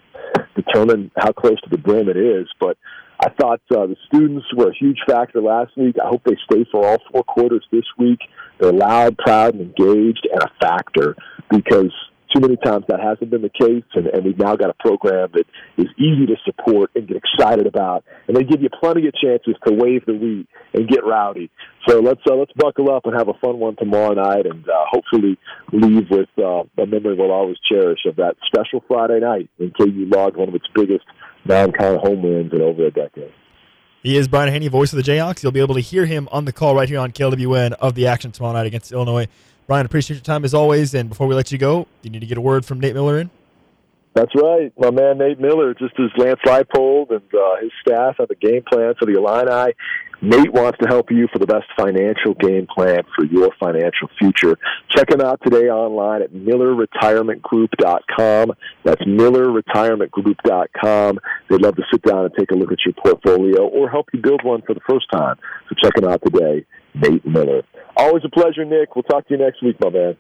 determine 0.55 1.11
how 1.17 1.31
close 1.31 1.59
to 1.61 1.69
the 1.69 1.77
brim 1.77 2.09
it 2.09 2.17
is. 2.17 2.47
But 2.59 2.77
I 3.19 3.29
thought 3.29 3.61
uh, 3.71 3.87
the 3.87 3.95
students 4.07 4.45
were 4.55 4.69
a 4.69 4.75
huge 4.75 4.99
factor 5.07 5.41
last 5.41 5.77
week. 5.77 5.95
I 6.03 6.07
hope 6.07 6.23
they 6.25 6.37
stay 6.51 6.65
for 6.71 6.85
all 6.85 6.97
four 7.11 7.23
quarters 7.23 7.65
this 7.71 7.85
week. 7.97 8.19
They're 8.59 8.73
loud, 8.73 9.17
proud, 9.17 9.55
and 9.55 9.61
engaged, 9.61 10.27
and 10.31 10.43
a 10.43 10.51
factor 10.59 11.15
because 11.49 11.93
too 12.33 12.41
many 12.41 12.57
times 12.57 12.85
that 12.87 12.99
hasn't 12.99 13.29
been 13.29 13.41
the 13.41 13.49
case, 13.49 13.83
and, 13.93 14.07
and 14.07 14.25
we've 14.25 14.37
now 14.37 14.55
got 14.55 14.69
a 14.69 14.73
program 14.79 15.29
that 15.33 15.45
is 15.77 15.87
easy 15.97 16.25
to 16.25 16.35
support 16.45 16.91
and 16.95 17.07
get 17.07 17.17
excited 17.17 17.67
about, 17.67 18.03
and 18.27 18.35
they 18.35 18.43
give 18.43 18.61
you 18.61 18.69
plenty 18.69 19.07
of 19.07 19.13
chances 19.15 19.55
to 19.65 19.73
wave 19.73 20.05
the 20.05 20.13
wheat 20.13 20.47
and 20.73 20.87
get 20.87 21.05
rowdy. 21.05 21.49
So 21.87 21.99
let's 21.99 22.21
uh, 22.29 22.35
let's 22.35 22.51
buckle 22.55 22.91
up 22.91 23.05
and 23.05 23.15
have 23.15 23.27
a 23.27 23.33
fun 23.33 23.59
one 23.59 23.75
tomorrow 23.75 24.13
night, 24.13 24.45
and 24.45 24.67
uh, 24.67 24.85
hopefully 24.89 25.37
leave 25.71 26.09
with 26.09 26.29
uh, 26.37 26.63
a 26.81 26.85
memory 26.85 27.15
we'll 27.15 27.31
always 27.31 27.57
cherish 27.71 27.99
of 28.07 28.15
that 28.17 28.35
special 28.45 28.83
Friday 28.87 29.19
night 29.19 29.49
when 29.57 29.71
KU 29.71 30.07
logged 30.07 30.37
one 30.37 30.49
of 30.49 30.55
its 30.55 30.65
biggest 30.73 31.05
non-con 31.45 31.99
home 31.99 32.23
wins 32.23 32.51
in 32.53 32.61
over 32.61 32.85
a 32.85 32.91
decade. 32.91 33.33
He 34.01 34.17
is 34.17 34.27
Brian 34.27 34.51
Hanni, 34.51 34.67
voice 34.67 34.91
of 34.91 34.97
the 34.97 35.03
Jayhawks. 35.03 35.43
You'll 35.43 35.53
be 35.53 35.61
able 35.61 35.75
to 35.75 35.81
hear 35.81 36.05
him 36.05 36.27
on 36.29 36.43
the 36.43 36.51
call 36.51 36.75
right 36.75 36.89
here 36.89 36.99
on 36.99 37.13
KLWN 37.13 37.71
of 37.73 37.95
the 37.95 38.07
action 38.07 38.33
tomorrow 38.33 38.53
night 38.53 38.65
against 38.65 38.91
Illinois. 38.91 39.27
Brian, 39.67 39.85
appreciate 39.85 40.17
your 40.17 40.23
time 40.23 40.43
as 40.43 40.53
always. 40.53 40.93
And 40.93 41.09
before 41.09 41.27
we 41.27 41.35
let 41.35 41.51
you 41.51 41.57
go, 41.57 41.83
do 41.83 41.87
you 42.03 42.09
need 42.09 42.19
to 42.19 42.25
get 42.25 42.37
a 42.37 42.41
word 42.41 42.65
from 42.65 42.79
Nate 42.79 42.93
Miller 42.93 43.19
in? 43.19 43.29
That's 44.13 44.33
right. 44.35 44.71
My 44.77 44.91
man 44.91 45.17
Nate 45.17 45.39
Miller, 45.39 45.73
just 45.73 45.99
as 45.99 46.11
Lance 46.17 46.39
Leipold 46.45 47.09
and 47.09 47.23
uh, 47.33 47.55
his 47.61 47.71
staff 47.81 48.17
have 48.19 48.29
a 48.29 48.35
game 48.35 48.61
plan 48.71 48.93
for 48.99 49.07
the 49.07 49.13
Illini, 49.13 49.73
Nate 50.21 50.53
wants 50.53 50.77
to 50.79 50.87
help 50.87 51.09
you 51.11 51.27
for 51.33 51.39
the 51.39 51.47
best 51.47 51.65
financial 51.75 52.35
game 52.35 52.67
plan 52.73 53.01
for 53.15 53.25
your 53.25 53.49
financial 53.59 54.07
future. 54.17 54.57
Check 54.89 55.11
him 55.11 55.19
out 55.19 55.41
today 55.43 55.67
online 55.69 56.21
at 56.21 56.31
millerretirementgroup.com. 56.31 58.53
That's 58.85 59.01
millerretirementgroup.com. 59.01 61.19
They'd 61.49 61.61
love 61.61 61.75
to 61.75 61.83
sit 61.91 62.03
down 62.03 62.23
and 62.25 62.33
take 62.37 62.51
a 62.51 62.55
look 62.55 62.71
at 62.71 62.85
your 62.85 62.93
portfolio 62.93 63.67
or 63.67 63.89
help 63.89 64.07
you 64.13 64.21
build 64.21 64.45
one 64.45 64.61
for 64.61 64.73
the 64.73 64.79
first 64.87 65.07
time. 65.11 65.35
So 65.67 65.75
check 65.83 65.97
him 65.97 66.05
out 66.07 66.21
today, 66.23 66.65
Nate 66.93 67.25
Miller. 67.25 67.63
Always 67.95 68.23
a 68.25 68.29
pleasure, 68.29 68.65
Nick. 68.65 68.95
We'll 68.95 69.03
talk 69.03 69.27
to 69.27 69.33
you 69.33 69.39
next 69.39 69.61
week, 69.61 69.77
my 69.79 69.89
man. 69.89 70.17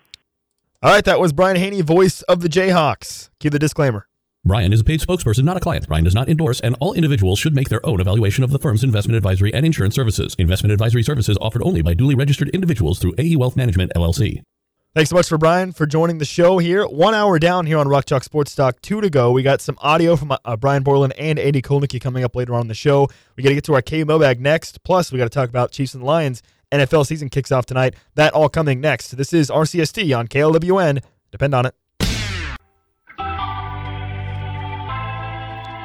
All 0.81 0.91
right, 0.91 1.05
that 1.05 1.19
was 1.19 1.33
Brian 1.33 1.55
Hanni, 1.55 1.81
voice 1.81 2.21
of 2.23 2.41
the 2.41 2.49
Jayhawks. 2.49 3.29
Cue 3.39 3.49
the 3.49 3.59
disclaimer. 3.59 4.07
Brian 4.45 4.73
is 4.73 4.81
a 4.81 4.83
paid 4.83 4.99
spokesperson, 4.99 5.45
not 5.45 5.55
a 5.55 5.61
client. 5.61 5.87
Brian 5.87 6.03
does 6.03 6.13
not 6.13 6.27
endorse, 6.27 6.59
and 6.59 6.75
all 6.81 6.93
individuals 6.93 7.39
should 7.39 7.55
make 7.55 7.69
their 7.69 7.83
own 7.85 8.01
evaluation 8.01 8.43
of 8.43 8.51
the 8.51 8.59
firm's 8.59 8.83
investment 8.83 9.15
advisory 9.15 9.53
and 9.53 9.65
insurance 9.65 9.95
services. 9.95 10.35
Investment 10.37 10.73
advisory 10.73 11.01
services 11.01 11.37
offered 11.39 11.63
only 11.63 11.81
by 11.81 11.93
duly 11.93 12.15
registered 12.15 12.49
individuals 12.49 12.99
through 12.99 13.13
AE 13.17 13.37
Wealth 13.37 13.55
Management, 13.55 13.93
LLC. 13.95 14.41
Thanks 14.93 15.09
so 15.09 15.15
much 15.15 15.29
for 15.29 15.37
Brian 15.37 15.71
for 15.71 15.85
joining 15.85 16.17
the 16.17 16.25
show 16.25 16.57
here. 16.57 16.85
One 16.85 17.15
hour 17.15 17.39
down 17.39 17.65
here 17.65 17.79
on 17.79 17.87
Rock 17.87 18.05
Chalk 18.05 18.23
Sports 18.23 18.53
Talk. 18.53 18.79
Two 18.81 18.99
to 18.99 19.09
go. 19.09 19.31
We 19.31 19.41
got 19.41 19.61
some 19.61 19.77
audio 19.81 20.15
from 20.15 20.33
uh, 20.33 20.57
Brian 20.57 20.83
Borland 20.83 21.13
and 21.17 21.39
Andy 21.39 21.61
Kotelnicki 21.61 21.99
coming 21.99 22.23
up 22.25 22.35
later 22.35 22.53
on 22.53 22.61
in 22.61 22.67
the 22.67 22.75
show. 22.75 23.07
We 23.35 23.43
got 23.43 23.49
to 23.49 23.55
get 23.55 23.63
to 23.63 23.73
our 23.73 23.81
K 23.81 24.03
mailbag 24.03 24.41
next. 24.41 24.83
Plus, 24.83 25.11
we 25.11 25.17
got 25.17 25.23
to 25.23 25.31
talk 25.31 25.49
about 25.49 25.71
Chiefs 25.71 25.95
and 25.95 26.03
Lions. 26.03 26.43
NFL 26.73 27.05
season 27.05 27.29
kicks 27.29 27.51
off 27.51 27.65
tonight. 27.65 27.95
That 28.15 28.33
all 28.33 28.49
coming 28.49 28.81
next. 28.81 29.15
This 29.17 29.33
is 29.33 29.49
RCST 29.49 30.17
on 30.17 30.27
KLWN. 30.27 31.03
Depend 31.31 31.53
on 31.53 31.65
it. 31.65 31.75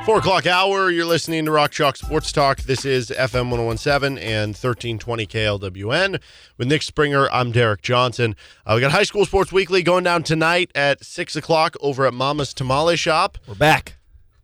Four 0.09 0.20
o'clock 0.20 0.47
hour. 0.47 0.91
You're 0.91 1.05
listening 1.05 1.45
to 1.45 1.51
Rock 1.51 1.70
Chalk 1.70 1.99
Sports 1.99 2.32
Talk. 2.32 2.62
This 2.62 2.86
is 2.86 3.11
FM 3.11 3.51
1017 3.51 4.16
and 4.16 4.53
1320 4.53 5.26
KLWN. 5.26 6.18
With 6.57 6.66
Nick 6.66 6.80
Springer, 6.80 7.28
I'm 7.30 7.53
Derek 7.53 7.82
Johnson. 7.82 8.34
Uh, 8.64 8.72
we 8.76 8.80
got 8.80 8.91
High 8.91 9.03
School 9.03 9.26
Sports 9.26 9.53
Weekly 9.53 9.82
going 9.82 10.05
down 10.05 10.22
tonight 10.22 10.70
at 10.74 11.05
6 11.05 11.36
o'clock 11.36 11.76
over 11.82 12.07
at 12.07 12.14
Mama's 12.14 12.55
Tamale 12.55 12.97
Shop. 12.97 13.36
We're 13.47 13.55
back. 13.55 13.98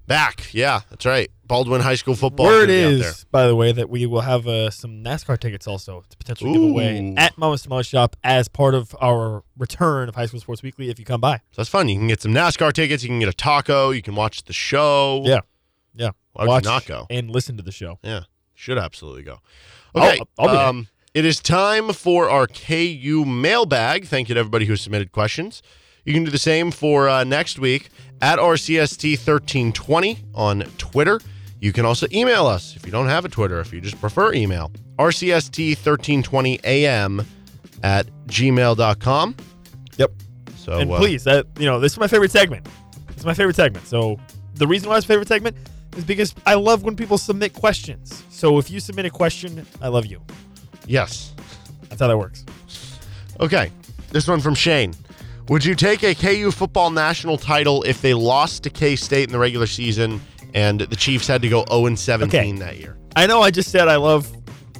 Back. 0.06 0.52
Yeah, 0.52 0.80
that's 0.90 1.06
right. 1.06 1.30
Baldwin 1.46 1.80
High 1.80 1.94
School 1.94 2.14
football. 2.14 2.46
Word 2.46 2.66
gonna 2.66 2.72
be 2.78 2.84
out 2.84 3.00
there. 3.00 3.10
is, 3.10 3.24
by 3.30 3.46
the 3.46 3.56
way, 3.56 3.72
that 3.72 3.88
we 3.88 4.06
will 4.06 4.20
have 4.22 4.46
uh, 4.46 4.70
some 4.70 5.02
NASCAR 5.02 5.38
tickets 5.38 5.66
also 5.66 6.02
to 6.08 6.16
potentially 6.16 6.52
give 6.52 6.62
away 6.62 7.00
Ooh. 7.00 7.14
at 7.16 7.36
Mama's 7.38 7.62
Tamale 7.62 7.84
Shop 7.84 8.16
as 8.22 8.48
part 8.48 8.74
of 8.74 8.94
our 9.00 9.44
return 9.56 10.08
of 10.08 10.14
High 10.14 10.26
School 10.26 10.40
Sports 10.40 10.62
Weekly 10.62 10.90
if 10.90 10.98
you 10.98 11.04
come 11.04 11.20
by. 11.20 11.36
So 11.36 11.56
that's 11.56 11.68
fun. 11.70 11.88
You 11.88 11.96
can 11.98 12.08
get 12.08 12.20
some 12.22 12.32
NASCAR 12.32 12.72
tickets. 12.72 13.02
You 13.02 13.08
can 13.08 13.18
get 13.18 13.28
a 13.28 13.34
taco. 13.34 13.90
You 13.90 14.02
can 14.02 14.14
watch 14.14 14.44
the 14.44 14.52
show. 14.52 15.22
Yeah. 15.24 15.40
Yeah. 15.94 16.10
Why 16.32 16.46
would 16.46 16.64
you 16.64 16.70
not 16.70 16.86
go? 16.86 17.06
And 17.10 17.30
listen 17.30 17.56
to 17.56 17.62
the 17.62 17.72
show. 17.72 17.98
Yeah, 18.02 18.22
should 18.54 18.78
absolutely 18.78 19.22
go. 19.22 19.38
I'll- 19.94 20.08
Okay, 20.08 20.20
I'll 20.38 20.48
be 20.48 20.56
um, 20.56 20.88
it 21.14 21.24
is 21.24 21.38
time 21.40 21.92
for 21.92 22.28
our 22.28 22.48
KU 22.48 23.24
mailbag. 23.24 24.06
Thank 24.06 24.28
you 24.28 24.34
to 24.34 24.40
everybody 24.40 24.66
who 24.66 24.74
submitted 24.74 25.12
questions. 25.12 25.62
You 26.04 26.12
can 26.12 26.24
do 26.24 26.30
the 26.30 26.38
same 26.38 26.70
for 26.70 27.08
uh, 27.08 27.24
next 27.24 27.58
week 27.58 27.88
at 28.20 28.38
RCST1320 28.38 30.18
on 30.34 30.60
Twitter. 30.78 31.18
You 31.60 31.72
can 31.72 31.84
also 31.86 32.06
email 32.12 32.46
us 32.46 32.76
if 32.76 32.84
you 32.84 32.92
don't 32.92 33.06
have 33.08 33.24
a 33.24 33.28
Twitter, 33.28 33.58
if 33.60 33.72
you 33.72 33.80
just 33.80 33.98
prefer 34.00 34.32
email. 34.34 34.70
RCST1320am 34.98 37.24
at 37.82 38.06
gmail.com. 38.26 39.36
Yep. 39.96 40.10
So, 40.56 40.78
and 40.78 40.90
uh, 40.90 40.98
please, 40.98 41.24
that 41.24 41.46
you 41.58 41.64
know, 41.66 41.80
this 41.80 41.92
is 41.92 41.98
my 41.98 42.06
favorite 42.06 42.30
segment. 42.30 42.66
It's 43.10 43.24
my 43.24 43.32
favorite 43.34 43.56
segment. 43.56 43.86
So 43.86 44.18
the 44.54 44.66
reason 44.66 44.88
why 44.90 44.98
it's 44.98 45.08
my 45.08 45.14
favorite 45.14 45.28
segment 45.28 45.56
is 45.96 46.04
because 46.04 46.34
I 46.44 46.52
love 46.54 46.82
when 46.82 46.96
people 46.96 47.16
submit 47.16 47.54
questions. 47.54 48.24
So 48.30 48.58
if 48.58 48.70
you 48.70 48.78
submit 48.80 49.06
a 49.06 49.10
question, 49.10 49.64
I 49.80 49.88
love 49.88 50.04
you. 50.06 50.20
yes. 50.86 51.30
That's 51.88 52.00
how 52.00 52.08
that 52.08 52.18
works. 52.18 52.44
Okay. 53.38 53.70
This 54.10 54.26
one 54.26 54.40
from 54.40 54.56
Shane. 54.56 54.94
Would 55.48 55.64
you 55.64 55.74
take 55.74 56.02
a 56.02 56.14
KU 56.14 56.50
football 56.50 56.90
national 56.90 57.36
title 57.36 57.82
if 57.82 58.00
they 58.00 58.14
lost 58.14 58.62
to 58.62 58.70
K 58.70 58.96
State 58.96 59.24
in 59.28 59.32
the 59.32 59.38
regular 59.38 59.66
season 59.66 60.20
and 60.54 60.80
the 60.80 60.96
Chiefs 60.96 61.26
had 61.26 61.42
to 61.42 61.48
go 61.48 61.64
0 61.70 61.94
17 61.94 62.28
Okay. 62.28 62.52
that 62.64 62.78
year? 62.78 62.96
I 63.14 63.26
know 63.26 63.42
I 63.42 63.50
just 63.50 63.70
said 63.70 63.88
I 63.88 63.96
love 63.96 64.30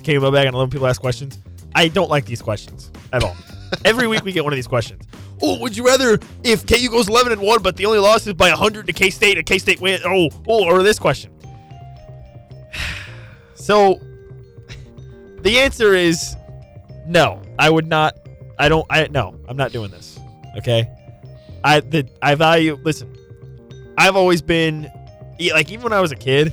Kenny 0.03 0.19
Bag 0.19 0.47
and 0.47 0.57
I 0.57 0.59
love 0.59 0.71
people 0.71 0.87
ask 0.87 1.01
questions. 1.01 1.39
I 1.75 1.89
don't 1.89 2.09
like 2.11 2.25
these 2.25 2.41
questions 2.41 2.91
at 3.13 3.23
all. 3.23 3.37
Every 3.85 4.07
week 4.07 4.25
we 4.25 4.33
get 4.33 4.45
one 4.45 4.53
of 4.53 4.57
these 4.57 4.67
questions. 4.67 5.05
Oh, 5.43 5.59
would 5.61 5.77
you 5.77 5.85
rather 5.85 6.19
if 6.45 6.65
KU 6.67 6.89
goes 6.89 7.09
11 7.09 7.33
and 7.33 7.43
1, 7.43 7.63
but 7.63 7.77
the 7.77 7.85
only 7.85 7.99
loss 7.99 8.27
is 8.27 8.33
by 8.35 8.49
100 8.49 8.87
to 8.87 8.93
K 8.93 9.11
State, 9.11 9.37
and 9.37 9.45
K 9.47 9.59
State 9.59 9.81
win? 9.81 10.01
Oh, 10.05 10.29
oh, 10.49 10.65
or 10.65 10.83
this 10.83 10.99
question. 10.99 11.31
So 13.55 13.99
the 15.41 15.59
answer 15.61 15.95
is 15.95 16.37
no. 17.07 17.41
I 17.59 17.71
would 17.71 17.87
not. 17.87 18.15
I 18.59 18.69
don't. 18.69 18.85
I 18.91 19.07
no. 19.11 19.41
I'm 19.49 19.57
not 19.57 19.73
doing 19.73 19.91
this. 19.91 20.19
Okay. 20.59 20.89
I 21.63 21.81
the 21.81 22.09
I 22.23 22.35
value. 22.35 22.79
Listen, 22.83 23.15
I've 23.99 24.17
always 24.17 24.43
been 24.43 24.91
like 25.53 25.71
even 25.71 25.83
when 25.85 25.93
I 25.93 26.01
was 26.01 26.13
a 26.13 26.17
kid. 26.17 26.53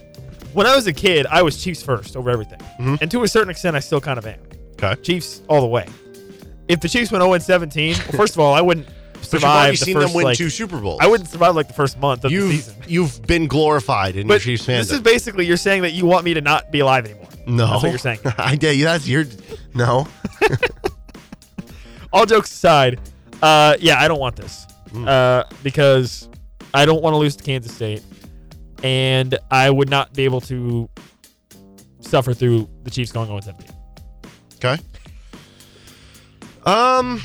When 0.53 0.67
I 0.67 0.75
was 0.75 0.85
a 0.87 0.91
kid, 0.93 1.25
I 1.27 1.41
was 1.43 1.63
Chiefs 1.63 1.81
first 1.81 2.17
over 2.17 2.29
everything, 2.29 2.59
Mhm. 2.79 3.01
and 3.01 3.09
to 3.11 3.23
a 3.23 3.27
certain 3.27 3.49
extent, 3.49 3.75
I 3.77 3.79
still 3.79 4.01
kind 4.01 4.17
of 4.19 4.25
am. 4.25 4.39
Okay. 4.73 5.01
Chiefs 5.01 5.41
all 5.47 5.61
the 5.61 5.67
way. 5.67 5.85
If 6.67 6.81
the 6.81 6.89
Chiefs 6.89 7.09
went 7.11 7.21
0 7.23 7.37
17, 7.39 7.93
well, 7.93 8.01
first 8.17 8.33
of 8.33 8.39
all, 8.41 8.53
I 8.53 8.59
wouldn't 8.59 8.87
But 9.13 9.23
survive. 9.23 9.41
you've 9.41 9.43
already 9.55 9.77
the 9.77 9.85
seen 9.85 9.93
first, 9.95 10.07
them 10.07 10.15
win 10.15 10.23
like- 10.25 10.37
two 10.37 10.49
Super 10.49 10.77
Bowls. 10.79 10.99
I 11.01 11.07
wouldn't 11.07 11.29
survive 11.29 11.55
like 11.55 11.67
the 11.69 11.73
first 11.73 11.97
month 11.99 12.25
of 12.25 12.31
You've 12.33 12.51
season. 12.51 12.75
you've 12.87 13.21
been 13.27 13.47
glorified 13.47 14.15
in 14.17 14.27
your 14.27 14.35
But 14.37 14.41
Chiefs 14.41 14.65
this 14.65 14.91
is 14.91 14.99
basically 14.99 15.45
you're 15.45 15.55
saying 15.57 15.83
that 15.83 15.91
you 15.93 16.05
want 16.05 16.25
me 16.25 16.33
to 16.33 16.41
not 16.41 16.69
be 16.71 16.79
alive 16.81 17.05
anymore. 17.05 17.27
no, 17.47 17.67
That's 17.67 17.83
what 17.83 17.89
you're 17.89 17.97
saying. 17.97 18.19
I 18.37 18.55
did. 18.57 18.75
You 18.77 18.83
that's 18.85 19.07
your 19.07 19.25
no. 19.73 20.05
all 22.13 22.25
jokes 22.25 22.51
aside, 22.51 22.99
uh, 23.41 23.75
yeah, 23.79 23.99
I 23.99 24.07
don't 24.07 24.19
want 24.19 24.35
this 24.35 24.65
Hmm. 24.91 25.07
uh, 25.07 25.43
because 25.63 26.27
I 26.73 26.85
don't 26.85 27.01
want 27.01 27.13
to 27.13 27.17
lose 27.17 27.35
to 27.37 27.43
Kansas 27.43 27.73
State, 27.73 28.03
and 28.83 29.37
I 29.49 29.69
would 29.69 29.89
not 29.89 30.13
be 30.13 30.23
able 30.25 30.41
to 30.41 30.89
suffer 32.01 32.33
through 32.33 32.69
the 32.83 32.91
Chiefs 32.91 33.11
going 33.11 33.27
0 33.27 33.39
17. 33.39 33.69
Okay. 34.55 34.77
Um. 36.65 37.21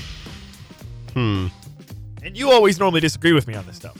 Hmm. 1.13 1.49
And 2.23 2.37
you 2.37 2.51
always 2.51 2.79
normally 2.79 3.01
disagree 3.01 3.33
with 3.33 3.47
me 3.47 3.55
on 3.55 3.67
this 3.67 3.77
stuff. 3.77 3.97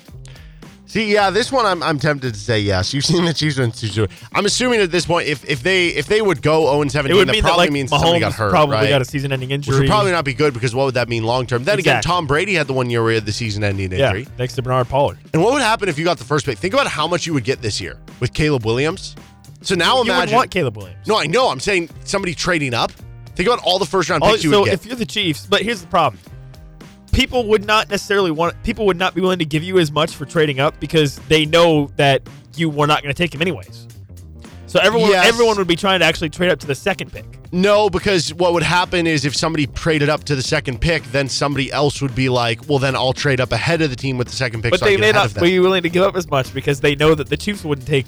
See, 0.97 1.13
yeah, 1.13 1.29
this 1.29 1.53
one 1.53 1.67
I'm, 1.67 1.83
I'm 1.83 1.99
tempted 1.99 2.33
to 2.33 2.41
say 2.41 2.59
yes. 2.59 2.95
You've 2.95 3.05
seen 3.05 3.27
the 3.27 3.35
Chiefs 3.35 3.59
win 3.59 3.71
two. 3.71 4.07
I'm 4.33 4.47
assuming 4.47 4.81
at 4.81 4.91
this 4.91 5.05
point, 5.05 5.29
if 5.29 5.45
if 5.45 5.63
they 5.63 5.89
if 5.89 6.07
they 6.07 6.23
would 6.23 6.41
go 6.41 6.63
0 6.73 6.81
It 6.81 6.91
17, 6.91 7.15
would 7.19 7.29
that 7.29 7.33
mean 7.33 7.43
that 7.43 7.49
probably 7.49 7.67
like 7.67 7.73
means 7.73 7.91
somebody 7.91 8.19
got 8.19 8.33
hurt, 8.33 8.49
probably 8.49 8.77
right? 8.77 8.89
got 8.89 9.03
a 9.03 9.05
season-ending 9.05 9.51
injury. 9.51 9.75
Which 9.75 9.81
would 9.83 9.91
probably 9.91 10.13
not 10.13 10.25
be 10.25 10.33
good 10.33 10.55
because 10.55 10.75
what 10.75 10.87
would 10.87 10.95
that 10.95 11.11
mean 11.11 11.25
long 11.25 11.47
term? 11.47 11.65
Then 11.65 11.79
again, 11.79 12.03
Tom 12.03 12.27
Brady 12.27 12.55
had 12.55 12.67
the 12.67 12.73
one 12.73 12.89
year 12.89 13.03
where 13.03 13.11
he 13.11 13.15
had 13.17 13.27
the 13.27 13.33
season-ending 13.33 13.93
yeah, 13.93 14.07
injury. 14.07 14.25
thanks 14.39 14.55
to 14.55 14.63
Bernard 14.63 14.89
Pollard. 14.89 15.19
And 15.35 15.43
what 15.43 15.53
would 15.53 15.61
happen 15.61 15.91
if 15.91 15.99
you 15.99 16.05
got 16.07 16.17
the 16.17 16.25
first 16.25 16.47
pick? 16.47 16.57
Think 16.57 16.73
about 16.73 16.87
how 16.87 17.07
much 17.07 17.27
you 17.27 17.35
would 17.35 17.45
get 17.45 17.61
this 17.61 17.79
year 17.79 17.99
with 18.21 18.33
Caleb 18.33 18.65
Williams. 18.65 19.17
So 19.61 19.75
now 19.75 19.97
you 19.97 20.05
imagine. 20.05 20.35
want 20.35 20.51
Caleb 20.51 20.79
Williams. 20.79 21.07
no, 21.07 21.19
I 21.19 21.27
know. 21.27 21.51
I'm 21.51 21.61
saying 21.61 21.91
somebody 22.05 22.35
trading 22.35 22.73
up. 22.73 22.91
Think 23.35 23.51
about 23.51 23.63
all 23.65 23.79
the 23.79 23.85
first 23.85 24.09
round 24.09 24.23
All- 24.23 24.31
picks 24.31 24.45
you 24.45 24.51
so 24.51 24.61
would 24.61 24.65
get. 24.71 24.75
if 24.75 24.87
you're 24.87 24.97
the 24.97 25.05
Chiefs, 25.05 25.47
but 25.47 25.61
here's 25.61 25.83
the 25.83 25.89
problem. 25.89 26.19
People 27.17 27.47
would 27.47 27.65
not 27.65 27.89
necessarily 27.89 28.31
want 28.31 28.63
people 28.63 28.85
would 28.85 28.99
not 28.99 29.15
be 29.15 29.23
willing 29.23 29.39
to 29.39 29.47
give 29.47 29.63
you 29.63 29.79
as 29.79 29.91
much 29.91 30.15
for 30.15 30.27
trading 30.27 30.61
up 30.61 30.79
because 30.81 31.17
they 31.29 31.47
know 31.47 31.91
that 31.97 32.21
you 32.57 32.69
were 32.69 32.87
not 32.87 33.03
going 33.03 33.13
to 33.13 33.17
take 33.17 33.35
him 33.35 33.41
anyways. 33.41 33.89
So 34.67 34.81
everyone 34.81 35.11
Yes. 35.11 35.27
everyone 35.27 35.57
would 35.57 35.67
be 35.67 35.77
trying 35.77 36.01
to 36.01 36.05
actually 36.05 36.29
trade 36.29 36.51
up 36.51 36.59
to 36.61 36.67
the 36.67 36.75
second 36.75 37.11
pick. 37.13 37.25
no, 37.53 37.89
because 37.89 38.35
what 38.35 38.53
would 38.53 38.63
happen 38.63 39.07
is 39.07 39.25
if 39.25 39.35
somebody 39.35 39.67
traded 39.69 40.11
up 40.11 40.25
to 40.25 40.35
the 40.35 40.43
second 40.43 40.81
pick, 40.83 41.05
then 41.05 41.27
somebody 41.29 41.73
else 41.73 42.03
would 42.03 42.15
be 42.15 42.29
like, 42.29 42.69
"Well, 42.69 42.79
then 42.79 42.95
I'll 42.95 43.15
trade 43.15 43.41
up 43.41 43.51
ahead 43.53 43.81
of 43.81 43.89
the 43.89 43.97
team 43.97 44.19
with 44.19 44.29
the 44.29 44.37
second 44.37 44.61
pick." 44.63 44.73
But 44.73 44.81
so 44.81 44.85
they 44.87 44.99
may 44.99 45.13
not 45.13 45.33
be 45.41 45.59
willing 45.59 45.85
to 45.85 45.89
give 45.89 46.03
up 46.03 46.17
as 46.17 46.29
much 46.31 46.53
because 46.53 46.81
they 46.81 46.95
know 46.97 47.15
that 47.15 47.29
the 47.31 47.37
Chiefs 47.39 47.65
wouldn't 47.65 47.87
take. 47.89 48.05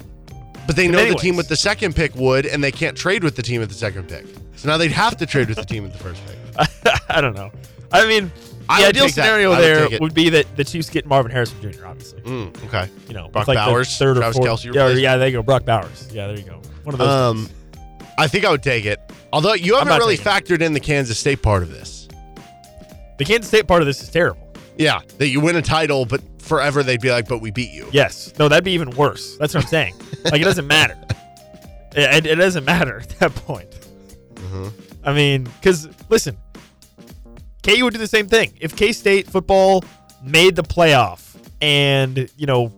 But 0.66 0.76
they 0.76 0.86
know 0.86 1.02
the 1.06 1.14
team 1.14 1.34
with 1.36 1.48
the 1.48 1.56
second 1.56 1.96
pick 1.96 2.14
would, 2.14 2.44
and 2.44 2.62
they 2.62 2.72
can't 2.72 2.94
trade 2.94 3.24
with 3.24 3.36
the 3.36 3.42
team 3.42 3.60
with 3.60 3.70
the 3.70 3.74
second 3.74 4.06
pick. 4.08 4.26
So 4.56 4.68
now 4.68 4.76
they'd 4.76 4.92
have 4.92 5.16
to 5.16 5.24
trade 5.24 5.48
with 5.48 5.56
the 5.56 5.64
team 5.64 5.84
with 5.84 5.92
the 5.94 5.98
first 5.98 6.20
pick. 6.26 6.92
I 7.08 7.22
don't 7.22 7.34
know. 7.34 7.50
I 7.90 8.06
mean, 8.06 8.30
I 8.68 8.82
the 8.82 8.88
ideal 8.88 9.08
scenario 9.08 9.50
would 9.50 9.58
there 9.58 9.98
would 10.00 10.14
be 10.14 10.28
that 10.30 10.56
the 10.56 10.64
Chiefs 10.64 10.90
get 10.90 11.06
Marvin 11.06 11.30
Harrison 11.32 11.60
Jr. 11.60 11.86
Obviously, 11.86 12.20
Mm, 12.22 12.64
okay. 12.66 12.88
you 13.08 13.14
know, 13.14 13.28
Brock 13.28 13.48
like 13.48 13.56
Bowers, 13.56 13.96
third 13.96 14.16
or 14.16 14.20
Travis 14.20 14.36
fourth. 14.36 14.48
Kelce 14.48 14.74
yeah, 14.74 14.88
yeah, 14.88 15.16
there 15.16 15.28
you 15.28 15.32
go, 15.38 15.42
Brock 15.42 15.64
Bowers. 15.64 16.08
Yeah, 16.12 16.26
there 16.26 16.36
you 16.36 16.44
go. 16.44 16.60
One 16.84 16.94
of 16.94 16.98
those. 16.98 17.08
Um. 17.08 17.48
I 18.18 18.26
think 18.26 18.44
I 18.44 18.50
would 18.50 18.62
take 18.64 18.84
it. 18.84 18.98
Although 19.32 19.54
you 19.54 19.76
haven't 19.76 19.96
really 19.98 20.16
factored 20.16 20.60
in 20.60 20.72
the 20.72 20.80
Kansas 20.80 21.18
State 21.18 21.40
part 21.40 21.62
of 21.62 21.70
this. 21.70 22.08
the 23.18 23.24
Kansas 23.24 23.46
State 23.48 23.68
part 23.68 23.80
of 23.80 23.86
this 23.86 24.02
is 24.02 24.08
terrible. 24.10 24.52
Yeah, 24.76 25.00
that 25.18 25.28
you 25.28 25.40
win 25.40 25.54
a 25.56 25.62
title, 25.62 26.04
but 26.04 26.20
forever 26.40 26.82
they'd 26.82 27.00
be 27.00 27.10
like, 27.10 27.28
"But 27.28 27.38
we 27.38 27.50
beat 27.52 27.70
you." 27.72 27.86
Yes. 27.92 28.32
No, 28.38 28.48
that'd 28.48 28.64
be 28.64 28.72
even 28.72 28.90
worse. 28.90 29.36
That's 29.38 29.54
what 29.54 29.64
I'm 29.64 29.68
saying. 29.68 29.94
like, 30.24 30.40
it 30.40 30.44
doesn't 30.44 30.66
matter. 30.66 30.96
It, 31.94 32.26
it 32.26 32.34
doesn't 32.36 32.64
matter 32.64 32.98
at 33.02 33.08
that 33.20 33.34
point. 33.34 33.70
Mm-hmm. 34.34 34.68
I 35.04 35.12
mean, 35.12 35.44
because, 35.44 35.88
listen, 36.08 36.36
KU 37.68 37.84
would 37.84 37.94
do 37.94 37.98
the 37.98 38.06
same 38.06 38.28
thing. 38.28 38.54
If 38.60 38.76
K 38.76 38.92
State 38.92 39.26
football 39.26 39.84
made 40.22 40.56
the 40.56 40.62
playoff 40.62 41.36
and, 41.60 42.30
you 42.36 42.46
know, 42.46 42.72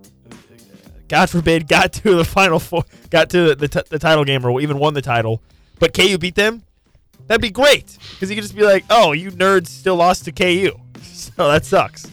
God 1.08 1.28
forbid, 1.30 1.68
got 1.68 1.92
to 1.94 2.16
the 2.16 2.24
final 2.24 2.58
four, 2.58 2.84
got 3.10 3.30
to 3.30 3.54
the, 3.54 3.68
t- 3.68 3.82
the 3.88 3.98
title 3.98 4.24
game 4.24 4.44
or 4.44 4.60
even 4.60 4.78
won 4.78 4.94
the 4.94 5.02
title, 5.02 5.42
but 5.78 5.94
KU 5.94 6.18
beat 6.18 6.34
them, 6.34 6.62
that'd 7.26 7.40
be 7.40 7.50
great 7.50 7.96
because 8.12 8.30
you 8.30 8.36
could 8.36 8.42
just 8.42 8.56
be 8.56 8.64
like, 8.64 8.84
"Oh, 8.90 9.12
you 9.12 9.30
nerds 9.30 9.68
still 9.68 9.96
lost 9.96 10.24
to 10.26 10.32
KU," 10.32 10.72
so 11.02 11.48
that 11.48 11.64
sucks. 11.64 12.06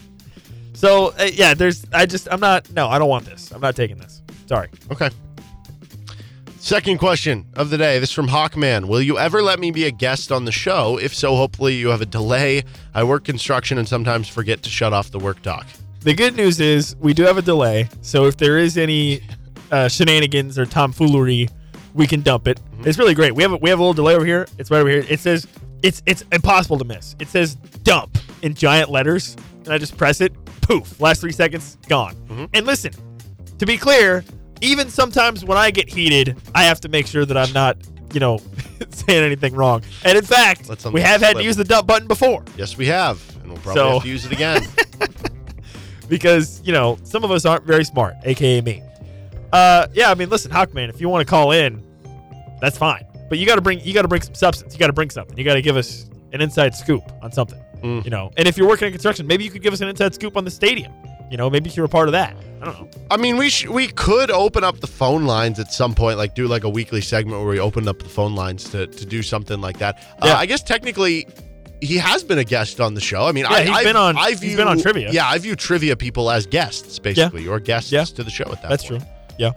So 0.72 1.08
uh, 1.18 1.28
yeah, 1.32 1.54
there's. 1.54 1.84
I 1.92 2.06
just 2.06 2.28
I'm 2.30 2.40
not. 2.40 2.70
No, 2.72 2.88
I 2.88 2.98
don't 2.98 3.08
want 3.08 3.24
this. 3.24 3.50
I'm 3.50 3.60
not 3.60 3.74
taking 3.76 3.98
this. 3.98 4.22
Sorry. 4.46 4.68
Okay. 4.90 5.10
Second 6.60 6.98
question 6.98 7.46
of 7.54 7.70
the 7.70 7.78
day. 7.78 7.98
This 7.98 8.10
is 8.10 8.14
from 8.14 8.28
Hawkman. 8.28 8.86
Will 8.86 9.00
you 9.00 9.16
ever 9.18 9.42
let 9.42 9.58
me 9.60 9.70
be 9.70 9.84
a 9.84 9.90
guest 9.90 10.32
on 10.32 10.44
the 10.44 10.52
show? 10.52 10.98
If 10.98 11.14
so, 11.14 11.34
hopefully 11.36 11.76
you 11.76 11.88
have 11.88 12.00
a 12.00 12.06
delay. 12.06 12.64
I 12.94 13.04
work 13.04 13.24
construction 13.24 13.78
and 13.78 13.88
sometimes 13.88 14.28
forget 14.28 14.62
to 14.64 14.70
shut 14.70 14.92
off 14.92 15.10
the 15.10 15.18
work 15.20 15.40
dock. 15.42 15.66
The 16.00 16.14
good 16.14 16.36
news 16.36 16.60
is 16.60 16.96
we 16.96 17.14
do 17.14 17.22
have 17.24 17.38
a 17.38 17.42
delay, 17.42 17.88
so 18.02 18.26
if 18.26 18.36
there 18.36 18.58
is 18.58 18.76
any 18.76 19.22
uh, 19.70 19.88
shenanigans 19.88 20.58
or 20.58 20.66
tomfoolery, 20.66 21.48
we 21.94 22.06
can 22.06 22.22
dump 22.22 22.46
it. 22.48 22.60
It's 22.80 22.98
really 22.98 23.14
great. 23.14 23.34
We 23.34 23.42
have 23.42 23.52
a, 23.52 23.56
we 23.56 23.70
have 23.70 23.78
a 23.78 23.82
little 23.82 23.94
delay 23.94 24.14
over 24.14 24.24
here. 24.26 24.46
It's 24.58 24.70
right 24.70 24.80
over 24.80 24.88
here. 24.90 25.04
It 25.08 25.20
says 25.20 25.46
it's 25.82 26.02
it's 26.06 26.24
impossible 26.32 26.78
to 26.78 26.84
miss. 26.84 27.16
It 27.18 27.28
says 27.28 27.54
dump 27.54 28.18
in 28.42 28.54
giant 28.54 28.90
letters, 28.90 29.36
and 29.64 29.68
I 29.72 29.78
just 29.78 29.96
press 29.96 30.20
it. 30.20 30.32
Poof! 30.62 31.00
Last 31.00 31.20
three 31.20 31.32
seconds, 31.32 31.78
gone. 31.88 32.14
And 32.52 32.66
listen, 32.66 32.92
to 33.58 33.64
be 33.66 33.76
clear, 33.78 34.24
even 34.60 34.88
sometimes 34.88 35.44
when 35.44 35.58
I 35.58 35.70
get 35.70 35.88
heated, 35.88 36.36
I 36.54 36.64
have 36.64 36.80
to 36.80 36.88
make 36.88 37.06
sure 37.06 37.24
that 37.24 37.36
I'm 37.36 37.52
not, 37.52 37.76
you 38.12 38.20
know, 38.20 38.38
saying 38.90 39.24
anything 39.24 39.54
wrong. 39.54 39.82
And 40.04 40.16
in 40.16 40.24
fact, 40.24 40.68
we 40.92 41.00
have 41.00 41.20
had 41.20 41.36
to 41.36 41.42
use 41.44 41.56
the 41.56 41.64
dump 41.64 41.86
button 41.86 42.08
before. 42.08 42.44
Yes, 42.56 42.76
we 42.76 42.86
have. 42.86 43.20
And 43.42 43.52
we'll 43.52 43.58
probably 43.62 43.80
So- 43.80 43.92
have 43.94 44.02
to 44.02 44.08
use 44.08 44.24
it 44.26 44.32
again. 44.32 44.66
because 46.08 46.62
you 46.64 46.72
know 46.72 46.98
some 47.02 47.22
of 47.24 47.30
us 47.30 47.44
aren't 47.44 47.64
very 47.64 47.84
smart, 47.84 48.14
aka 48.24 48.60
me. 48.60 48.82
Uh, 49.52 49.86
yeah, 49.92 50.10
I 50.10 50.14
mean, 50.14 50.28
listen, 50.28 50.50
Hawkman, 50.50 50.88
if 50.88 51.00
you 51.00 51.08
want 51.08 51.26
to 51.26 51.30
call 51.30 51.52
in, 51.52 51.82
that's 52.60 52.76
fine. 52.76 53.04
But 53.28 53.38
you 53.38 53.46
got 53.46 53.56
to 53.56 53.60
bring 53.60 53.80
you 53.80 53.92
got 53.94 54.02
to 54.02 54.08
bring 54.08 54.22
some 54.22 54.34
substance. 54.34 54.72
You 54.72 54.78
got 54.78 54.88
to 54.88 54.92
bring 54.92 55.10
something. 55.10 55.36
You 55.36 55.44
got 55.44 55.54
to 55.54 55.62
give 55.62 55.76
us 55.76 56.08
an 56.32 56.40
inside 56.40 56.74
scoop 56.74 57.02
on 57.22 57.30
something. 57.32 57.62
Mm. 57.82 58.04
You 58.04 58.10
know, 58.10 58.30
and 58.36 58.48
if 58.48 58.56
you're 58.58 58.68
working 58.68 58.86
in 58.86 58.92
construction, 58.92 59.26
maybe 59.26 59.44
you 59.44 59.50
could 59.50 59.62
give 59.62 59.72
us 59.72 59.80
an 59.80 59.88
inside 59.88 60.14
scoop 60.14 60.36
on 60.36 60.44
the 60.44 60.50
stadium. 60.50 60.92
You 61.30 61.36
know, 61.36 61.50
maybe 61.50 61.68
if 61.68 61.76
you're 61.76 61.86
a 61.86 61.88
part 61.90 62.08
of 62.08 62.12
that. 62.12 62.36
I 62.60 62.64
don't 62.64 62.80
know. 62.80 62.88
I 63.10 63.16
mean, 63.16 63.36
we 63.36 63.50
sh- 63.50 63.66
we 63.66 63.88
could 63.88 64.30
open 64.30 64.64
up 64.64 64.80
the 64.80 64.86
phone 64.86 65.24
lines 65.26 65.58
at 65.60 65.72
some 65.72 65.94
point, 65.94 66.18
like 66.18 66.34
do 66.34 66.46
like 66.48 66.64
a 66.64 66.68
weekly 66.68 67.00
segment 67.00 67.38
where 67.40 67.48
we 67.50 67.60
open 67.60 67.86
up 67.86 67.98
the 68.00 68.08
phone 68.08 68.34
lines 68.34 68.64
to, 68.70 68.86
to 68.86 69.06
do 69.06 69.22
something 69.22 69.60
like 69.60 69.78
that. 69.78 69.96
Uh, 70.20 70.26
Yeah. 70.26 70.36
I 70.38 70.46
guess 70.46 70.62
technically, 70.62 71.26
he 71.80 71.96
has 71.98 72.24
been 72.24 72.38
a 72.38 72.44
guest 72.44 72.80
on 72.80 72.94
the 72.94 73.00
show. 73.00 73.24
I 73.26 73.32
mean, 73.32 73.44
Yeah, 73.44 73.52
I, 73.56 73.62
he's 73.62 73.70
I, 73.76 73.84
been 73.84 73.96
on- 73.96 74.16
I 74.16 74.30
he's 74.30 74.40
view, 74.40 74.56
been 74.56 74.66
on 74.68 74.78
trivia. 74.80 75.10
Yeah, 75.12 75.28
I 75.28 75.38
view 75.38 75.54
trivia 75.54 75.94
people 75.96 76.30
as 76.30 76.46
guests, 76.46 76.98
basically, 76.98 77.46
or 77.46 77.60
guests 77.60 77.92
Yeah. 77.92 78.04
to 78.04 78.24
the 78.24 78.30
show 78.30 78.44
at 78.50 78.60
that. 78.62 78.68
That's 78.70 78.86
point. 78.86 79.02
true. 79.02 79.10
Yeah, 79.38 79.52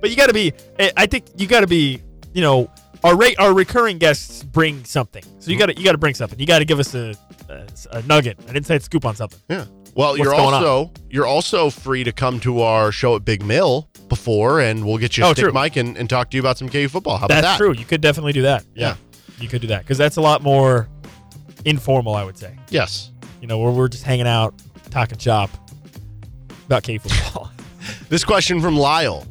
but 0.00 0.08
you 0.10 0.16
got 0.16 0.28
to 0.28 0.32
be. 0.34 0.52
I 0.78 0.92
I 0.96 1.06
think 1.06 1.26
you 1.36 1.46
got 1.46 1.60
to 1.60 1.66
be. 1.66 2.00
You 2.32 2.40
know, 2.40 2.70
our 3.04 3.14
rate, 3.16 3.38
our 3.38 3.52
recurring 3.52 3.98
guests 3.98 4.42
bring 4.42 4.82
something. 4.84 5.22
So 5.40 5.50
you 5.50 5.58
got 5.58 5.66
to 5.66 5.76
you 5.76 5.84
got 5.84 5.92
to 5.92 5.98
bring 5.98 6.14
something. 6.14 6.38
You 6.40 6.46
got 6.46 6.60
to 6.60 6.64
give 6.64 6.78
us 6.80 6.94
a, 6.94 7.14
a 7.50 7.66
a 7.90 8.02
nugget, 8.02 8.38
an 8.48 8.56
inside 8.56 8.82
scoop 8.82 9.04
on 9.04 9.14
something. 9.14 9.40
Yeah. 9.50 9.66
Well, 9.94 10.16
you're 10.16 10.26
going 10.26 10.40
on? 10.40 10.54
also 10.54 10.92
you're 11.10 11.26
also 11.26 11.70
free 11.70 12.04
to 12.04 12.12
come 12.12 12.40
to 12.40 12.60
our 12.62 12.90
show 12.92 13.14
at 13.16 13.24
Big 13.24 13.44
Mill 13.44 13.88
before, 14.08 14.60
and 14.60 14.84
we'll 14.84 14.98
get 14.98 15.16
you 15.16 15.24
a 15.24 15.28
Oh, 15.28 15.32
stick 15.32 15.44
true. 15.44 15.52
mic 15.52 15.76
and, 15.76 15.96
and 15.96 16.10
talk 16.10 16.30
to 16.30 16.36
you 16.36 16.42
about 16.42 16.58
some 16.58 16.68
KU 16.68 16.88
football. 16.88 17.16
How 17.16 17.26
about 17.26 17.34
That's 17.42 17.46
that? 17.46 17.58
true. 17.58 17.72
You 17.72 17.84
could 17.84 18.00
definitely 18.00 18.32
do 18.32 18.42
that. 18.42 18.64
Yeah. 18.74 18.96
You 19.38 19.48
could 19.48 19.60
do 19.60 19.68
that 19.68 19.82
because 19.82 19.98
that's 19.98 20.16
a 20.16 20.20
lot 20.20 20.42
more 20.42 20.88
informal, 21.64 22.14
I 22.14 22.24
would 22.24 22.36
say. 22.38 22.56
Yes. 22.70 23.10
You 23.40 23.46
know, 23.46 23.58
where 23.58 23.72
we're 23.72 23.88
just 23.88 24.04
hanging 24.04 24.26
out, 24.26 24.54
talking 24.90 25.18
shop 25.18 25.50
about 26.66 26.82
K 26.82 26.98
football. 26.98 27.50
This 28.08 28.24
question 28.24 28.60
from 28.62 28.76
Lyle. 28.78 29.26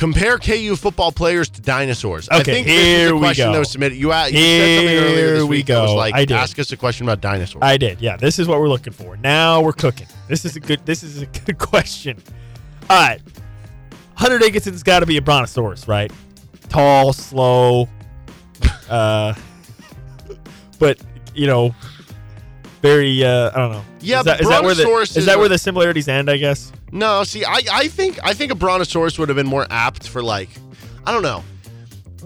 Compare 0.00 0.38
KU 0.38 0.76
football 0.76 1.12
players 1.12 1.50
to 1.50 1.60
dinosaurs. 1.60 2.26
I 2.30 2.40
Okay, 2.40 2.52
think 2.54 2.66
this 2.68 2.74
is 2.74 2.82
here 3.10 3.14
we 3.14 3.34
go. 3.34 3.52
that 3.52 3.58
was 3.58 3.70
submitted. 3.70 3.96
You, 3.98 4.10
a- 4.12 4.28
you 4.30 4.34
said 4.38 4.76
something 4.78 4.96
earlier 4.96 5.30
this 5.34 5.42
we 5.42 5.48
week 5.58 5.66
that 5.66 5.82
was 5.82 5.92
like, 5.92 6.14
I 6.14 6.24
did. 6.24 6.32
ask 6.38 6.58
us 6.58 6.72
a 6.72 6.76
question 6.78 7.06
about 7.06 7.20
dinosaurs. 7.20 7.60
I 7.62 7.76
did. 7.76 8.00
Yeah, 8.00 8.16
this 8.16 8.38
is 8.38 8.48
what 8.48 8.60
we're 8.60 8.70
looking 8.70 8.94
for. 8.94 9.18
Now 9.18 9.60
we're 9.60 9.74
cooking. 9.74 10.06
This 10.26 10.46
is 10.46 10.56
a 10.56 10.60
good. 10.60 10.86
This 10.86 11.02
is 11.02 11.20
a 11.20 11.26
good 11.44 11.58
question. 11.58 12.16
All 12.88 12.98
right, 12.98 13.20
Hunter 14.14 14.38
Dickinson's 14.38 14.82
got 14.82 15.00
to 15.00 15.06
be 15.06 15.18
a 15.18 15.22
brontosaurus, 15.22 15.86
right? 15.86 16.10
Tall, 16.70 17.12
slow, 17.12 17.86
uh, 18.88 19.34
but 20.78 20.98
you 21.34 21.46
know, 21.46 21.74
very. 22.82 23.24
Uh, 23.24 23.50
I 23.54 23.58
don't 23.58 23.72
know. 23.72 23.84
Yeah, 24.00 24.20
is 24.20 24.24
that, 24.24 24.40
that 24.40 24.62
where 24.62 24.74
the 24.74 24.82
brontosaurus 24.84 25.10
is 25.10 25.16
is 25.18 25.26
that 25.26 25.38
where 25.38 25.48
the 25.48 25.58
similarities 25.58 26.08
end? 26.08 26.30
I 26.30 26.36
guess. 26.36 26.72
no, 26.92 27.24
see, 27.24 27.44
I, 27.44 27.60
I 27.72 27.88
think 27.88 28.18
I 28.24 28.32
think 28.34 28.52
a 28.52 28.54
brontosaurus 28.54 29.18
would 29.18 29.28
have 29.28 29.36
been 29.36 29.46
more 29.46 29.66
apt 29.70 30.08
for 30.08 30.22
like, 30.22 30.48
I 31.04 31.12
don't 31.12 31.22
know. 31.22 31.44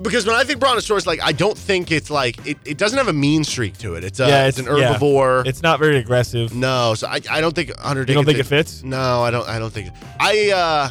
Because 0.03 0.27
when 0.27 0.35
I 0.35 0.43
think 0.43 0.59
brontosaurus, 0.59 1.07
like 1.07 1.23
I 1.23 1.31
don't 1.31 1.57
think 1.57 1.93
it's 1.93 2.11
like 2.11 2.45
it, 2.47 2.59
it 2.65 2.79
doesn't 2.79 2.99
have 2.99 3.07
a 3.09 3.13
mean 3.13 3.45
streak 3.45 3.79
to 3.79 3.95
it. 3.95 4.03
It's 4.03 4.19
a, 4.19 4.27
yeah, 4.27 4.47
it's, 4.47 4.59
an 4.59 4.65
yeah. 4.67 4.95
herbivore. 4.95 5.47
It's 5.47 5.63
not 5.63 5.79
very 5.79 5.99
aggressive. 5.99 6.53
no, 6.55 6.95
so 6.95 7.07
I, 7.07 7.21
I 7.31 7.41
don't 7.41 7.55
think 7.55 7.77
Hunter 7.79 8.01
You 8.03 8.15
don't 8.15 8.25
think 8.25 8.39
it 8.39 8.45
fits? 8.45 8.83
No, 8.83 9.23
I 9.23 9.31
don't 9.31 9.49
I 9.49 9.59
don't 9.61 9.73
think 9.73 9.93
I 10.19 10.51
uh 10.51 10.89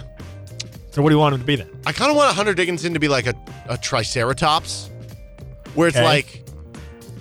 So 0.92 1.02
what 1.02 1.10
do 1.10 1.16
you 1.16 1.20
want 1.20 1.36
him 1.36 1.42
to 1.42 1.46
be 1.46 1.58
then? 1.58 1.70
I 1.86 1.92
kind 1.92 2.10
of 2.12 2.16
want 2.16 2.32
a 2.32 2.34
Hunter 2.34 2.54
Dickinson 2.54 2.94
to 2.94 3.00
be 3.00 3.10
like 3.10 3.28
a, 3.28 3.36
a 3.68 3.78
Triceratops, 3.78 4.90
where 5.76 5.90
it's 5.90 5.98
Okay. 5.98 6.06
like 6.06 6.43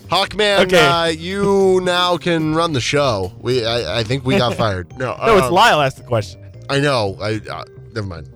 Hawkman, 0.09 0.65
Okay. 0.65 0.85
uh, 0.85 1.05
you 1.07 1.79
now 1.83 2.17
can 2.17 2.55
run 2.55 2.73
the 2.73 2.81
show. 2.81 3.31
We, 3.39 3.65
I, 3.65 3.99
I 3.99 4.03
think 4.03 4.25
we 4.25 4.37
got 4.37 4.55
fired. 4.63 4.89
No, 4.97 5.15
No, 5.17 5.37
it's 5.37 5.47
um, 5.47 5.53
Lyle 5.53 5.81
asked 5.81 5.97
the 5.97 6.03
question. 6.03 6.43
I 6.69 6.79
know. 6.79 7.17
I 7.21 7.39
uh, 7.49 7.63
never 7.93 8.07
mind. 8.07 8.29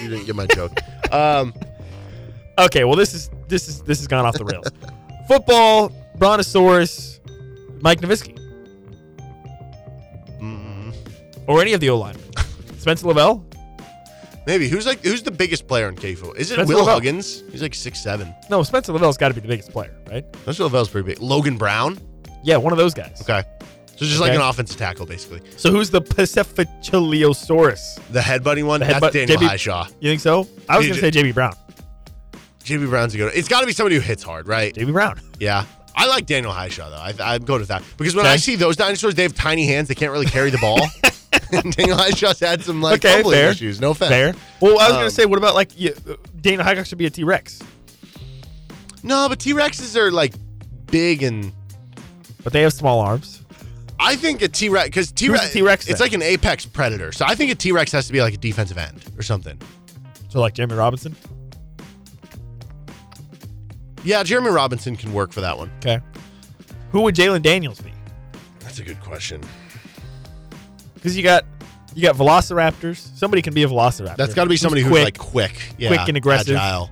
You 0.00 0.08
didn't 0.08 0.26
get 0.26 0.34
my 0.36 0.46
joke. 0.46 0.72
Um, 1.12 1.54
Okay, 2.58 2.82
well 2.84 2.96
this 2.96 3.14
is 3.14 3.30
this 3.48 3.68
is 3.68 3.80
this 3.82 3.98
has 3.98 4.08
gone 4.08 4.24
off 4.26 4.34
the 4.34 4.44
rails. 4.44 4.66
Football, 5.28 5.92
Brontosaurus, 6.18 7.20
Mike 7.80 8.00
Novitsky, 8.00 8.36
mm, 10.40 10.94
or 11.46 11.60
any 11.60 11.74
of 11.74 11.80
the 11.80 11.90
O 11.90 11.98
linemen. 11.98 12.24
Spencer 12.78 13.06
Lavelle. 13.06 13.44
Maybe 14.46 14.68
who's 14.68 14.86
like 14.86 15.02
who's 15.02 15.22
the 15.22 15.30
biggest 15.32 15.66
player 15.66 15.88
in 15.88 15.96
KU? 15.96 16.32
Is 16.36 16.50
it 16.50 16.54
Spencer 16.54 16.66
Will 16.72 16.78
Lavelle. 16.80 16.94
Huggins? 16.94 17.42
He's 17.50 17.62
like 17.62 17.74
six 17.74 18.00
seven. 18.02 18.32
No, 18.48 18.62
Spencer 18.62 18.92
Lavelle's 18.92 19.16
got 19.16 19.28
to 19.28 19.34
be 19.34 19.40
the 19.40 19.48
biggest 19.48 19.70
player, 19.72 19.94
right? 20.10 20.24
Spencer 20.42 20.62
Lavelle's 20.64 20.88
pretty 20.88 21.06
big. 21.06 21.20
Logan 21.20 21.56
Brown. 21.58 21.98
Yeah, 22.44 22.56
one 22.58 22.72
of 22.72 22.78
those 22.78 22.94
guys. 22.94 23.20
Okay. 23.22 23.42
So 23.96 24.04
just 24.04 24.20
like 24.20 24.30
Okay. 24.32 24.36
an 24.40 24.46
offensive 24.46 24.76
tackle, 24.76 25.06
basically. 25.06 25.40
So 25.56 25.70
who's 25.70 25.88
the 25.90 26.02
Pachyphylliosaurus? 26.02 28.00
The 28.10 28.20
headbutting 28.20 28.64
one. 28.66 28.80
The 28.80 28.86
that's 28.86 29.04
headbutt- 29.04 29.12
Daniel 29.12 29.38
JB 29.38 29.48
Hishaw. 29.48 29.88
You 30.00 30.10
think 30.10 30.20
so? 30.20 30.46
I 30.68 30.76
was 30.78 30.86
DJ 30.86 30.90
gonna 30.90 31.00
say 31.00 31.10
JB 31.10 31.34
Brown. 31.34 31.54
JB 32.64 32.88
Brown's 32.88 33.14
a 33.14 33.16
good. 33.18 33.32
It's 33.34 33.48
got 33.48 33.60
to 33.60 33.66
be 33.66 33.72
somebody 33.72 33.94
who 33.96 34.00
hits 34.00 34.22
hard, 34.22 34.48
right? 34.48 34.74
JB 34.74 34.92
Brown. 34.92 35.20
Yeah. 35.40 35.64
I 35.94 36.06
like 36.08 36.26
Daniel 36.26 36.52
Hishaw 36.52 36.90
though. 36.90 37.24
I, 37.24 37.34
I'm 37.34 37.44
good 37.44 37.60
with 37.60 37.68
that 37.68 37.82
because 37.96 38.14
when 38.14 38.26
Okay. 38.26 38.34
I 38.34 38.36
see 38.36 38.54
those 38.56 38.76
dinosaurs, 38.76 39.14
they 39.14 39.22
have 39.22 39.34
tiny 39.34 39.66
hands. 39.66 39.88
They 39.88 39.94
can't 39.94 40.12
really 40.12 40.26
carry 40.26 40.50
the 40.50 40.58
ball. 40.58 40.78
Daniel 41.50 41.98
Hishaw's 41.98 42.40
had 42.40 42.62
some 42.62 42.80
like 42.82 43.04
Okay, 43.04 43.14
fumbling 43.14 43.34
fair. 43.38 43.50
issues. 43.50 43.80
No 43.80 43.90
offense. 43.90 44.08
Fair. 44.10 44.34
Well, 44.60 44.78
I 44.78 44.84
was 44.84 44.92
Um, 44.92 45.00
gonna 45.00 45.10
say, 45.10 45.26
what 45.26 45.38
about 45.38 45.54
like 45.54 45.78
you, 45.78 45.94
Daniel 46.40 46.84
should 46.84 46.98
be 46.98 47.06
a 47.06 47.10
T 47.10 47.24
Rex, 47.24 47.60
No, 49.02 49.28
but 49.28 49.38
T 49.38 49.52
Rexes 49.52 49.96
are 49.96 50.10
like 50.10 50.34
big 50.86 51.22
and 51.22 51.52
but 52.44 52.52
they 52.52 52.62
have 52.62 52.72
small 52.72 53.00
arms. 53.00 53.42
I 53.98 54.14
think 54.16 54.42
a 54.42 54.48
T 54.48 54.68
Rex 54.68 54.86
because 54.88 55.10
T 55.12 55.28
Rex 55.28 55.52
T 55.52 55.62
Rex 55.62 55.88
It's 55.88 56.00
like 56.00 56.12
an 56.12 56.22
apex 56.22 56.64
predator. 56.66 57.12
So 57.12 57.24
I 57.26 57.34
think 57.34 57.50
a 57.50 57.54
T 57.54 57.72
Rex 57.72 57.90
has 57.92 58.06
to 58.06 58.12
be 58.12 58.20
like 58.20 58.34
a 58.34 58.38
defensive 58.38 58.78
end 58.78 59.04
or 59.18 59.22
something. 59.22 59.58
So 60.28 60.40
like 60.40 60.54
Jereme 60.54 60.76
Robinson. 60.76 61.16
Yeah, 64.04 64.22
Jereme 64.22 64.54
Robinson 64.54 64.96
can 64.96 65.12
work 65.12 65.32
for 65.32 65.40
that 65.40 65.56
one. 65.58 65.70
Okay. 65.78 66.00
Who 66.92 67.00
would 67.02 67.14
Jalon 67.16 67.42
Daniels 67.42 67.80
be? 67.80 67.92
That's 68.60 68.78
a 68.78 68.84
good 68.84 69.00
question. 69.00 69.42
Because 71.06 71.16
you 71.16 71.22
got 71.22 71.44
you 71.94 72.02
got 72.02 72.16
Velociraptors. 72.16 72.96
Somebody 73.16 73.40
can 73.40 73.54
be 73.54 73.62
a 73.62 73.68
Velociraptor. 73.68 74.16
That's 74.16 74.34
got 74.34 74.42
to 74.42 74.50
be 74.50 74.56
somebody 74.56 74.82
who's 74.82 74.90
quick, 74.90 75.04
like 75.04 75.18
quick, 75.18 75.74
yeah, 75.78 75.86
quick 75.90 76.08
and 76.08 76.16
aggressive. 76.16 76.56
agile. 76.56 76.90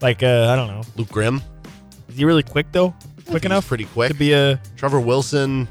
like 0.00 0.24
uh, 0.24 0.48
I 0.50 0.56
don't 0.56 0.66
know. 0.66 0.82
Luke 0.96 1.08
Grimm, 1.10 1.40
Is 2.08 2.16
he 2.16 2.24
really 2.24 2.42
quick 2.42 2.66
though? 2.72 2.92
Quick 3.28 3.44
enough 3.44 3.68
pretty 3.68 3.84
quick. 3.84 4.08
to 4.10 4.14
be 4.18 4.32
a. 4.32 4.60
Trevor 4.76 4.98
Wilson. 4.98 5.68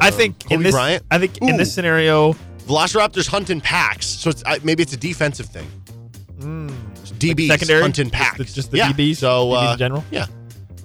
I 0.00 0.08
um, 0.08 0.14
think 0.14 0.40
Cobee 0.42 0.54
in 0.56 0.62
this. 0.64 0.74
Bryant. 0.74 1.04
I 1.08 1.18
think 1.18 1.38
in 1.40 1.56
this 1.56 1.72
scenario, 1.72 2.32
Velociraptors 2.66 3.28
hunt 3.28 3.48
in 3.50 3.60
packs, 3.60 4.06
so 4.08 4.28
it's 4.30 4.42
I, 4.44 4.58
maybe 4.64 4.82
it's 4.82 4.94
a 4.94 4.96
defensive 4.96 5.46
thing. 5.46 5.68
It's 7.00 7.12
DBs 7.12 7.46
Mm. 7.46 7.48
secondary? 7.48 7.82
hunt 7.82 8.00
in 8.00 8.06
Just 8.06 8.12
packs. 8.14 8.38
the- 8.38 8.44
just 8.44 8.70
the 8.72 8.78
yeah. 8.78 8.90
DBs? 8.92 9.18
So 9.18 9.28
DBs 9.50 9.68
uh, 9.68 9.72
in 9.74 9.78
general? 9.78 10.04
yeah, 10.10 10.26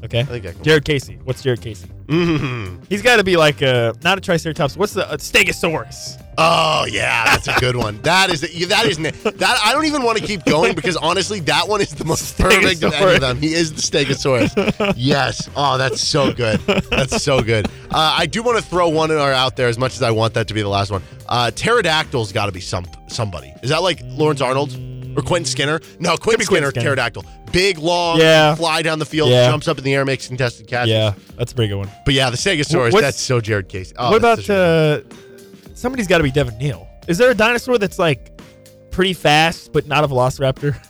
okay. 0.06 0.22
I 0.22 0.24
think 0.24 0.46
I 0.46 0.52
can. 0.54 0.64
Jared 0.64 0.86
Casey. 0.86 1.20
What's 1.24 1.42
Jared 1.44 1.62
Casey? 1.62 1.88
Mhm. 2.08 2.86
He's 2.88 3.02
got 3.02 3.18
to 3.18 3.24
be 3.24 3.36
like 3.36 3.62
a 3.62 3.94
not 4.04 4.18
a 4.18 4.22
Triceratops. 4.22 4.78
What's 4.78 4.94
the 4.94 5.12
a 5.12 5.18
Stegosaurus? 5.18 6.22
Oh 6.38 6.86
yeah, 6.90 7.24
that's 7.26 7.48
a 7.48 7.60
good 7.60 7.76
one. 7.76 8.00
That 8.02 8.30
is 8.30 8.42
that 8.42 8.86
is 8.86 8.98
that. 8.98 9.60
I 9.64 9.72
don't 9.72 9.86
even 9.86 10.04
want 10.04 10.18
to 10.20 10.24
keep 10.26 10.44
going 10.46 10.76
because 10.76 10.98
honestly, 10.98 11.40
that 11.42 11.68
one 11.68 11.82
is 11.82 11.90
the 11.96 12.06
most 12.06 12.38
perfect 12.38 12.84
of 12.84 12.94
any 12.94 13.16
of 13.16 13.22
them. 13.22 13.38
He 13.40 13.54
is 13.54 13.74
the 13.74 13.82
Stegosaurus. 13.82 14.94
yes. 14.98 15.50
Oh, 15.56 15.78
that's 15.78 16.02
so 16.02 16.32
good. 16.34 16.60
That's 16.92 17.24
so 17.24 17.42
good. 17.42 17.68
Uh, 17.90 18.16
I 18.18 18.26
do 18.26 18.44
want 18.44 18.58
to 18.58 18.64
throw 18.64 18.90
one 18.90 19.10
in- 19.12 19.18
out 19.18 19.56
there 19.56 19.68
as 19.70 19.78
much 19.80 19.96
as 19.96 20.02
I 20.04 20.12
want 20.12 20.34
that 20.36 20.48
to 20.50 20.54
be 20.54 20.62
the 20.62 20.70
last 20.70 20.92
one. 20.92 21.02
Uh, 21.28 21.52
pterodactyl's 21.56 22.32
got 22.32 22.46
to 22.48 22.52
be 22.52 22.60
some 22.62 22.86
somebody. 23.08 23.54
Is 23.64 23.70
that 23.70 23.82
like 23.82 24.02
Lawrence 24.04 24.42
Arnold 24.42 24.78
or 25.16 25.22
Quentin 25.22 25.46
Skinner? 25.46 25.80
No, 26.00 26.18
Quentin 26.18 26.46
Skinner. 26.46 26.70
Skinner. 26.70 26.84
Pterodactyl. 26.84 27.24
Big, 27.52 27.78
long, 27.78 28.20
Yeah. 28.20 28.56
fly 28.56 28.82
down 28.82 29.00
the 29.00 29.06
field, 29.06 29.30
Yeah. 29.30 29.50
jumps 29.50 29.68
up 29.68 29.78
in 29.78 29.84
the 29.84 29.94
air, 29.94 30.04
makes 30.06 30.28
contested 30.28 30.68
catches. 30.68 30.92
Yeah, 30.92 31.14
that's 31.38 31.52
a 31.52 31.56
pretty 31.56 31.70
good 31.70 31.78
one. 31.78 31.92
But 32.06 32.14
yeah, 32.14 32.30
the 32.30 32.38
Stegosaurus. 32.38 32.92
What's- 32.92 33.02
that's 33.02 33.22
so 33.22 33.40
Jared 33.42 33.70
Casey. 33.70 33.94
Oh, 33.98 34.12
what 34.12 34.22
that's 34.22 34.46
about 34.46 34.46
such 34.46 34.50
a- 34.50 35.04
uh, 35.12 35.72
somebody's 35.76 36.08
got 36.08 36.18
to 36.20 36.24
be 36.24 36.32
Devin 36.32 36.58
Neal? 36.58 36.88
Is 37.08 37.18
there 37.18 37.30
a 37.30 37.36
dinosaur 37.36 37.78
that's 37.78 38.00
like 38.00 38.32
pretty 38.92 39.14
fast 39.14 39.72
but 39.74 39.88
not 39.88 40.04
a 40.04 40.08
Velociraptor? 40.08 40.76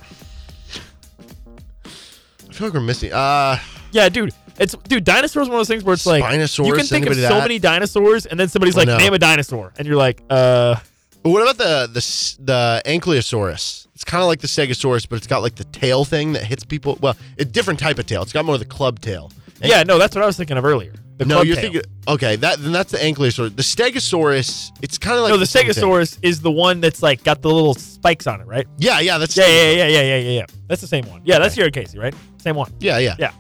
I 1.86 2.54
feel 2.54 2.68
like 2.68 2.74
we're 2.74 2.80
missing. 2.82 3.12
Uh, 3.12 3.58
yeah, 3.92 4.10
dude. 4.10 4.32
It's 4.58 4.74
dude. 4.88 5.04
Dinosaurs 5.04 5.48
are 5.48 5.52
one 5.52 5.60
of 5.60 5.68
those 5.68 5.68
things 5.68 5.84
where 5.84 5.94
it's 5.94 6.06
like 6.06 6.24
Spinosaurus, 6.24 6.66
you 6.68 6.74
can 6.74 6.86
think 6.86 7.06
of 7.06 7.12
anybody 7.12 7.28
so 7.28 7.34
that? 7.36 7.42
many 7.42 7.60
dinosaurs, 7.60 8.26
and 8.26 8.40
then 8.40 8.48
somebody's 8.48 8.76
I 8.78 8.80
like, 8.82 8.88
know. 8.88 8.98
name 8.98 9.14
a 9.14 9.20
dinosaur, 9.20 9.74
and 9.78 9.86
you're 9.86 9.98
like, 9.98 10.22
uh, 10.30 10.76
what 11.24 11.42
about 11.42 11.58
the 11.58 11.90
the 11.92 11.98
s- 11.98 12.38
the 12.40 12.82
Ankylosaurus? 12.86 13.85
It's 13.96 14.04
kind 14.04 14.22
of 14.22 14.28
like 14.28 14.42
the 14.42 14.48
Stegosaurus, 14.48 15.08
but 15.08 15.16
it's 15.16 15.26
got 15.28 15.42
like 15.42 15.56
the 15.56 15.64
tail 15.64 16.04
thing 16.06 16.34
that 16.34 16.44
hits 16.44 16.66
people. 16.66 16.98
Well, 17.02 17.16
a 17.40 17.46
different 17.46 17.80
type 17.80 17.98
of 17.98 18.06
tail. 18.06 18.22
It's 18.22 18.34
got 18.34 18.44
more 18.46 18.56
of 18.56 18.60
the 18.60 18.66
club 18.66 19.00
tail. 19.00 19.32
And- 19.62 19.70
yeah, 19.72 19.84
no, 19.84 19.98
that's 19.98 20.14
what 20.16 20.24
I 20.24 20.28
was 20.28 20.36
thinking 20.36 20.58
of 20.58 20.66
earlier. 20.66 20.94
The 21.18 21.24
no, 21.24 21.36
club 21.36 21.48
you're 21.48 21.56
tail. 21.56 21.72
thinking. 21.72 21.92
Okay, 22.10 22.36
that 22.36 22.60
then 22.60 22.74
that's 22.74 22.92
the 22.92 22.98
Ankylosaurus. 22.98 23.56
The 23.56 23.64
Stegosaurus. 23.64 24.72
It's 24.82 24.98
kind 24.98 25.16
of 25.16 25.24
like 25.24 25.30
no, 25.32 25.38
the. 25.38 25.46
Stegosaurus 25.46 26.20
is 26.22 26.42
the 26.42 26.52
one 26.52 26.82
that's 26.82 27.02
like 27.02 27.24
got 27.24 27.42
the 27.42 27.50
little 27.50 27.74
spikes 27.74 28.28
on 28.28 28.42
it, 28.42 28.48
right? 28.48 28.68
Yeah, 28.78 29.00
yeah, 29.00 29.18
that's 29.18 29.38
Yeah, 29.38 29.48
yeah, 29.48 29.72
yeah, 29.72 29.88
yeah, 29.88 30.02
yeah, 30.02 30.18
yeah, 30.18 30.30
yeah. 30.40 30.46
That's 30.68 30.82
the 30.82 30.88
same 30.88 31.06
one. 31.08 31.22
Yeah, 31.24 31.40
that's 31.40 31.56
Jared 31.56 31.74
Casey, 31.74 31.98
right? 31.98 32.14
Same 32.40 32.58
one. 32.58 32.70
yeah, 32.82 32.98
yeah, 32.98 33.16
Yeah. 33.18 33.32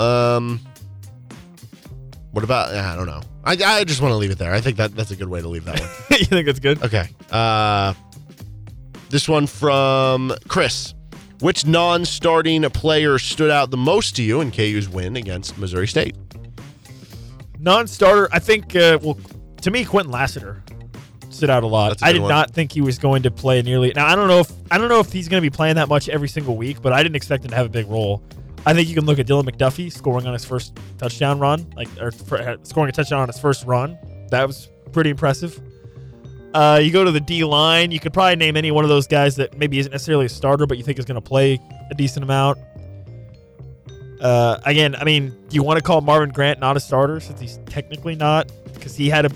Um, 0.00 0.60
what 2.32 2.42
about? 2.42 2.74
I 2.74 2.96
don't 2.96 3.06
know. 3.06 3.22
I, 3.44 3.52
I 3.52 3.84
just 3.84 4.00
want 4.02 4.10
to 4.10 4.16
leave 4.16 4.32
it 4.32 4.38
there. 4.38 4.52
I 4.52 4.60
think 4.60 4.76
that 4.78 4.96
that's 4.96 5.12
a 5.12 5.16
good 5.16 5.28
way 5.28 5.40
to 5.40 5.48
leave 5.48 5.64
that 5.66 5.78
one. 5.78 5.88
you 6.18 6.26
think 6.26 6.46
that's 6.46 6.58
good? 6.58 6.82
Okay. 6.82 7.08
Uh, 7.30 7.94
this 9.16 9.30
one 9.30 9.46
from 9.46 10.30
Chris. 10.46 10.92
Which 11.40 11.64
non-starting 11.66 12.62
player 12.68 13.18
stood 13.18 13.50
out 13.50 13.70
the 13.70 13.76
most 13.78 14.14
to 14.16 14.22
you 14.22 14.42
in 14.42 14.50
KU's 14.50 14.90
win 14.90 15.16
against 15.16 15.56
Missouri 15.56 15.88
State? 15.88 16.14
Non-starter. 17.58 18.28
I 18.30 18.40
think. 18.40 18.76
Uh, 18.76 18.98
well, 19.00 19.18
to 19.62 19.70
me, 19.70 19.86
Kwinton 19.86 20.12
Lassiter 20.12 20.62
stood 21.30 21.48
out 21.48 21.62
a 21.62 21.66
lot. 21.66 22.02
A 22.02 22.04
I 22.04 22.12
did 22.12 22.20
one. 22.20 22.28
not 22.28 22.50
think 22.50 22.72
he 22.72 22.82
was 22.82 22.98
going 22.98 23.22
to 23.22 23.30
play 23.30 23.62
nearly. 23.62 23.90
Now 23.96 24.06
I 24.06 24.16
don't 24.16 24.28
know 24.28 24.40
if 24.40 24.52
I 24.70 24.76
don't 24.76 24.90
know 24.90 25.00
if 25.00 25.10
he's 25.10 25.28
going 25.28 25.42
to 25.42 25.50
be 25.50 25.54
playing 25.54 25.76
that 25.76 25.88
much 25.88 26.10
every 26.10 26.28
single 26.28 26.58
week, 26.58 26.82
but 26.82 26.92
I 26.92 27.02
didn't 27.02 27.16
expect 27.16 27.42
him 27.42 27.50
to 27.50 27.56
have 27.56 27.66
a 27.66 27.70
big 27.70 27.88
role. 27.88 28.22
I 28.66 28.74
think 28.74 28.88
you 28.90 28.94
can 28.94 29.06
look 29.06 29.18
at 29.18 29.26
Dylan 29.26 29.48
McDuffie 29.48 29.90
scoring 29.90 30.26
on 30.26 30.34
his 30.34 30.44
first 30.44 30.78
touchdown 30.98 31.38
run, 31.38 31.66
like 31.74 31.88
or 31.98 32.12
uh, 32.32 32.56
scoring 32.64 32.90
a 32.90 32.92
touchdown 32.92 33.20
on 33.20 33.28
his 33.28 33.38
first 33.38 33.64
run. 33.64 33.96
That 34.30 34.46
was 34.46 34.68
pretty 34.92 35.08
impressive. 35.08 35.58
Uh, 36.56 36.78
you 36.78 36.90
go 36.90 37.04
to 37.04 37.10
the 37.10 37.20
D 37.20 37.44
line, 37.44 37.90
you 37.90 38.00
could 38.00 38.14
probably 38.14 38.34
name 38.36 38.56
any 38.56 38.70
one 38.70 38.82
of 38.82 38.88
those 38.88 39.06
guys 39.06 39.36
that 39.36 39.58
maybe 39.58 39.78
isn't 39.78 39.92
necessarily 39.92 40.24
a 40.24 40.28
starter, 40.30 40.66
but 40.66 40.78
you 40.78 40.84
think 40.84 40.98
is 40.98 41.04
going 41.04 41.16
to 41.16 41.20
play 41.20 41.60
a 41.90 41.94
decent 41.94 42.22
amount. 42.24 42.58
Uh, 44.20 44.58
again, 44.64 44.96
I 44.96 45.04
mean, 45.04 45.28
do 45.48 45.54
you 45.54 45.62
want 45.62 45.76
to 45.76 45.82
call 45.82 46.00
Marvin 46.00 46.30
Grant 46.30 46.58
not 46.58 46.74
a 46.76 46.80
starter 46.80 47.20
since 47.20 47.38
he's 47.40 47.58
technically 47.66 48.14
not? 48.16 48.50
Because 48.72 48.96
he 48.96 49.10
had 49.10 49.26
a 49.26 49.28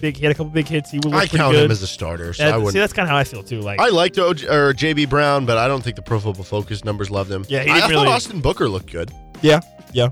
big, 0.00 0.16
he 0.16 0.22
had 0.24 0.30
a 0.30 0.34
couple 0.36 0.52
big 0.52 0.68
hits. 0.68 0.92
He 0.92 0.98
would 0.98 1.06
look 1.06 1.14
I 1.14 1.26
count 1.26 1.52
good. 1.54 1.64
him 1.64 1.70
as 1.72 1.82
a 1.82 1.86
starter, 1.88 2.32
so 2.32 2.46
Yeah, 2.46 2.56
I 2.56 2.70
see, 2.70 2.78
that's 2.78 2.92
kind 2.92 3.06
of 3.06 3.10
how 3.10 3.16
I 3.16 3.24
feel 3.24 3.42
too. 3.42 3.60
Like, 3.60 3.80
I 3.80 3.88
liked 3.88 4.14
OJ, 4.14 4.48
or 4.48 4.72
JB 4.72 5.10
Brown, 5.10 5.46
but 5.46 5.58
I 5.58 5.66
don't 5.66 5.82
think 5.82 5.96
the 5.96 6.02
Pro 6.02 6.20
Football 6.20 6.44
Focus 6.44 6.84
numbers 6.84 7.10
loved 7.10 7.30
him. 7.32 7.44
Yeah, 7.48 7.64
he 7.64 7.70
I, 7.70 7.74
didn't 7.74 7.82
I 7.82 7.88
really- 7.88 8.06
thought 8.06 8.14
Austin 8.14 8.40
Booker 8.40 8.68
looked 8.68 8.92
good. 8.92 9.10
yeah, 9.42 9.58
yeah. 9.92 10.10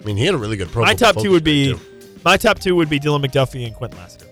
I 0.00 0.04
mean, 0.04 0.16
he 0.16 0.24
had 0.24 0.36
a 0.36 0.38
really 0.38 0.56
good 0.56 0.68
Pro 0.68 0.84
my 0.84 0.90
Football 0.92 1.12
top 1.14 1.22
two 1.22 1.30
Focus 1.30 1.32
would 1.32 1.44
be, 1.44 1.72
too. 1.72 1.80
my 2.24 2.36
top 2.36 2.60
two 2.60 2.76
would 2.76 2.88
be 2.88 3.00
Dylan 3.00 3.24
McDuffie 3.26 3.66
and 3.66 3.74
Kwinton 3.74 3.96
Lassiter. 3.98 4.26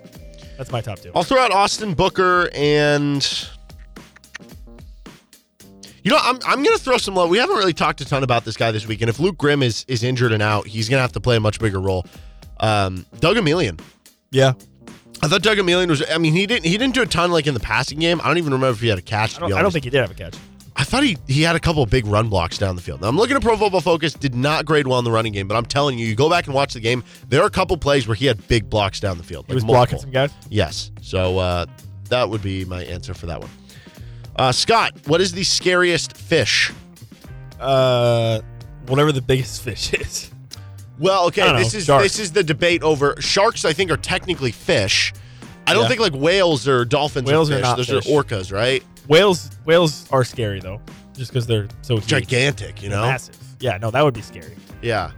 That's 0.59 0.73
my 0.73 0.81
top 0.81 0.99
two. 0.99 1.13
I'll 1.15 1.23
throw 1.23 1.39
out 1.39 1.53
Austin 1.53 1.95
Booker 1.95 2.51
and. 2.53 3.49
You 6.03 6.13
know, 6.13 6.21
I'm, 6.21 6.39
I'm 6.47 6.63
going 6.63 6.77
to 6.77 6.83
throw 6.83 6.97
some 6.97 7.15
love. 7.15 7.29
We 7.29 7.39
haven't 7.39 7.57
really 7.57 7.73
talked 7.73 8.01
a 8.01 8.05
ton 8.05 8.23
about 8.23 8.45
this 8.45 8.57
guy 8.57 8.71
this 8.71 8.87
week, 8.87 9.01
and 9.03 9.11
if 9.11 9.21
Luke 9.21 9.37
Grimm 9.37 9.63
is 9.63 9.85
is 9.89 10.03
injured 10.03 10.33
and 10.33 10.43
out, 10.43 10.67
he's 10.67 10.89
going 10.89 10.99
to 10.99 11.03
have 11.03 11.13
to 11.13 11.21
play 11.21 11.37
a 11.37 11.41
much 11.41 11.59
bigger 11.61 11.81
role. 11.81 12.07
Um, 12.61 13.05
Doug 13.21 13.37
Emilien. 13.37 13.81
Yeah, 14.31 14.55
I 15.23 15.29
thought 15.29 15.43
Doug 15.43 15.59
Emilien 15.59 15.89
was. 15.89 16.03
I 16.11 16.19
mean, 16.19 16.33
he 16.33 16.47
didn't 16.47 16.65
he 16.65 16.77
didn't 16.79 16.95
do 16.95 17.03
a 17.03 17.07
ton 17.07 17.31
like 17.31 17.47
in 17.47 17.55
the 17.55 17.61
passing 17.61 17.99
game. 17.99 18.21
I 18.23 18.29
don't 18.29 18.39
even 18.39 18.53
remember 18.53 18.75
if 18.75 18.81
he 18.81 18.89
had 18.89 18.99
a 18.99 19.03
catch. 19.03 19.37
I 19.37 19.41
don't, 19.41 19.51
be 19.51 19.55
I 19.55 19.63
don't 19.63 19.71
think 19.71 19.85
he 19.85 19.91
did 19.91 20.01
have 20.01 20.11
a 20.11 20.15
catch. 20.15 20.35
I 20.81 20.85
thought 20.85 21.03
he 21.03 21.19
he 21.27 21.43
had 21.43 21.57
a 21.57 21.61
couple 21.61 21.83
of 21.83 21.91
big 21.91 22.07
run 22.07 22.29
blocks 22.29 22.57
down 22.57 22.77
the 22.77 22.83
field. 22.83 23.01
Now 23.01 23.09
I'm 23.09 23.17
looking 23.17 23.35
at 23.37 23.43
Pro 23.43 23.57
Football 23.57 23.81
Focus, 23.81 24.15
did 24.15 24.35
not 24.35 24.65
grade 24.65 24.87
well 24.87 24.99
in 25.01 25.05
the 25.05 25.11
running 25.11 25.33
game, 25.33 25.49
but 25.49 25.57
I'm 25.57 25.67
telling 25.67 25.99
you, 25.99 26.07
you 26.07 26.15
go 26.15 26.31
back 26.31 26.47
and 26.47 26.55
watch 26.55 26.73
the 26.75 26.81
game. 26.81 27.03
There 27.29 27.43
are 27.43 27.47
a 27.47 27.51
couple 27.51 27.77
plays 27.77 28.07
where 28.07 28.15
he 28.15 28.27
had 28.27 28.47
big 28.49 28.71
blocks 28.71 29.01
down 29.01 29.19
the 29.19 29.25
field. 29.25 29.47
He 29.47 29.53
like 29.53 29.57
was 29.57 29.65
blocking 29.65 29.99
some 29.99 30.11
guys. 30.13 30.31
Yes, 30.49 30.93
so 31.03 31.39
uh, 31.39 31.67
that 32.11 32.29
would 32.31 32.43
be 32.43 32.65
my 32.65 32.85
answer 32.85 33.13
for 33.13 33.27
that 33.27 33.41
one. 33.41 33.51
Uh, 34.37 34.53
Scott, 34.53 34.93
what 35.07 35.21
is 35.21 35.33
the 35.33 35.43
scariest 35.43 36.17
fish? 36.17 36.73
Uh, 37.59 38.41
whatever 38.87 39.11
the 39.13 39.21
biggest 39.23 39.63
fish 39.65 39.93
is. 39.93 40.31
Well, 40.99 41.27
okay, 41.27 41.43
this 41.59 41.73
know, 41.75 41.79
is 41.79 41.85
shark. 41.87 42.03
this 42.03 42.19
is 42.19 42.33
the 42.33 42.43
debate 42.43 42.83
over 42.83 43.21
sharks. 43.21 43.65
I 43.65 43.73
think 43.73 43.91
are 43.91 43.97
technically 43.97 44.53
fish. 44.53 45.13
I 45.67 45.75
don't 45.75 45.83
Yeah. 45.83 45.89
think 45.89 46.01
like 46.01 46.15
whales 46.15 46.67
or 46.67 46.85
dolphins. 46.85 47.29
Whales 47.29 47.51
are, 47.51 47.55
are 47.55 47.57
fish. 47.57 47.63
not 47.63 47.77
Those 47.77 47.89
fish. 47.89 48.07
are 48.09 48.23
orcas, 48.23 48.53
right? 48.53 48.83
Whales, 49.09 49.51
whales 49.65 50.07
are 50.13 50.23
scary 50.25 50.61
though, 50.61 50.81
just 51.17 51.33
because 51.33 51.47
they're 51.47 51.67
so 51.83 51.97
huge. 51.97 52.07
Gigantic, 52.07 52.83
you 52.83 52.89
They're 52.91 52.99
know? 52.99 53.07
massive. 53.07 53.37
Yeah, 53.61 53.79
no, 53.79 53.91
that 53.91 54.03
would 54.05 54.15
be 54.15 54.23
scary. 54.23 54.55
Yeah. 54.83 55.11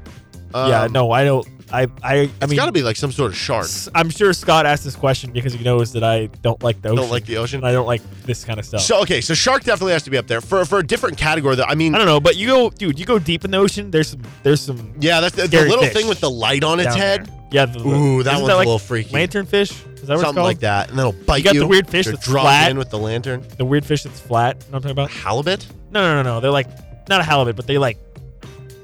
yeah, 0.55 0.83
Um, 0.85 0.93
no, 0.93 1.11
I 1.11 1.25
don't. 1.25 1.47
I, 1.73 1.83
I, 1.83 1.87
I 2.03 2.17
It's 2.43 2.49
mean, 2.49 2.57
got 2.57 2.67
to 2.67 2.73
be 2.73 2.83
like 2.83 2.97
some 2.97 3.13
sort 3.13 3.31
of 3.31 3.37
shark. 3.37 3.65
S- 3.67 3.89
I'm 3.95 4.11
sure 4.11 4.33
Scott 4.33 4.67
asked 4.67 4.83
this 4.83 4.97
question 4.97 5.31
because 5.31 5.53
he 5.53 5.63
knows 5.63 5.93
that 5.93 6.03
I 6.03 6.27
don't 6.43 6.61
like 6.65 6.83
the 6.83 6.89
ocean. 6.89 6.97
Don't 6.97 7.11
like 7.11 7.27
the 7.27 7.37
ocean. 7.37 7.59
and 7.59 7.67
I 7.67 7.71
don't 7.71 7.87
like 7.87 8.03
this 8.23 8.45
kind 8.45 8.59
of 8.59 8.65
stuff. 8.67 8.81
So 8.81 9.01
okay, 9.03 9.21
so 9.21 9.35
shark 9.35 9.63
definitely 9.63 9.93
has 9.93 10.03
to 10.05 10.11
be 10.11 10.19
up 10.19 10.27
there 10.27 10.41
for 10.41 10.65
for 10.65 10.79
a 10.81 10.87
different 10.87 11.17
category. 11.17 11.55
Though 11.55 11.63
I 11.65 11.77
mean, 11.77 11.95
I 11.95 11.99
don't 11.99 12.09
know, 12.09 12.19
but 12.19 12.37
you 12.37 12.49
go, 12.49 12.71
dude. 12.71 12.99
You 12.99 13.07
go 13.07 13.21
deep 13.21 13.45
in 13.45 13.53
the 13.53 13.59
ocean. 13.59 13.91
There's 13.93 14.09
some. 14.09 14.23
There's 14.43 14.61
some. 14.61 14.95
yeah, 14.99 15.21
that's 15.21 15.37
the, 15.37 15.43
the 15.43 15.49
Scary 15.49 15.69
little 15.69 15.85
fish 15.85 15.93
thing 15.95 16.09
with 16.09 16.19
the 16.21 16.31
light 16.31 16.65
on 16.65 16.81
its 16.81 16.89
down 16.89 16.99
head. 16.99 17.27
there. 17.27 17.49
Yeah. 17.53 17.67
The, 17.67 17.79
the- 17.79 17.89
Ooh, 17.89 18.23
that 18.25 18.33
isn't 18.33 18.43
one's 18.43 18.53
a 18.53 18.57
like 18.57 18.67
little 18.67 18.79
freaky. 18.81 19.15
Lanternfish. 19.15 19.90
That 20.11 20.17
what 20.17 20.21
it's 20.23 20.27
Something 20.29 20.41
called? 20.43 20.47
like 20.49 20.59
that, 20.61 20.91
and 20.91 20.99
then 20.99 21.07
it'll 21.07 21.25
bite 21.25 21.37
you. 21.39 21.45
got 21.45 21.55
the 21.55 21.67
weird 21.67 21.89
fish 21.89 22.05
They're 22.07 22.15
that's 22.15 22.27
dropped 22.27 22.45
flat. 22.47 22.71
in 22.71 22.77
with 22.79 22.91
the 22.91 22.99
lantern. 22.99 23.45
The 23.57 23.65
weird 23.65 23.85
fish 23.87 24.03
that's 24.03 24.19
flat. 24.21 24.57
You 24.67 24.73
know 24.73 24.77
what 24.77 24.77
I'm 24.79 24.83
talking 24.83 24.91
about? 24.91 25.11
Halibut, 25.11 25.67
No, 25.93 26.01
no, 26.03 26.23
no, 26.23 26.35
no. 26.35 26.41
They're 26.41 26.51
like 26.51 26.67
not 27.09 27.21
a 27.21 27.25
halibut, 27.25 27.55
but 27.57 27.67
they 27.67 27.79
like 27.79 27.97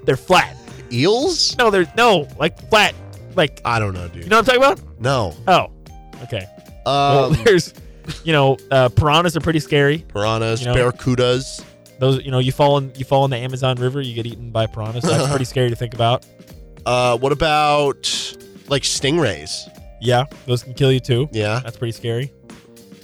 they're 0.05 0.17
flat. 0.17 0.57
eels. 0.93 1.57
No, 1.59 1.71
they're 1.71 1.93
no 1.97 2.29
like 2.39 2.59
flat. 2.71 2.95
Like 3.35 3.61
I 3.65 3.79
don't 3.79 3.93
know, 3.93 4.09
dude. 4.09 4.25
you 4.25 4.31
know 4.31 4.37
what 4.39 4.49
I'm 4.53 4.61
talking 4.61 4.79
about? 4.85 5.01
no. 5.01 5.35
Oh, 5.49 5.67
okay. 6.23 6.47
well, 6.87 7.25
Um, 7.35 7.39
there's, 7.45 7.75
you 8.25 8.33
know, 8.33 8.57
uh, 8.71 8.89
piranhas 8.91 9.37
are 9.37 9.41
pretty 9.41 9.61
scary. 9.61 9.99
piranhas, 10.09 10.61
you 10.61 10.67
know- 10.69 10.75
barracudas. 10.75 11.63
Those, 11.99 12.23
you 12.25 12.31
know, 12.31 12.39
you 12.41 12.53
fall 12.53 12.77
in 12.79 12.93
you 12.95 13.05
fall 13.07 13.25
in 13.25 13.31
the 13.31 13.39
Amazon 13.39 13.77
River, 13.79 14.01
you 14.01 14.15
get 14.15 14.27
eaten 14.27 14.51
by 14.51 14.67
piranhas. 14.67 15.03
That's 15.03 15.29
pretty 15.29 15.45
scary 15.55 15.71
to 15.71 15.77
think 15.77 15.93
about. 15.95 16.25
Uh, 16.85 17.17
what 17.19 17.33
about 17.33 18.37
like 18.69 18.83
stingrays? 18.83 19.69
Yeah, 20.07 20.25
those 20.47 20.63
can 20.63 20.75
kill 20.75 20.93
you 20.93 21.01
too. 21.01 21.29
Yeah. 21.33 21.61
That's 21.65 21.77
pretty 21.77 21.93
scary. 21.93 22.33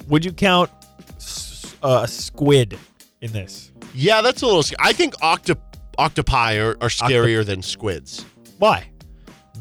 Would 0.09 0.25
you 0.25 0.33
count 0.33 0.71
s- 1.17 1.75
uh, 1.83 2.01
a 2.05 2.09
squid 2.09 2.79
in 3.21 3.33
this? 3.33 3.71
Yeah, 3.95 4.21
that's 4.23 4.43
a 4.43 4.47
little. 4.47 4.63
sc- 4.63 4.75
I 4.79 4.93
think 4.93 5.15
octo- 5.23 5.61
octopi 5.99 6.55
are, 6.59 6.77
are 6.81 6.89
scarier 6.89 7.45
than 7.45 7.61
squids 7.63 8.25
Why? 8.59 8.89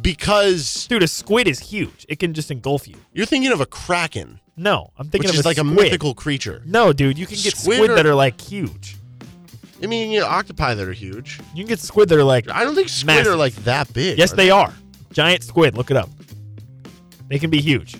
because 0.01 0.87
Dude, 0.87 1.03
a 1.03 1.07
squid 1.07 1.47
is 1.47 1.59
huge. 1.59 2.05
It 2.09 2.19
can 2.19 2.33
just 2.33 2.51
engulf 2.51 2.87
you. 2.87 2.95
you're 3.13 3.25
thinking 3.25 3.51
of 3.51 3.61
a 3.61 3.65
kraken, 3.65 4.39
No, 4.57 4.91
I'm 4.97 5.09
thinking 5.09 5.29
which 5.29 5.35
of 5.35 5.39
is 5.39 5.45
like 5.45 5.57
a 5.57 5.61
squid. 5.61 5.75
mythical 5.75 6.13
creature. 6.15 6.61
No, 6.65 6.93
dude, 6.93 7.17
you 7.17 7.25
can 7.25 7.35
get 7.37 7.55
Squid 7.57 7.77
squid, 7.77 7.89
are- 7.91 7.95
that 7.95 8.05
are 8.05 8.15
like 8.15 8.39
huge. 8.39 8.97
I 9.83 9.87
mean, 9.87 10.11
you 10.11 10.19
know, 10.19 10.27
octopi 10.27 10.75
that 10.75 10.87
are 10.87 10.93
huge. 10.93 11.39
You 11.55 11.63
can 11.63 11.69
get 11.69 11.79
squid 11.79 12.07
that 12.09 12.17
are 12.17 12.23
like 12.23 12.49
I 12.49 12.63
don't 12.63 12.75
think 12.75 12.89
squid 12.89 13.07
Massive. 13.07 13.33
are 13.33 13.35
like 13.35 13.55
that 13.63 13.91
big. 13.93 14.17
Yes, 14.17 14.31
are 14.33 14.35
they 14.35 14.51
are. 14.51 14.71
Giant 15.11 15.43
squid. 15.43 15.75
Look 15.75 15.89
it 15.91 15.97
up. 15.97 16.09
They 17.31 17.39
can 17.39 17.49
be 17.49 17.61
huge. 17.61 17.95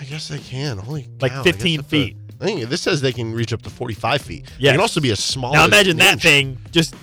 I 0.00 0.04
guess 0.04 0.28
they 0.28 0.38
can. 0.38 0.76
Holy 0.78 1.08
Like 1.20 1.30
cow, 1.32 1.40
I 1.40 1.44
guess 1.44 1.54
15 1.54 1.76
that's 1.78 1.86
a- 1.86 1.90
feet. 1.90 2.16
I 2.40 2.44
think 2.44 2.68
this 2.68 2.82
says 2.82 3.00
they 3.00 3.12
can 3.12 3.32
reach 3.32 3.52
up 3.54 3.62
to 3.62 3.70
45 3.70 4.20
feet. 4.20 4.44
They 4.44 4.52
Yes. 4.58 4.72
can 4.72 4.80
also 4.80 5.00
be 5.00 5.10
as 5.10 5.22
small. 5.24 5.52
now 5.54 5.62
as 5.62 5.68
imagine 5.68 5.92
an 5.92 5.96
that 5.98 6.12
inch. 6.14 6.22
thing 6.22 6.58
just 6.72 6.94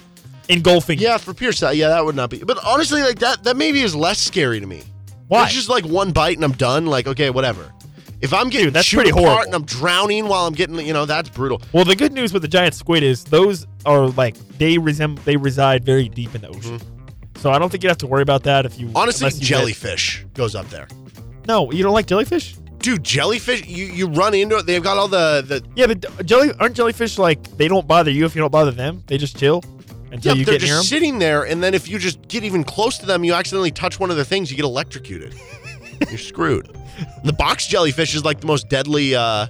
engulfing. 0.49 0.99
you. 0.99 1.07
Yeah, 1.07 1.18
for 1.18 1.34
pure 1.34 1.51
size, 1.53 1.76
yeah, 1.78 1.88
that 1.88 2.05
would 2.05 2.16
not 2.16 2.30
be. 2.30 2.39
But 2.39 2.64
honestly, 2.64 3.01
like 3.01 3.20
that, 3.20 3.43
that 3.45 3.57
maybe 3.57 3.82
is 3.82 3.95
less 3.95 4.20
scary 4.20 4.59
to 4.59 4.68
me. 4.68 4.84
Why? 5.30 5.45
It's 5.45 5.53
just 5.53 5.70
like 5.70 5.86
one 5.86 6.11
bite 6.11 6.36
and 6.36 6.43
I'm 6.43 6.51
done. 6.51 6.86
Like 6.86 7.07
okay, 7.07 7.30
whatever. 7.30 7.72
If 8.22 8.34
I'm 8.34 8.49
getting 8.49 8.68
Dude, 8.68 8.74
that's 8.76 8.88
chewed 8.88 8.97
pretty 8.99 9.09
apart 9.09 9.26
horrible. 9.26 9.45
and 9.45 9.55
I'm 9.55 9.64
drowning 9.66 10.28
while 10.28 10.45
I'm 10.45 10.53
getting, 10.53 10.80
you 10.86 10.93
know, 10.93 11.05
that's 11.05 11.28
brutal. 11.30 11.61
Well, 11.74 11.84
the 11.86 11.95
good 11.95 12.14
news 12.14 12.32
with 12.32 12.41
the 12.41 12.47
giant 12.47 12.74
squid 12.76 13.03
is 13.03 13.24
those 13.26 13.66
are 13.86 14.07
like 14.09 14.36
they 14.59 14.78
resemble 14.78 15.22
they 15.24 15.36
reside 15.38 15.84
very 15.84 16.07
deep 16.09 16.36
in 16.36 16.41
the 16.41 16.47
ocean. 16.49 16.80
So 17.38 17.51
I 17.51 17.57
don't 17.59 17.70
think 17.70 17.84
you 17.84 17.89
have 17.89 17.97
to 17.99 18.07
worry 18.07 18.22
about 18.22 18.43
that 18.43 18.66
if 18.66 18.80
you 18.80 18.88
Mm-hmm. 18.88 18.97
Honestly, 18.97 19.26
unless 19.26 19.36
you 19.41 19.47
get- 19.47 19.47
jellyfish 19.57 20.26
goes 20.36 20.53
up 20.55 20.70
there. 20.70 20.88
No, 21.47 21.71
you 21.71 21.83
don't 21.83 21.93
like 21.93 22.05
jellyfish? 22.07 22.55
Dude, 22.79 23.03
jellyfish, 23.03 23.65
you, 23.65 23.85
you 23.85 24.07
run 24.07 24.33
into 24.33 24.57
it. 24.57 24.65
They've 24.65 24.83
got 24.83 24.97
all 24.97 25.07
the 25.07 25.43
the. 25.47 25.63
Yeah, 25.75 25.87
but 25.87 26.25
jelly 26.25 26.51
aren't 26.59 26.75
jellyfish 26.75 27.17
like 27.17 27.41
they 27.57 27.67
don't 27.67 27.87
bother 27.87 28.11
you 28.11 28.25
if 28.25 28.35
you 28.35 28.41
don't 28.41 28.51
bother 28.51 28.71
them. 28.71 29.03
They 29.07 29.17
just 29.17 29.37
chill 29.37 29.63
until 30.11 30.33
Yeah, 30.33 30.39
you 30.39 30.45
they're 30.45 30.59
get 30.59 30.65
near 30.65 30.75
just 30.77 30.89
sitting 30.89 31.17
there, 31.19 31.43
and 31.43 31.63
then 31.63 31.73
if 31.73 31.87
you 31.87 31.97
just 31.97 32.27
get 32.27 32.43
even 32.43 32.63
close 32.63 32.97
to 32.97 33.05
them, 33.05 33.23
you 33.23 33.33
accidentally 33.33 33.71
touch 33.71 33.99
one 33.99 34.09
of 34.09 34.15
their 34.17 34.25
things, 34.25 34.51
you 34.51 34.57
get 34.57 34.65
electrocuted. 34.65 35.33
You're 36.09 36.17
screwed. 36.17 36.75
The 37.23 37.31
box 37.33 37.67
jellyfish 37.67 38.13
is 38.15 38.25
like 38.25 38.41
the 38.41 38.47
most 38.47 38.67
deadly. 38.67 39.15
uh 39.15 39.47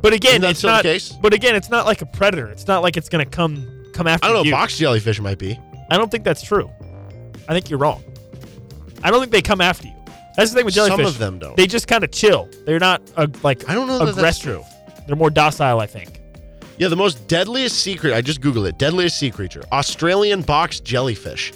But 0.00 0.12
again, 0.12 0.30
Isn't 0.32 0.42
that 0.42 0.50
it's 0.50 0.58
still 0.58 0.70
the 0.70 0.76
not. 0.76 0.82
case? 0.82 1.12
But 1.12 1.32
again, 1.34 1.54
it's 1.54 1.70
not 1.70 1.86
like 1.86 2.02
a 2.02 2.06
predator. 2.06 2.48
It's 2.48 2.66
not 2.66 2.82
like 2.82 2.96
it's 2.96 3.08
gonna 3.08 3.24
come 3.26 3.64
come 3.94 4.08
after 4.08 4.24
I 4.24 4.28
don't 4.28 4.38
know. 4.38 4.42
you. 4.44 4.50
Box 4.50 4.76
jellyfish 4.76 5.20
might 5.20 5.38
be. 5.38 5.56
I 5.90 5.96
don't 5.98 6.10
think 6.10 6.24
that's 6.24 6.42
true. 6.42 6.68
I 7.48 7.52
think 7.54 7.70
you're 7.70 7.78
wrong. 7.78 8.02
I 9.04 9.10
don't 9.12 9.20
think 9.20 9.30
they 9.32 9.42
come 9.42 9.60
after 9.60 9.86
you. 9.86 9.94
That's 10.36 10.50
the 10.50 10.56
thing 10.56 10.64
with 10.64 10.74
jellyfish. 10.74 10.96
Some 10.98 11.06
of 11.06 11.18
them 11.18 11.38
don't. 11.38 11.56
They 11.56 11.66
just 11.66 11.88
kind 11.88 12.02
of 12.04 12.10
chill. 12.10 12.48
They're 12.64 12.78
not 12.78 13.02
uh, 13.16 13.26
like 13.42 13.68
I 13.68 13.74
don't 13.74 13.86
know 13.86 13.98
that 13.98 14.06
that's 14.06 14.16
aggressive. 14.16 14.42
true. 14.42 14.64
They're 15.06 15.16
more 15.16 15.30
docile, 15.30 15.80
I 15.80 15.86
think. 15.86 16.20
Yeah, 16.78 16.88
the 16.88 16.96
most 16.96 17.28
deadliest 17.28 17.78
sea 17.80 17.96
creature. 17.96 18.16
I 18.16 18.22
just 18.22 18.40
googled 18.40 18.68
it. 18.68 18.78
Deadliest 18.78 19.18
sea 19.18 19.30
creature: 19.30 19.62
Australian 19.72 20.42
box 20.42 20.80
jellyfish. 20.80 21.52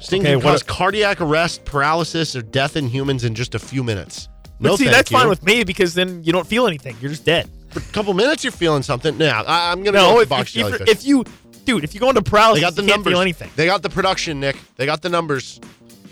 Sting 0.00 0.22
Okay, 0.22 0.32
can 0.32 0.38
what- 0.44 0.50
cause 0.52 0.62
cardiac 0.64 1.20
arrest, 1.20 1.64
paralysis, 1.64 2.34
or 2.34 2.42
death 2.42 2.76
in 2.76 2.88
humans 2.88 3.24
in 3.24 3.34
just 3.34 3.54
a 3.54 3.58
few 3.58 3.84
minutes. 3.84 4.28
But 4.60 4.68
no, 4.68 4.76
see, 4.76 4.84
thank 4.84 4.96
that's 4.96 5.10
you. 5.10 5.18
fine 5.18 5.28
with 5.28 5.44
me 5.44 5.64
because 5.64 5.94
then 5.94 6.22
you 6.24 6.32
don't 6.32 6.46
feel 6.46 6.66
anything. 6.66 6.96
You're 7.00 7.10
just 7.10 7.24
dead. 7.24 7.48
For 7.70 7.78
a 7.78 7.82
couple 7.92 8.12
minutes, 8.14 8.42
you're 8.44 8.50
feeling 8.52 8.82
something. 8.82 9.18
Yeah, 9.20 9.42
I, 9.42 9.72
am 9.72 9.82
gonna 9.82 9.98
No, 9.98 10.10
go 10.10 10.14
with 10.16 10.24
if, 10.24 10.28
box 10.28 10.50
if, 10.50 10.56
if, 10.56 10.66
jellyfish. 10.66 10.88
if 10.88 11.04
you, 11.06 11.24
dude, 11.64 11.84
if 11.84 11.94
you 11.94 12.00
go 12.00 12.08
into 12.08 12.22
paralysis, 12.22 12.60
they 12.60 12.66
got 12.66 12.74
the 12.74 12.82
you 12.82 12.88
can't 12.88 12.98
numbers. 12.98 13.12
feel 13.12 13.20
anything. 13.20 13.50
They 13.56 13.66
got 13.66 13.82
the 13.82 13.88
production, 13.90 14.40
Nick. 14.40 14.56
They 14.76 14.86
got 14.86 15.02
the 15.02 15.08
numbers. 15.08 15.60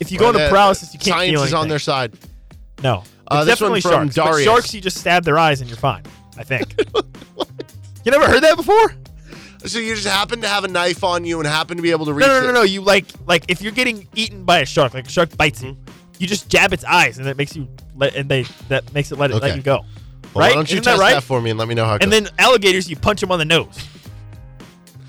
If 0.01 0.11
you 0.11 0.19
go 0.19 0.29
into 0.31 0.45
Uh, 0.45 0.49
paralysis, 0.49 0.93
you 0.93 0.99
can't 0.99 1.17
Science 1.17 1.31
feel 1.31 1.41
is 1.43 1.53
anything. 1.53 1.59
on 1.61 1.69
their 1.69 1.79
side. 1.79 2.15
No, 2.83 3.05
Uh, 3.29 3.45
it's 3.47 3.47
this 3.47 3.61
one 3.61 3.71
definitely 3.73 3.81
from 3.83 3.91
sharks. 4.11 4.17
But 4.17 4.25
Darius. 4.25 4.45
sharks, 4.45 4.75
you 4.75 4.81
just 4.81 4.97
stab 4.99 5.25
their 5.25 5.39
eyes 5.39 5.61
and 5.61 5.69
you're 5.71 5.77
fine. 5.79 6.03
I 6.39 6.43
think. 6.43 6.75
you 8.05 8.11
never 8.11 8.27
heard 8.27 8.43
that 8.43 8.57
before? 8.57 8.95
So 9.67 9.79
you 9.79 9.95
just 9.95 10.07
happen 10.09 10.41
to 10.41 10.49
have 10.49 10.65
a 10.65 10.69
knife 10.69 11.05
on 11.05 11.25
you 11.27 11.39
and 11.39 11.47
happen 11.47 11.77
to 11.77 11.83
be 11.83 11.91
able 11.91 12.07
to 12.07 12.15
reach. 12.15 12.27
No, 12.27 12.41
no, 12.41 12.45
no, 12.47 12.49
it. 12.51 12.53
no. 12.55 12.63
You 12.63 12.81
like, 12.81 13.05
like 13.27 13.45
if 13.49 13.61
you're 13.61 13.73
getting 13.73 14.09
eaten 14.15 14.45
by 14.45 14.61
a 14.61 14.65
shark, 14.67 14.95
like 14.95 15.07
a 15.07 15.11
shark 15.11 15.37
bites 15.37 15.63
you, 15.63 15.77
you 16.19 16.27
just 16.27 16.49
jab 16.49 16.73
its 16.73 16.83
eyes, 16.85 17.19
and 17.19 17.27
that 17.27 17.37
makes 17.37 17.55
you 17.55 17.69
let, 17.95 18.15
and 18.15 18.29
they 18.31 18.45
that 18.69 18.91
makes 18.95 19.13
it 19.13 19.19
let 19.19 19.31
it 19.31 19.37
let 19.43 19.55
you 19.57 19.63
go. 19.63 19.81
Well, 20.33 20.43
right? 20.47 20.51
Why 20.51 20.55
don't 20.55 20.71
you 20.71 20.77
Isn't 20.77 20.85
test 20.85 20.97
that 20.99 21.03
right? 21.03 21.15
that 21.15 21.23
for 21.25 21.43
me 21.43 21.51
and 21.51 21.59
let 21.59 21.69
me 21.69 21.75
know 21.75 21.85
how 21.85 21.97
it 21.97 22.03
and 22.03 22.11
goes. 22.11 22.23
then 22.23 22.31
alligators, 22.39 22.89
you 22.89 22.97
punch 22.97 23.21
them 23.21 23.31
on 23.33 23.39
the 23.39 23.45
nose. 23.45 23.87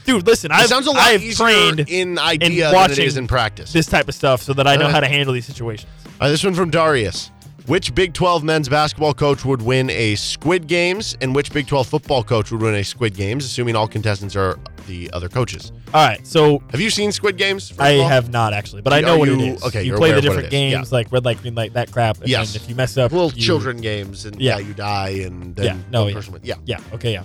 Dude, 0.06 0.26
listen, 0.26 0.52
it 0.52 0.56
I've, 0.56 0.68
sounds 0.68 0.88
a 0.88 0.92
lot 0.92 1.00
I've 1.00 1.22
easier 1.24 1.46
trained 1.46 1.80
in 1.90 2.18
idea 2.18 2.72
than 2.72 2.92
it 2.92 3.00
is 3.00 3.18
in 3.18 3.28
practice. 3.28 3.72
this 3.72 3.86
type 3.86 4.08
of 4.08 4.16
stuff 4.16 4.42
so 4.42 4.54
that 4.54 4.68
I 4.68 4.76
know 4.76 4.88
how 4.88 5.00
to 5.00 5.08
handle 5.08 5.34
these 5.34 5.46
situations. 5.46 5.90
Right, 6.20 6.30
this 6.30 6.44
one 6.44 6.54
from 6.54 6.70
Darius. 6.70 7.32
Which 7.68 7.94
Big 7.94 8.14
12 8.16 8.44
men's 8.44 8.68
basketball 8.68 9.14
coach 9.14 9.46
would 9.46 9.62
win 9.62 9.92
a 9.92 10.16
Squid 10.16 10.66
Games, 10.68 11.16
and 11.22 11.34
which 11.36 11.54
Big 11.54 11.68
12 11.68 11.88
football 11.88 12.24
coach 12.24 12.52
would 12.52 12.60
win 12.62 12.74
a 12.74 12.84
Squid 12.84 13.14
Games, 13.14 13.46
assuming 13.46 13.76
all 13.76 13.88
contestants 13.88 14.36
are 14.36 14.58
the 14.88 15.12
other 15.14 15.30
coaches? 15.30 15.72
All 15.94 16.04
right, 16.06 16.26
so 16.26 16.62
Have 16.72 16.82
you 16.82 16.90
seen 16.90 17.12
Squid 17.12 17.38
Games? 17.38 17.72
I 17.78 17.92
have 17.92 18.32
not 18.32 18.52
actually, 18.54 18.82
but 18.82 18.94
I 18.94 18.98
Are 19.00 19.02
know 19.04 19.18
what 19.20 19.30
it 19.30 19.40
you- 19.40 19.54
is. 19.54 19.64
okay, 19.64 19.84
you 19.84 19.94
play 19.96 20.12
the 20.12 20.22
different 20.22 20.48
it 20.48 20.52
games 20.52 20.92
like 20.92 21.12
red 21.12 21.24
light, 21.24 21.40
green 21.40 21.54
light, 21.54 21.74
that 21.74 21.92
crap. 21.92 22.18
And 22.20 22.28
Yes. 22.28 22.56
if 22.56 22.68
you 22.68 22.74
mess 22.74 22.98
up, 22.98 23.12
little 23.12 23.32
you- 23.32 23.42
children 23.42 23.78
games, 23.80 24.26
and 24.26 24.42
yeah. 24.42 24.58
Yeah. 24.58 24.68
you 24.68 24.74
die, 24.74 25.10
and 25.24 25.56
then 25.56 25.66
Yeah, 25.66 25.78
no, 25.92 26.08
yeah. 26.08 26.22
yeah. 26.42 26.56
Yeah. 26.66 26.78
Okay. 26.96 27.14
Yeah. 27.14 27.24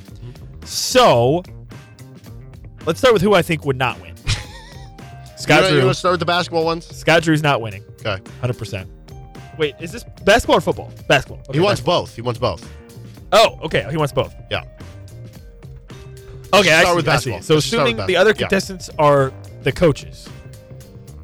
So 0.64 1.42
let's 2.86 2.98
start 2.98 3.12
with 3.12 3.22
who 3.22 3.34
I 3.34 3.42
think 3.42 3.64
would 3.64 3.76
not 3.76 4.00
win. 4.00 4.14
You 5.38 5.42
Scott 5.42 5.62
want 5.62 5.72
Drew. 5.74 5.80
to 5.82 5.94
start 5.94 6.12
with 6.14 6.20
the 6.20 6.26
basketball 6.26 6.64
ones? 6.64 6.86
Scott 6.96 7.22
Drew's 7.22 7.42
not 7.42 7.60
winning. 7.60 7.84
Okay. 8.00 8.18
Hundred 8.40 8.56
percent. 8.58 8.88
Wait, 9.58 9.74
is 9.80 9.92
this 9.92 10.02
basketball 10.24 10.56
or 10.56 10.60
football? 10.62 10.90
Basketball. 11.08 11.40
Okay, 11.48 11.52
he 11.58 11.60
wants 11.60 11.80
basketball. 11.82 12.02
both. 12.02 12.14
He 12.16 12.22
wants 12.22 12.40
both. 12.40 12.70
Oh, 13.32 13.58
okay. 13.64 13.86
He 13.90 13.96
wants 13.98 14.12
both. 14.14 14.34
Yeah. 14.50 14.64
Okay, 16.54 16.72
I 16.72 16.80
start 16.80 16.86
see, 16.86 16.96
with 16.96 17.08
I 17.08 17.16
see. 17.16 17.30
basketball. 17.30 17.42
So 17.42 17.54
Let's 17.54 17.66
assuming 17.66 17.96
the 18.06 18.16
other 18.16 18.32
basketball. 18.32 18.32
Yeah. 18.32 18.32
contestants 18.48 18.90
are 18.98 19.32
the 19.62 19.72
coaches, 19.72 20.28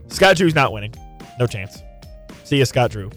Scott 0.08 0.36
Drew's 0.36 0.54
not 0.54 0.72
winning. 0.72 0.94
No 1.38 1.46
chance. 1.46 1.78
See 2.44 2.58
ya, 2.58 2.64
Scott 2.64 2.90
Drew. 2.90 3.10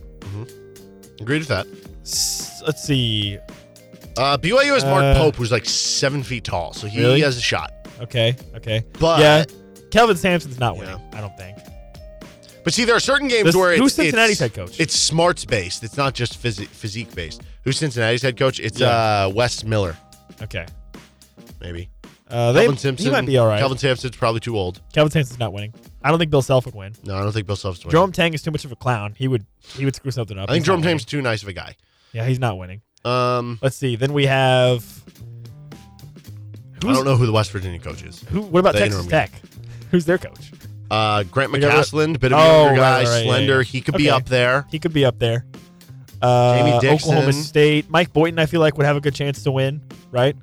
Agreed 1.20 1.40
with 1.40 1.48
that. 1.50 1.68
S- 2.04 2.62
let's 2.66 2.82
see. 2.84 3.38
Uh, 4.18 4.38
BYU 4.38 4.74
has 4.74 4.86
Mark 4.86 5.04
Uh, 5.04 5.16
Pope, 5.16 5.36
who's 5.36 5.52
like 5.52 5.66
seven 5.66 6.24
feet 6.24 6.46
tall, 6.46 6.72
so 6.74 6.88
he 6.88 7.00
Really? 7.02 7.22
has 7.22 7.38
a 7.38 7.42
shot. 7.42 7.74
Okay. 8.02 8.36
Okay. 8.56 8.84
But 9.00 9.20
yeah, 9.20 9.46
Kelvin 9.92 10.18
Sampson's 10.18 10.60
not 10.60 10.78
winning. 10.78 10.98
Yeah. 11.12 11.18
I 11.18 11.22
don't 11.22 11.36
think. 11.38 11.58
But 12.64 12.74
see, 12.74 12.84
there 12.84 12.96
are 12.96 13.00
certain 13.00 13.28
games 13.28 13.46
This- 13.46 13.56
where 13.56 13.74
it's, 13.74 13.80
who's 13.82 13.94
Cincinnati's 13.94 14.32
it's, 14.34 14.40
head 14.42 14.54
coach? 14.54 14.80
It's 14.80 14.96
smarts 14.96 15.46
based. 15.46 15.84
It's 15.84 15.98
not 15.98 16.14
just 16.16 16.42
physi- 16.42 16.68
physique 16.68 17.14
based. 17.14 17.42
Who's 17.64 17.78
Cincinnati's 17.78 18.22
head 18.24 18.38
coach? 18.38 18.60
It's 18.60 18.80
Yeah. 18.80 18.88
uh, 19.26 19.32
Wes 19.34 19.64
Miller, 19.64 19.96
Okay. 20.42 20.66
maybe. 21.62 21.90
Uh, 22.28 22.52
they, 22.54 22.62
Kelvin 22.62 22.78
Sampson. 22.80 23.06
he 23.06 23.12
might 23.12 23.26
be 23.28 23.38
all 23.38 23.46
right. 23.48 23.60
Kelvin 23.60 23.78
Sampson's 23.78 24.16
probably 24.18 24.40
too 24.40 24.58
old. 24.58 24.82
Kelvin 24.94 25.12
Sampson's 25.12 25.38
not 25.40 25.54
winning. 25.54 25.76
I 26.04 26.10
don't 26.10 26.18
think 26.18 26.32
Bill 26.32 26.42
Self 26.42 26.66
would 26.66 26.74
win. 26.74 26.94
No, 27.04 27.16
I 27.16 27.22
don't 27.22 27.32
think 27.32 27.46
Bill 27.46 27.56
Self's 27.56 27.80
winning. 27.86 27.92
Jerome 27.92 28.12
Tang 28.12 28.34
is 28.34 28.42
too 28.42 28.50
much 28.50 28.66
of 28.66 28.72
a 28.72 28.76
clown. 28.76 29.14
He 29.16 29.28
would 29.28 29.46
he 29.78 29.86
would 29.86 29.96
screw 29.96 30.10
something 30.10 30.36
up. 30.38 30.50
I 30.50 30.54
think 30.54 30.62
He's 30.62 30.66
Jerome. 30.66 30.82
Tang's 30.82 31.06
too 31.06 31.22
nice 31.22 31.44
of 31.44 31.50
a 31.50 31.54
guy. 31.54 31.76
Yeah, 32.14 32.26
he's 32.28 32.40
not 32.40 32.58
winning. 32.58 32.82
Um, 33.04 33.60
Let's 33.62 33.76
see. 33.76 33.96
Then 33.96 34.12
we 34.14 34.26
have. 34.26 34.84
I 36.90 36.94
don't 36.94 37.06
know 37.06 37.16
who 37.16 37.26
the 37.26 37.32
West 37.32 37.52
Virginia 37.52 37.80
coach 37.80 38.04
is. 38.04 38.22
Who? 38.30 38.42
What 38.42 38.60
about 38.60 38.74
The 38.74 38.80
Texas 38.80 39.06
interim 39.06 39.10
Tech? 39.10 39.32
Who's 39.92 40.06
their 40.06 40.18
coach? 40.18 40.52
Uh, 40.92 41.24
Grant 41.24 41.52
McCasland, 41.52 42.20
bit 42.20 42.32
of 42.32 42.40
a 42.40 42.42
Oh, 42.42 42.66
younger 42.66 42.80
guy, 42.82 42.98
right, 43.04 43.08
right, 43.08 43.24
slender. 43.24 43.58
yeah. 43.58 43.64
He 43.64 43.82
could 43.82 43.96
be 43.96 44.10
up 44.10 44.26
there. 44.26 44.66
He 44.70 44.78
could 44.80 44.94
be 44.94 45.04
up 45.06 45.18
there. 45.20 45.46
Uh, 46.22 46.58
Jamie 46.58 46.80
Dixon. 46.80 47.10
Oklahoma 47.12 47.34
State. 47.34 47.90
Mike 47.90 48.14
Boynton, 48.14 48.40
I 48.40 48.46
feel 48.46 48.60
like 48.62 48.78
would 48.78 48.86
have 48.86 48.96
a 48.98 49.02
good 49.02 49.16
chance 49.16 49.44
to 49.44 49.52
win. 49.52 49.82
Right? 50.12 50.36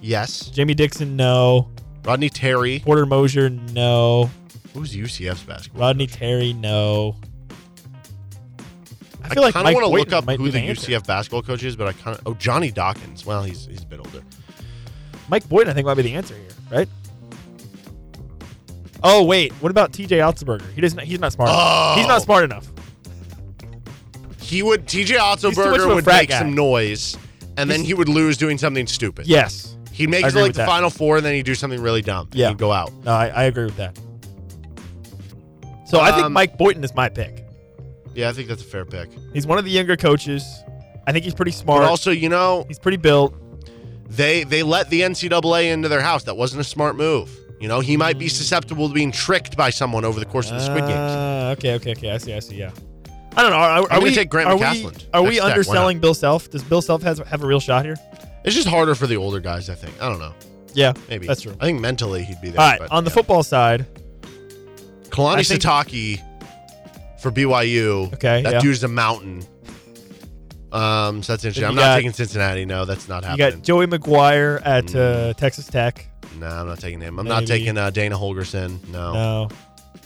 Yes. 0.00 0.46
Jamie 0.50 0.74
Dixon, 0.74 1.16
no. 1.16 1.68
Rodney 2.04 2.28
Terry. 2.28 2.80
Porter 2.80 3.06
Moser, 3.06 3.48
no. 3.50 4.30
Who's 4.74 4.94
UCF's 4.94 5.42
basketball? 5.42 5.80
Rodney 5.82 6.06
coach? 6.06 6.16
Terry, 6.18 6.52
no. 6.52 7.16
I 9.22 9.26
I 9.26 9.34
feel 9.34 9.42
like 9.42 9.54
kind 9.54 9.68
of 9.68 9.74
want 9.74 9.86
to 9.86 9.92
look 9.92 10.12
up 10.12 10.24
who 10.28 10.46
the 10.46 10.50
the 10.50 10.58
answer. 10.60 10.90
UCF 10.90 11.06
basketball 11.06 11.42
coach 11.42 11.62
is, 11.62 11.76
but 11.76 11.86
I 11.88 11.92
kind 11.92 12.16
of 12.18 12.26
oh 12.26 12.34
Johnny 12.34 12.70
Dawkins. 12.70 13.24
Well, 13.24 13.42
he's 13.44 13.66
he's 13.66 13.82
a 13.82 13.86
bit 13.86 14.00
older. 14.00 14.22
Mike 15.32 15.48
Boynton, 15.48 15.70
I 15.70 15.72
think, 15.72 15.86
might 15.86 15.94
be 15.94 16.02
the 16.02 16.12
answer 16.12 16.34
here, 16.34 16.50
right? 16.70 16.88
Oh 19.02 19.24
wait, 19.24 19.50
what 19.54 19.70
about 19.70 19.90
T.J. 19.94 20.18
Otzelberger? 20.18 20.70
He 20.74 20.82
doesn't. 20.82 20.98
He's 21.00 21.18
not 21.18 21.32
smart. 21.32 21.48
enough. 21.48 21.96
He's 21.96 22.04
Oh. 22.04 22.08
not 22.08 22.20
smart 22.22 22.44
enough. 22.44 22.68
He 24.42 24.62
would 24.62 24.86
TJ 24.86 25.16
much 25.18 25.42
of 25.44 25.54
Otzelberger 25.54 25.90
a 25.90 25.94
would 25.94 26.06
make 26.06 26.28
guy. 26.28 26.38
some 26.38 26.54
noise, 26.54 27.16
and 27.56 27.70
then 27.70 27.82
he 27.82 27.94
would 27.94 28.10
lose 28.10 28.36
doing 28.36 28.58
something 28.58 28.86
stupid. 28.86 29.26
Yes. 29.26 29.74
he'd 29.92 30.08
make 30.10 30.24
it 30.24 30.34
like 30.34 30.52
the 30.52 30.58
that. 30.58 30.66
final 30.68 30.90
four, 30.90 31.16
and 31.16 31.24
then 31.24 31.34
he'd 31.34 31.44
do 31.46 31.54
something 31.54 31.80
really 31.80 32.02
dumb. 32.02 32.26
and 32.30 32.34
Yeah. 32.34 32.48
he'd 32.50 32.58
go 32.58 32.70
out. 32.70 32.90
No, 33.04 33.12
I, 33.12 33.28
I 33.28 33.42
agree 33.44 33.64
with 33.64 33.76
that. 33.78 33.98
So 35.86 35.98
I 36.00 36.12
think 36.12 36.24
Um, 36.26 36.32
Mike 36.34 36.56
Boynton 36.58 36.84
is 36.84 36.94
my 36.94 37.08
pick. 37.08 37.44
Yeah, 38.14 38.28
I 38.28 38.32
think 38.32 38.48
that's 38.48 38.62
a 38.62 38.66
fair 38.66 38.84
pick. 38.84 39.08
He's 39.32 39.46
one 39.46 39.58
of 39.58 39.64
the 39.64 39.70
younger 39.70 39.96
coaches. 39.96 40.44
I 41.06 41.12
think 41.12 41.24
he's 41.24 41.34
pretty 41.34 41.52
smart. 41.52 41.80
But 41.82 41.88
also, 41.90 42.10
you 42.10 42.28
know, 42.28 42.64
he's 42.68 42.78
pretty 42.78 42.96
built. 42.98 43.34
They 44.12 44.44
they 44.44 44.62
let 44.62 44.90
the 44.90 45.00
NCAA 45.02 45.72
into 45.72 45.88
their 45.88 46.02
house. 46.02 46.24
That 46.24 46.36
wasn't 46.36 46.60
a 46.60 46.64
smart 46.64 46.96
move. 46.96 47.30
You 47.60 47.68
know, 47.68 47.80
he 47.80 47.96
might 47.96 48.18
be 48.18 48.28
susceptible 48.28 48.88
to 48.88 48.94
being 48.94 49.12
tricked 49.12 49.56
by 49.56 49.70
someone 49.70 50.04
over 50.04 50.18
the 50.18 50.26
course 50.26 50.50
of 50.50 50.56
the 50.56 50.64
Squid 50.64 50.80
Games. 50.80 50.90
Uh, 50.90 51.54
okay, 51.56 51.74
okay, 51.74 51.92
okay. 51.92 52.10
I 52.10 52.18
see, 52.18 52.34
I 52.34 52.40
see. 52.40 52.56
Yeah. 52.56 52.72
I 53.36 53.42
don't 53.42 53.52
know. 53.52 53.56
Are, 53.56 53.80
are 53.82 53.86
gonna 53.88 54.02
we 54.02 54.14
take 54.14 54.28
Grant 54.28 54.48
are 54.48 54.56
McCasland. 54.56 54.98
We, 54.98 55.08
are 55.14 55.22
we 55.22 55.40
underselling 55.40 56.00
Bill 56.00 56.12
Self? 56.12 56.50
Does 56.50 56.62
Bill 56.62 56.82
Self 56.82 57.02
has 57.02 57.18
have 57.20 57.42
a 57.42 57.46
real 57.46 57.60
shot 57.60 57.84
here? 57.84 57.96
It's 58.44 58.54
just 58.54 58.68
harder 58.68 58.94
for 58.94 59.06
the 59.06 59.16
older 59.16 59.40
guys, 59.40 59.70
I 59.70 59.74
think. 59.74 60.00
I 60.02 60.08
don't 60.08 60.18
know. 60.18 60.34
Yeah, 60.74 60.92
Maybe. 61.08 61.26
that's 61.26 61.42
true. 61.42 61.54
I 61.60 61.64
think 61.64 61.80
mentally 61.80 62.24
he'd 62.24 62.40
be 62.40 62.50
there. 62.50 62.60
All 62.60 62.68
right, 62.68 62.80
but, 62.80 62.90
on 62.90 63.04
the 63.04 63.10
yeah. 63.10 63.14
football 63.14 63.42
side, 63.42 63.86
Kalani 65.10 65.46
think- 65.46 65.62
Sitake 65.62 66.20
for 67.20 67.30
BYU. 67.30 68.12
Okay, 68.14 68.42
That 68.42 68.54
yeah. 68.54 68.60
dude's 68.60 68.82
a 68.82 68.88
mountain. 68.88 69.44
Um, 70.72 71.22
so 71.22 71.34
that's 71.34 71.44
interesting. 71.44 71.64
I'm 71.66 71.74
not 71.74 71.82
got- 71.82 71.96
taking 71.96 72.12
Cincinnati. 72.12 72.64
No, 72.64 72.84
that's 72.84 73.08
not 73.08 73.24
happening. 73.24 73.46
you 73.46 73.52
got 73.56 73.62
Joey 73.62 73.86
McGuire 73.86 74.60
at 74.64 74.94
uh, 74.94 75.34
Texas 75.34 75.66
Tech. 75.66 76.06
no, 76.38 76.46
I'm 76.46 76.66
not 76.66 76.78
taking 76.80 77.00
him. 77.00 77.18
I'm 77.18 77.26
not 77.28 77.46
taking 77.46 77.76
uh, 77.76 77.90
Dana 77.90 78.16
Holgorsen. 78.16 78.88
No. 78.88 79.12
No, 79.12 79.48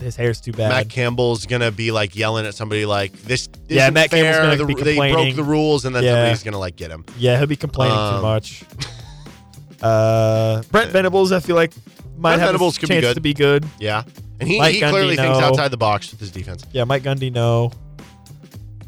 his 0.01 0.17
hair's 0.17 0.41
too 0.41 0.53
bad. 0.53 0.69
Matt 0.71 0.89
Campbell's 0.91 1.47
gonna 1.47 1.71
be 1.71 1.93
like 1.93 2.17
yelling 2.17 2.47
at 2.47 2.55
somebody 2.55 2.85
like 2.85 3.12
this. 3.23 3.49
Yeah, 3.69 3.91
Matt 3.91 4.11
Campbell's 4.11 4.37
fair. 4.37 4.43
gonna 4.43 4.57
The- 4.57 4.64
be 4.67 4.83
they 4.83 5.12
broke 5.12 5.37
the 5.37 5.45
rules, 5.45 5.85
and 5.85 5.95
then 5.95 6.03
Yeah. 6.03 6.14
somebody's 6.14 6.43
gonna 6.43 6.59
like 6.59 6.75
get 6.77 6.91
him. 6.91 7.05
yeah, 7.17 7.39
he'll 7.39 7.47
be 7.47 7.57
complaining 7.57 7.97
Um, 7.97 8.17
too 8.17 8.23
much. 8.23 8.64
Uh, 9.83 10.62
Brent 10.71 10.91
Venables, 10.91 11.33
I 11.33 11.41
feel 11.41 11.55
like 11.55 11.73
might 12.17 12.31
Brent 12.31 12.41
have 12.41 12.49
Venables 12.49 12.77
a 12.77 12.81
could 12.81 12.89
be 12.89 12.95
chance 12.95 13.05
good. 13.07 13.14
to 13.17 13.21
be 13.21 13.35
good. 13.35 13.67
Yeah, 13.79 14.05
and 14.41 14.49
he, 14.49 14.55
he 14.71 14.79
clearly 14.81 15.17
Gundy, 15.17 15.23
thinks 15.23 15.39
no. 15.39 15.45
outside 15.45 15.69
the 15.69 15.77
box 15.77 16.11
with 16.11 16.19
his 16.21 16.31
defense. 16.31 16.64
Yeah, 16.73 16.85
Mike 16.85 17.03
Gundy, 17.03 17.31
no. 17.31 17.71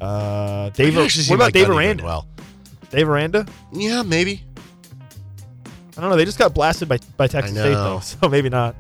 Uh, 0.01 0.71
Dave. 0.71 0.95
could 0.95 1.05
actually 1.05 1.25
see 1.25 1.31
What 1.31 1.37
about 1.37 1.45
Mike 1.47 1.55
Dave 1.55 1.71
Aranda? 1.71 2.05
Well, 2.05 2.27
Dave 2.91 3.09
Aranda? 3.09 3.47
yeah, 3.73 4.03
maybe. 4.03 4.45
I 5.97 6.01
don't 6.01 6.11
know. 6.11 6.17
They 6.17 6.25
just 6.25 6.39
got 6.39 6.55
blasted 6.55 6.89
by 6.89 6.99
by 7.17 7.27
Texas 7.27 7.57
State 7.59 7.75
though, 7.75 7.99
so 8.03 8.29
maybe 8.29 8.49
not. 8.49 8.77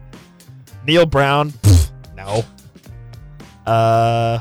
Neal 0.86 1.04
Brown, 1.06 1.52
no. 2.16 2.44
Uh, 3.66 4.38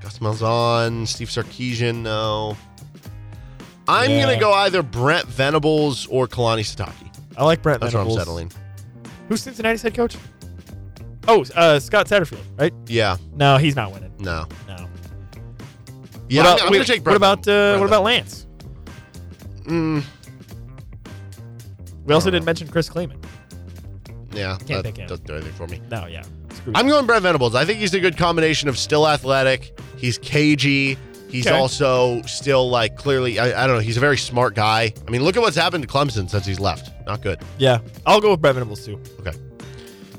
Gus 0.00 0.18
Malzahn, 0.18 1.06
Steve 1.06 1.28
Sarkisian, 1.28 1.96
no. 1.96 2.56
I'm 3.86 4.10
Yeah. 4.10 4.22
gonna 4.26 4.40
go 4.40 4.52
either 4.52 4.82
Brent 4.82 5.26
Venables 5.26 6.06
or 6.06 6.26
Kalani 6.26 6.60
Sitake. 6.62 6.92
I 7.36 7.44
like 7.44 7.62
Brent 7.62 7.80
That's 7.80 7.94
where 7.94 8.02
I'm 8.02 8.10
settling. 8.10 8.50
Who's 9.28 9.42
Cincinnati's 9.42 9.82
head 9.82 9.94
coach? 9.94 10.16
Oh, 11.28 11.44
uh, 11.54 11.78
Scott 11.78 12.06
Satterfield, 12.08 12.42
right? 12.58 12.72
Yeah, 12.86 13.16
No, 13.34 13.56
he's 13.58 13.76
not 13.76 13.92
winning. 13.92 14.12
no. 14.18 14.46
No. 14.66 14.88
Yeah, 16.32 16.42
what 16.42 16.46
I'm, 16.48 16.54
about, 16.56 16.66
I'm 16.66 16.70
wait, 16.72 16.78
gonna 16.78 16.84
take 16.86 17.06
what 17.06 17.16
about 17.16 17.48
uh, 17.48 17.76
what 17.78 17.86
about 17.86 18.02
Lance? 18.04 18.46
Mm, 19.64 20.02
We 22.04 22.14
also 22.14 22.30
didn't 22.30 22.44
mention 22.46 22.68
Chris 22.68 22.88
Klieman. 22.88 23.22
yeah, 24.32 24.56
Can't 24.66 24.82
that 24.82 24.94
doesn't 25.08 25.26
do 25.26 25.34
anything 25.34 25.52
for 25.52 25.66
me. 25.66 25.80
No, 25.90 26.06
yeah. 26.06 26.22
Screwed. 26.52 26.76
I'm 26.76 26.88
going 26.88 27.06
Brent 27.06 27.22
Venables. 27.22 27.54
I 27.54 27.64
think 27.64 27.78
he's 27.78 27.94
a 27.94 28.00
good 28.00 28.16
combination 28.16 28.68
of 28.68 28.76
still 28.78 29.06
athletic. 29.08 29.78
He's 29.96 30.18
cagey. 30.18 30.96
He's 31.28 31.46
Okay. 31.46 31.56
also 31.56 32.20
still 32.22 32.68
like 32.68 32.96
clearly. 32.96 33.38
I, 33.38 33.64
I 33.64 33.66
don't 33.66 33.76
know. 33.76 33.82
He's 33.82 33.96
a 33.96 34.00
very 34.00 34.18
smart 34.18 34.54
guy. 34.54 34.92
I 35.06 35.10
mean, 35.10 35.22
look 35.22 35.36
at 35.36 35.42
what's 35.42 35.56
happened 35.56 35.82
to 35.82 35.88
Clemson 35.88 36.28
since 36.28 36.44
he's 36.44 36.60
left. 36.60 36.90
Not 37.06 37.22
good. 37.22 37.40
yeah, 37.58 37.78
I'll 38.04 38.20
go 38.20 38.32
with 38.32 38.40
Brent 38.42 38.54
Venables 38.56 38.84
too. 38.84 39.00
Okay. 39.20 39.32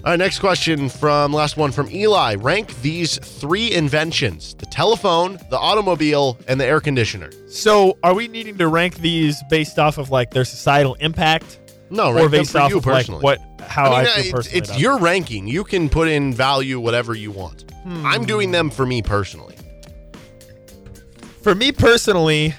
All 0.05 0.11
right, 0.11 0.19
next 0.19 0.39
question 0.39 0.89
from 0.89 1.31
last 1.31 1.55
one 1.55 1.71
from 1.71 1.89
Eli. 1.89 2.35
Rank 2.35 2.75
these 2.81 3.17
three 3.19 3.71
inventions 3.71 4.53
the 4.55 4.65
telephone, 4.65 5.39
the 5.49 5.57
automobile, 5.57 6.37
and 6.45 6.59
the 6.59 6.65
air 6.65 6.81
conditioner. 6.81 7.29
So, 7.47 7.97
are 8.03 8.13
we 8.13 8.27
needing 8.27 8.57
to 8.57 8.67
rank 8.67 8.97
these 8.97 9.41
based 9.49 9.79
off 9.79 9.97
of 9.97 10.09
like 10.09 10.31
their 10.31 10.43
societal 10.43 10.95
impact, 10.95 11.59
No, 11.89 12.09
or 12.09 12.15
rank 12.15 12.31
based 12.31 12.53
off 12.53 12.71
you 12.71 12.79
of 12.79 12.85
like 12.85 12.95
personally. 13.05 13.21
what 13.23 13.39
how 13.61 13.93
I, 13.93 14.01
I 14.01 14.05
feel 14.23 14.33
personally? 14.33 14.57
it's 14.59 14.77
your 14.77 14.99
ranking. 14.99 15.47
You 15.47 15.63
can 15.63 15.87
put 15.87 16.09
in 16.09 16.33
value 16.33 16.81
whatever 16.81 17.15
you 17.15 17.31
want. 17.31 17.71
Hmm. 17.83 18.05
I'm 18.05 18.25
doing 18.25 18.51
them 18.51 18.69
for 18.69 18.85
me 18.85 19.01
personally. 19.01 19.55
For 21.43 21.55
me 21.55 21.71
personally, 21.71 22.55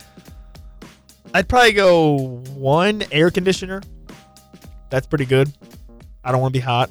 I'd 1.34 1.46
probably 1.48 1.72
go 1.72 2.42
one 2.54 3.02
air 3.12 3.30
conditioner. 3.30 3.82
That's 4.88 5.06
pretty 5.06 5.26
good. 5.26 5.52
I 6.22 6.32
don't 6.32 6.40
want 6.40 6.54
to 6.54 6.58
be 6.58 6.64
hot. 6.64 6.88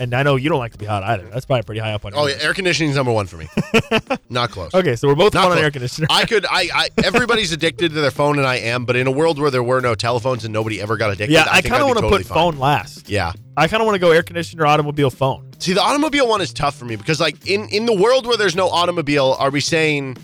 And 0.00 0.14
I 0.14 0.22
know 0.22 0.36
you 0.36 0.48
don't 0.48 0.58
like 0.58 0.72
to 0.72 0.78
be 0.78 0.86
hot 0.86 1.02
either. 1.02 1.24
That's 1.28 1.44
probably 1.46 1.62
pretty 1.64 1.80
high 1.80 1.92
up 1.92 2.04
on 2.04 2.12
Mm-hmm. 2.12 2.20
Oh, 2.20 2.26
yeah, 2.26 2.34
yours. 2.34 2.44
air 2.44 2.54
conditioning 2.54 2.90
is 2.90 2.96
number 2.96 3.12
one 3.12 3.26
for 3.26 3.36
me. 3.36 3.48
Not 4.28 4.50
close. 4.50 4.72
Okay, 4.74 4.96
so 4.96 5.08
we're 5.08 5.14
both 5.14 5.34
Not 5.34 5.46
on 5.46 5.52
an 5.52 5.56
close. 5.56 5.64
air 5.64 5.70
conditioner. 5.70 6.06
I 6.10 6.24
could. 6.24 6.46
I, 6.46 6.68
I. 6.74 6.88
Everybody's 7.04 7.52
addicted 7.52 7.90
to 7.94 8.00
their 8.00 8.10
phone, 8.10 8.38
and 8.38 8.46
I 8.46 8.56
am. 8.56 8.84
But 8.84 8.96
in 8.96 9.06
a 9.06 9.10
world 9.10 9.38
where 9.38 9.50
there 9.50 9.62
were 9.62 9.80
no 9.80 9.94
telephones 9.94 10.44
and 10.44 10.52
nobody 10.52 10.80
ever 10.80 10.96
got 10.96 11.10
addicted, 11.10 11.32
yeah, 11.32 11.46
I, 11.50 11.60
think 11.60 11.72
kind 11.72 11.82
of 11.82 11.88
want 11.88 11.98
to 12.00 12.08
put 12.08 12.24
phone 12.26 12.58
last. 12.58 13.08
Yeah. 13.08 13.32
I 13.56 13.66
kind 13.66 13.80
of 13.82 13.86
want 13.86 13.96
to 13.96 14.00
go 14.00 14.12
air 14.12 14.22
conditioner, 14.22 14.66
automobile, 14.66 15.10
phone. 15.10 15.50
See, 15.58 15.72
the 15.72 15.82
automobile 15.82 16.28
one 16.28 16.40
is 16.40 16.52
tough 16.52 16.76
for 16.76 16.84
me 16.84 16.94
because, 16.96 17.18
like, 17.20 17.46
in 17.48 17.68
in 17.70 17.86
the 17.86 17.94
world 17.94 18.26
where 18.26 18.36
there's 18.36 18.54
no 18.56 18.68
automobile, 18.68 19.36
are 19.38 19.50
we 19.50 19.60
saying? 19.60 20.16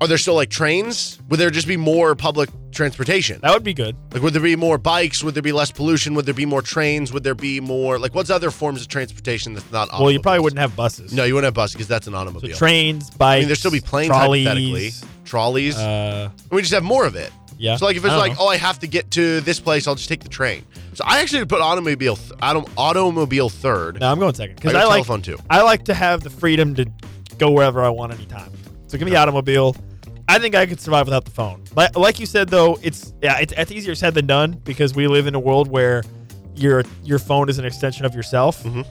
Are 0.00 0.06
there 0.06 0.18
still 0.18 0.34
like 0.34 0.48
trains? 0.50 1.18
Would 1.28 1.40
there 1.40 1.50
just 1.50 1.66
be 1.66 1.76
more 1.76 2.14
public 2.14 2.50
transportation? 2.70 3.40
That 3.42 3.52
would 3.52 3.64
be 3.64 3.74
good. 3.74 3.96
Like, 4.12 4.22
would 4.22 4.32
there 4.32 4.42
be 4.42 4.54
more 4.54 4.78
bikes? 4.78 5.24
Would 5.24 5.34
there 5.34 5.42
be 5.42 5.50
less 5.50 5.72
pollution? 5.72 6.14
Would 6.14 6.24
there 6.24 6.34
be 6.34 6.46
more 6.46 6.62
trains? 6.62 7.12
Would 7.12 7.24
there 7.24 7.34
be 7.34 7.58
more 7.60 7.98
like 7.98 8.14
what's 8.14 8.30
other 8.30 8.52
forms 8.52 8.80
of 8.80 8.86
transportation 8.88 9.54
that's 9.54 9.70
not? 9.72 9.88
Well, 9.92 10.12
you 10.12 10.20
probably 10.20 10.40
wouldn't 10.40 10.60
have 10.60 10.76
buses. 10.76 11.12
No, 11.12 11.24
you 11.24 11.34
wouldn't 11.34 11.46
have 11.46 11.54
buses 11.54 11.74
because 11.74 11.88
that's 11.88 12.06
an 12.06 12.12
So 12.12 12.18
automobile. 12.18 12.56
trains, 12.56 13.10
bikes. 13.10 13.36
I 13.36 13.38
mean, 13.40 13.48
there'd 13.48 13.58
still 13.58 13.72
be 13.72 13.80
planes 13.80 14.08
trolleys, 14.08 14.46
hypothetically. 14.46 14.90
Trolleys. 15.24 15.76
Uh, 15.76 16.30
we 16.52 16.60
just 16.60 16.72
have 16.74 16.84
more 16.84 17.04
of 17.04 17.16
it. 17.16 17.32
yeah. 17.58 17.74
So 17.76 17.86
like 17.86 17.96
if 17.96 18.04
it's 18.04 18.14
like, 18.14 18.32
know. 18.34 18.38
oh, 18.42 18.48
I 18.48 18.56
have 18.56 18.78
to 18.80 18.86
get 18.86 19.10
to 19.12 19.40
this 19.40 19.58
place, 19.58 19.88
I'll 19.88 19.96
just 19.96 20.08
take 20.08 20.22
the 20.22 20.28
train. 20.28 20.64
So 20.94 21.02
I 21.04 21.20
actually 21.20 21.44
put 21.44 21.60
automobile, 21.60 22.14
th- 22.14 22.32
autom- 22.40 22.70
automobile 22.76 23.48
third. 23.48 23.98
no, 24.00 24.12
I'm 24.12 24.20
going 24.20 24.34
second 24.34 24.56
because 24.56 24.74
I 24.74 24.82
I, 24.82 24.84
like 24.84 25.22
too. 25.22 25.38
I 25.50 25.62
like 25.62 25.84
to 25.86 25.94
have 25.94 26.22
the 26.22 26.30
freedom 26.30 26.76
to 26.76 26.86
go 27.38 27.50
wherever 27.50 27.82
I 27.82 27.88
want 27.88 28.12
anytime. 28.14 28.50
So 28.88 28.98
give 28.98 29.06
me 29.06 29.14
automobile. 29.14 29.76
I 30.28 30.38
think 30.38 30.54
I 30.54 30.66
could 30.66 30.80
survive 30.80 31.06
without 31.06 31.24
the 31.24 31.30
phone. 31.30 31.64
Like, 31.74 31.96
like 31.96 32.20
you 32.20 32.26
said 32.26 32.48
though, 32.48 32.78
it's 32.82 33.14
yeah, 33.22 33.38
it's, 33.38 33.52
it's 33.56 33.70
easier 33.70 33.94
said 33.94 34.14
than 34.14 34.26
done 34.26 34.60
because 34.64 34.94
we 34.94 35.06
live 35.06 35.26
in 35.26 35.34
a 35.34 35.40
world 35.40 35.68
where 35.68 36.02
your 36.54 36.82
your 37.04 37.18
phone 37.18 37.48
is 37.48 37.58
an 37.58 37.64
extension 37.64 38.04
of 38.04 38.14
yourself. 38.14 38.62
Mhm. 38.64 38.86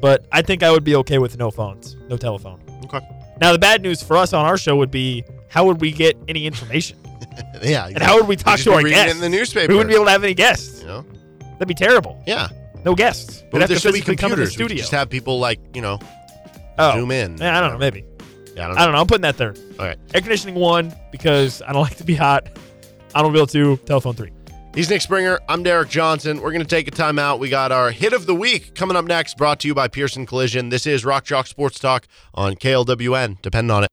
But 0.00 0.26
I 0.32 0.42
think 0.42 0.62
I 0.62 0.70
would 0.70 0.84
be 0.84 0.96
okay 0.96 1.18
with 1.18 1.36
no 1.36 1.50
phones, 1.50 1.96
no 2.08 2.16
telephone. 2.16 2.60
Okay. 2.86 3.00
Now 3.40 3.52
the 3.52 3.58
bad 3.58 3.82
news 3.82 4.02
for 4.02 4.16
us 4.16 4.32
on 4.32 4.44
our 4.46 4.56
show 4.56 4.76
would 4.76 4.90
be 4.90 5.24
how 5.48 5.66
would 5.66 5.80
we 5.80 5.92
get 5.92 6.16
any 6.28 6.46
information 6.46 6.96
Yeah. 7.62 7.86
and 7.86 7.98
how 8.02 8.16
would 8.16 8.26
we 8.26 8.36
talk 8.36 8.58
to 8.60 8.72
our 8.72 8.82
guests? 8.82 9.14
in 9.14 9.20
the 9.20 9.28
newspaper. 9.28 9.72
We 9.72 9.76
wouldn't 9.76 9.90
be 9.90 9.94
able 9.94 10.06
to 10.06 10.10
have 10.12 10.24
any 10.24 10.34
guests. 10.34 10.80
You 10.80 10.86
know. 10.86 11.04
That'd 11.52 11.68
be 11.68 11.74
terrible. 11.74 12.22
Yeah. 12.26 12.48
No 12.84 12.94
guests. 12.94 13.44
But 13.50 13.68
there 13.68 13.78
should 13.78 13.92
be 13.92 14.00
physically 14.00 14.16
come 14.16 14.32
in 14.32 14.38
the 14.38 14.46
computers. 14.46 14.52
Studio. 14.54 14.76
just 14.78 14.92
have 14.92 15.10
people 15.10 15.38
like 15.38 15.60
you 15.74 15.82
know 15.82 15.98
oh. 16.78 16.94
zoom 16.94 17.10
in. 17.10 17.36
Yeah, 17.36 17.58
I 17.58 17.60
don't 17.60 17.72
know. 17.72 17.78
Maybe. 17.78 18.04
Yeah, 18.54 18.64
I 18.64 18.66
don't 18.66 18.76
know. 18.76 18.82
I 18.82 18.84
don't 18.84 18.94
know. 18.94 19.00
I'm 19.00 19.06
putting 19.06 19.22
that 19.22 19.36
there. 19.36 19.54
All 19.78 19.86
right. 19.86 19.98
Air 20.14 20.20
conditioning 20.20 20.54
one 20.54 20.94
because 21.12 21.62
I 21.62 21.72
don't 21.72 21.82
like 21.88 21.96
to 21.96 22.04
be 22.04 22.14
hot. 22.14 22.48
Automobile 23.14 23.46
two. 23.46 23.76
Telephone 23.86 24.14
three. 24.14 24.32
He's 24.74 24.88
Nick 24.88 25.02
Springer. 25.02 25.40
I'm 25.48 25.64
Derek 25.64 25.88
Johnson. 25.88 26.40
We're 26.40 26.52
going 26.52 26.62
to 26.62 26.68
take 26.68 26.86
a 26.86 26.92
timeout. 26.92 27.40
We 27.40 27.48
got 27.48 27.72
our 27.72 27.90
hit 27.90 28.12
of 28.12 28.26
the 28.26 28.34
week 28.36 28.76
coming 28.76 28.96
up 28.96 29.04
next, 29.04 29.36
brought 29.36 29.58
to 29.60 29.68
you 29.68 29.74
by 29.74 29.88
Pearson 29.88 30.26
Collision. 30.26 30.68
This 30.68 30.86
is 30.86 31.04
Rock 31.04 31.24
Chalk 31.24 31.48
Sports 31.48 31.80
Talk 31.80 32.06
on 32.34 32.54
KLWN. 32.54 33.42
Depend 33.42 33.72
on 33.72 33.82
it. 33.84 33.90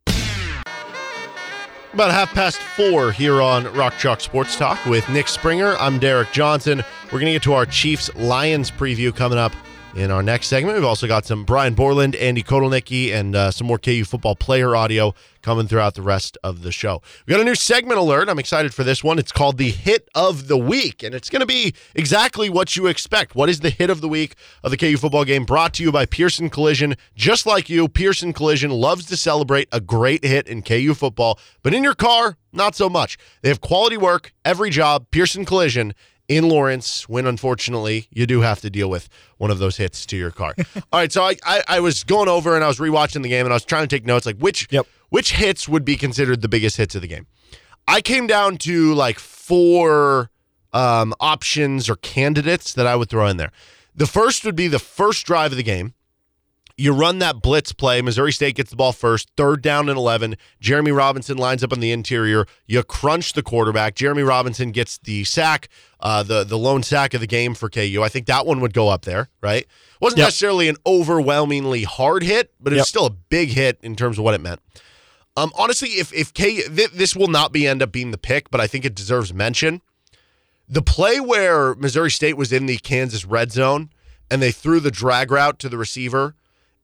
About 1.93 2.12
half 2.12 2.32
past 2.36 2.58
four 2.60 3.12
here 3.12 3.41
on 3.41 3.74
Rock 3.74 3.95
Chalk 3.97 4.22
Sports 4.22 4.55
Talk 4.55 4.86
with 4.86 5.10
Nick 5.10 5.28
Springer. 5.28 5.76
I'm 5.78 5.97
Derek 5.97 6.32
Johnson. 6.32 6.84
We're 7.05 7.20
going 7.20 7.26
to 7.26 7.32
get 7.32 7.43
to 7.43 7.53
our 7.53 7.66
Chiefs 7.66 8.14
Lions 8.14 8.70
preview 8.70 9.16
coming 9.16 9.39
up 9.39 9.53
in 9.98 10.12
our 10.12 10.22
next 10.22 10.48
segment. 10.48 10.76
We've 10.76 10.86
also 10.86 11.08
got 11.08 11.26
some 11.26 11.43
Brian 11.43 11.74
Borland, 11.74 12.16
Andy 12.16 12.43
Kotelnicki, 12.43 13.12
and 13.12 13.36
uh, 13.36 13.50
some 13.50 13.66
more 13.66 13.80
KU 13.80 14.04
football 14.04 14.36
player 14.36 14.76
audio 14.76 15.16
coming 15.41 15.68
throughout 15.68 15.95
the 15.95 16.04
rest 16.04 16.38
of 16.43 16.62
the 16.62 16.72
show. 16.72 17.02
We 17.26 17.32
got 17.32 17.41
a 17.41 17.43
new 17.43 17.56
segment 17.56 18.00
alert. 18.00 18.30
I'm 18.30 18.38
excited 18.38 18.76
for 18.76 18.84
this 18.84 19.04
one. 19.04 19.18
It's 19.18 19.32
called 19.32 19.58
the 19.58 19.72
Hit 19.72 20.08
of 20.14 20.48
the 20.48 20.58
Week, 20.58 21.02
and 21.02 21.16
it's 21.16 21.32
going 21.32 21.39
to 21.39 21.48
be 21.48 21.74
exactly 21.95 22.48
what 22.48 22.76
you 22.76 22.86
expect. 22.86 23.34
What 23.34 23.50
is 23.50 23.62
the 23.62 23.72
hit 23.72 23.89
of 23.89 24.02
the 24.02 24.08
week 24.08 24.36
of 24.64 24.70
the 24.70 24.78
KU 24.78 24.98
football 24.98 25.26
game? 25.26 25.45
Brought 25.45 25.74
to 25.76 25.84
you 25.84 25.91
by 25.91 26.06
Pearson 26.06 26.52
Collision. 26.52 26.95
Just 27.16 27.48
like 27.48 27.68
you, 27.68 27.88
Pearson 27.88 28.34
Collision 28.34 28.70
loves 28.70 29.06
to 29.08 29.18
celebrate 29.18 29.68
a 29.72 29.82
great 29.82 30.24
hit 30.24 30.48
in 30.48 30.62
KU 30.62 30.93
football, 30.93 31.39
but 31.64 31.74
in 31.74 31.84
your 31.84 31.95
car, 31.95 32.38
not 32.54 32.76
so 32.76 32.88
much. 32.88 33.18
They 33.41 33.50
have 33.50 33.62
quality 33.62 33.98
work 33.98 34.32
every 34.45 34.70
job. 34.70 35.08
Pearson 35.10 35.43
Collision 35.43 35.93
in 36.28 36.49
Lawrence 36.49 37.07
when 37.07 37.25
unfortunately 37.25 38.07
you 38.11 38.25
do 38.28 38.41
have 38.41 38.59
to 38.61 38.69
deal 38.69 38.89
with 38.89 39.07
one 39.38 39.49
of 39.51 39.59
those 39.59 39.78
hits 39.78 40.05
to 40.07 40.17
your 40.17 40.32
car. 40.32 40.53
All 40.91 40.99
right, 40.99 41.11
so 41.11 41.23
I, 41.23 41.36
I 41.45 41.63
I 41.67 41.80
was 41.80 42.03
going 42.03 42.28
over 42.30 42.55
and 42.55 42.63
I 42.63 42.67
was 42.67 42.80
rewatching 42.80 43.23
the 43.23 43.30
game 43.30 43.45
and 43.45 43.53
I 43.53 43.55
was 43.55 43.65
trying 43.65 43.88
to 43.88 43.95
take 43.95 44.05
notes 44.05 44.25
like 44.25 44.38
which 44.38 44.67
Yep. 44.71 44.86
which 45.09 45.34
hits 45.34 45.67
would 45.69 45.86
be 45.86 45.95
considered 45.95 46.41
the 46.41 46.49
biggest 46.49 46.78
hits 46.78 46.95
of 46.95 47.01
the 47.01 47.07
game. 47.07 47.28
I 47.88 48.01
came 48.01 48.28
down 48.28 48.57
to 48.59 48.93
like 48.93 49.19
four 49.19 50.30
um, 50.73 51.13
options 51.19 51.89
or 51.89 51.95
candidates 51.95 52.73
that 52.73 52.86
I 52.86 52.95
would 52.97 53.09
throw 53.09 53.28
in 53.28 53.38
there. 53.38 53.51
The 53.95 54.05
first 54.07 54.43
would 54.43 54.55
be 54.55 54.67
the 54.67 54.80
first 54.80 55.25
drive 55.25 55.51
of 55.51 55.57
the 55.57 55.63
game. 55.63 55.93
You 56.80 56.93
run 56.93 57.17
that 57.19 57.41
blitz 57.41 57.71
play. 57.73 58.03
Missouri 58.03 58.32
State 58.32 58.55
gets 58.55 58.69
the 58.69 58.75
ball 58.75 58.91
first, 58.93 59.32
third 59.36 59.63
down 59.63 59.89
and 59.89 59.97
11. 59.97 60.38
Jereme 60.61 60.95
Robinson 60.95 61.36
lines 61.36 61.63
up 61.63 61.73
on 61.73 61.80
the 61.80 61.91
interior. 61.91 62.45
You 62.67 62.84
crunch 62.84 63.34
the 63.34 63.41
quarterback. 63.41 63.95
Jereme 63.95 64.28
Robinson 64.28 64.71
gets 64.71 64.99
the 64.99 65.23
sack, 65.23 65.69
uh, 65.99 66.21
the, 66.21 66.43
the 66.43 66.57
lone 66.57 66.84
sack 66.84 67.15
of 67.15 67.19
the 67.21 67.25
game 67.25 67.55
for 67.55 67.67
KU. 67.67 68.01
I 68.03 68.09
think 68.09 68.28
that 68.28 68.45
one 68.45 68.59
would 68.61 68.73
go 68.75 68.89
up 68.89 69.05
there, 69.05 69.30
right? 69.41 69.65
Wasn't 69.99 70.19
Yep. 70.19 70.28
necessarily 70.28 70.67
an 70.69 70.78
overwhelmingly 70.86 71.82
hard 71.84 72.21
hit, 72.21 72.53
but 72.59 72.71
it 72.73 72.75
was 72.75 72.82
Yep. 72.82 72.88
still 72.88 73.05
a 73.07 73.11
big 73.11 73.49
hit 73.49 73.80
in 73.82 73.95
terms 73.95 74.19
of 74.19 74.23
what 74.23 74.36
it 74.36 74.41
meant. 74.41 74.59
Um, 75.36 75.51
honestly, 75.55 75.89
if 75.89 76.13
if 76.13 76.32
K 76.34 76.61
th- 76.61 76.91
this 76.91 77.15
will 77.15 77.28
not 77.28 77.51
be 77.51 77.67
end 77.67 77.82
up 77.82 77.91
being 77.91 78.11
the 78.11 78.17
pick, 78.19 78.51
but 78.51 78.61
I 78.61 78.67
think 78.67 78.86
it 78.86 78.93
deserves 78.95 79.34
mention. 79.34 79.82
The 80.69 80.82
play 80.84 81.19
where 81.19 81.73
Missouri 81.75 82.11
State 82.11 82.38
was 82.38 82.51
in 82.51 82.65
the 82.67 82.78
Kansas 82.78 83.25
red 83.25 83.51
zone 83.51 83.89
and 84.30 84.41
they 84.43 84.51
threw 84.51 84.80
the 84.80 84.91
drag 84.91 85.32
route 85.32 85.57
to 85.59 85.69
the 85.69 85.78
receiver, 85.78 86.36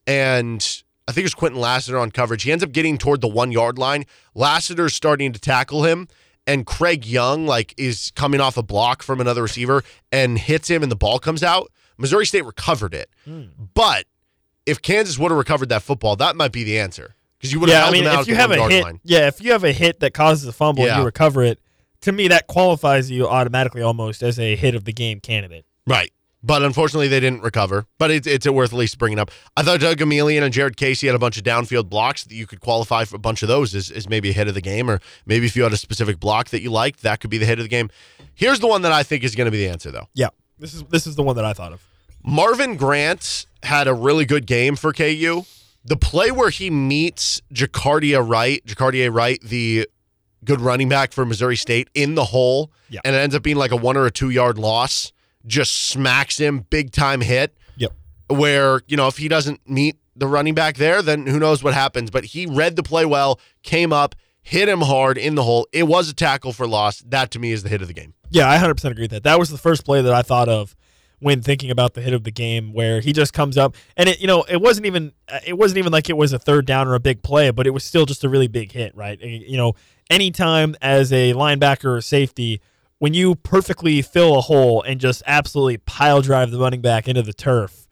and 0.07 0.83
I 1.07 1.11
think 1.11 1.23
it 1.23 1.35
was 1.35 1.35
Kwinton 1.35 1.57
Lassiter 1.57 1.97
on 1.97 2.11
coverage. 2.11 2.43
He 2.43 2.51
ends 2.51 2.63
up 2.63 2.71
getting 2.71 2.97
toward 2.97 3.21
the 3.21 3.27
one 3.27 3.51
yard 3.51 3.77
line. 3.77 4.05
Lassiter's 4.35 4.93
starting 4.93 5.33
to 5.33 5.39
tackle 5.39 5.83
him, 5.83 6.07
and 6.47 6.65
Craig 6.65 7.05
Young 7.05 7.45
like 7.45 7.73
is 7.77 8.11
coming 8.15 8.41
off 8.41 8.57
a 8.57 8.63
block 8.63 9.03
from 9.03 9.19
another 9.21 9.41
receiver 9.41 9.83
and 10.11 10.37
hits 10.37 10.69
him, 10.69 10.83
and 10.83 10.91
the 10.91 10.95
ball 10.95 11.19
comes 11.19 11.43
out. 11.43 11.71
Missouri 11.97 12.25
State 12.25 12.45
recovered 12.45 12.93
it, 12.93 13.09
hmm. 13.25 13.43
but 13.73 14.05
if 14.65 14.81
Kansas 14.81 15.19
would 15.19 15.29
have 15.29 15.37
recovered 15.37 15.69
that 15.69 15.83
football, 15.83 16.15
that 16.15 16.35
might 16.35 16.51
be 16.51 16.63
the 16.63 16.79
answer 16.79 17.15
because 17.37 17.51
you 17.53 17.59
would 17.59 17.69
have 17.69 17.75
Yeah, 17.75 17.79
I 17.79 17.83
held 17.83 17.93
mean, 17.93 18.03
him 18.03 18.09
out 18.09 18.21
if 18.21 18.27
you 18.27 18.35
the 18.35 18.41
have 18.41 18.51
a 18.51 18.69
hit, 18.69 18.83
line. 18.83 18.99
yeah, 19.03 19.27
if 19.27 19.41
you 19.41 19.51
have 19.51 19.63
a 19.63 19.71
hit 19.73 19.99
that 19.99 20.13
causes 20.13 20.47
a 20.47 20.53
fumble 20.53 20.85
and 20.85 20.97
you 20.97 21.03
recover 21.03 21.43
it, 21.43 21.59
to 22.01 22.11
me 22.11 22.29
that 22.29 22.47
qualifies 22.47 23.11
you 23.11 23.27
automatically 23.27 23.81
almost 23.81 24.23
as 24.23 24.39
a 24.39 24.55
hit 24.55 24.73
of 24.75 24.85
the 24.85 24.93
game 24.93 25.19
candidate. 25.19 25.65
Right. 25.85 26.11
But 26.45 26.61
unfortunately, 26.61 27.07
they 27.07 27.21
didn't 27.21 27.41
recover. 27.41 27.85
But 27.97 28.11
it's, 28.11 28.27
it's 28.27 28.45
worth 28.47 28.73
at 28.73 28.77
least 28.77 28.97
bringing 28.97 29.17
up. 29.17 29.31
I 29.55 29.63
thought 29.63 29.79
Doug 29.79 29.97
Emilien 29.99 30.41
and 30.43 30.53
Jared 30.53 30.75
Casey 30.75 31.07
had 31.07 31.15
a 31.15 31.19
bunch 31.19 31.37
of 31.37 31.43
downfield 31.43 31.87
blocks 31.89 32.25
that 32.25 32.35
you 32.35 32.45
could 32.45 32.59
qualify 32.59 33.05
for 33.05 33.15
a 33.15 33.19
bunch 33.19 33.43
of 33.43 33.47
those 33.47 33.73
as, 33.73 33.89
as 33.89 34.09
maybe 34.09 34.29
a 34.29 34.33
hit 34.33 34.49
of 34.49 34.53
the 34.53 34.59
game, 34.61 34.89
or 34.89 34.99
maybe 35.25 35.45
if 35.45 35.55
you 35.55 35.63
had 35.63 35.71
a 35.71 35.77
specific 35.77 36.19
block 36.19 36.49
that 36.49 36.61
you 36.61 36.69
liked, 36.69 37.01
that 37.03 37.21
could 37.21 37.29
be 37.29 37.37
the 37.37 37.45
hit 37.45 37.59
of 37.59 37.63
the 37.63 37.69
game. 37.69 37.89
Here's 38.35 38.59
the 38.59 38.67
one 38.67 38.81
that 38.81 38.91
I 38.91 39.03
think 39.03 39.23
is 39.23 39.35
going 39.35 39.45
to 39.45 39.51
be 39.51 39.59
the 39.65 39.69
answer, 39.69 39.89
though. 39.89 40.09
Yeah, 40.13 40.29
this 40.59 40.73
is 40.73 40.83
this 40.89 41.07
is 41.07 41.15
the 41.15 41.23
one 41.23 41.37
that 41.37 41.45
I 41.45 41.53
thought 41.53 41.71
of. 41.71 41.81
Marvin 42.25 42.75
Grant 42.75 43.45
had 43.63 43.87
a 43.87 43.93
really 43.93 44.25
good 44.25 44.45
game 44.45 44.75
for 44.75 44.91
KU. 44.91 45.43
The 45.85 45.95
play 45.97 46.29
where 46.31 46.49
he 46.49 46.69
meets 46.69 47.41
Jacardia 47.53 48.25
Wright, 48.27 48.61
Jacardia 48.65 49.13
Wright, 49.13 49.39
the 49.41 49.87
good 50.43 50.59
running 50.59 50.89
back 50.89 51.13
for 51.13 51.25
Missouri 51.25 51.55
State, 51.55 51.89
in 51.93 52.15
the 52.15 52.25
hole, 52.25 52.69
Yeah. 52.89 52.99
and 53.05 53.15
it 53.15 53.19
ends 53.19 53.33
up 53.33 53.43
being 53.43 53.55
like 53.55 53.71
a 53.71 53.77
one 53.77 53.95
or 53.95 54.05
a 54.05 54.11
two 54.11 54.29
yard 54.29 54.57
loss, 54.57 55.12
just 55.45 55.89
smacks 55.89 56.37
him, 56.37 56.65
big 56.69 56.91
time 56.91 57.21
hit. 57.21 57.55
Yep. 57.77 57.93
Where, 58.29 58.81
you 58.87 58.97
know, 58.97 59.07
if 59.07 59.17
he 59.17 59.27
doesn't 59.27 59.67
meet 59.69 59.97
the 60.15 60.27
running 60.27 60.53
back 60.53 60.75
there, 60.77 61.01
then 61.01 61.27
who 61.27 61.39
knows 61.39 61.63
what 61.63 61.73
happens. 61.73 62.11
But 62.11 62.25
he 62.25 62.45
read 62.45 62.75
the 62.75 62.83
play 62.83 63.05
well, 63.05 63.39
came 63.63 63.91
up, 63.91 64.15
hit 64.41 64.69
him 64.69 64.81
hard 64.81 65.17
in 65.17 65.35
the 65.35 65.43
hole. 65.43 65.67
It 65.71 65.83
was 65.83 66.09
a 66.09 66.13
tackle 66.13 66.53
for 66.53 66.67
loss. 66.67 66.99
That 66.99 67.31
to 67.31 67.39
me 67.39 67.51
is 67.51 67.63
the 67.63 67.69
hit 67.69 67.81
of 67.81 67.87
the 67.87 67.93
game. 67.93 68.13
Yeah, 68.29 68.49
I 68.49 68.57
100% 68.57 68.83
agree 68.91 69.03
with 69.03 69.11
that. 69.11 69.23
That 69.23 69.39
was 69.39 69.49
the 69.49 69.57
first 69.57 69.85
play 69.85 70.01
that 70.01 70.13
I 70.13 70.21
thought 70.21 70.49
of 70.49 70.75
when 71.19 71.41
thinking 71.41 71.71
about 71.71 71.93
the 71.93 72.01
hit 72.01 72.13
of 72.13 72.25
the 72.25 72.31
game 72.31 72.73
where 72.73 72.99
he 72.99 73.13
just 73.13 73.31
comes 73.31 73.57
up 73.57 73.75
and 73.95 74.09
it 74.09 74.19
you 74.19 74.27
know, 74.27 74.43
it 74.43 74.59
wasn't 74.61 74.85
even 74.85 75.13
uh, 75.29 75.39
it 75.45 75.53
wasn't 75.53 75.77
even 75.77 75.91
like 75.91 76.09
it 76.09 76.17
was 76.17 76.33
a 76.33 76.39
third 76.39 76.65
down 76.65 76.85
or 76.87 76.95
a 76.95 76.99
big 76.99 77.23
play, 77.23 77.49
but 77.49 77.65
it 77.65 77.69
was 77.69 77.83
still 77.83 78.05
just 78.05 78.25
a 78.25 78.29
really 78.29 78.49
big 78.49 78.73
hit, 78.73 78.93
right? 78.93 79.19
You 79.21 79.55
know, 79.55 79.73
anytime 80.09 80.75
as 80.81 81.13
a 81.13 81.33
linebacker 81.33 81.97
or 81.97 82.01
safety 82.01 82.61
when 83.03 83.13
you 83.13 83.35
perfectly 83.35 84.01
fill 84.01 84.37
a 84.37 84.39
hole 84.39 84.81
and 84.81 84.97
just 84.97 85.21
absolutely 85.27 85.75
pile 85.75 86.21
drive 86.21 86.51
the 86.51 86.57
running 86.57 86.79
back 86.79 87.05
into 87.05 87.21
the 87.21 87.33
turf, 87.33 87.85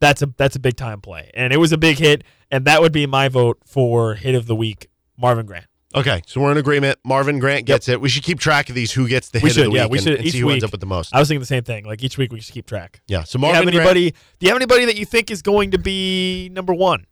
that's 0.00 0.22
a 0.22 0.26
that's 0.36 0.56
a 0.56 0.58
big 0.58 0.76
time 0.76 1.00
play. 1.00 1.30
And 1.34 1.52
it 1.52 1.58
was 1.58 1.70
a 1.70 1.78
big 1.78 1.98
hit 1.98 2.24
and 2.50 2.64
that 2.64 2.80
would 2.80 2.90
be 2.90 3.06
my 3.06 3.28
vote 3.28 3.58
for 3.64 4.14
hit 4.16 4.34
of 4.34 4.46
the 4.48 4.56
week, 4.56 4.88
Marvin 5.16 5.46
Grant. 5.46 5.66
Okay, 5.94 6.20
so 6.26 6.40
we're 6.40 6.50
in 6.50 6.58
agreement. 6.58 6.98
Marvin 7.04 7.38
Grant 7.38 7.64
gets 7.64 7.88
it. 7.88 8.00
We 8.00 8.08
should 8.08 8.24
keep 8.24 8.40
track 8.40 8.68
of 8.68 8.74
these. 8.74 8.90
Who 8.90 9.06
gets 9.06 9.30
the 9.30 9.38
We 9.38 9.50
hit 9.50 9.54
should, 9.54 9.66
of 9.66 9.72
the 9.72 9.76
yeah, 9.78 9.84
week 9.84 9.92
we 9.92 9.98
and, 9.98 10.04
should 10.04 10.16
and 10.16 10.26
each 10.26 10.32
see 10.32 10.40
who 10.40 10.50
ends 10.50 10.64
week. 10.64 10.68
up 10.68 10.72
with 10.72 10.80
the 10.80 10.86
most. 10.88 11.14
I 11.14 11.20
was 11.20 11.28
thinking 11.28 11.38
the 11.38 11.46
same 11.46 11.62
thing. 11.62 11.84
Like 11.84 12.02
each 12.02 12.18
week 12.18 12.32
we 12.32 12.40
should 12.40 12.52
keep 12.52 12.66
track. 12.66 13.00
yeah. 13.06 13.22
So 13.22 13.38
Do 13.38 13.46
you 13.46 13.52
Marvin 13.52 13.72
have 13.72 13.82
Grant? 13.84 13.94
Do 13.94 14.00
you 14.40 14.48
have 14.48 14.56
anybody 14.56 14.84
that 14.86 14.96
you 14.96 15.06
think 15.06 15.30
is 15.30 15.42
going 15.42 15.70
to 15.70 15.78
be 15.78 16.48
number 16.52 16.74
one 16.74 17.06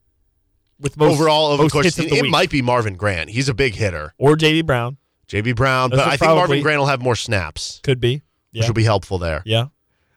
with 0.80 0.96
most 0.96 1.12
overall 1.20 1.52
over 1.52 1.62
most 1.62 1.72
course, 1.72 1.84
hits 1.84 2.00
of 2.00 2.10
the 2.10 2.16
it 2.16 2.22
week? 2.22 2.32
might 2.32 2.50
be 2.50 2.62
Marvin 2.62 2.96
Grant. 2.96 3.30
He's 3.30 3.48
a 3.48 3.54
big 3.54 3.76
hitter. 3.76 4.12
or 4.18 4.34
JD 4.34 4.66
Brown 4.66 4.96
JB 5.28 5.56
Brown, 5.56 5.90
Those 5.90 5.98
but 6.00 6.08
I 6.08 6.16
think 6.16 6.30
Marvin 6.32 6.62
Grant 6.62 6.78
will 6.80 6.86
have 6.86 7.02
more 7.02 7.16
snaps, 7.16 7.80
could 7.82 8.00
be. 8.00 8.22
which 8.52 8.66
will 8.66 8.74
be 8.74 8.84
helpful 8.84 9.18
there. 9.18 9.42
yeah. 9.44 9.66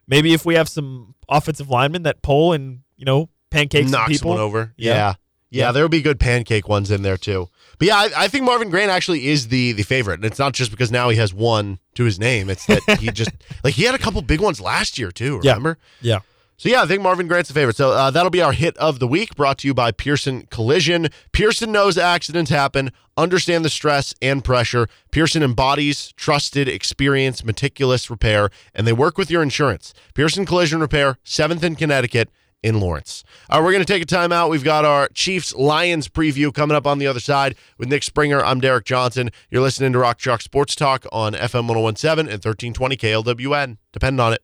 Maybe 0.09 0.33
if 0.33 0.45
we 0.45 0.55
have 0.55 0.69
some 0.69 1.15
offensive 1.27 1.69
linemen 1.69 2.03
that 2.03 2.21
pull 2.21 2.53
and 2.53 2.79
you 2.95 3.03
know 3.05 3.29
pancake 3.49 3.83
some 3.83 3.91
Knocks 3.91 4.11
people 4.13 4.31
one 4.31 4.39
over. 4.39 4.73
Yeah. 4.77 4.91
Yeah. 4.93 4.95
yeah. 4.97 5.13
Yeah. 5.49 5.71
there 5.73 5.83
will 5.83 5.89
be 5.89 6.01
good 6.01 6.19
pancake 6.19 6.67
ones 6.69 6.91
in 6.91 7.01
there 7.01 7.17
too. 7.17 7.49
But 7.77 7.87
yeah, 7.89 7.95
I, 7.97 8.09
I 8.15 8.27
think 8.29 8.45
Marvin 8.45 8.69
Grant 8.69 8.89
actually 8.89 9.27
is 9.27 9.49
the 9.49 9.73
the 9.73 9.83
favorite. 9.83 10.15
And 10.15 10.25
it's 10.25 10.39
not 10.39 10.53
just 10.53 10.71
because 10.71 10.91
now 10.91 11.09
he 11.09 11.17
has 11.17 11.33
one 11.33 11.79
to 11.95 12.05
his 12.05 12.17
name. 12.19 12.49
It's 12.49 12.65
that 12.67 12.81
he 12.99 13.11
just 13.11 13.31
like 13.65 13.73
he 13.73 13.83
had 13.83 13.95
a 13.95 13.97
couple 13.97 14.21
big 14.21 14.39
ones 14.39 14.61
last 14.61 14.97
year 14.97 15.11
too, 15.11 15.41
Yeah. 15.43 15.51
remember? 15.51 15.77
Yeah. 16.01 16.19
So 16.59 16.69
yeah, 16.69 16.81
I 16.81 16.87
think 16.87 17.03
Marvin 17.03 17.27
Grant's 17.27 17.49
the 17.49 17.53
favorite. 17.53 17.75
So 17.75 17.91
uh, 17.91 18.09
that'll 18.09 18.31
be 18.31 18.41
our 18.41 18.51
hit 18.51 18.75
of 18.77 18.97
the 18.97 19.07
week, 19.07 19.35
brought 19.35 19.59
to 19.59 19.67
you 19.67 19.75
by 19.75 19.91
Pearson 19.91 20.47
Collision. 20.49 21.09
Pearson 21.31 21.71
knows 21.71 21.99
accidents 21.99 22.49
happen, 22.49 22.91
understand 23.15 23.63
the 23.63 23.69
stress 23.69 24.15
and 24.23 24.43
pressure. 24.43 24.87
Pearson 25.11 25.43
embodies 25.43 26.13
trusted, 26.13 26.67
experience, 26.67 27.43
meticulous 27.45 28.09
repair, 28.09 28.49
and 28.73 28.87
they 28.87 28.93
work 28.93 29.19
with 29.19 29.29
your 29.29 29.43
insurance. 29.43 29.93
Pearson 30.15 30.47
Collision 30.47 30.79
Repair, 30.79 31.19
Seventh 31.23 31.63
in 31.63 31.75
Connecticut. 31.75 32.29
In 32.63 32.79
Lawrence. 32.79 33.23
All 33.51 33.59
right, 33.59 33.65
we're 33.65 33.71
going 33.71 33.85
to 33.85 33.93
take 33.93 34.01
a 34.01 34.05
timeout. 34.05 34.49
We've 34.49 34.63
got 34.63 34.83
our 34.83 35.09
Chiefs 35.09 35.53
Lions 35.53 36.09
preview 36.09 36.51
coming 36.51 36.75
up 36.75 36.87
on 36.87 36.97
the 36.97 37.05
other 37.05 37.19
side 37.19 37.55
with 37.77 37.87
Nick 37.87 38.01
Springer. 38.01 38.43
I'm 38.43 38.59
Derek 38.59 38.83
Johnson. 38.83 39.29
You're 39.51 39.61
listening 39.61 39.93
to 39.93 39.99
Rock 39.99 40.17
Chalk 40.17 40.41
Sports 40.41 40.75
Talk 40.75 41.05
on 41.11 41.33
FM 41.33 41.67
1017 41.67 42.25
and 42.25 42.43
1320 42.43 42.97
KLWN. 42.97 43.77
Depend 43.93 44.19
on 44.19 44.33
it. 44.33 44.41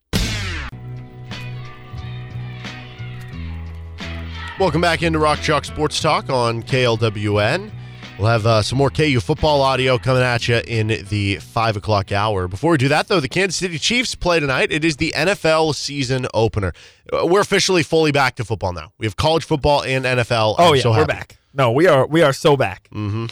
Welcome 4.56 4.80
back 4.80 5.02
into 5.02 5.18
Rock 5.18 5.40
Chalk 5.40 5.64
Sports 5.64 6.00
Talk 6.00 6.30
on 6.30 6.62
KLWN. 6.62 7.72
We'll 8.18 8.28
have 8.28 8.46
uh, 8.46 8.62
some 8.62 8.78
more 8.78 8.88
KU 8.88 9.18
football 9.18 9.60
audio 9.60 9.98
coming 9.98 10.22
at 10.22 10.46
you 10.46 10.60
in 10.68 10.86
the 11.08 11.38
five 11.38 11.76
o'clock 11.76 12.12
hour. 12.12 12.46
Before 12.46 12.70
we 12.70 12.78
do 12.78 12.86
that, 12.86 13.08
though, 13.08 13.18
the 13.18 13.28
Kansas 13.28 13.56
City 13.56 13.80
Chiefs 13.80 14.14
play 14.14 14.38
tonight. 14.38 14.70
It 14.70 14.84
is 14.84 14.98
the 14.98 15.12
NFL 15.16 15.74
season 15.74 16.28
opener. 16.32 16.72
Uh, 17.12 17.26
We're 17.26 17.40
officially 17.40 17.82
fully 17.82 18.12
back 18.12 18.36
to 18.36 18.44
football 18.44 18.72
now. 18.72 18.92
We 18.96 19.06
have 19.06 19.16
college 19.16 19.44
football 19.44 19.82
and 19.82 20.04
NFL. 20.04 20.54
Oh 20.56 20.68
I'm 20.68 20.76
yeah, 20.76 20.82
so 20.82 20.92
we're 20.92 21.04
back. 21.04 21.36
No, 21.52 21.72
we 21.72 21.88
are 21.88 22.06
we 22.06 22.22
are 22.22 22.32
so 22.32 22.56
back. 22.56 22.88
Mm-hmm. 22.94 23.26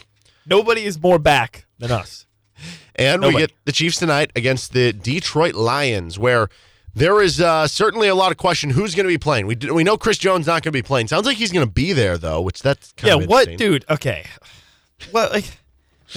Nobody 0.47 0.83
is 0.83 1.01
more 1.01 1.21
back 1.21 1.67
than 1.79 1.93
us. 1.93 2.27
And 2.95 3.23
we 3.23 3.33
get 3.33 3.53
the 3.65 3.73
Chiefs 3.73 3.99
tonight 3.99 4.33
against 4.37 4.75
the 4.75 4.93
Detroit 4.93 5.55
Lions, 5.55 6.19
where 6.19 6.51
there 6.95 7.23
is 7.23 7.41
uh, 7.41 7.67
certainly 7.67 8.09
a 8.09 8.15
lot 8.15 8.33
of 8.33 8.39
question 8.39 8.71
who's 8.71 8.95
going 8.95 9.05
to 9.05 9.13
be 9.13 9.19
playing. 9.19 9.47
We 9.47 9.57
we 9.57 9.85
know 9.85 9.97
Chris 9.97 10.19
Jones 10.19 10.47
not 10.47 10.63
going 10.63 10.73
to 10.73 10.73
be 10.73 10.83
playing. 10.83 11.09
Sounds 11.09 11.27
like 11.27 11.37
he's 11.37 11.53
going 11.53 11.67
to 11.67 11.73
be 11.73 11.93
there 11.93 12.19
though, 12.19 12.41
which 12.41 12.63
that's 12.63 12.93
kind 12.93 13.09
yeah, 13.09 13.23
of 13.23 13.29
what, 13.29 13.49
interesting. 13.49 13.73
dude? 13.73 13.85
Okay, 13.91 14.27
what 15.11 15.33
like, 15.33 15.45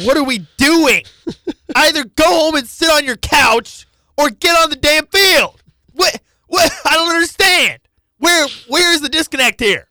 what 0.03 0.17
are 0.17 0.23
we 0.23 0.47
doing? 0.57 1.03
Either 1.75 2.03
go 2.03 2.25
home 2.25 2.55
and 2.55 2.67
sit 2.67 2.89
on 2.89 3.05
your 3.05 3.17
couch, 3.17 3.87
or 4.17 4.29
get 4.29 4.59
on 4.61 4.69
the 4.69 4.75
damn 4.75 5.07
field. 5.07 5.61
What? 5.93 6.19
What? 6.47 6.71
I 6.85 6.93
don't 6.93 7.13
understand. 7.13 7.79
Where? 8.17 8.47
Where 8.67 8.93
is 8.93 9.01
the 9.01 9.09
disconnect 9.09 9.59
here? 9.59 9.87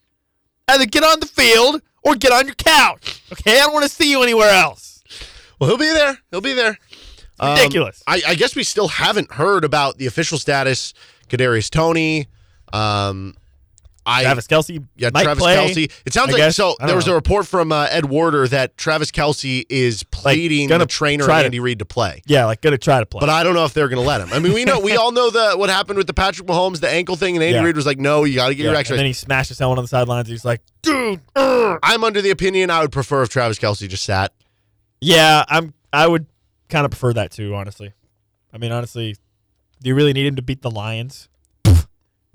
Either 0.69 0.87
get 0.87 1.05
on 1.05 1.21
the 1.21 1.27
field 1.27 1.83
or 2.03 2.15
get 2.15 2.33
on 2.33 2.47
your 2.47 2.55
couch. 2.55 3.23
Okay, 3.33 3.57
I 3.57 3.65
don't 3.65 3.73
want 3.73 3.85
to 3.85 3.91
see 3.91 4.11
you 4.11 4.23
anywhere 4.23 4.51
else. 4.51 5.03
Well, 5.59 5.69
he'll 5.71 5.79
be 5.79 5.93
there. 5.93 6.19
He'll 6.31 6.41
be 6.41 6.53
there. 6.53 6.79
Um, 7.41 7.57
ridiculous. 7.57 8.03
I, 8.07 8.23
I 8.29 8.35
guess 8.35 8.55
we 8.55 8.63
still 8.63 8.89
haven't 8.89 9.33
heard 9.33 9.65
about 9.65 9.99
the 9.99 10.07
official 10.07 10.39
status. 10.39 10.95
Kadarius 11.29 11.71
Toney. 11.71 12.27
Um, 12.73 13.35
I 14.07 14.23
Travis 14.23 14.47
Kelce. 14.47 14.85
yeah, 14.97 15.09
Travis 15.09 15.39
play, 15.43 15.57
Kelce. 15.57 15.91
It 16.05 16.13
sounds 16.13 16.29
I 16.29 16.33
like 16.33 16.39
guess. 16.41 16.57
so. 16.57 16.77
There 16.85 16.95
was 16.95 17.07
know. 17.07 17.13
a 17.13 17.15
report 17.15 17.47
from 17.47 17.73
uh, 17.73 17.87
Ed 17.91 18.05
Werder 18.05 18.47
that 18.49 18.77
Travis 18.77 19.11
Kelce 19.11 19.65
is 19.71 20.03
pleading 20.03 20.69
gonna 20.69 20.81
the 20.85 20.87
trainer 20.89 21.25
try 21.25 21.41
to- 21.41 21.47
Andy 21.47 21.59
Reid 21.59 21.79
to 21.79 21.87
play. 21.87 22.21
Yeah, 22.27 22.45
like 22.45 22.61
gonna 22.61 22.77
try 22.77 23.01
to 23.01 23.07
play. 23.07 23.21
But 23.21 23.31
I 23.31 23.43
don't 23.43 23.55
know 23.55 23.65
if 23.65 23.73
they're 23.73 23.89
going 23.89 24.03
to 24.03 24.07
let 24.07 24.21
him. 24.21 24.29
I 24.33 24.41
mean, 24.41 24.53
we 24.53 24.67
know 24.67 24.79
we 24.79 24.95
all 24.97 25.11
know 25.11 25.31
the 25.31 25.53
what 25.57 25.71
happened 25.71 25.97
with 25.97 26.07
the 26.07 26.13
Patrick 26.13 26.47
Mahomes, 26.47 26.81
the 26.81 26.91
ankle 26.91 27.17
thing, 27.17 27.35
and 27.35 27.43
Andy 27.43 27.55
Yeah. 27.57 27.63
Reid 27.65 27.77
was 27.77 27.87
like, 27.87 27.99
"No, 27.99 28.25
you 28.25 28.35
got 28.35 28.49
to 28.49 28.55
get 28.55 28.65
yeah. 28.65 28.71
your 28.71 28.73
and 28.75 28.81
X-rays." 28.81 28.99
then 28.99 29.07
he 29.07 29.15
smashes 29.15 29.57
someone 29.57 29.79
on 29.79 29.85
the 29.85 29.89
sidelines. 29.89 30.29
He's 30.29 30.45
like, 30.45 30.61
dude. 30.83 31.21
ugh." 31.35 31.79
I'm 31.83 32.05
under 32.05 32.21
the 32.21 32.31
opinion 32.31 32.69
I 32.69 32.83
would 32.83 32.93
prefer 32.93 33.23
if 33.23 33.31
Travis 33.31 33.59
Kelce 33.59 33.89
just 33.89 34.05
sat. 34.05 34.35
Yeah, 35.01 35.45
I'm. 35.49 35.73
I 35.95 36.07
would 36.09 36.27
kind 36.75 36.85
of 36.85 36.91
prefer 36.91 37.13
that 37.13 37.31
too. 37.31 37.55
Honestly, 37.55 37.93
I 38.53 38.59
mean, 38.59 38.73
honestly, 38.73 39.17
do 39.81 39.89
you 39.89 39.95
really 39.95 40.13
need 40.13 40.27
him 40.27 40.35
to 40.37 40.43
beat 40.43 40.61
the 40.63 40.71
Lions? 40.71 41.29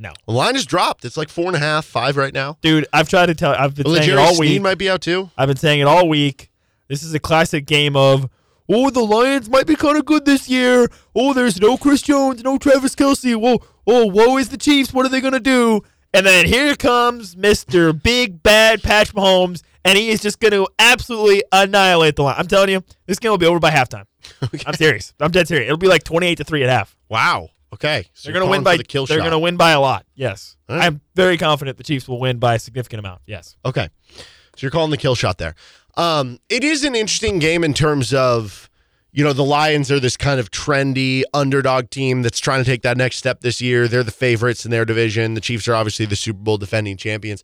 No, 0.01 0.13
The 0.27 0.31
line 0.31 0.55
is 0.55 0.65
dropped. 0.65 1.03
It's 1.03 1.17
like 1.17 1.27
four 1.27 1.47
and 1.47 1.57
a 1.57 1.59
half, 1.59 1.83
five 1.85 2.15
right 2.15 2.33
now. 2.33 2.57
dude. 2.61 2.87
I've 2.93 3.09
tried 3.09 3.25
to 3.25 3.35
tell. 3.35 3.51
I've 3.51 3.75
been 3.75 3.85
saying 3.85 4.09
it 4.09 4.17
all 4.17 4.33
Sneed 4.33 4.51
week. 4.51 4.61
might 4.61 4.77
be 4.77 4.89
out 4.89 5.01
too. 5.01 5.29
I've 5.37 5.49
been 5.49 5.57
saying 5.57 5.81
it 5.81 5.87
all 5.87 6.07
week. 6.07 6.51
This 6.87 7.03
is 7.03 7.13
a 7.13 7.19
classic 7.19 7.65
game 7.65 7.97
of. 7.97 8.29
Oh, 8.69 8.89
the 8.91 9.01
Lions 9.01 9.49
might 9.49 9.67
be 9.67 9.75
kind 9.75 9.97
of 9.97 10.05
good 10.05 10.23
this 10.25 10.47
year. 10.47 10.87
Oh, 11.13 11.33
there's 11.33 11.59
no 11.59 11.75
Chris 11.75 12.01
Jones, 12.01 12.43
no 12.43 12.57
Travis 12.57 12.95
Kelce. 12.95 13.35
Whoa, 13.35 13.61
oh, 13.87 14.05
woe 14.05 14.37
is 14.37 14.49
the 14.49 14.57
Chiefs. 14.57 14.93
What 14.93 15.05
are 15.05 15.09
they 15.09 15.19
gonna 15.19 15.39
do? 15.41 15.81
And 16.13 16.25
then 16.25 16.45
here 16.45 16.75
comes 16.75 17.35
Mr. 17.35 18.01
Big 18.01 18.41
Bad 18.41 18.81
Patch 18.81 19.13
Mahomes, 19.13 19.61
and 19.85 19.97
he 19.97 20.09
is 20.09 20.21
just 20.21 20.39
going 20.39 20.51
to 20.51 20.67
absolutely 20.79 21.43
annihilate 21.51 22.15
the 22.15 22.23
line. 22.23 22.35
I'm 22.37 22.47
telling 22.47 22.69
you, 22.69 22.83
this 23.05 23.19
game 23.19 23.31
will 23.31 23.37
be 23.37 23.45
over 23.45 23.59
by 23.59 23.69
halftime. 23.69 24.05
I'm 24.65 24.73
serious. 24.73 25.13
I'm 25.19 25.31
dead 25.31 25.47
serious. 25.47 25.67
It'll 25.67 25.77
be 25.77 25.87
like 25.87 26.03
28 26.03 26.35
to 26.35 26.43
three 26.43 26.63
at 26.63 26.69
half. 26.69 26.95
Wow. 27.09 27.49
Okay. 27.73 28.07
So 28.13 28.27
They're 28.27 28.33
going 28.33 28.45
to 28.45 28.49
win 28.51 28.63
by 28.63 28.77
the 28.77 28.83
kill 28.83 29.05
They're 29.05 29.19
going 29.19 29.31
to 29.31 29.39
win 29.39 29.55
by 29.57 29.71
a 29.71 29.79
lot. 29.79 30.05
Yes, 30.15 30.57
right. 30.67 30.81
I'm 30.83 31.01
very 31.15 31.37
confident 31.37 31.77
the 31.77 31.83
Chiefs 31.83 32.07
will 32.07 32.19
win 32.19 32.39
by 32.39 32.55
a 32.55 32.59
significant 32.59 32.99
amount. 32.99 33.21
Yes. 33.25 33.55
Okay. 33.63 33.89
So 34.15 34.23
you're 34.61 34.71
calling 34.71 34.91
the 34.91 34.97
kill 34.97 35.15
shot 35.15 35.37
there. 35.37 35.55
Um, 35.95 36.39
it 36.49 36.63
is 36.63 36.83
an 36.83 36.95
interesting 36.95 37.39
game 37.39 37.63
in 37.63 37.73
terms 37.73 38.13
of, 38.13 38.68
you 39.11 39.23
know, 39.23 39.33
the 39.33 39.43
Lions 39.43 39.91
are 39.91 39.99
this 39.99 40.15
kind 40.17 40.39
of 40.39 40.51
trendy 40.51 41.23
underdog 41.33 41.89
team 41.89 42.21
that's 42.21 42.39
trying 42.39 42.63
to 42.63 42.65
take 42.69 42.81
that 42.83 42.97
next 42.97 43.17
step 43.17 43.41
this 43.41 43.59
year. 43.61 43.87
They're 43.87 44.03
the 44.03 44.11
favorites 44.11 44.65
in 44.65 44.71
their 44.71 44.85
division. 44.85 45.33
The 45.33 45.41
Chiefs 45.41 45.67
are 45.67 45.75
obviously 45.75 46.05
the 46.05 46.15
Super 46.15 46.39
Bowl 46.39 46.57
defending 46.57 46.97
champions. 46.97 47.43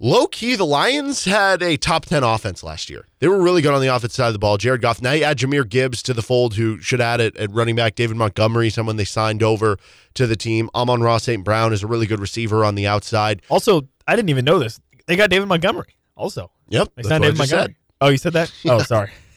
Low 0.00 0.26
key, 0.26 0.56
the 0.56 0.64
Lions 0.66 1.26
had 1.26 1.62
a 1.62 1.76
top 1.76 2.06
10 2.06 2.24
offense 2.24 2.64
last 2.64 2.90
year. 2.90 3.06
They 3.20 3.28
were 3.28 3.40
really 3.40 3.62
good 3.62 3.72
on 3.72 3.80
the 3.80 3.86
offense 3.94 4.14
side 4.14 4.26
of 4.28 4.32
the 4.32 4.38
ball. 4.40 4.56
Jared 4.56 4.80
Goff. 4.80 5.00
Now 5.00 5.12
you 5.12 5.22
add 5.22 5.38
Jahmyr 5.38 5.68
Gibbs 5.68 6.02
to 6.04 6.14
the 6.14 6.22
fold, 6.22 6.54
who 6.54 6.80
should 6.80 7.00
add 7.00 7.20
it 7.20 7.36
at 7.36 7.52
running 7.52 7.76
back. 7.76 7.94
David 7.94 8.16
Montgomery, 8.16 8.68
someone 8.70 8.96
they 8.96 9.04
signed 9.04 9.44
over 9.44 9.76
to 10.14 10.26
the 10.26 10.34
team. 10.34 10.70
Amon-Ra 10.74 11.18
St. 11.18 11.44
Brown 11.44 11.72
is 11.72 11.84
a 11.84 11.86
really 11.86 12.06
good 12.06 12.18
receiver 12.18 12.64
on 12.64 12.74
the 12.74 12.86
outside. 12.86 13.42
Also, 13.48 13.82
I 14.08 14.16
didn't 14.16 14.30
even 14.30 14.44
know 14.44 14.58
this. 14.58 14.80
They 15.06 15.14
got 15.14 15.30
David 15.30 15.46
Montgomery. 15.46 15.94
Also, 16.16 16.50
Yep. 16.70 16.88
they 16.96 17.02
signed 17.04 17.22
David 17.22 17.38
Montgomery. 17.38 17.66
said. 17.68 17.74
Oh, 18.00 18.08
you 18.08 18.16
said 18.18 18.32
that? 18.32 18.50
Oh, 18.66 18.78
sorry. 18.82 19.10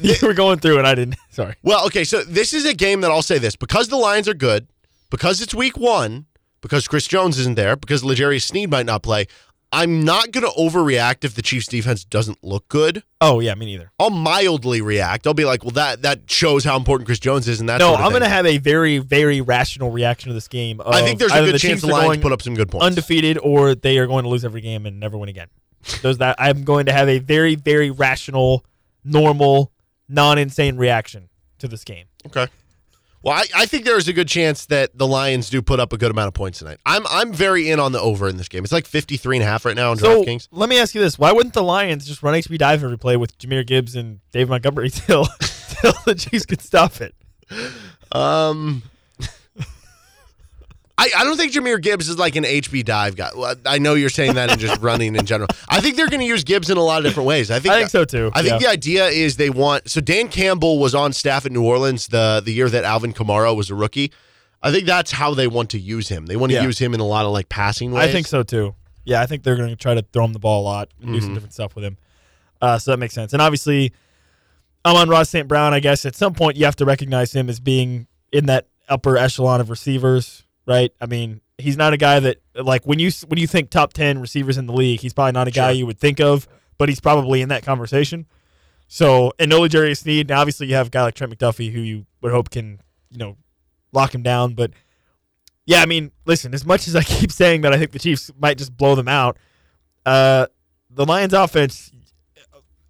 you 0.00 0.14
were 0.22 0.34
going 0.34 0.58
through, 0.58 0.78
and 0.78 0.86
I 0.86 0.94
didn't. 0.94 1.16
Sorry. 1.30 1.54
Well, 1.62 1.86
okay, 1.86 2.04
so 2.04 2.22
this 2.24 2.52
is 2.52 2.64
a 2.64 2.74
game 2.74 3.00
that 3.02 3.10
I'll 3.10 3.22
say 3.22 3.38
this 3.38 3.56
because 3.56 3.88
the 3.88 3.96
Lions 3.96 4.28
are 4.28 4.34
good, 4.34 4.66
because 5.10 5.40
it's 5.40 5.54
week 5.54 5.76
one, 5.76 6.26
because 6.60 6.88
Chris 6.88 7.06
Jones 7.06 7.38
isn't 7.38 7.56
there, 7.56 7.76
because 7.76 8.04
L'Jarius 8.04 8.42
Sneed 8.42 8.70
might 8.70 8.86
not 8.86 9.02
play. 9.02 9.26
I'm 9.70 10.02
not 10.02 10.30
going 10.30 10.44
to 10.44 10.52
overreact 10.58 11.24
if 11.24 11.34
the 11.34 11.42
Chiefs 11.42 11.66
defense 11.66 12.02
doesn't 12.02 12.42
look 12.42 12.68
good. 12.68 13.02
Oh 13.20 13.40
yeah, 13.40 13.54
me 13.54 13.66
neither. 13.66 13.92
I'll 13.98 14.08
mildly 14.08 14.80
react. 14.80 15.26
I'll 15.26 15.34
be 15.34 15.44
like, 15.44 15.62
well, 15.62 15.72
that 15.72 16.02
that 16.02 16.30
shows 16.30 16.64
how 16.64 16.76
important 16.76 17.06
Chris 17.06 17.18
Jones 17.18 17.46
is, 17.48 17.60
and 17.60 17.68
that. 17.68 17.78
No, 17.78 17.88
sort 17.88 18.00
of 18.00 18.06
I'm 18.06 18.12
going 18.12 18.22
to 18.22 18.30
have 18.30 18.46
a 18.46 18.56
very, 18.58 18.96
very 18.96 19.42
rational 19.42 19.90
reaction 19.90 20.28
to 20.28 20.34
this 20.34 20.48
game. 20.48 20.80
I 20.86 21.02
think 21.02 21.18
there's 21.18 21.32
a 21.32 21.44
good 21.44 21.54
the 21.54 21.58
chance 21.58 21.82
the 21.82 21.88
Lions 21.88 22.22
put 22.22 22.32
up 22.32 22.40
some 22.40 22.54
good 22.54 22.70
points. 22.70 22.86
undefeated, 22.86 23.38
or 23.38 23.74
they 23.74 23.98
are 23.98 24.06
going 24.06 24.22
to 24.22 24.30
lose 24.30 24.44
every 24.44 24.62
game 24.62 24.86
and 24.86 24.98
never 24.98 25.18
win 25.18 25.28
again. 25.28 25.48
Those 26.02 26.18
that 26.18 26.36
I'm 26.38 26.64
going 26.64 26.86
to 26.86 26.92
have 26.92 27.08
a 27.08 27.18
very, 27.18 27.54
very 27.54 27.90
rational, 27.90 28.64
normal, 29.04 29.70
non-insane 30.08 30.76
reaction 30.76 31.28
to 31.58 31.68
this 31.68 31.84
game. 31.84 32.06
Okay. 32.26 32.46
Well, 33.20 33.34
I, 33.34 33.44
I 33.54 33.66
think 33.66 33.84
there 33.84 33.98
is 33.98 34.06
a 34.06 34.12
good 34.12 34.28
chance 34.28 34.66
that 34.66 34.96
the 34.96 35.06
Lions 35.06 35.50
do 35.50 35.60
put 35.60 35.80
up 35.80 35.92
a 35.92 35.98
good 35.98 36.10
amount 36.12 36.28
of 36.28 36.34
points 36.34 36.60
tonight. 36.60 36.78
I'm 36.86 37.04
I'm 37.08 37.32
very 37.32 37.68
in 37.68 37.80
on 37.80 37.90
the 37.90 38.00
over 38.00 38.28
in 38.28 38.36
this 38.36 38.48
game. 38.48 38.62
It's 38.62 38.72
like 38.72 38.86
53 38.86 39.38
and 39.38 39.42
a 39.42 39.46
half 39.46 39.64
right 39.64 39.74
now 39.74 39.90
on 39.90 39.96
So 39.96 40.22
DraftKings. 40.22 40.48
let 40.52 40.68
me 40.68 40.78
ask 40.78 40.94
you 40.94 41.00
this: 41.00 41.18
Why 41.18 41.32
wouldn't 41.32 41.52
the 41.54 41.62
Lions 41.64 42.06
just 42.06 42.22
run 42.22 42.34
HB 42.34 42.58
dive 42.58 42.84
every 42.84 42.96
play 42.96 43.16
with 43.16 43.36
Jahmyr 43.38 43.66
Gibbs 43.66 43.96
and 43.96 44.20
Dave 44.30 44.48
Montgomery 44.48 44.90
till 44.90 45.26
till 45.40 45.94
the 46.06 46.14
Chiefs 46.14 46.46
could 46.46 46.60
stop 46.62 47.00
it? 47.00 47.14
Um, 48.12 48.82
I, 51.00 51.10
I 51.16 51.24
don't 51.24 51.36
think 51.36 51.52
Jahmyr 51.52 51.80
Gibbs 51.80 52.08
is 52.08 52.18
like 52.18 52.34
an 52.34 52.42
HB 52.44 52.84
dive 52.84 53.14
guy. 53.14 53.30
I 53.64 53.78
know 53.78 53.94
you're 53.94 54.08
saying 54.10 54.34
that 54.34 54.50
in 54.50 54.58
just 54.58 54.82
running 54.82 55.14
in 55.14 55.24
general. 55.26 55.48
I 55.68 55.80
think 55.80 55.94
they're 55.96 56.08
going 56.08 56.20
to 56.20 56.26
use 56.26 56.42
Gibbs 56.42 56.70
in 56.70 56.76
a 56.76 56.82
lot 56.82 56.98
of 56.98 57.04
different 57.04 57.28
ways. 57.28 57.50
I 57.52 57.60
think 57.60 57.72
I 57.72 57.78
think 57.78 57.90
so 57.90 58.04
too. 58.04 58.32
I 58.34 58.42
think 58.42 58.54
yeah. 58.54 58.58
the 58.58 58.68
idea 58.68 59.06
is 59.06 59.36
they 59.36 59.48
want. 59.50 59.88
So 59.88 60.00
Dan 60.00 60.26
Campbell 60.28 60.78
was 60.80 60.94
on 60.96 61.12
staff 61.12 61.46
at 61.46 61.52
New 61.52 61.62
Orleans 61.64 62.08
the 62.08 62.42
the 62.44 62.52
year 62.52 62.68
that 62.68 62.82
Alvin 62.84 63.12
Kamara 63.12 63.56
was 63.56 63.70
a 63.70 63.74
rookie. 63.76 64.12
I 64.60 64.72
think 64.72 64.86
that's 64.86 65.12
how 65.12 65.34
they 65.34 65.46
want 65.46 65.70
to 65.70 65.78
use 65.78 66.08
him. 66.08 66.26
They 66.26 66.34
want 66.34 66.50
to 66.50 66.56
Yeah. 66.56 66.64
use 66.64 66.78
him 66.80 66.92
in 66.94 66.98
a 67.00 67.06
lot 67.06 67.24
of 67.24 67.30
like 67.32 67.48
passing 67.48 67.92
ways. 67.92 68.08
I 68.08 68.12
think 68.12 68.26
so 68.26 68.42
too. 68.42 68.74
Yeah, 69.04 69.22
I 69.22 69.26
think 69.26 69.44
they're 69.44 69.56
going 69.56 69.70
to 69.70 69.76
try 69.76 69.94
to 69.94 70.02
throw 70.12 70.24
him 70.24 70.32
the 70.32 70.40
ball 70.40 70.62
a 70.62 70.64
lot 70.64 70.88
and 70.98 71.06
Mm-hmm. 71.10 71.14
do 71.14 71.20
some 71.20 71.34
different 71.34 71.54
stuff 71.54 71.74
with 71.76 71.84
him. 71.84 71.96
Uh, 72.60 72.76
so 72.76 72.90
that 72.90 72.96
makes 72.96 73.14
sense. 73.14 73.32
And 73.32 73.40
obviously, 73.40 73.92
Amon-Ra 74.84 75.22
St. 75.22 75.46
Brown. 75.46 75.72
I 75.74 75.80
guess 75.80 76.04
at 76.04 76.16
some 76.16 76.34
point 76.34 76.56
you 76.56 76.64
have 76.64 76.76
to 76.76 76.84
recognize 76.84 77.32
him 77.32 77.48
as 77.48 77.60
being 77.60 78.08
in 78.32 78.46
that 78.46 78.66
upper 78.88 79.16
echelon 79.16 79.60
of 79.60 79.70
receivers, 79.70 80.44
right? 80.68 80.92
I 81.00 81.06
mean, 81.06 81.40
he's 81.56 81.76
not 81.76 81.92
a 81.92 81.96
guy 81.96 82.20
that 82.20 82.36
like 82.54 82.84
when 82.84 82.98
you 83.00 83.10
when 83.26 83.40
you 83.40 83.46
think 83.48 83.70
top 83.70 83.92
ten 83.94 84.20
receivers 84.20 84.58
in 84.58 84.66
the 84.66 84.72
league, 84.72 85.00
he's 85.00 85.14
probably 85.14 85.32
not 85.32 85.48
a 85.48 85.50
guy 85.50 85.70
Sure. 85.70 85.78
you 85.78 85.86
would 85.86 85.98
think 85.98 86.20
of, 86.20 86.46
but 86.76 86.88
he's 86.88 87.00
probably 87.00 87.40
in 87.40 87.48
that 87.48 87.64
conversation. 87.64 88.26
So, 88.86 89.32
and 89.38 89.50
no 89.50 89.60
Jarius 89.62 89.98
Sneed. 89.98 90.28
Now, 90.28 90.40
obviously, 90.40 90.66
you 90.68 90.74
have 90.74 90.86
a 90.86 90.90
guy 90.90 91.02
like 91.02 91.14
Trent 91.14 91.36
McDuffie 91.36 91.72
who 91.72 91.80
you 91.80 92.06
would 92.20 92.32
hope 92.32 92.50
can, 92.50 92.80
you 93.10 93.18
know, 93.18 93.36
lock 93.92 94.14
him 94.14 94.22
down. 94.22 94.54
But 94.54 94.70
yeah, 95.66 95.80
I 95.82 95.86
mean, 95.86 96.12
listen, 96.26 96.54
as 96.54 96.64
much 96.64 96.86
as 96.86 96.94
I 96.94 97.02
keep 97.14 97.32
saying 97.32 97.62
that 97.62 97.72
I 97.72 97.78
think 97.78 97.90
the 97.92 97.98
Chiefs 97.98 98.30
might 98.38 98.58
just 98.58 98.76
blow 98.76 98.94
them 98.94 99.08
out, 99.08 99.36
uh, 100.06 100.46
the 100.90 101.04
Lions 101.04 101.34
offense, 101.34 101.90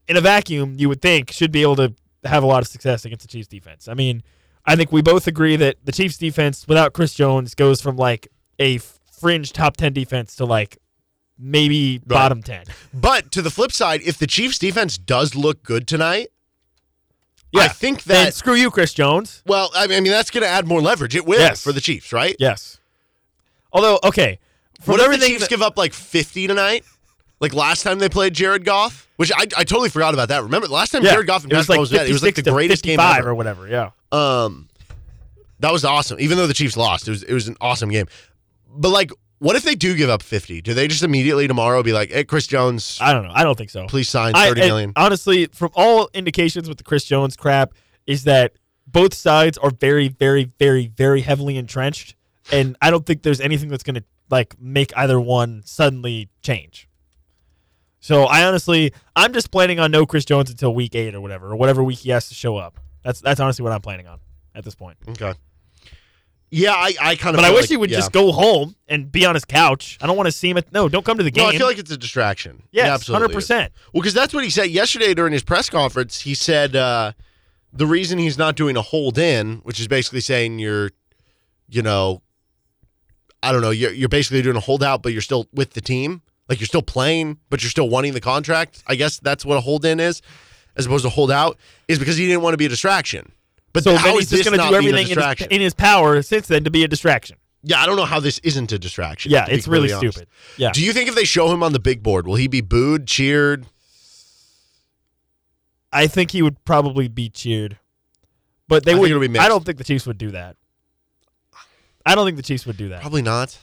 in 0.07 0.17
a 0.17 0.21
vacuum, 0.21 0.77
you 0.79 0.89
would 0.89 1.03
think 1.03 1.31
should 1.33 1.53
be 1.53 1.63
able 1.63 1.77
to 1.77 1.95
have 2.25 2.43
a 2.43 2.47
lot 2.47 2.63
of 2.63 2.69
success 2.69 3.05
against 3.05 3.23
the 3.23 3.29
Chiefs 3.29 3.49
defense. 3.49 3.89
I 3.89 3.95
mean, 3.95 4.23
I 4.69 4.77
think 4.77 4.93
we 4.93 5.03
both 5.03 5.27
agree 5.27 5.57
that 5.57 5.77
the 5.85 5.93
Chiefs 5.93 6.19
defense 6.19 6.69
without 6.69 6.93
Chris 6.93 7.15
Jones 7.15 7.55
goes 7.55 7.81
from 7.81 7.97
like 7.97 8.29
a 8.59 8.79
fringe 9.19 9.53
top 9.53 9.77
10 9.77 9.93
defense 9.95 10.37
to 10.37 10.45
like 10.45 10.79
maybe 11.39 11.99
bottom 11.99 12.43
10. 12.43 12.65
But 12.93 13.33
to 13.33 13.43
the 13.43 13.51
flip 13.51 13.73
side, 13.73 14.03
if 14.03 14.19
the 14.19 14.27
Chiefs 14.27 14.59
defense 14.59 14.99
does 14.99 15.35
look 15.35 15.63
good 15.63 15.87
tonight, 15.89 16.29
Yeah. 17.53 17.63
I 17.63 17.69
think 17.69 18.03
Then 18.05 18.27
that 18.27 18.35
screw 18.35 18.55
you, 18.55 18.71
Chris 18.71 18.93
Jones. 18.93 19.43
well, 19.47 19.71
I 19.75 19.87
mean 19.87 20.05
that's 20.05 20.31
going 20.31 20.43
to 20.43 20.49
add 20.49 20.67
more 20.67 20.81
leverage. 20.83 21.17
It 21.17 21.25
will 21.25 21.39
Yes. 21.41 21.63
for 21.63 21.73
the 21.73 21.81
Chiefs, 21.81 22.13
right? 22.13 22.37
Yes. 22.39 22.79
Although, 23.73 23.99
okay, 24.05 24.39
from 24.83 24.93
What 24.99 25.13
if 25.15 25.21
the 25.21 25.27
Chiefs 25.27 25.41
that- 25.43 25.51
give 25.51 25.63
up 25.63 25.79
like 25.79 25.93
50 25.95 26.47
tonight? 26.47 26.85
Like 27.41 27.55
last 27.55 27.85
time 27.85 28.01
they 28.01 28.09
played 28.09 28.35
Jared 28.35 28.65
Goff, 28.65 29.09
which 29.17 29.31
I, 29.33 29.43
I 29.57 29.65
totally 29.65 29.89
forgot 29.91 30.13
about 30.13 30.29
that. 30.29 30.43
Remember 30.43 30.67
the 30.67 30.73
last 30.75 30.91
time 30.91 31.03
yeah, 31.05 31.13
Jared 31.13 31.27
Goff 31.29 31.45
and 31.45 31.53
it 31.53 31.57
was 31.57 31.67
Patrick 31.67 31.79
like 31.79 31.89
Mahomes 31.89 31.93
met, 31.93 32.09
it 32.09 32.13
was 32.13 32.23
like 32.23 32.35
56 32.35 32.45
the 32.45 32.51
greatest 32.51 32.83
game 32.85 32.99
ever. 33.01 33.31
or 33.31 33.35
whatever. 33.35 33.69
Yeah. 33.69 33.91
Um, 34.13 34.69
that 35.61 35.73
was 35.73 35.85
awesome. 35.85 36.19
Even 36.21 36.39
though 36.39 36.47
the 36.47 36.55
Chiefs 36.55 36.77
lost, 36.77 37.09
it 37.09 37.11
was 37.11 37.23
it 37.23 37.33
was 37.35 37.49
an 37.49 37.57
awesome 37.61 37.91
game. 37.91 38.07
But 38.71 38.91
like, 38.91 39.11
what 39.39 39.57
if 39.57 39.63
they 39.63 39.75
do 39.75 39.97
give 39.97 40.09
up 40.11 40.23
50? 40.23 40.63
Do 40.63 40.75
they 40.75 40.89
just 40.89 41.03
immediately 41.03 41.49
tomorrow 41.49 41.83
be 41.83 41.93
like, 41.93 42.11
"Hey, 42.11 42.25
Chris 42.25 42.47
Jones, 42.47 42.99
I 43.01 43.13
don't 43.13 43.25
know. 43.25 43.33
I 43.35 43.45
don't 43.45 43.57
think 43.57 43.71
so. 43.71 43.87
please 43.87 44.09
sign 44.09 44.35
I- 44.35 44.49
thirty 44.49 44.63
and 44.63 44.69
million? 44.69 44.93
Honestly, 44.97 45.47
from 45.47 45.71
all 45.75 46.09
indications 46.15 46.69
with 46.69 46.79
the 46.79 46.85
Chris 46.85 47.05
Jones 47.05 47.37
crap, 47.37 47.73
is 48.07 48.25
that 48.25 48.53
both 48.87 49.15
sides 49.15 49.59
are 49.59 49.71
very, 49.71 50.09
very, 50.09 50.51
very, 50.59 50.87
very 50.87 51.21
heavily 51.21 51.57
entrenched, 51.57 52.15
and 52.51 52.77
I 52.81 52.91
don't 52.91 53.05
think 53.05 53.23
there's 53.23 53.41
anything 53.41 53.69
that's 53.69 53.83
going 53.83 53.97
to 53.97 54.05
like 54.31 54.61
make 54.61 54.93
either 54.97 55.21
one 55.21 55.63
suddenly 55.65 56.29
change. 56.43 56.89
So 58.01 58.25
I 58.25 58.45
honestly, 58.47 58.93
I'm 59.17 59.33
just 59.33 59.51
planning 59.51 59.81
on 59.81 59.91
no 59.91 60.07
Chris 60.07 60.25
Jones 60.25 60.51
until 60.51 60.75
week 60.75 60.95
eight 60.95 61.15
or 61.15 61.21
whatever, 61.21 61.49
or 61.51 61.57
whatever 61.57 61.83
week 61.83 61.99
he 61.99 62.11
has 62.11 62.29
to 62.29 62.35
show 62.35 62.57
up. 62.57 62.79
That's 63.03 63.21
that's 63.21 63.41
honestly 63.41 63.63
what 63.63 63.73
I'm 63.73 63.81
planning 63.81 64.07
on 64.07 64.21
at 64.55 64.65
this 64.65 64.75
point. 64.75 64.99
Okay. 65.09 65.35
Yeah, 66.51 66.73
I, 66.73 66.95
I 67.01 67.17
kind 67.17 67.37
of. 67.37 67.43
But 67.43 67.45
I 67.45 67.51
wish 67.51 67.63
like- 67.63 67.69
he 67.71 67.77
would 67.77 67.91
yeah. 67.91 67.99
just 67.99 68.13
go 68.13 68.33
home 68.33 68.75
and 68.89 69.13
be 69.13 69.27
on 69.27 69.35
his 69.35 69.45
couch. 69.45 69.99
I 70.01 70.07
don't 70.07 70.17
want 70.17 70.29
to 70.29 70.33
see 70.33 70.49
him 70.49 70.57
at 70.57 70.73
no. 70.73 70.89
Don't 70.89 71.05
come 71.05 71.19
to 71.19 71.23
the 71.25 71.31
game. 71.31 71.45
No, 71.45 71.51
I 71.51 71.59
feel 71.59 71.67
like 71.67 71.79
it's 71.79 71.91
a 71.91 71.97
distraction. 71.99 72.63
yes, 72.71 72.87
Yeah, 72.87 72.95
absolutely. 72.95 73.23
hundred 73.25 73.35
percent. 73.35 73.73
Well, 73.93 74.01
because 74.01 74.15
that's 74.15 74.33
what 74.33 74.45
he 74.45 74.51
said 74.51 74.71
yesterday 74.71 75.13
during 75.13 75.33
his 75.35 75.43
press 75.43 75.69
conference. 75.69 76.23
He 76.23 76.35
said 76.35 76.75
uh, 76.75 77.13
the 77.73 77.87
reason 77.87 78.19
he's 78.19 78.39
not 78.39 78.57
doing 78.57 78.77
a 78.79 78.83
hold 78.83 79.19
in, 79.19 79.57
which 79.59 79.79
is 79.79 79.89
basically 79.89 80.21
saying 80.21 80.59
you're, 80.59 80.91
you 81.69 81.83
know, 81.83 82.23
I 83.43 83.53
don't 83.53 83.61
know, 83.61 83.71
you're, 83.71 83.93
you're 83.93 84.09
basically 84.09 84.41
doing 84.41 84.57
a 84.57 84.61
holdout, 84.61 85.03
but 85.03 85.13
you're 85.13 85.21
still 85.23 85.49
with 85.53 85.75
the 85.75 85.81
team. 85.83 86.23
Like 86.49 86.61
you're 86.61 86.67
still 86.67 86.83
playing, 86.83 87.39
but 87.51 87.63
you're 87.63 87.71
still 87.71 87.91
wanting 87.91 88.15
the 88.15 88.23
contract. 88.23 88.83
I 88.87 88.95
guess 88.95 89.19
that's 89.21 89.45
what 89.45 89.59
a 89.59 89.61
hold 89.61 89.85
in 89.85 90.01
is, 90.01 90.23
as 90.79 90.87
opposed 90.87 91.05
to 91.05 91.11
hold 91.11 91.31
out, 91.31 91.59
is 91.89 91.99
because 91.99 92.17
he 92.17 92.27
didn't 92.27 92.43
want 92.43 92.55
to 92.55 92.59
be 92.59 92.67
a 92.67 92.69
distraction. 92.69 93.33
But 93.73 93.85
So 93.85 93.97
how 93.97 94.17
is 94.17 94.31
he's 94.31 94.31
just 94.31 94.45
this 94.45 94.49
going 94.49 94.59
to 94.61 94.69
do 94.69 94.75
everything 94.77 95.11
in 95.11 95.19
his, 95.19 95.47
in 95.49 95.61
his 95.61 95.75
power 95.75 96.23
since 96.23 96.47
then 96.47 96.65
to 96.65 96.71
be 96.71 96.85
a 96.85 96.89
distraction. 96.89 97.37
yeah, 97.63 97.81
I 97.83 97.87
don't 97.87 97.97
know 97.97 98.05
how 98.07 98.21
this 98.21 98.39
isn't 98.41 98.73
a 98.73 98.79
distraction. 98.79 99.31
Yeah, 99.31 99.47
it's 99.49 99.69
really 99.69 99.93
honest. 99.93 100.15
stupid. 100.17 100.29
Yeah. 100.57 100.73
Do 100.73 100.83
you 100.83 100.93
think 100.93 101.09
if 101.09 101.15
they 101.15 101.25
show 101.25 101.53
him 101.53 101.63
on 101.63 101.73
the 101.73 101.79
big 101.81 102.03
board, 102.03 102.27
will 102.27 102.37
he 102.37 102.49
be 102.49 102.61
booed, 102.63 103.07
cheered? 103.07 103.67
I 105.93 106.07
think 106.07 106.31
he 106.31 106.43
would 106.43 106.65
probably 106.65 107.09
be 107.09 107.29
cheered, 107.29 107.79
but 108.69 108.85
they 108.85 108.95
would. 108.95 109.09
be 109.21 109.29
mixed. 109.29 109.45
I 109.45 109.49
don't 109.49 109.65
think 109.65 109.79
the 109.79 109.85
Chiefs 109.85 110.07
would 110.07 110.19
do 110.19 110.31
that. 110.33 110.57
I 112.05 112.15
don't 112.15 112.27
think 112.27 112.37
the 112.37 112.43
Chiefs 112.43 112.67
would 112.67 112.77
do 112.77 112.91
that. 112.91 113.01
Probably 113.01 113.23
not. 113.23 113.59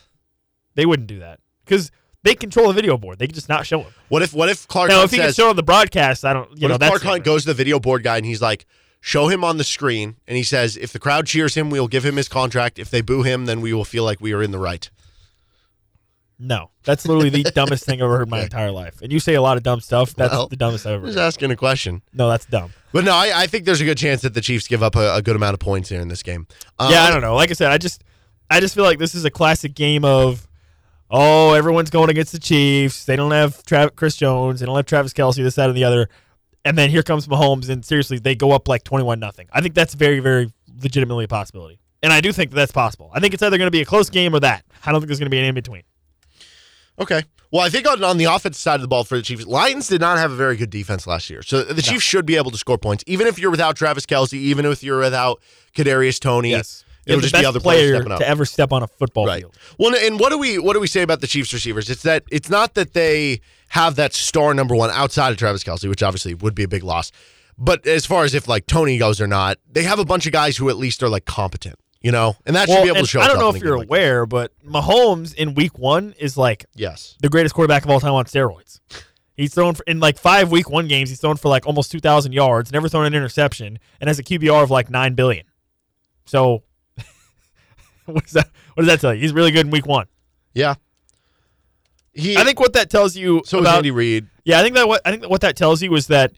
They 0.74 0.86
wouldn't 0.86 1.08
do 1.08 1.20
that 1.20 1.40
because 1.64 1.90
they 2.26 2.34
control 2.34 2.68
the 2.68 2.74
video 2.74 2.96
board. 2.98 3.18
They 3.18 3.26
can 3.26 3.34
just 3.34 3.48
not 3.48 3.66
show 3.66 3.82
him. 3.82 3.92
What 4.08 4.22
if 4.22 4.34
what 4.34 4.48
if 4.48 4.66
Clark 4.68 4.88
Now, 4.88 4.96
Hunt 4.98 5.04
if 5.06 5.10
he 5.12 5.18
can 5.18 5.32
show 5.32 5.50
on 5.50 5.56
the 5.56 5.62
broadcast, 5.62 6.24
I 6.24 6.32
don't. 6.32 6.50
You 6.60 6.68
know, 6.68 6.78
Clark 6.78 7.02
Hunt 7.02 7.24
goes 7.24 7.42
to 7.42 7.48
the 7.48 7.54
video 7.54 7.78
board 7.78 8.02
guy 8.02 8.16
and 8.16 8.26
he's 8.26 8.42
like, 8.42 8.66
show 9.00 9.28
him 9.28 9.44
on 9.44 9.56
the 9.56 9.64
screen, 9.64 10.16
and 10.26 10.36
he 10.36 10.42
says, 10.42 10.76
if 10.76 10.92
the 10.92 10.98
crowd 10.98 11.26
cheers 11.26 11.54
him, 11.54 11.70
we'll 11.70 11.88
give 11.88 12.04
him 12.04 12.16
his 12.16 12.28
contract. 12.28 12.78
If 12.78 12.90
they 12.90 13.00
boo 13.00 13.22
him, 13.22 13.46
then 13.46 13.60
we 13.60 13.72
will 13.72 13.84
feel 13.84 14.04
like 14.04 14.20
we 14.20 14.32
are 14.32 14.42
in 14.42 14.50
the 14.50 14.58
right. 14.58 14.90
No, 16.38 16.70
that's 16.84 17.06
literally 17.06 17.30
the 17.30 17.44
dumbest 17.54 17.84
thing 17.86 18.00
I've 18.00 18.04
ever 18.04 18.18
heard 18.18 18.26
in 18.26 18.30
my 18.30 18.42
entire 18.42 18.70
life. 18.70 19.00
And 19.00 19.10
you 19.10 19.20
say 19.20 19.34
a 19.34 19.40
lot 19.42 19.56
of 19.56 19.62
dumb 19.62 19.80
stuff. 19.80 20.14
That's 20.14 20.32
Well, 20.32 20.48
the 20.48 20.56
dumbest 20.56 20.84
I've 20.84 20.94
ever. 20.94 21.06
Just 21.06 21.16
heard. 21.18 21.24
asking 21.24 21.50
a 21.50 21.56
question. 21.56 22.02
No, 22.12 22.28
that's 22.28 22.44
dumb. 22.44 22.72
But 22.92 23.04
no, 23.04 23.12
I, 23.14 23.32
I 23.34 23.46
think 23.46 23.64
there's 23.64 23.80
a 23.80 23.84
good 23.86 23.96
chance 23.96 24.20
that 24.22 24.34
the 24.34 24.42
Chiefs 24.42 24.68
give 24.68 24.82
up 24.82 24.96
a, 24.96 25.14
a 25.14 25.22
good 25.22 25.36
amount 25.36 25.54
of 25.54 25.60
points 25.60 25.88
here 25.88 26.00
in 26.00 26.08
this 26.08 26.22
game. 26.22 26.46
Um, 26.78 26.92
yeah, 26.92 27.04
I 27.04 27.10
don't 27.10 27.22
know. 27.22 27.34
Like 27.34 27.50
I 27.50 27.54
said, 27.54 27.70
I 27.72 27.78
just, 27.78 28.04
I 28.50 28.60
just 28.60 28.74
feel 28.74 28.84
like 28.84 28.98
this 28.98 29.14
is 29.14 29.24
a 29.24 29.30
classic 29.30 29.74
game 29.74 30.04
of, 30.04 30.46
oh, 31.10 31.54
everyone's 31.54 31.90
going 31.90 32.10
against 32.10 32.32
the 32.32 32.38
Chiefs. 32.38 33.04
They 33.04 33.16
don't 33.16 33.30
have 33.30 33.62
Trav- 33.64 33.96
Chris 33.96 34.16
Jones. 34.16 34.60
They 34.60 34.66
don't 34.66 34.76
have 34.76 34.86
Travis 34.86 35.12
Kelce. 35.12 35.36
This, 35.36 35.54
that, 35.56 35.68
and 35.68 35.76
the 35.76 35.84
other. 35.84 36.08
And 36.64 36.76
then 36.76 36.90
here 36.90 37.02
comes 37.02 37.28
Mahomes, 37.28 37.68
and 37.68 37.84
seriously, 37.84 38.18
they 38.18 38.34
go 38.34 38.52
up 38.52 38.66
like 38.68 38.84
twenty-one 38.84 39.20
nothing. 39.20 39.48
I 39.52 39.60
think 39.60 39.74
that's 39.74 39.94
very, 39.94 40.20
very 40.20 40.52
legitimately 40.82 41.24
a 41.24 41.28
possibility, 41.28 41.78
and 42.02 42.12
I 42.12 42.20
do 42.20 42.32
think 42.32 42.50
that 42.50 42.56
that's 42.56 42.72
possible. 42.72 43.10
I 43.14 43.20
think 43.20 43.34
it's 43.34 43.42
either 43.42 43.56
going 43.56 43.68
to 43.68 43.72
be 43.72 43.82
a 43.82 43.84
close 43.84 44.10
game 44.10 44.34
or 44.34 44.40
that. 44.40 44.64
I 44.84 44.90
don't 44.90 45.00
think 45.00 45.08
there's 45.08 45.20
going 45.20 45.30
to 45.30 45.34
be 45.34 45.38
an 45.38 45.44
in 45.44 45.54
between. 45.54 45.82
Okay. 46.98 47.22
Well, 47.52 47.64
I 47.64 47.68
think 47.68 47.88
on, 47.88 48.02
on 48.02 48.16
the 48.16 48.24
offensive 48.24 48.60
side 48.60 48.74
of 48.74 48.80
the 48.80 48.88
ball 48.88 49.04
for 49.04 49.16
the 49.16 49.22
Chiefs, 49.22 49.46
Lions 49.46 49.86
did 49.86 50.00
not 50.00 50.18
have 50.18 50.32
a 50.32 50.34
very 50.34 50.56
good 50.56 50.68
defense 50.68 51.06
last 51.06 51.30
year. 51.30 51.42
So 51.42 51.62
the 51.62 51.80
Chiefs 51.80 52.02
should 52.02 52.26
be 52.26 52.34
able 52.34 52.50
to 52.50 52.58
score 52.58 52.76
points, 52.76 53.04
even 53.06 53.28
if 53.28 53.38
you're 53.38 53.52
without 53.52 53.76
Travis 53.76 54.04
Kelce, 54.04 54.34
even 54.34 54.66
if 54.66 54.82
you're 54.82 54.98
without 54.98 55.40
Kadarius 55.72 56.18
Toney. 56.18 56.50
Yes, 56.50 56.84
It'll 57.06 57.20
just 57.20 57.34
the 57.34 57.40
be 57.40 57.46
other 57.46 57.60
players 57.60 57.82
player 57.82 57.94
stepping 57.96 58.12
up. 58.12 58.18
to 58.18 58.28
ever 58.28 58.44
step 58.44 58.72
on 58.72 58.82
a 58.82 58.88
football 58.88 59.26
Right. 59.26 59.40
field. 59.42 59.56
Well, 59.78 59.94
and 59.94 60.18
what 60.18 60.30
do 60.30 60.38
we 60.38 60.58
what 60.58 60.72
do 60.74 60.80
we 60.80 60.86
say 60.88 61.02
about 61.02 61.20
the 61.20 61.26
Chiefs 61.26 61.52
receivers? 61.52 61.88
It's 61.88 62.02
that 62.02 62.24
it's 62.30 62.50
not 62.50 62.74
that 62.74 62.92
they 62.94 63.40
have 63.68 63.94
that 63.96 64.12
star 64.12 64.52
number 64.54 64.74
one 64.74 64.90
outside 64.90 65.30
of 65.30 65.36
Travis 65.38 65.62
Kelce, 65.64 65.88
which 65.88 66.02
obviously 66.02 66.34
would 66.34 66.54
be 66.54 66.64
a 66.64 66.68
big 66.68 66.82
loss. 66.82 67.12
But 67.58 67.86
as 67.86 68.04
far 68.04 68.24
as 68.24 68.34
if 68.34 68.48
like 68.48 68.66
Toney 68.66 68.98
goes 68.98 69.20
or 69.20 69.26
not, 69.26 69.58
they 69.70 69.84
have 69.84 69.98
a 69.98 70.04
bunch 70.04 70.26
of 70.26 70.32
guys 70.32 70.56
who 70.56 70.68
at 70.68 70.76
least 70.76 71.02
are 71.02 71.08
like 71.08 71.24
competent, 71.24 71.78
you 72.02 72.12
know, 72.12 72.36
and 72.44 72.54
that 72.56 72.68
should 72.68 72.82
be 72.82 72.88
able 72.88 73.00
to 73.02 73.06
show. 73.06 73.20
I 73.20 73.28
don't 73.28 73.38
know 73.38 73.48
if 73.50 73.62
you're 73.62 73.78
like 73.78 73.86
aware, 73.86 74.26
but 74.26 74.52
Mahomes 74.66 75.32
in 75.34 75.54
Week 75.54 75.78
One 75.78 76.14
is 76.18 76.36
like. 76.36 76.66
Yes. 76.74 77.16
the 77.20 77.28
greatest 77.28 77.54
quarterback 77.54 77.84
of 77.84 77.90
all 77.90 78.00
time 78.00 78.12
on 78.14 78.24
steroids. 78.26 78.80
He's 79.36 79.52
thrown 79.54 79.74
for, 79.74 79.82
in 79.86 80.00
like 80.00 80.18
five 80.18 80.50
week 80.50 80.70
one 80.70 80.88
games. 80.88 81.10
He's 81.10 81.20
thrown 81.20 81.36
for 81.36 81.48
like 81.50 81.66
almost 81.66 81.90
two 81.92 82.00
thousand 82.00 82.32
yards, 82.32 82.72
never 82.72 82.88
thrown 82.88 83.04
an 83.06 83.14
interception, 83.14 83.78
and 84.00 84.08
has 84.08 84.18
a 84.18 84.22
QBR 84.22 84.62
of 84.62 84.70
like 84.70 84.88
nine 84.90 85.14
billion. 85.14 85.44
So, 86.24 86.62
what 88.12 88.24
does 88.24 88.32
that? 88.32 88.50
What 88.74 88.82
does 88.82 88.86
that 88.86 89.00
tell 89.00 89.14
you? 89.14 89.20
He's 89.20 89.32
really 89.32 89.50
good 89.50 89.66
in 89.66 89.70
week 89.70 89.86
one. 89.86 90.06
Yeah. 90.54 90.74
He. 92.12 92.36
I 92.36 92.44
think 92.44 92.58
what 92.58 92.72
that 92.72 92.88
tells 92.90 93.16
you 93.16 93.42
so 93.44 93.58
is 93.58 93.62
about 93.62 93.76
Andy 93.76 93.90
Reid. 93.90 94.26
yeah, 94.44 94.58
I 94.58 94.62
think 94.62 94.74
that 94.74 94.88
what 94.88 95.02
I 95.04 95.10
think 95.10 95.22
that 95.22 95.30
what 95.30 95.42
that 95.42 95.56
tells 95.56 95.82
you 95.82 95.94
is 95.94 96.06
that 96.06 96.32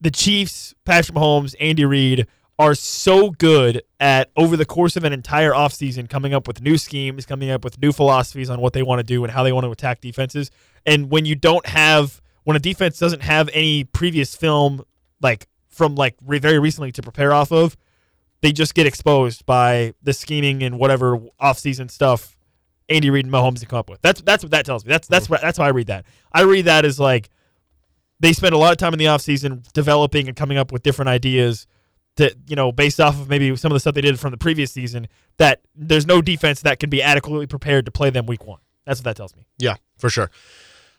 the 0.00 0.10
Chiefs, 0.10 0.74
Patrick 0.84 1.16
Mahomes, 1.16 1.54
Andy 1.58 1.84
Reid 1.84 2.26
are 2.58 2.74
so 2.74 3.30
good 3.30 3.82
at 4.00 4.30
over 4.36 4.56
the 4.56 4.64
course 4.64 4.96
of 4.96 5.04
an 5.04 5.12
entire 5.12 5.52
offseason 5.52 6.08
coming 6.08 6.32
up 6.32 6.46
with 6.46 6.62
new 6.62 6.78
schemes, 6.78 7.26
coming 7.26 7.50
up 7.50 7.64
with 7.64 7.80
new 7.80 7.92
philosophies 7.92 8.48
on 8.48 8.60
what 8.60 8.72
they 8.72 8.82
want 8.82 8.98
to 8.98 9.02
do 9.02 9.22
and 9.24 9.32
how 9.32 9.42
they 9.42 9.52
want 9.52 9.64
to 9.64 9.70
attack 9.70 10.00
defenses. 10.00 10.50
And 10.86 11.10
when 11.10 11.26
you 11.26 11.34
don't 11.34 11.66
have 11.66 12.22
when 12.44 12.56
a 12.56 12.60
defense 12.60 12.98
doesn't 12.98 13.22
have 13.22 13.50
any 13.52 13.84
previous 13.84 14.34
film 14.36 14.82
like 15.20 15.48
from 15.68 15.96
like 15.96 16.14
re- 16.24 16.38
very 16.38 16.58
recently 16.58 16.92
to 16.92 17.02
prepare 17.02 17.32
off 17.32 17.50
of, 17.52 17.76
they 18.40 18.52
just 18.52 18.74
get 18.74 18.86
exposed 18.86 19.46
by 19.46 19.94
the 20.02 20.12
scheming 20.12 20.62
and 20.62 20.78
whatever 20.78 21.18
offseason 21.40 21.90
stuff 21.90 22.36
Andy 22.88 23.10
Reid 23.10 23.24
and 23.24 23.34
Mahomes 23.34 23.66
come 23.66 23.78
up 23.78 23.90
with. 23.90 24.00
That's 24.02 24.20
that's 24.22 24.44
what 24.44 24.52
that 24.52 24.64
tells 24.64 24.84
me. 24.84 24.90
That's 24.90 25.08
that's 25.08 25.28
what 25.28 25.40
that's 25.40 25.58
how 25.58 25.64
I 25.64 25.70
read 25.70 25.88
that. 25.88 26.06
I 26.32 26.42
read 26.42 26.66
that 26.66 26.84
as 26.84 27.00
like 27.00 27.30
they 28.20 28.32
spend 28.32 28.54
a 28.54 28.58
lot 28.58 28.72
of 28.72 28.78
time 28.78 28.92
in 28.92 28.98
the 28.98 29.06
offseason 29.06 29.70
developing 29.72 30.28
and 30.28 30.36
coming 30.36 30.56
up 30.56 30.72
with 30.72 30.82
different 30.82 31.08
ideas 31.08 31.66
that 32.16 32.34
you 32.48 32.56
know 32.56 32.72
based 32.72 33.00
off 33.00 33.20
of 33.20 33.28
maybe 33.28 33.54
some 33.56 33.72
of 33.72 33.74
the 33.74 33.80
stuff 33.80 33.94
they 33.94 34.00
did 34.00 34.18
from 34.18 34.30
the 34.30 34.38
previous 34.38 34.72
season 34.72 35.08
that 35.38 35.60
there's 35.74 36.06
no 36.06 36.22
defense 36.22 36.62
that 36.62 36.78
can 36.78 36.88
be 36.88 37.02
adequately 37.02 37.46
prepared 37.46 37.84
to 37.84 37.90
play 37.90 38.08
them 38.08 38.24
week 38.26 38.46
one 38.46 38.60
that's 38.86 39.00
what 39.00 39.04
that 39.04 39.16
tells 39.16 39.36
me 39.36 39.46
Yeah, 39.58 39.76
for 39.98 40.08
sure. 40.08 40.30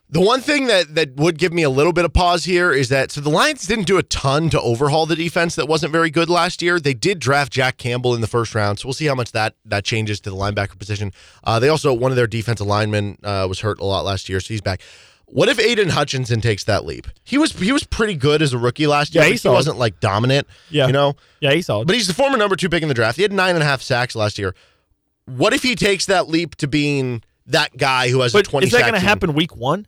The 0.10 0.22
one 0.22 0.40
thing 0.40 0.68
that 0.68 0.96
that 0.96 1.18
would 1.18 1.38
give 1.38 1.52
me 1.52 1.64
a 1.64 1.70
little 1.70 1.92
bit 1.92 2.06
of 2.06 2.14
pause 2.14 2.46
here 2.46 2.72
is 2.72 2.88
that 2.90 3.12
so 3.12 3.20
the 3.20 3.30
Lions 3.30 3.68
didn't 3.68 3.88
do 3.88 3.98
a 3.98 4.04
ton 4.04 4.50
to 4.52 4.62
overhaul 4.62 5.06
the 5.06 5.18
defense 5.18 5.56
that 5.56 5.68
wasn't 5.68 5.92
very 5.92 6.10
good 6.10 6.30
last 6.30 6.62
year. 6.62 6.80
They 6.80 6.94
did 6.94 7.20
draft 7.20 7.52
Jack 7.52 7.78
Campbell 7.78 8.16
in 8.16 8.22
the 8.22 8.28
first 8.28 8.56
round, 8.56 8.80
so 8.80 8.88
we'll 8.88 8.94
see 8.94 9.08
how 9.08 9.16
much 9.16 9.34
that 9.34 9.56
that 9.66 9.84
changes 9.84 10.22
to 10.22 10.30
the 10.30 10.36
linebacker 10.36 10.80
position. 10.80 11.12
Uh, 11.44 11.60
they 11.60 11.68
also 11.68 11.94
one 11.94 12.12
of 12.12 12.16
their 12.16 12.28
defensive 12.28 12.66
linemen 12.66 13.18
uh, 13.22 13.48
was 13.50 13.60
hurt 13.60 13.80
a 13.82 13.86
lot 13.86 14.06
last 14.06 14.30
year, 14.30 14.40
so 14.40 14.54
he's 14.54 14.62
back. 14.62 14.82
What 15.26 15.50
if 15.50 15.60
Aidan 15.60 15.90
Hutchinson 15.90 16.40
takes 16.40 16.64
that 16.64 16.86
leap? 16.86 17.08
He 17.26 17.38
was 17.38 17.52
he 17.52 17.74
was 17.74 17.84
pretty 17.84 18.16
good 18.16 18.42
as 18.42 18.54
a 18.54 18.58
rookie 18.58 18.88
last 18.88 19.14
year. 19.14 19.26
Yeah, 19.26 19.32
he 19.32 19.36
solid. 19.36 19.56
wasn't 19.56 19.78
like 19.78 20.00
dominant. 20.00 20.48
Yeah. 20.70 20.88
you 20.88 20.94
know. 20.94 21.16
yeah 21.42 21.52
he's 21.52 21.66
solid 21.66 21.86
But 21.86 21.98
he's 21.98 22.08
the 22.08 22.14
former 22.14 22.38
number 22.38 22.56
two 22.56 22.70
pick 22.70 22.82
in 22.82 22.88
the 22.88 22.96
draft. 22.96 23.18
He 23.18 23.24
had 23.24 23.34
nine 23.34 23.56
and 23.56 23.64
a 23.64 23.66
half 23.66 23.82
sacks 23.82 24.16
last 24.16 24.40
year. 24.40 24.56
What 25.26 25.52
if 25.52 25.64
he 25.64 25.76
takes 25.76 26.06
that 26.06 26.30
leap 26.30 26.56
to 26.56 26.68
being 26.70 27.24
that 27.48 27.76
guy 27.76 28.08
who 28.08 28.22
has 28.22 28.34
a 28.34 28.38
but 28.38 28.46
twenty? 28.46 28.68
is 28.68 28.72
that 28.72 28.82
going 28.82 28.94
to 28.94 29.00
happen 29.00 29.34
week 29.34 29.54
one 29.54 29.86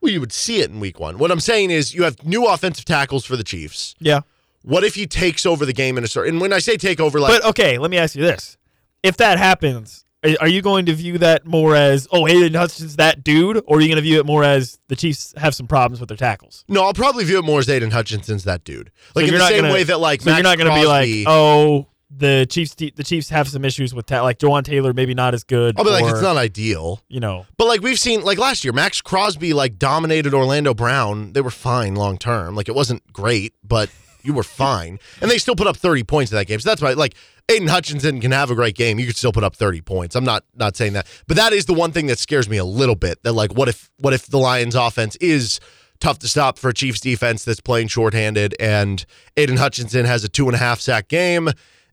Well, 0.00 0.12
you 0.12 0.20
would 0.20 0.32
see 0.32 0.60
it 0.60 0.70
in 0.70 0.80
week 0.80 0.98
one. 0.98 1.18
What 1.18 1.30
I'm 1.30 1.40
saying 1.40 1.70
is 1.70 1.94
you 1.94 2.04
have 2.04 2.24
new 2.24 2.46
offensive 2.46 2.84
tackles 2.84 3.24
for 3.24 3.36
the 3.36 3.44
Chiefs. 3.44 3.94
yeah 4.00 4.20
What 4.62 4.84
if 4.84 4.94
he 4.94 5.06
takes 5.06 5.44
over 5.46 5.66
the 5.66 5.72
game 5.72 5.98
in 5.98 6.04
a 6.04 6.08
certain? 6.08 6.34
And 6.34 6.40
when 6.40 6.52
I 6.52 6.58
say 6.58 6.76
take 6.76 7.00
over, 7.00 7.20
like 7.20 7.40
but 7.40 7.48
okay 7.50 7.78
let 7.78 7.90
me 7.90 7.98
ask 7.98 8.14
you 8.14 8.22
this 8.22 8.56
if 9.02 9.16
that 9.18 9.38
happens 9.38 10.04
are- 10.22 10.48
you 10.48 10.60
going 10.60 10.84
to 10.84 10.92
view 10.94 11.16
that 11.18 11.46
more 11.46 11.74
as 11.74 12.06
oh 12.12 12.26
Hayden 12.26 12.52
Hutchinson's 12.54 12.96
that 12.96 13.24
dude 13.24 13.62
or 13.66 13.78
are 13.78 13.80
you 13.80 13.88
going 13.88 13.96
to 13.96 14.02
view 14.02 14.18
it 14.20 14.26
more 14.26 14.44
as 14.44 14.78
the 14.88 14.96
Chiefs 14.96 15.32
have 15.38 15.54
some 15.54 15.66
problems 15.66 15.98
with 16.00 16.08
their 16.08 16.16
tackles 16.18 16.64
no, 16.68 16.82
I'll 16.84 16.92
probably 16.94 17.24
view 17.24 17.38
it 17.38 17.44
more 17.44 17.58
as 17.60 17.68
Aidan 17.70 17.90
Hutchinson's 17.90 18.44
that 18.44 18.62
dude. 18.64 18.90
Like 19.14 19.26
So 19.26 19.32
in 19.32 19.38
the 19.38 19.46
same 19.48 19.60
gonna- 19.62 19.72
way 19.74 19.82
that 19.84 19.98
like 20.00 20.20
so 20.22 20.30
you're 20.34 20.42
not 20.42 20.58
going 20.58 20.70
to 20.70 20.78
be 20.80 20.86
like 20.86 21.24
oh 21.26 21.86
the 22.10 22.46
Chiefs 22.50 22.74
the 22.74 23.04
Chiefs 23.04 23.28
have 23.28 23.48
some 23.48 23.64
issues 23.64 23.94
with 23.94 24.06
ta- 24.06 24.22
like 24.22 24.38
Jawaan 24.38 24.64
Taylor 24.64 24.92
maybe 24.92 25.14
not 25.14 25.32
as 25.32 25.44
good 25.44 25.76
oh, 25.76 25.80
I'll 25.80 25.84
be 25.84 25.90
like 25.90 26.12
it's 26.12 26.22
not 26.22 26.36
ideal. 26.36 27.00
you 27.08 27.20
know 27.20 27.46
But 27.56 27.66
like 27.66 27.82
we've 27.82 28.00
seen, 28.00 28.22
like 28.22 28.38
last 28.38 28.64
year, 28.64 28.72
Maxx 28.72 29.00
Crosby 29.00 29.52
like 29.52 29.78
dominated 29.78 30.34
Orlando 30.34 30.74
Brown. 30.74 31.32
They 31.32 31.40
were 31.40 31.50
fine 31.50 31.94
long 31.94 32.18
term. 32.18 32.56
Like 32.56 32.68
it 32.68 32.74
wasn't 32.74 33.12
great, 33.12 33.54
but 33.62 33.90
you 34.22 34.34
were 34.34 34.42
fine, 34.42 34.98
and 35.22 35.30
they 35.30 35.38
still 35.38 35.56
put 35.56 35.66
up 35.66 35.76
thirty 35.76 36.02
points 36.04 36.30
in 36.32 36.36
that 36.36 36.46
game. 36.46 36.60
So 36.60 36.68
that's 36.68 36.82
why, 36.82 36.92
like 36.92 37.14
Aidan 37.48 37.68
Hutchinson 37.68 38.20
can 38.20 38.32
have 38.32 38.50
a 38.50 38.54
great 38.54 38.76
game. 38.76 38.98
You 38.98 39.06
could 39.06 39.16
still 39.16 39.32
put 39.32 39.44
up 39.44 39.56
thirty 39.56 39.80
points. 39.80 40.14
I'm 40.14 40.24
not 40.24 40.44
not 40.54 40.76
saying 40.76 40.92
that, 40.94 41.06
but 41.26 41.36
that 41.36 41.52
is 41.52 41.64
the 41.66 41.74
one 41.74 41.92
thing 41.92 42.06
that 42.08 42.18
scares 42.18 42.48
me 42.48 42.56
a 42.58 42.64
little 42.64 42.96
bit. 42.96 43.22
That 43.22 43.32
like, 43.32 43.54
what 43.54 43.68
if 43.68 43.88
what 43.98 44.12
if 44.12 44.26
the 44.26 44.38
Lions' 44.38 44.74
offense 44.74 45.16
is 45.16 45.58
tough 46.00 46.18
to 46.18 46.28
stop 46.28 46.58
for 46.58 46.70
a 46.70 46.74
Chiefs 46.74 47.00
defense 47.00 47.44
that's 47.44 47.60
playing 47.60 47.88
shorthanded, 47.88 48.54
and 48.60 49.06
Aidan 49.36 49.56
Hutchinson 49.56 50.04
has 50.04 50.22
a 50.24 50.28
two 50.28 50.46
and 50.46 50.54
a 50.54 50.58
half 50.58 50.80
sack 50.80 51.08
game. 51.08 51.48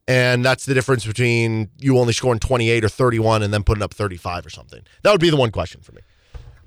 And 0.08 0.46
that's 0.46 0.66
the 0.66 0.74
difference 0.74 1.06
between 1.06 1.70
you 1.80 1.98
only 1.98 2.14
scoring 2.14 2.40
28 2.40 2.86
or 2.86 2.90
31 2.90 3.44
and 3.44 3.54
then 3.54 3.64
putting 3.64 3.84
up 3.84 3.94
35 3.94 4.46
or 4.46 4.50
something. 4.50 4.82
That 5.04 5.12
would 5.12 5.20
be 5.20 5.30
the 5.30 5.36
one 5.36 5.52
question 5.52 5.82
for 5.82 5.92
me. 5.92 6.02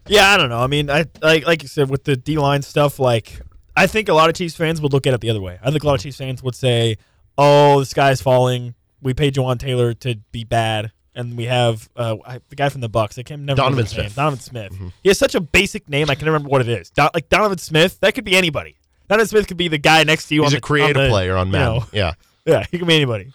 Yeah, 0.06 0.30
I 0.30 0.36
don't 0.36 0.48
know. 0.48 0.58
I 0.58 0.66
mean, 0.66 0.90
I 0.90 1.06
like 1.22 1.46
like 1.46 1.62
you 1.62 1.68
said 1.68 1.88
with 1.88 2.04
the 2.04 2.16
D 2.16 2.36
line 2.36 2.62
stuff. 2.62 2.98
Like, 2.98 3.40
I 3.76 3.86
think 3.86 4.08
a 4.08 4.14
lot 4.14 4.28
of 4.28 4.34
Chiefs 4.34 4.56
fans 4.56 4.80
would 4.80 4.92
look 4.92 5.06
at 5.06 5.14
it 5.14 5.20
the 5.20 5.30
other 5.30 5.40
way. 5.40 5.58
I 5.62 5.70
think 5.70 5.84
a 5.84 5.86
lot 5.86 5.94
of 5.94 6.00
Chiefs 6.00 6.16
fans 6.16 6.42
would 6.42 6.54
say, 6.54 6.96
"Oh, 7.38 7.80
the 7.80 7.86
sky's 7.86 8.20
falling. 8.20 8.74
We 9.00 9.14
paid 9.14 9.34
Jawaan 9.34 9.58
Taylor 9.58 9.94
to 9.94 10.16
be 10.32 10.44
bad, 10.44 10.92
and 11.14 11.36
we 11.36 11.44
have 11.44 11.88
uh, 11.96 12.16
I, 12.26 12.40
the 12.48 12.56
guy 12.56 12.68
from 12.70 12.80
the 12.80 12.88
Bucks. 12.88 13.18
I 13.18 13.22
can't 13.22 13.46
Donovan 13.46 13.64
remember 13.64 13.82
his 13.82 13.96
name. 13.96 14.06
Smith. 14.06 14.16
Donovan 14.16 14.40
Smith. 14.40 14.92
He 15.02 15.10
has 15.10 15.18
such 15.18 15.34
a 15.34 15.40
basic 15.40 15.88
name. 15.88 16.10
I 16.10 16.14
can 16.14 16.24
never 16.24 16.34
remember 16.34 16.50
what 16.50 16.62
it 16.62 16.68
is. 16.68 16.90
Don, 16.90 17.10
like 17.14 17.28
Donovan 17.28 17.58
Smith. 17.58 18.00
That 18.00 18.14
could 18.14 18.24
be 18.24 18.36
anybody. 18.36 18.76
Donovan 19.08 19.28
Smith 19.28 19.46
could 19.46 19.56
be 19.56 19.68
the 19.68 19.78
guy 19.78 20.02
next 20.04 20.28
to 20.28 20.34
you. 20.34 20.42
He's 20.42 20.52
on 20.52 20.56
a 20.56 20.56
the, 20.56 20.60
creative 20.60 20.96
on 20.96 21.02
the, 21.04 21.08
player 21.08 21.36
on 21.36 21.46
you 21.48 21.52
know, 21.52 21.84
yeah. 21.92 22.14
Yeah, 22.46 22.64
he 22.70 22.78
can 22.78 22.86
be 22.86 22.94
anybody. 22.96 23.32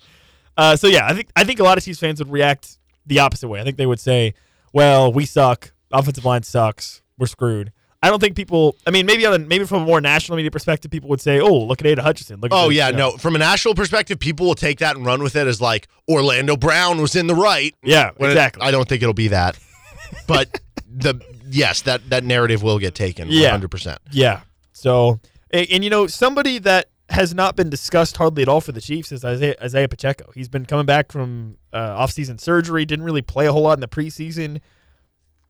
Uh, 0.57 0.76
so 0.76 0.88
yeah, 0.88 1.06
I 1.06 1.14
think 1.14 1.27
I 1.36 1.44
think 1.44 1.60
a 1.60 1.64
lot 1.64 1.77
of 1.77 1.84
Chiefs 1.84 1.99
fans 1.99 2.19
would 2.19 2.32
react 2.32 2.77
the 3.06 3.19
opposite 3.19 3.48
way. 3.48 3.60
I 3.60 3.64
think 3.64 3.77
they 3.77 3.86
would 3.86 3.99
say, 3.99 4.34
"Well, 4.73 5.11
we 5.11 5.26
suck. 5.26 5.72
Offensive 5.91 6.26
line 6.26 6.44
sucks. 6.44 7.02
We're 7.18 7.27
screwed." 7.27 7.72
I 8.03 8.10
don't 8.11 8.19
think 8.19 8.36
people. 8.36 8.76
I 8.86 8.91
mean, 8.91 9.06
maybe 9.07 9.26
on 9.26 9.34
a, 9.34 9.40
maybe 9.40 9.65
from 9.65 9.82
a 9.82 9.86
more 9.86 9.99
national 9.99 10.36
media 10.36 10.52
perspective, 10.52 10.91
people 10.91 11.10
would 11.10 11.22
say, 11.22 11.40
"Oh, 11.40 11.57
look 11.64 11.82
at 11.82 11.88
Ada 11.88 12.03
Hutchinson. 12.03 12.40
Look." 12.40 12.52
At 12.53 12.56
Oh 12.56 12.68
this," 12.69 12.77
yeah, 12.77 12.90
you 12.90 12.95
know. 12.95 13.11
no. 13.11 13.18
From 13.18 13.36
a 13.36 13.40
national 13.40 13.73
perspective, 13.76 14.19
people 14.19 14.45
will 14.45 14.56
take 14.56 14.80
that 14.80 14.95
and 14.95 15.06
run 15.06 15.23
with 15.23 15.36
it 15.36 15.48
as 15.48 15.60
like 15.60 15.88
Orlando 16.07 16.56
Brown 16.56 17.02
was 17.02 17.15
in 17.15 17.27
the 17.27 17.36
right. 17.36 17.73
Yeah, 17.84 18.11
When 18.18 18.30
it- 18.30 18.34
exactly. 18.34 18.61
I 18.64 18.72
don't 18.72 18.88
think 18.88 19.02
it'll 19.02 19.14
be 19.14 19.30
that, 19.30 19.57
but 20.27 20.60
the 20.88 21.19
yes, 21.49 21.82
that 21.84 22.10
that 22.11 22.23
narrative 22.23 22.61
will 22.64 22.80
get 22.80 22.94
taken. 22.95 23.27
Yeah. 23.30 23.49
hundred 23.49 23.72
percent. 23.72 23.99
Yeah. 24.11 24.41
So, 24.73 25.19
and, 25.52 25.65
and, 25.72 25.84
you 25.84 25.90
know, 25.90 26.06
somebody 26.06 26.60
that 26.60 26.90
has 27.10 27.34
not 27.34 27.56
been 27.56 27.69
discussed 27.69 28.18
hardly 28.18 28.41
at 28.44 28.49
all 28.49 28.61
for 28.61 28.72
the 28.72 28.82
Chiefs 28.82 29.11
is 29.11 29.23
Isaiah, 29.23 29.56
Isaiah 29.61 29.88
Pacheco. 29.88 30.32
He's 30.34 30.49
been 30.49 30.65
coming 30.65 30.86
back 30.86 31.11
from 31.11 31.57
uh, 31.72 32.02
offseason 32.02 32.40
surgery. 32.40 32.86
Didn't 32.86 33.06
really 33.06 33.22
play 33.22 33.45
a 33.45 33.52
whole 33.52 33.61
lot 33.61 33.73
in 33.73 33.80
the 33.80 33.88
preseason. 33.88 34.61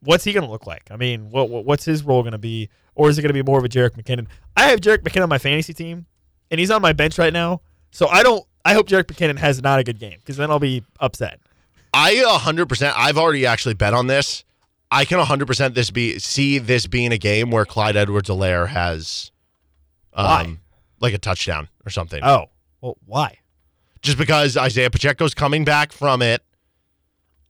What's 0.02 0.24
he 0.24 0.34
going 0.34 0.46
to 0.46 0.52
look 0.52 0.68
like? 0.68 0.90
I 0.92 0.98
mean, 0.98 1.30
what, 1.32 1.50
what 1.50 1.66
what's 1.66 1.86
his 1.86 2.04
role 2.04 2.22
going 2.22 2.34
to 2.34 2.38
be, 2.38 2.70
or 2.94 3.10
is 3.10 3.18
it 3.18 3.22
going 3.22 3.30
to 3.30 3.34
be 3.34 3.42
more 3.42 3.58
of 3.58 3.66
a 3.66 3.70
Jerick 3.70 3.92
McKinnon? 3.92 4.28
I 4.56 4.70
have 4.70 4.82
Jerick 4.82 5.00
McKinnon 5.00 5.24
on 5.24 5.30
my 5.30 5.38
fantasy 5.38 5.74
team, 5.74 6.06
and 6.52 6.60
he's 6.60 6.70
on 6.70 6.82
my 6.82 6.94
bench 6.94 7.18
right 7.18 7.34
now. 7.34 7.62
So 7.92 8.08
I 8.08 8.22
don't. 8.22 8.46
I 8.66 8.74
hope 8.74 8.88
Jerick 8.88 9.06
McKinnon 9.06 9.38
has 9.38 9.62
not 9.62 9.80
a 9.80 9.84
good 9.84 10.00
game 10.00 10.18
because 10.20 10.38
then 10.38 10.52
I'll 10.52 10.60
be 10.60 10.84
upset. 11.00 11.40
I 11.94 12.22
hundred 12.28 12.68
percent. 12.68 12.94
I've 12.98 13.18
already 13.18 13.46
actually 13.46 13.76
bet 13.76 13.94
on 13.94 14.08
this. 14.08 14.44
I 14.92 15.06
can 15.06 15.20
hundred 15.20 15.48
percent 15.48 15.74
this 15.74 15.90
be 15.90 16.20
see 16.20 16.60
this 16.60 16.86
being 16.86 17.12
a 17.12 17.18
game 17.18 17.50
where 17.50 17.66
Clyde 17.66 17.96
Edwards-Helaire 17.96 18.68
has, 18.68 19.32
um, 20.14 20.26
Why? 20.26 20.58
Like 21.00 21.14
a 21.14 21.18
touchdown 21.18 21.68
or 21.86 21.90
something. 21.90 22.22
Oh, 22.24 22.46
well, 22.82 22.98
why? 23.06 23.38
Just 24.02 24.18
because 24.18 24.56
Isaiah 24.58 24.90
Pacheco's 24.90 25.34
coming 25.34 25.66
back 25.66 25.92
from 25.92 26.22
it. 26.22 26.42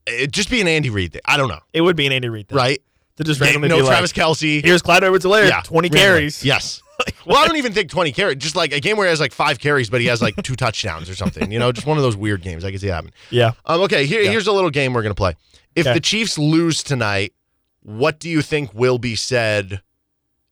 It 0.07 0.31
just 0.31 0.49
be 0.49 0.61
an 0.61 0.67
Andy 0.67 0.89
Reid 0.89 1.13
thing. 1.13 1.21
I 1.25 1.35
don't 1.37 1.47
know. 1.49 1.59
It 1.73 1.81
would 1.81 1.95
be 1.95 2.05
an 2.05 2.11
Andy 2.11 2.29
Reid 2.29 2.47
thing, 2.47 2.57
Right? 2.57 2.81
To 3.17 3.23
just 3.23 3.39
Yeah, 3.41 3.53
no 3.57 3.85
Travis 3.85 4.15
like, 4.15 4.25
Kelce. 4.27 4.63
here's 4.63 4.81
Clyde 4.81 5.03
Edwards-Helaire, 5.03 5.47
Yeah, 5.49 5.61
20 5.61 5.87
randomly. 5.87 5.99
carries. 5.99 6.43
Yes. 6.43 6.81
Well, 7.25 7.43
I 7.43 7.45
don't 7.45 7.57
even 7.57 7.73
think 7.73 7.89
20 7.89 8.13
carries. 8.13 8.37
Just 8.37 8.55
like 8.55 8.71
a 8.71 8.79
game 8.79 8.95
where 8.95 9.05
he 9.05 9.09
has 9.09 9.19
like 9.19 9.33
five 9.33 9.59
carries, 9.59 9.89
but 9.89 9.99
he 9.99 10.07
has 10.07 10.21
like 10.21 10.33
two 10.43 10.55
touchdowns 10.55 11.09
or 11.09 11.15
something. 11.15 11.51
You 11.51 11.59
know, 11.59 11.73
just 11.73 11.85
one 11.85 11.97
of 11.97 12.03
those 12.03 12.15
weird 12.15 12.41
games. 12.41 12.63
I 12.63 12.69
can 12.71 12.79
see 12.79 12.87
happen. 12.87 13.11
Yeah. 13.31 13.51
Um, 13.65 13.81
okay, 13.81 14.05
here, 14.05 14.21
here's 14.31 14.47
a 14.47 14.53
little 14.53 14.69
game 14.69 14.93
we're 14.93 15.01
going 15.01 15.11
to 15.13 15.17
play. 15.17 15.35
If 15.75 15.85
Okay. 15.87 15.93
the 15.93 15.99
Chiefs 15.99 16.37
lose 16.37 16.83
tonight, 16.83 17.33
what 17.81 18.17
do 18.19 18.29
you 18.29 18.41
think 18.41 18.73
will 18.73 18.97
be 18.97 19.17
said 19.17 19.81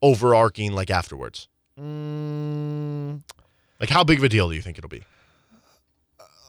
overarching 0.02 0.74
like 0.74 0.90
afterwards? 0.90 1.48
Mm, 1.80 3.22
Like, 3.80 3.90
how 3.90 4.04
big 4.04 4.20
of 4.20 4.24
a 4.24 4.30
deal 4.30 4.50
do 4.50 4.56
you 4.56 4.62
think 4.62 4.78
it'll 4.78 4.90
be? 4.90 5.04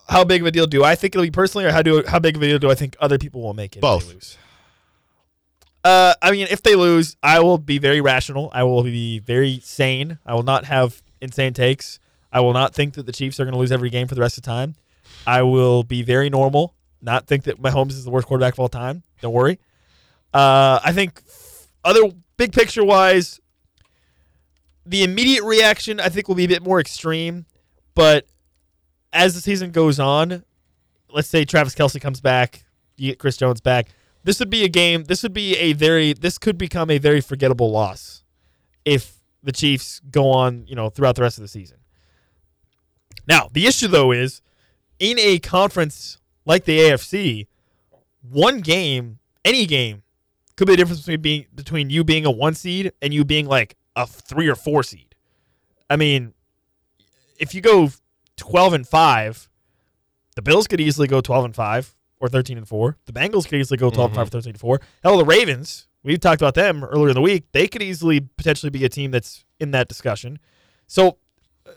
how 0.06 0.22
big 0.22 0.42
of 0.42 0.46
a 0.46 0.50
deal 0.50 0.66
do 0.66 0.84
I 0.84 0.94
think 0.96 1.14
it'll 1.14 1.24
be 1.24 1.30
personally, 1.30 1.64
or 1.64 1.72
how 1.72 1.80
do 1.80 2.04
how 2.06 2.18
big 2.18 2.36
of 2.36 2.42
a 2.42 2.46
deal 2.46 2.58
do 2.58 2.70
I 2.70 2.74
think 2.74 2.94
other 3.00 3.16
people 3.18 3.40
will 3.40 3.54
make 3.54 3.74
it? 3.74 3.78
if 3.78 3.80
they 3.82 3.88
Both. 3.88 4.12
lose? 4.12 4.36
Uh, 5.82 6.14
I 6.20 6.30
mean, 6.30 6.46
if 6.50 6.62
they 6.62 6.74
lose, 6.76 7.16
I 7.22 7.40
will 7.40 7.56
be 7.58 7.78
very 7.78 8.00
rational. 8.02 8.50
I 8.52 8.64
will 8.64 8.82
be 8.82 9.18
very 9.18 9.60
sane. 9.60 10.18
I 10.26 10.34
will 10.34 10.42
not 10.42 10.66
have 10.66 11.02
insane 11.22 11.54
takes. 11.54 11.98
I 12.32 12.40
will 12.40 12.52
not 12.52 12.74
think 12.74 12.94
that 12.94 13.06
the 13.06 13.12
Chiefs 13.12 13.40
are 13.40 13.44
going 13.44 13.52
to 13.54 13.58
lose 13.58 13.72
every 13.72 13.88
game 13.90 14.08
for 14.08 14.14
the 14.14 14.20
rest 14.20 14.36
of 14.36 14.44
the 14.44 14.50
time. 14.50 14.74
I 15.26 15.42
will 15.42 15.82
be 15.84 16.02
very 16.02 16.28
normal. 16.28 16.74
Not 17.00 17.26
think 17.26 17.44
that 17.44 17.60
Mahomes 17.60 17.90
is 17.92 18.04
the 18.04 18.10
worst 18.10 18.26
quarterback 18.26 18.54
of 18.54 18.60
all 18.60 18.68
time. 18.68 19.02
Don't 19.22 19.32
worry. 19.32 19.58
Uh, 20.34 20.80
I 20.84 20.92
think 20.92 21.22
other 21.84 22.00
big 22.36 22.52
picture 22.52 22.84
wise, 22.84 23.40
the 24.86 25.02
immediate 25.02 25.44
reaction 25.44 26.00
I 26.00 26.08
think 26.08 26.28
will 26.28 26.34
be 26.34 26.44
a 26.44 26.48
bit 26.48 26.62
more 26.62 26.80
extreme, 26.80 27.46
but 27.94 28.26
as 29.12 29.34
the 29.34 29.40
season 29.40 29.70
goes 29.70 29.98
on, 29.98 30.44
let's 31.10 31.28
say 31.28 31.44
Travis 31.44 31.74
Kelce 31.74 32.00
comes 32.00 32.20
back, 32.20 32.64
you 32.96 33.10
get 33.10 33.18
Chris 33.18 33.36
Jones 33.36 33.60
back. 33.60 33.88
This 34.24 34.40
would 34.40 34.50
be 34.50 34.64
a 34.64 34.68
game. 34.68 35.04
This 35.04 35.22
would 35.22 35.34
be 35.34 35.56
a 35.56 35.74
very. 35.74 36.12
This 36.14 36.38
could 36.38 36.56
become 36.56 36.90
a 36.90 36.98
very 36.98 37.20
forgettable 37.20 37.70
loss 37.70 38.24
if 38.84 39.20
the 39.42 39.52
Chiefs 39.52 40.00
go 40.10 40.30
on, 40.30 40.66
you 40.66 40.74
know, 40.74 40.88
throughout 40.88 41.14
the 41.16 41.22
rest 41.22 41.38
of 41.38 41.42
the 41.42 41.48
season. 41.48 41.78
Now, 43.26 43.48
the 43.52 43.66
issue 43.66 43.88
though 43.88 44.12
is 44.12 44.40
in 44.98 45.18
a 45.18 45.38
conference 45.38 46.18
like 46.46 46.64
the 46.64 46.78
AFC, 46.78 47.46
one 48.22 48.60
game, 48.60 49.18
any 49.44 49.66
game, 49.66 50.02
could 50.56 50.66
be 50.66 50.72
the 50.72 50.76
difference 50.78 51.00
between 51.00 51.20
being 51.20 51.46
between 51.54 51.90
you 51.90 52.04
being 52.04 52.24
a 52.24 52.30
one 52.30 52.54
seed 52.54 52.92
and 53.02 53.12
you 53.12 53.24
being 53.24 53.46
like 53.46 53.76
a 53.96 54.06
three 54.06 54.48
or 54.48 54.54
four 54.54 54.82
seed. 54.82 55.14
I 55.88 55.96
mean, 55.96 56.34
if 57.38 57.54
you 57.54 57.60
go 57.60 57.90
twelve 58.36 58.72
and 58.72 58.86
five, 58.86 59.48
the 60.36 60.42
Bills 60.42 60.66
could 60.66 60.80
easily 60.80 61.08
go 61.08 61.20
twelve 61.20 61.44
and 61.44 61.54
five 61.54 61.94
or 62.20 62.28
thirteen 62.28 62.58
and 62.58 62.68
four. 62.68 62.96
The 63.06 63.12
Bengals 63.12 63.48
could 63.48 63.58
easily 63.58 63.76
go 63.76 63.90
12 63.90 64.10
and 64.10 64.16
five 64.16 64.26
or 64.28 64.30
thirteen 64.30 64.50
and 64.50 64.60
four. 64.60 64.80
Hell, 65.02 65.18
the 65.18 65.24
Ravens. 65.24 65.86
We 66.02 66.18
talked 66.18 66.42
about 66.42 66.54
them 66.54 66.84
earlier 66.84 67.08
in 67.08 67.14
the 67.14 67.22
week. 67.22 67.44
They 67.52 67.66
could 67.66 67.82
easily 67.82 68.20
potentially 68.20 68.70
be 68.70 68.84
a 68.84 68.90
team 68.90 69.10
that's 69.10 69.44
in 69.58 69.70
that 69.70 69.88
discussion. 69.88 70.38
So 70.86 71.16
uh, 71.66 71.70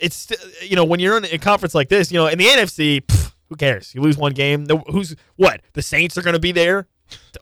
it's 0.00 0.32
you 0.62 0.76
know 0.76 0.84
when 0.84 1.00
you're 1.00 1.18
in 1.18 1.24
a 1.26 1.38
conference 1.38 1.74
like 1.74 1.88
this, 1.88 2.10
you 2.10 2.18
know 2.18 2.26
in 2.26 2.38
the 2.38 2.46
NFC, 2.46 3.02
pff, 3.02 3.32
who 3.48 3.56
cares? 3.56 3.94
You 3.94 4.00
lose 4.00 4.16
one 4.16 4.32
game. 4.32 4.66
Who's 4.90 5.14
what? 5.36 5.60
The 5.74 5.82
Saints 5.82 6.16
are 6.16 6.22
going 6.22 6.34
to 6.34 6.40
be 6.40 6.52
there. 6.52 6.88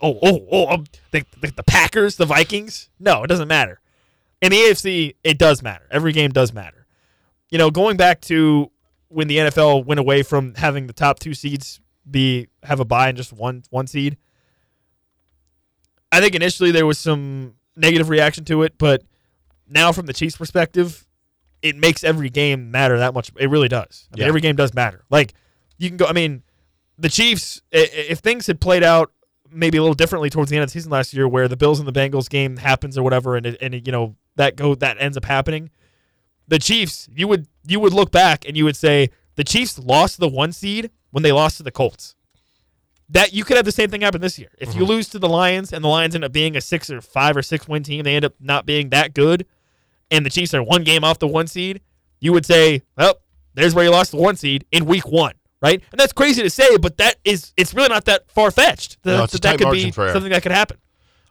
Oh, 0.03 0.19
oh, 0.23 0.47
oh! 0.51 0.69
Um, 0.69 0.85
the, 1.13 1.25
the 1.41 1.53
the 1.53 1.63
Packers, 1.63 2.17
the 2.17 2.27
Vikings. 2.27 2.91
No, 2.99 3.23
it 3.23 3.29
doesn't 3.29 3.49
matter. 3.49 3.81
In 4.45 4.51
the 4.51 4.59
AFC, 4.59 5.15
it 5.25 5.39
does 5.39 5.63
matter. 5.63 5.87
Every 5.91 6.13
game 6.13 6.31
does 6.31 6.53
matter. 6.53 6.87
You 7.49 7.57
know, 7.57 7.71
going 7.71 7.97
back 7.97 8.21
to 8.23 8.71
when 9.09 9.27
the 9.27 9.39
NFL 9.39 9.87
went 9.87 9.99
away 9.99 10.23
from 10.23 10.55
having 10.55 10.87
the 10.87 10.93
top 10.93 11.19
two 11.19 11.33
seeds 11.33 11.81
be 12.11 12.49
have 12.63 12.79
a 12.79 12.85
bye 12.85 13.09
and 13.09 13.17
just 13.17 13.33
one 13.33 13.63
one 13.71 13.87
seed. 13.87 14.19
I 16.13 16.21
think 16.21 16.35
initially 16.35 16.73
there 16.73 16.85
was 16.85 16.99
some 16.99 17.55
negative 17.75 18.11
reaction 18.11 18.45
to 18.45 18.63
it, 18.65 18.75
but 18.77 19.03
now 19.67 19.93
from 19.93 20.05
the 20.05 20.13
Chiefs' 20.13 20.37
perspective, 20.37 21.07
it 21.63 21.75
makes 21.75 22.05
every 22.05 22.29
game 22.29 22.71
matter 22.71 22.99
that 22.99 23.15
much. 23.15 23.33
It 23.39 23.49
really 23.49 23.69
does. 23.69 24.09
I 24.13 24.17
mean, 24.17 24.23
Yeah. 24.25 24.29
every 24.29 24.43
game 24.43 24.57
does 24.57 24.75
matter. 24.75 25.05
Like 25.09 25.33
you 25.79 25.89
can 25.89 25.97
go. 25.97 26.05
I 26.05 26.13
mean, 26.13 26.43
the 26.99 27.09
Chiefs. 27.09 27.63
If 27.73 28.19
things 28.19 28.47
had 28.47 28.61
played 28.61 28.83
out 28.83 29.11
maybe 29.51 29.79
a 29.79 29.81
little 29.81 29.95
differently 29.95 30.29
towards 30.29 30.51
the 30.51 30.57
end 30.57 30.65
of 30.65 30.69
the 30.69 30.73
season 30.73 30.91
last 30.91 31.15
year, 31.15 31.27
where 31.27 31.49
the 31.49 31.57
Bills 31.57 31.79
and 31.79 31.89
the 31.89 31.93
Bengals 31.99 32.29
game 32.29 32.59
happens 32.59 32.99
or 32.99 33.03
whatever, 33.03 33.37
and 33.37 33.47
it, 33.47 33.57
and 33.63 33.75
it, 33.75 33.87
you 33.87 33.93
know 33.93 34.17
that 34.37 34.57
go 34.57 34.75
that 34.75 34.97
ends 35.01 35.17
up 35.17 35.25
happening, 35.25 35.71
the 36.49 36.59
Chiefs. 36.59 37.09
You 37.15 37.29
would 37.29 37.47
you 37.67 37.81
would 37.81 37.93
look 37.93 38.11
back 38.11 38.47
and 38.47 38.57
you 38.57 38.65
would 38.65 38.77
say 38.77 39.11
the 39.37 39.45
Chiefs 39.45 39.79
lost 39.79 40.19
the 40.19 40.29
one 40.29 40.53
seed 40.53 40.91
when 41.11 41.23
they 41.23 41.33
lost 41.33 41.59
to 41.59 41.63
the 41.63 41.71
Colts. 41.71 42.15
That 43.11 43.35
you 43.35 43.45
could 43.45 43.57
have 43.57 43.67
the 43.67 43.73
same 43.73 43.91
thing 43.91 44.01
happen 44.01 44.21
this 44.21 44.39
year. 44.39 44.51
If 44.59 44.75
you 44.75 44.83
mm-hmm. 44.83 44.91
lose 44.91 45.09
to 45.11 45.19
the 45.19 45.29
Lions 45.29 45.73
and 45.73 45.85
the 45.85 45.89
Lions 45.89 46.15
end 46.15 46.25
up 46.25 46.33
being 46.33 46.57
a 46.57 46.61
six 46.61 46.91
or 46.91 47.01
five 47.01 47.37
or 47.37 47.43
six 47.43 47.69
win 47.69 47.83
team, 47.83 48.03
they 48.03 48.17
end 48.17 48.25
up 48.25 48.35
not 48.41 48.65
being 48.65 48.89
that 48.91 49.15
good, 49.15 49.47
and 50.11 50.25
the 50.25 50.31
Chiefs 50.31 50.55
are 50.55 50.63
one 50.63 50.85
game 50.85 51.05
off 51.05 51.19
the 51.19 51.29
one 51.29 51.47
seed, 51.47 51.83
you 52.21 52.33
would 52.33 52.47
say, 52.47 52.83
well, 52.97 53.21
there's 53.55 53.75
where 53.75 53.85
you 53.85 53.91
lost 53.91 54.13
the 54.13 54.17
one 54.17 54.37
seed 54.37 54.65
in 54.73 54.87
week 54.87 55.07
one, 55.07 55.35
right? 55.61 55.83
And 55.93 56.01
that's 56.01 56.13
crazy 56.13 56.43
to 56.43 56.51
say, 56.51 56.77
but 56.79 56.97
that 56.97 57.17
is 57.25 57.53
it's 57.57 57.75
really 57.75 57.91
not 57.91 58.07
that 58.07 58.31
far 58.31 58.51
fetched. 58.51 59.03
That, 59.03 59.17
No, 59.17 59.25
a 59.25 59.27
that 59.27 59.59
could 59.59 59.71
be 59.71 59.93
something 59.93 60.31
that 60.31 60.43
could 60.43 60.53
happen. 60.53 60.79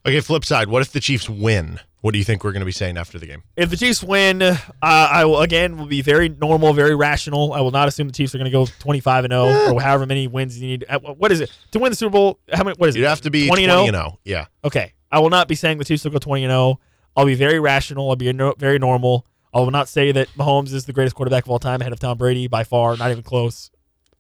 Okay, 0.06 0.20
flip 0.20 0.46
side. 0.46 0.68
What 0.68 0.82
if 0.82 0.92
the 0.92 1.00
Chiefs 1.00 1.30
win? 1.30 1.80
What 2.04 2.12
do 2.12 2.18
you 2.20 2.26
think 2.26 2.44
we're 2.44 2.52
going 2.52 2.60
to 2.60 2.66
be 2.66 2.74
saying 2.74 2.98
after 2.98 3.18
the 3.18 3.26
game? 3.26 3.44
If 3.56 3.70
the 3.70 3.78
Chiefs 3.78 4.04
win, 4.04 4.42
uh, 4.42 4.58
I 4.82 5.24
will 5.24 5.40
again 5.40 5.78
will 5.78 5.86
be 5.86 6.02
very 6.02 6.28
normal, 6.28 6.74
very 6.74 6.96
rational. 6.96 7.54
I 7.54 7.62
will 7.62 7.72
not 7.72 7.88
assume 7.88 8.08
the 8.08 8.14
Chiefs 8.14 8.36
are 8.36 8.40
going 8.40 8.52
to 8.52 8.52
go 8.52 8.66
twenty 8.80 9.00
five 9.00 9.24
and 9.24 9.32
zero 9.32 9.74
or 9.74 9.82
however 9.82 10.06
many 10.06 10.28
wins 10.28 10.60
you 10.60 10.68
need. 10.68 10.86
Uh, 10.90 11.00
What 11.00 11.32
is 11.32 11.40
it 11.40 11.50
to 11.72 11.80
win 11.80 11.92
the 11.92 11.96
Super 11.96 12.12
Bowl? 12.12 12.40
How 12.52 12.66
many? 12.66 12.76
What 12.78 12.90
is 12.90 12.96
it? 12.96 13.00
You'd 13.00 13.08
have 13.08 13.22
to 13.22 13.32
be 13.32 13.48
20 13.48 13.66
20 13.68 13.72
and 13.88 13.88
and 13.88 13.96
0? 13.96 14.10
0. 14.10 14.20
Yeah. 14.26 14.46
Okay, 14.66 14.92
I 15.14 15.20
will 15.20 15.30
not 15.30 15.48
be 15.48 15.56
saying 15.56 15.78
the 15.78 15.86
Chiefs 15.86 16.04
will 16.04 16.12
go 16.12 16.20
twenty 16.20 16.44
and 16.44 16.52
zero. 16.52 16.80
I'll 17.16 17.26
be 17.26 17.36
very 17.36 17.62
rational. 17.62 18.10
I'll 18.10 18.18
be 18.18 18.30
very 18.58 18.80
normal. 18.80 19.26
I 19.54 19.60
will 19.60 19.72
not 19.72 19.88
say 19.88 20.12
that 20.12 20.28
Mahomes 20.38 20.74
is 20.74 20.84
the 20.86 20.92
greatest 20.94 21.16
quarterback 21.16 21.46
of 21.46 21.52
all 21.52 21.60
time, 21.60 21.80
ahead 21.80 21.94
of 21.94 22.00
Tom 22.02 22.18
Brady 22.18 22.48
by 22.48 22.66
far, 22.66 22.98
not 22.98 23.12
even 23.12 23.24
close. 23.24 23.72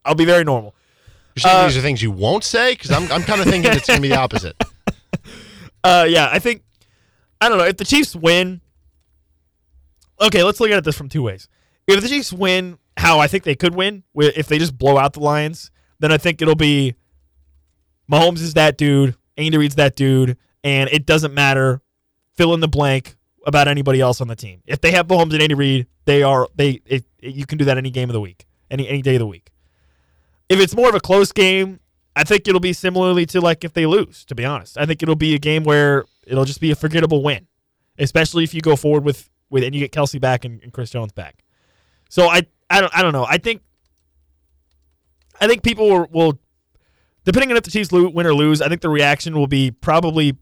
I'll 0.05 0.15
be 0.15 0.25
very 0.25 0.45
normal. 0.45 0.73
You're 1.35 1.41
saying 1.41 1.57
Uh, 1.57 1.67
these 1.67 1.77
are 1.77 1.81
things 1.81 2.01
you 2.01 2.11
won't 2.11 2.43
say? 2.45 2.73
Because 2.75 2.91
I'm, 2.91 3.11
I'm 3.11 3.23
kind 3.23 3.41
of 3.41 3.47
thinking 3.47 3.73
it's 3.73 3.87
going 3.87 3.97
to 3.97 4.01
be 4.01 4.07
the 4.09 4.19
opposite. 4.19 4.55
Uh, 5.85 6.05
yeah, 6.07 6.29
I 6.31 6.39
think 6.39 6.61
I 7.41 7.49
don't 7.49 7.57
know 7.57 7.65
if 7.65 7.77
the 7.77 7.85
Chiefs 7.85 8.15
win. 8.15 8.61
Okay, 10.21 10.43
let's 10.43 10.59
look 10.59 10.71
at 10.71 10.83
this 10.83 10.97
from 10.97 11.09
two 11.09 11.23
ways. 11.23 11.47
If 11.87 12.01
the 12.01 12.07
Chiefs 12.07 12.31
win, 12.31 12.77
how 12.97 13.19
I 13.19 13.27
think 13.27 13.43
they 13.43 13.55
could 13.55 13.75
win, 13.75 14.03
if 14.15 14.47
they 14.47 14.59
just 14.59 14.77
blow 14.77 14.97
out 14.97 15.13
the 15.13 15.19
Lions, 15.19 15.71
then 15.99 16.11
I 16.11 16.17
think 16.17 16.41
it'll 16.41 16.55
be 16.55 16.95
Mahomes 18.11 18.41
is 18.41 18.53
that 18.53 18.77
dude, 18.77 19.15
Andy 19.37 19.57
Reid's 19.57 19.75
that 19.75 19.95
dude, 19.95 20.37
and 20.63 20.89
it 20.91 21.05
doesn't 21.05 21.33
matter. 21.33 21.81
Fill 22.35 22.53
in 22.53 22.61
the 22.61 22.67
blank 22.67 23.15
about 23.45 23.67
anybody 23.67 24.01
else 24.01 24.19
on 24.19 24.27
the 24.27 24.35
team. 24.35 24.61
If 24.65 24.81
they 24.81 24.91
have 24.91 25.07
Mahomes 25.07 25.33
and 25.33 25.41
Andy 25.41 25.55
Reid, 25.55 25.87
they 26.05 26.23
are 26.23 26.47
they. 26.55 26.81
It, 26.85 27.05
you 27.19 27.45
can 27.45 27.57
do 27.57 27.65
that 27.65 27.77
any 27.77 27.89
game 27.89 28.09
of 28.09 28.13
the 28.13 28.21
week, 28.21 28.45
any 28.71 28.87
any 28.87 29.01
day 29.01 29.15
of 29.15 29.19
the 29.19 29.27
week. 29.27 29.51
If 30.49 30.59
it's 30.59 30.75
more 30.75 30.89
of 30.89 30.95
a 30.95 30.99
close 30.99 31.31
game, 31.31 31.79
I 32.15 32.23
think 32.23 32.47
it'll 32.47 32.59
be 32.59 32.73
similarly 32.73 33.25
to 33.27 33.41
like 33.41 33.63
if 33.63 33.73
they 33.73 33.85
lose. 33.85 34.25
To 34.25 34.35
be 34.35 34.45
honest, 34.45 34.77
I 34.77 34.85
think 34.85 35.03
it'll 35.03 35.15
be 35.15 35.35
a 35.35 35.39
game 35.39 35.63
where 35.63 36.05
it'll 36.25 36.45
just 36.45 36.61
be 36.61 36.71
a 36.71 36.75
forgettable 36.75 37.23
win, 37.23 37.47
especially 37.97 38.43
if 38.43 38.53
you 38.53 38.61
go 38.61 38.75
forward 38.75 39.03
with 39.03 39.29
with 39.49 39.63
and 39.63 39.73
you 39.73 39.81
get 39.81 39.91
Kelce 39.91 40.19
back 40.19 40.45
and, 40.45 40.61
and 40.63 40.73
Chris 40.73 40.89
Jones 40.89 41.11
back. 41.11 41.43
So 42.09 42.27
I 42.27 42.47
I 42.69 42.81
don't 42.81 42.97
I 42.97 43.01
don't 43.01 43.13
know. 43.13 43.25
I 43.27 43.37
think 43.37 43.61
I 45.39 45.47
think 45.47 45.63
people 45.63 45.89
will, 45.89 46.07
will 46.11 46.39
depending 47.25 47.51
on 47.51 47.57
if 47.57 47.63
the 47.63 47.71
Chiefs 47.71 47.91
lo- 47.91 48.09
win 48.09 48.25
or 48.25 48.33
lose. 48.33 48.61
I 48.61 48.69
think 48.69 48.81
the 48.81 48.89
reaction 48.89 49.35
will 49.35 49.47
be 49.47 49.71
probably 49.71 50.37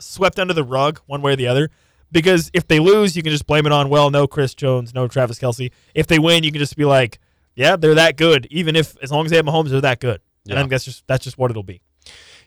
swept 0.00 0.38
under 0.38 0.54
the 0.54 0.64
rug 0.64 1.00
one 1.06 1.22
way 1.22 1.32
or 1.32 1.36
the 1.36 1.46
other. 1.46 1.70
Because 2.10 2.50
if 2.52 2.68
they 2.68 2.78
lose, 2.78 3.16
you 3.16 3.22
can 3.22 3.32
just 3.32 3.46
blame 3.46 3.64
it 3.64 3.72
on 3.72 3.88
well, 3.88 4.10
no 4.10 4.26
Chris 4.26 4.54
Jones, 4.54 4.92
no 4.92 5.08
Travis 5.08 5.38
Kelce. 5.38 5.72
If 5.94 6.06
they 6.06 6.18
win, 6.18 6.44
you 6.44 6.52
can 6.52 6.58
just 6.58 6.76
be 6.76 6.84
like, 6.84 7.18
yeah, 7.54 7.76
they're 7.76 7.94
that 7.94 8.18
good. 8.18 8.46
Even 8.50 8.76
if 8.76 8.96
as 9.02 9.10
long 9.10 9.24
as 9.24 9.30
they 9.30 9.36
have 9.36 9.46
Mahomes, 9.46 9.70
they're 9.70 9.80
that 9.80 9.98
good. 10.00 10.20
And 10.46 10.58
I 10.58 10.62
think 10.62 10.70
that's 10.70 10.84
just 10.84 11.06
that's 11.06 11.24
just 11.24 11.38
what 11.38 11.50
it'll 11.50 11.62
be. 11.62 11.80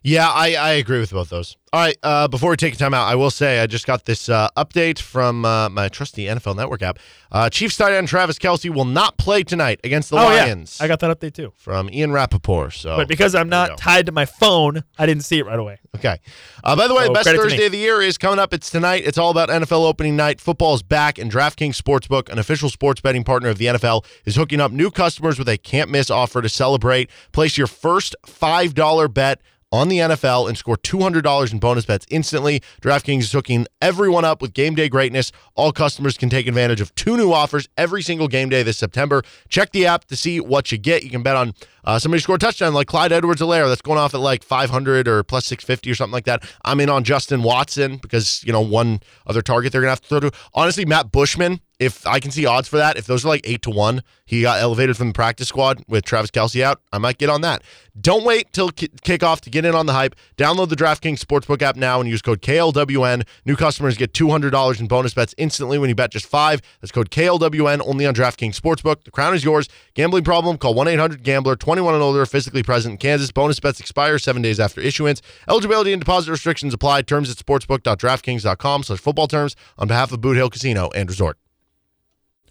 Yeah, 0.05 0.29
I, 0.29 0.53
I 0.53 0.69
agree 0.73 0.99
with 0.99 1.09
both 1.09 1.29
those. 1.29 1.57
All 1.73 1.81
right, 1.81 1.97
uh, 2.03 2.27
before 2.27 2.51
we 2.51 2.57
take 2.57 2.75
a 2.75 2.77
time 2.77 2.93
out, 2.93 3.07
I 3.07 3.15
will 3.15 3.31
say 3.31 3.59
I 3.59 3.65
just 3.65 3.87
got 3.87 4.05
this 4.05 4.29
uh, 4.29 4.49
update 4.55 4.99
from 4.99 5.43
uh, 5.43 5.67
my 5.69 5.89
trusty 5.89 6.25
NFL 6.25 6.55
Network 6.55 6.83
app. 6.83 6.99
Uh, 7.31 7.49
Chiefs 7.49 7.75
tight 7.75 7.91
end 7.91 8.07
Travis 8.07 8.37
Kelce 8.37 8.73
will 8.73 8.85
not 8.85 9.17
play 9.17 9.41
tonight 9.41 9.79
against 9.83 10.11
the 10.11 10.17
oh 10.17 10.25
Lions. 10.25 10.77
yeah, 10.79 10.85
I 10.85 10.87
got 10.87 10.99
that 10.99 11.19
update 11.19 11.33
too. 11.33 11.53
from 11.57 11.89
Ian 11.89 12.11
Rapoport. 12.11 12.73
So, 12.73 12.95
But 12.95 13.07
because 13.07 13.33
I'm 13.33 13.49
not 13.49 13.79
tied 13.79 14.05
to 14.05 14.11
my 14.11 14.25
phone, 14.25 14.83
I 14.99 15.07
didn't 15.07 15.23
see 15.23 15.39
it 15.39 15.45
right 15.47 15.57
away. 15.57 15.79
Okay. 15.95 16.19
Uh, 16.63 16.75
by 16.75 16.87
the 16.87 16.93
way, 16.93 17.05
So 17.05 17.07
the 17.07 17.13
best 17.15 17.29
Thursday 17.29 17.65
of 17.65 17.71
the 17.71 17.79
year 17.79 17.99
is 17.99 18.19
coming 18.19 18.37
up. 18.37 18.53
It's 18.53 18.69
tonight. 18.69 19.03
It's 19.05 19.17
all 19.17 19.31
about 19.31 19.49
NFL 19.49 19.85
opening 19.85 20.15
night. 20.15 20.39
Football 20.39 20.75
is 20.75 20.83
back, 20.83 21.17
and 21.17 21.31
DraftKings 21.31 21.81
Sportsbook, 21.81 22.29
an 22.29 22.37
official 22.37 22.69
sports 22.69 23.01
betting 23.01 23.23
partner 23.23 23.49
of 23.49 23.57
the 23.57 23.65
NFL, 23.65 24.05
is 24.23 24.35
hooking 24.35 24.61
up 24.61 24.71
new 24.71 24.91
customers 24.91 25.39
with 25.39 25.49
a 25.49 25.57
can't 25.57 25.89
miss 25.89 26.11
offer 26.11 26.43
to 26.43 26.49
celebrate. 26.49 27.09
Place 27.31 27.57
your 27.57 27.67
first 27.67 28.15
$5 28.27 29.11
bet 29.11 29.41
on 29.75 29.89
the 29.89 29.99
NFL 29.99 30.47
and 30.47 30.57
score 30.57 30.77
$200 30.77 31.51
in 31.51 31.59
bonus 31.59 31.85
bets 31.85 32.05
instantly. 32.09 32.61
DraftKings 32.81 33.21
is 33.21 33.31
hooking 33.31 33.67
everyone 33.81 34.25
up 34.25 34.41
with 34.41 34.53
game 34.53 34.73
day 34.73 34.89
greatness. 34.89 35.31
All 35.55 35.71
customers 35.71 36.17
can 36.17 36.29
take 36.29 36.47
advantage 36.47 36.81
of 36.81 36.95
two 36.95 37.17
new 37.17 37.31
offers 37.31 37.67
every 37.77 38.01
single 38.01 38.27
game 38.27 38.49
day 38.49 38.63
this 38.63 38.77
September. 38.77 39.21
Check 39.49 39.71
the 39.71 39.85
app 39.85 40.05
to 40.05 40.15
see 40.15 40.39
what 40.39 40.71
you 40.71 40.77
get. 40.77 41.03
You 41.03 41.09
can 41.09 41.21
bet 41.21 41.35
on 41.35 41.53
uh, 41.83 41.99
somebody 41.99 42.21
score 42.21 42.35
a 42.35 42.39
touchdown 42.39 42.73
like 42.73 42.87
Clyde 42.87 43.11
Edwards 43.11 43.41
Helaire 43.41 43.67
that's 43.67 43.81
going 43.81 43.99
off 43.99 44.13
at 44.13 44.21
like 44.21 44.43
500 44.43 45.07
or 45.07 45.23
plus 45.23 45.45
650 45.45 45.91
or 45.91 45.95
something 45.95 46.13
like 46.13 46.25
that. 46.25 46.43
I'm 46.63 46.79
in 46.79 46.89
on 46.89 47.03
Justin 47.03 47.43
Watson 47.43 47.97
because, 47.97 48.43
you 48.43 48.53
know, 48.53 48.61
one 48.61 49.01
other 49.27 49.41
target 49.41 49.71
they're 49.71 49.81
going 49.81 49.87
to 49.87 49.91
have 49.91 50.01
to 50.01 50.07
throw 50.07 50.19
to. 50.21 50.31
Honestly, 50.53 50.85
Matt 50.85 51.11
Bushman 51.11 51.59
if 51.79 52.07
I 52.07 52.19
can 52.19 52.31
see 52.31 52.45
odds 52.45 52.67
for 52.67 52.77
that, 52.77 52.97
if 52.97 53.05
those 53.05 53.25
are 53.25 53.27
like 53.27 53.41
eight 53.43 53.61
to 53.63 53.69
one, 53.69 54.01
he 54.25 54.41
got 54.41 54.59
elevated 54.61 54.95
from 54.97 55.07
the 55.07 55.13
practice 55.13 55.49
squad 55.49 55.83
with 55.87 56.05
Travis 56.05 56.31
Kelce 56.31 56.61
out. 56.61 56.81
I 56.91 56.97
might 56.97 57.17
get 57.17 57.29
on 57.29 57.41
that. 57.41 57.63
Don't 57.99 58.23
wait 58.23 58.51
till 58.53 58.69
k- 58.69 58.87
kickoff 58.87 59.41
to 59.41 59.49
get 59.49 59.65
in 59.65 59.75
on 59.75 59.85
the 59.85 59.93
hype. 59.93 60.15
Download 60.37 60.67
the 60.69 60.75
DraftKings 60.75 61.19
Sportsbook 61.19 61.61
app 61.61 61.75
now 61.75 61.99
and 61.99 62.09
use 62.09 62.21
code 62.21 62.41
KLWN. 62.41 63.25
New 63.45 63.55
customers 63.55 63.97
get 63.97 64.13
$200 64.13 64.79
in 64.79 64.87
bonus 64.87 65.13
bets 65.13 65.35
instantly 65.37 65.77
when 65.77 65.89
you 65.89 65.95
bet 65.95 66.11
just 66.11 66.25
five. 66.25 66.61
That's 66.81 66.91
code 66.91 67.09
KLWN 67.09 67.81
only 67.85 68.05
on 68.05 68.15
DraftKings 68.15 68.59
Sportsbook. 68.59 69.03
The 69.03 69.11
crown 69.11 69.33
is 69.35 69.43
yours. 69.43 69.69
Gambling 69.93 70.23
problem? 70.23 70.57
Call 70.57 70.73
1 70.73 70.87
800 70.87 71.23
Gambler 71.23 71.55
21 71.55 71.93
and 71.93 72.03
older, 72.03 72.25
physically 72.25 72.63
present 72.63 72.93
in 72.93 72.97
Kansas. 72.97 73.31
Bonus 73.31 73.59
bets 73.59 73.79
expire 73.79 74.17
seven 74.17 74.41
days 74.41 74.59
after 74.59 74.81
issuance. 74.81 75.21
Eligibility 75.47 75.93
and 75.93 76.01
deposit 76.01 76.31
restrictions 76.31 76.73
apply. 76.73 77.03
Terms 77.03 77.29
at 77.29 77.37
sportsbook.draftkings.com 77.37 78.83
slash 78.83 78.99
football 78.99 79.27
terms 79.27 79.55
on 79.77 79.87
behalf 79.87 80.11
of 80.11 80.21
Boot 80.21 80.37
Hill 80.37 80.49
Casino 80.49 80.89
and 80.95 81.09
Resort. 81.09 81.37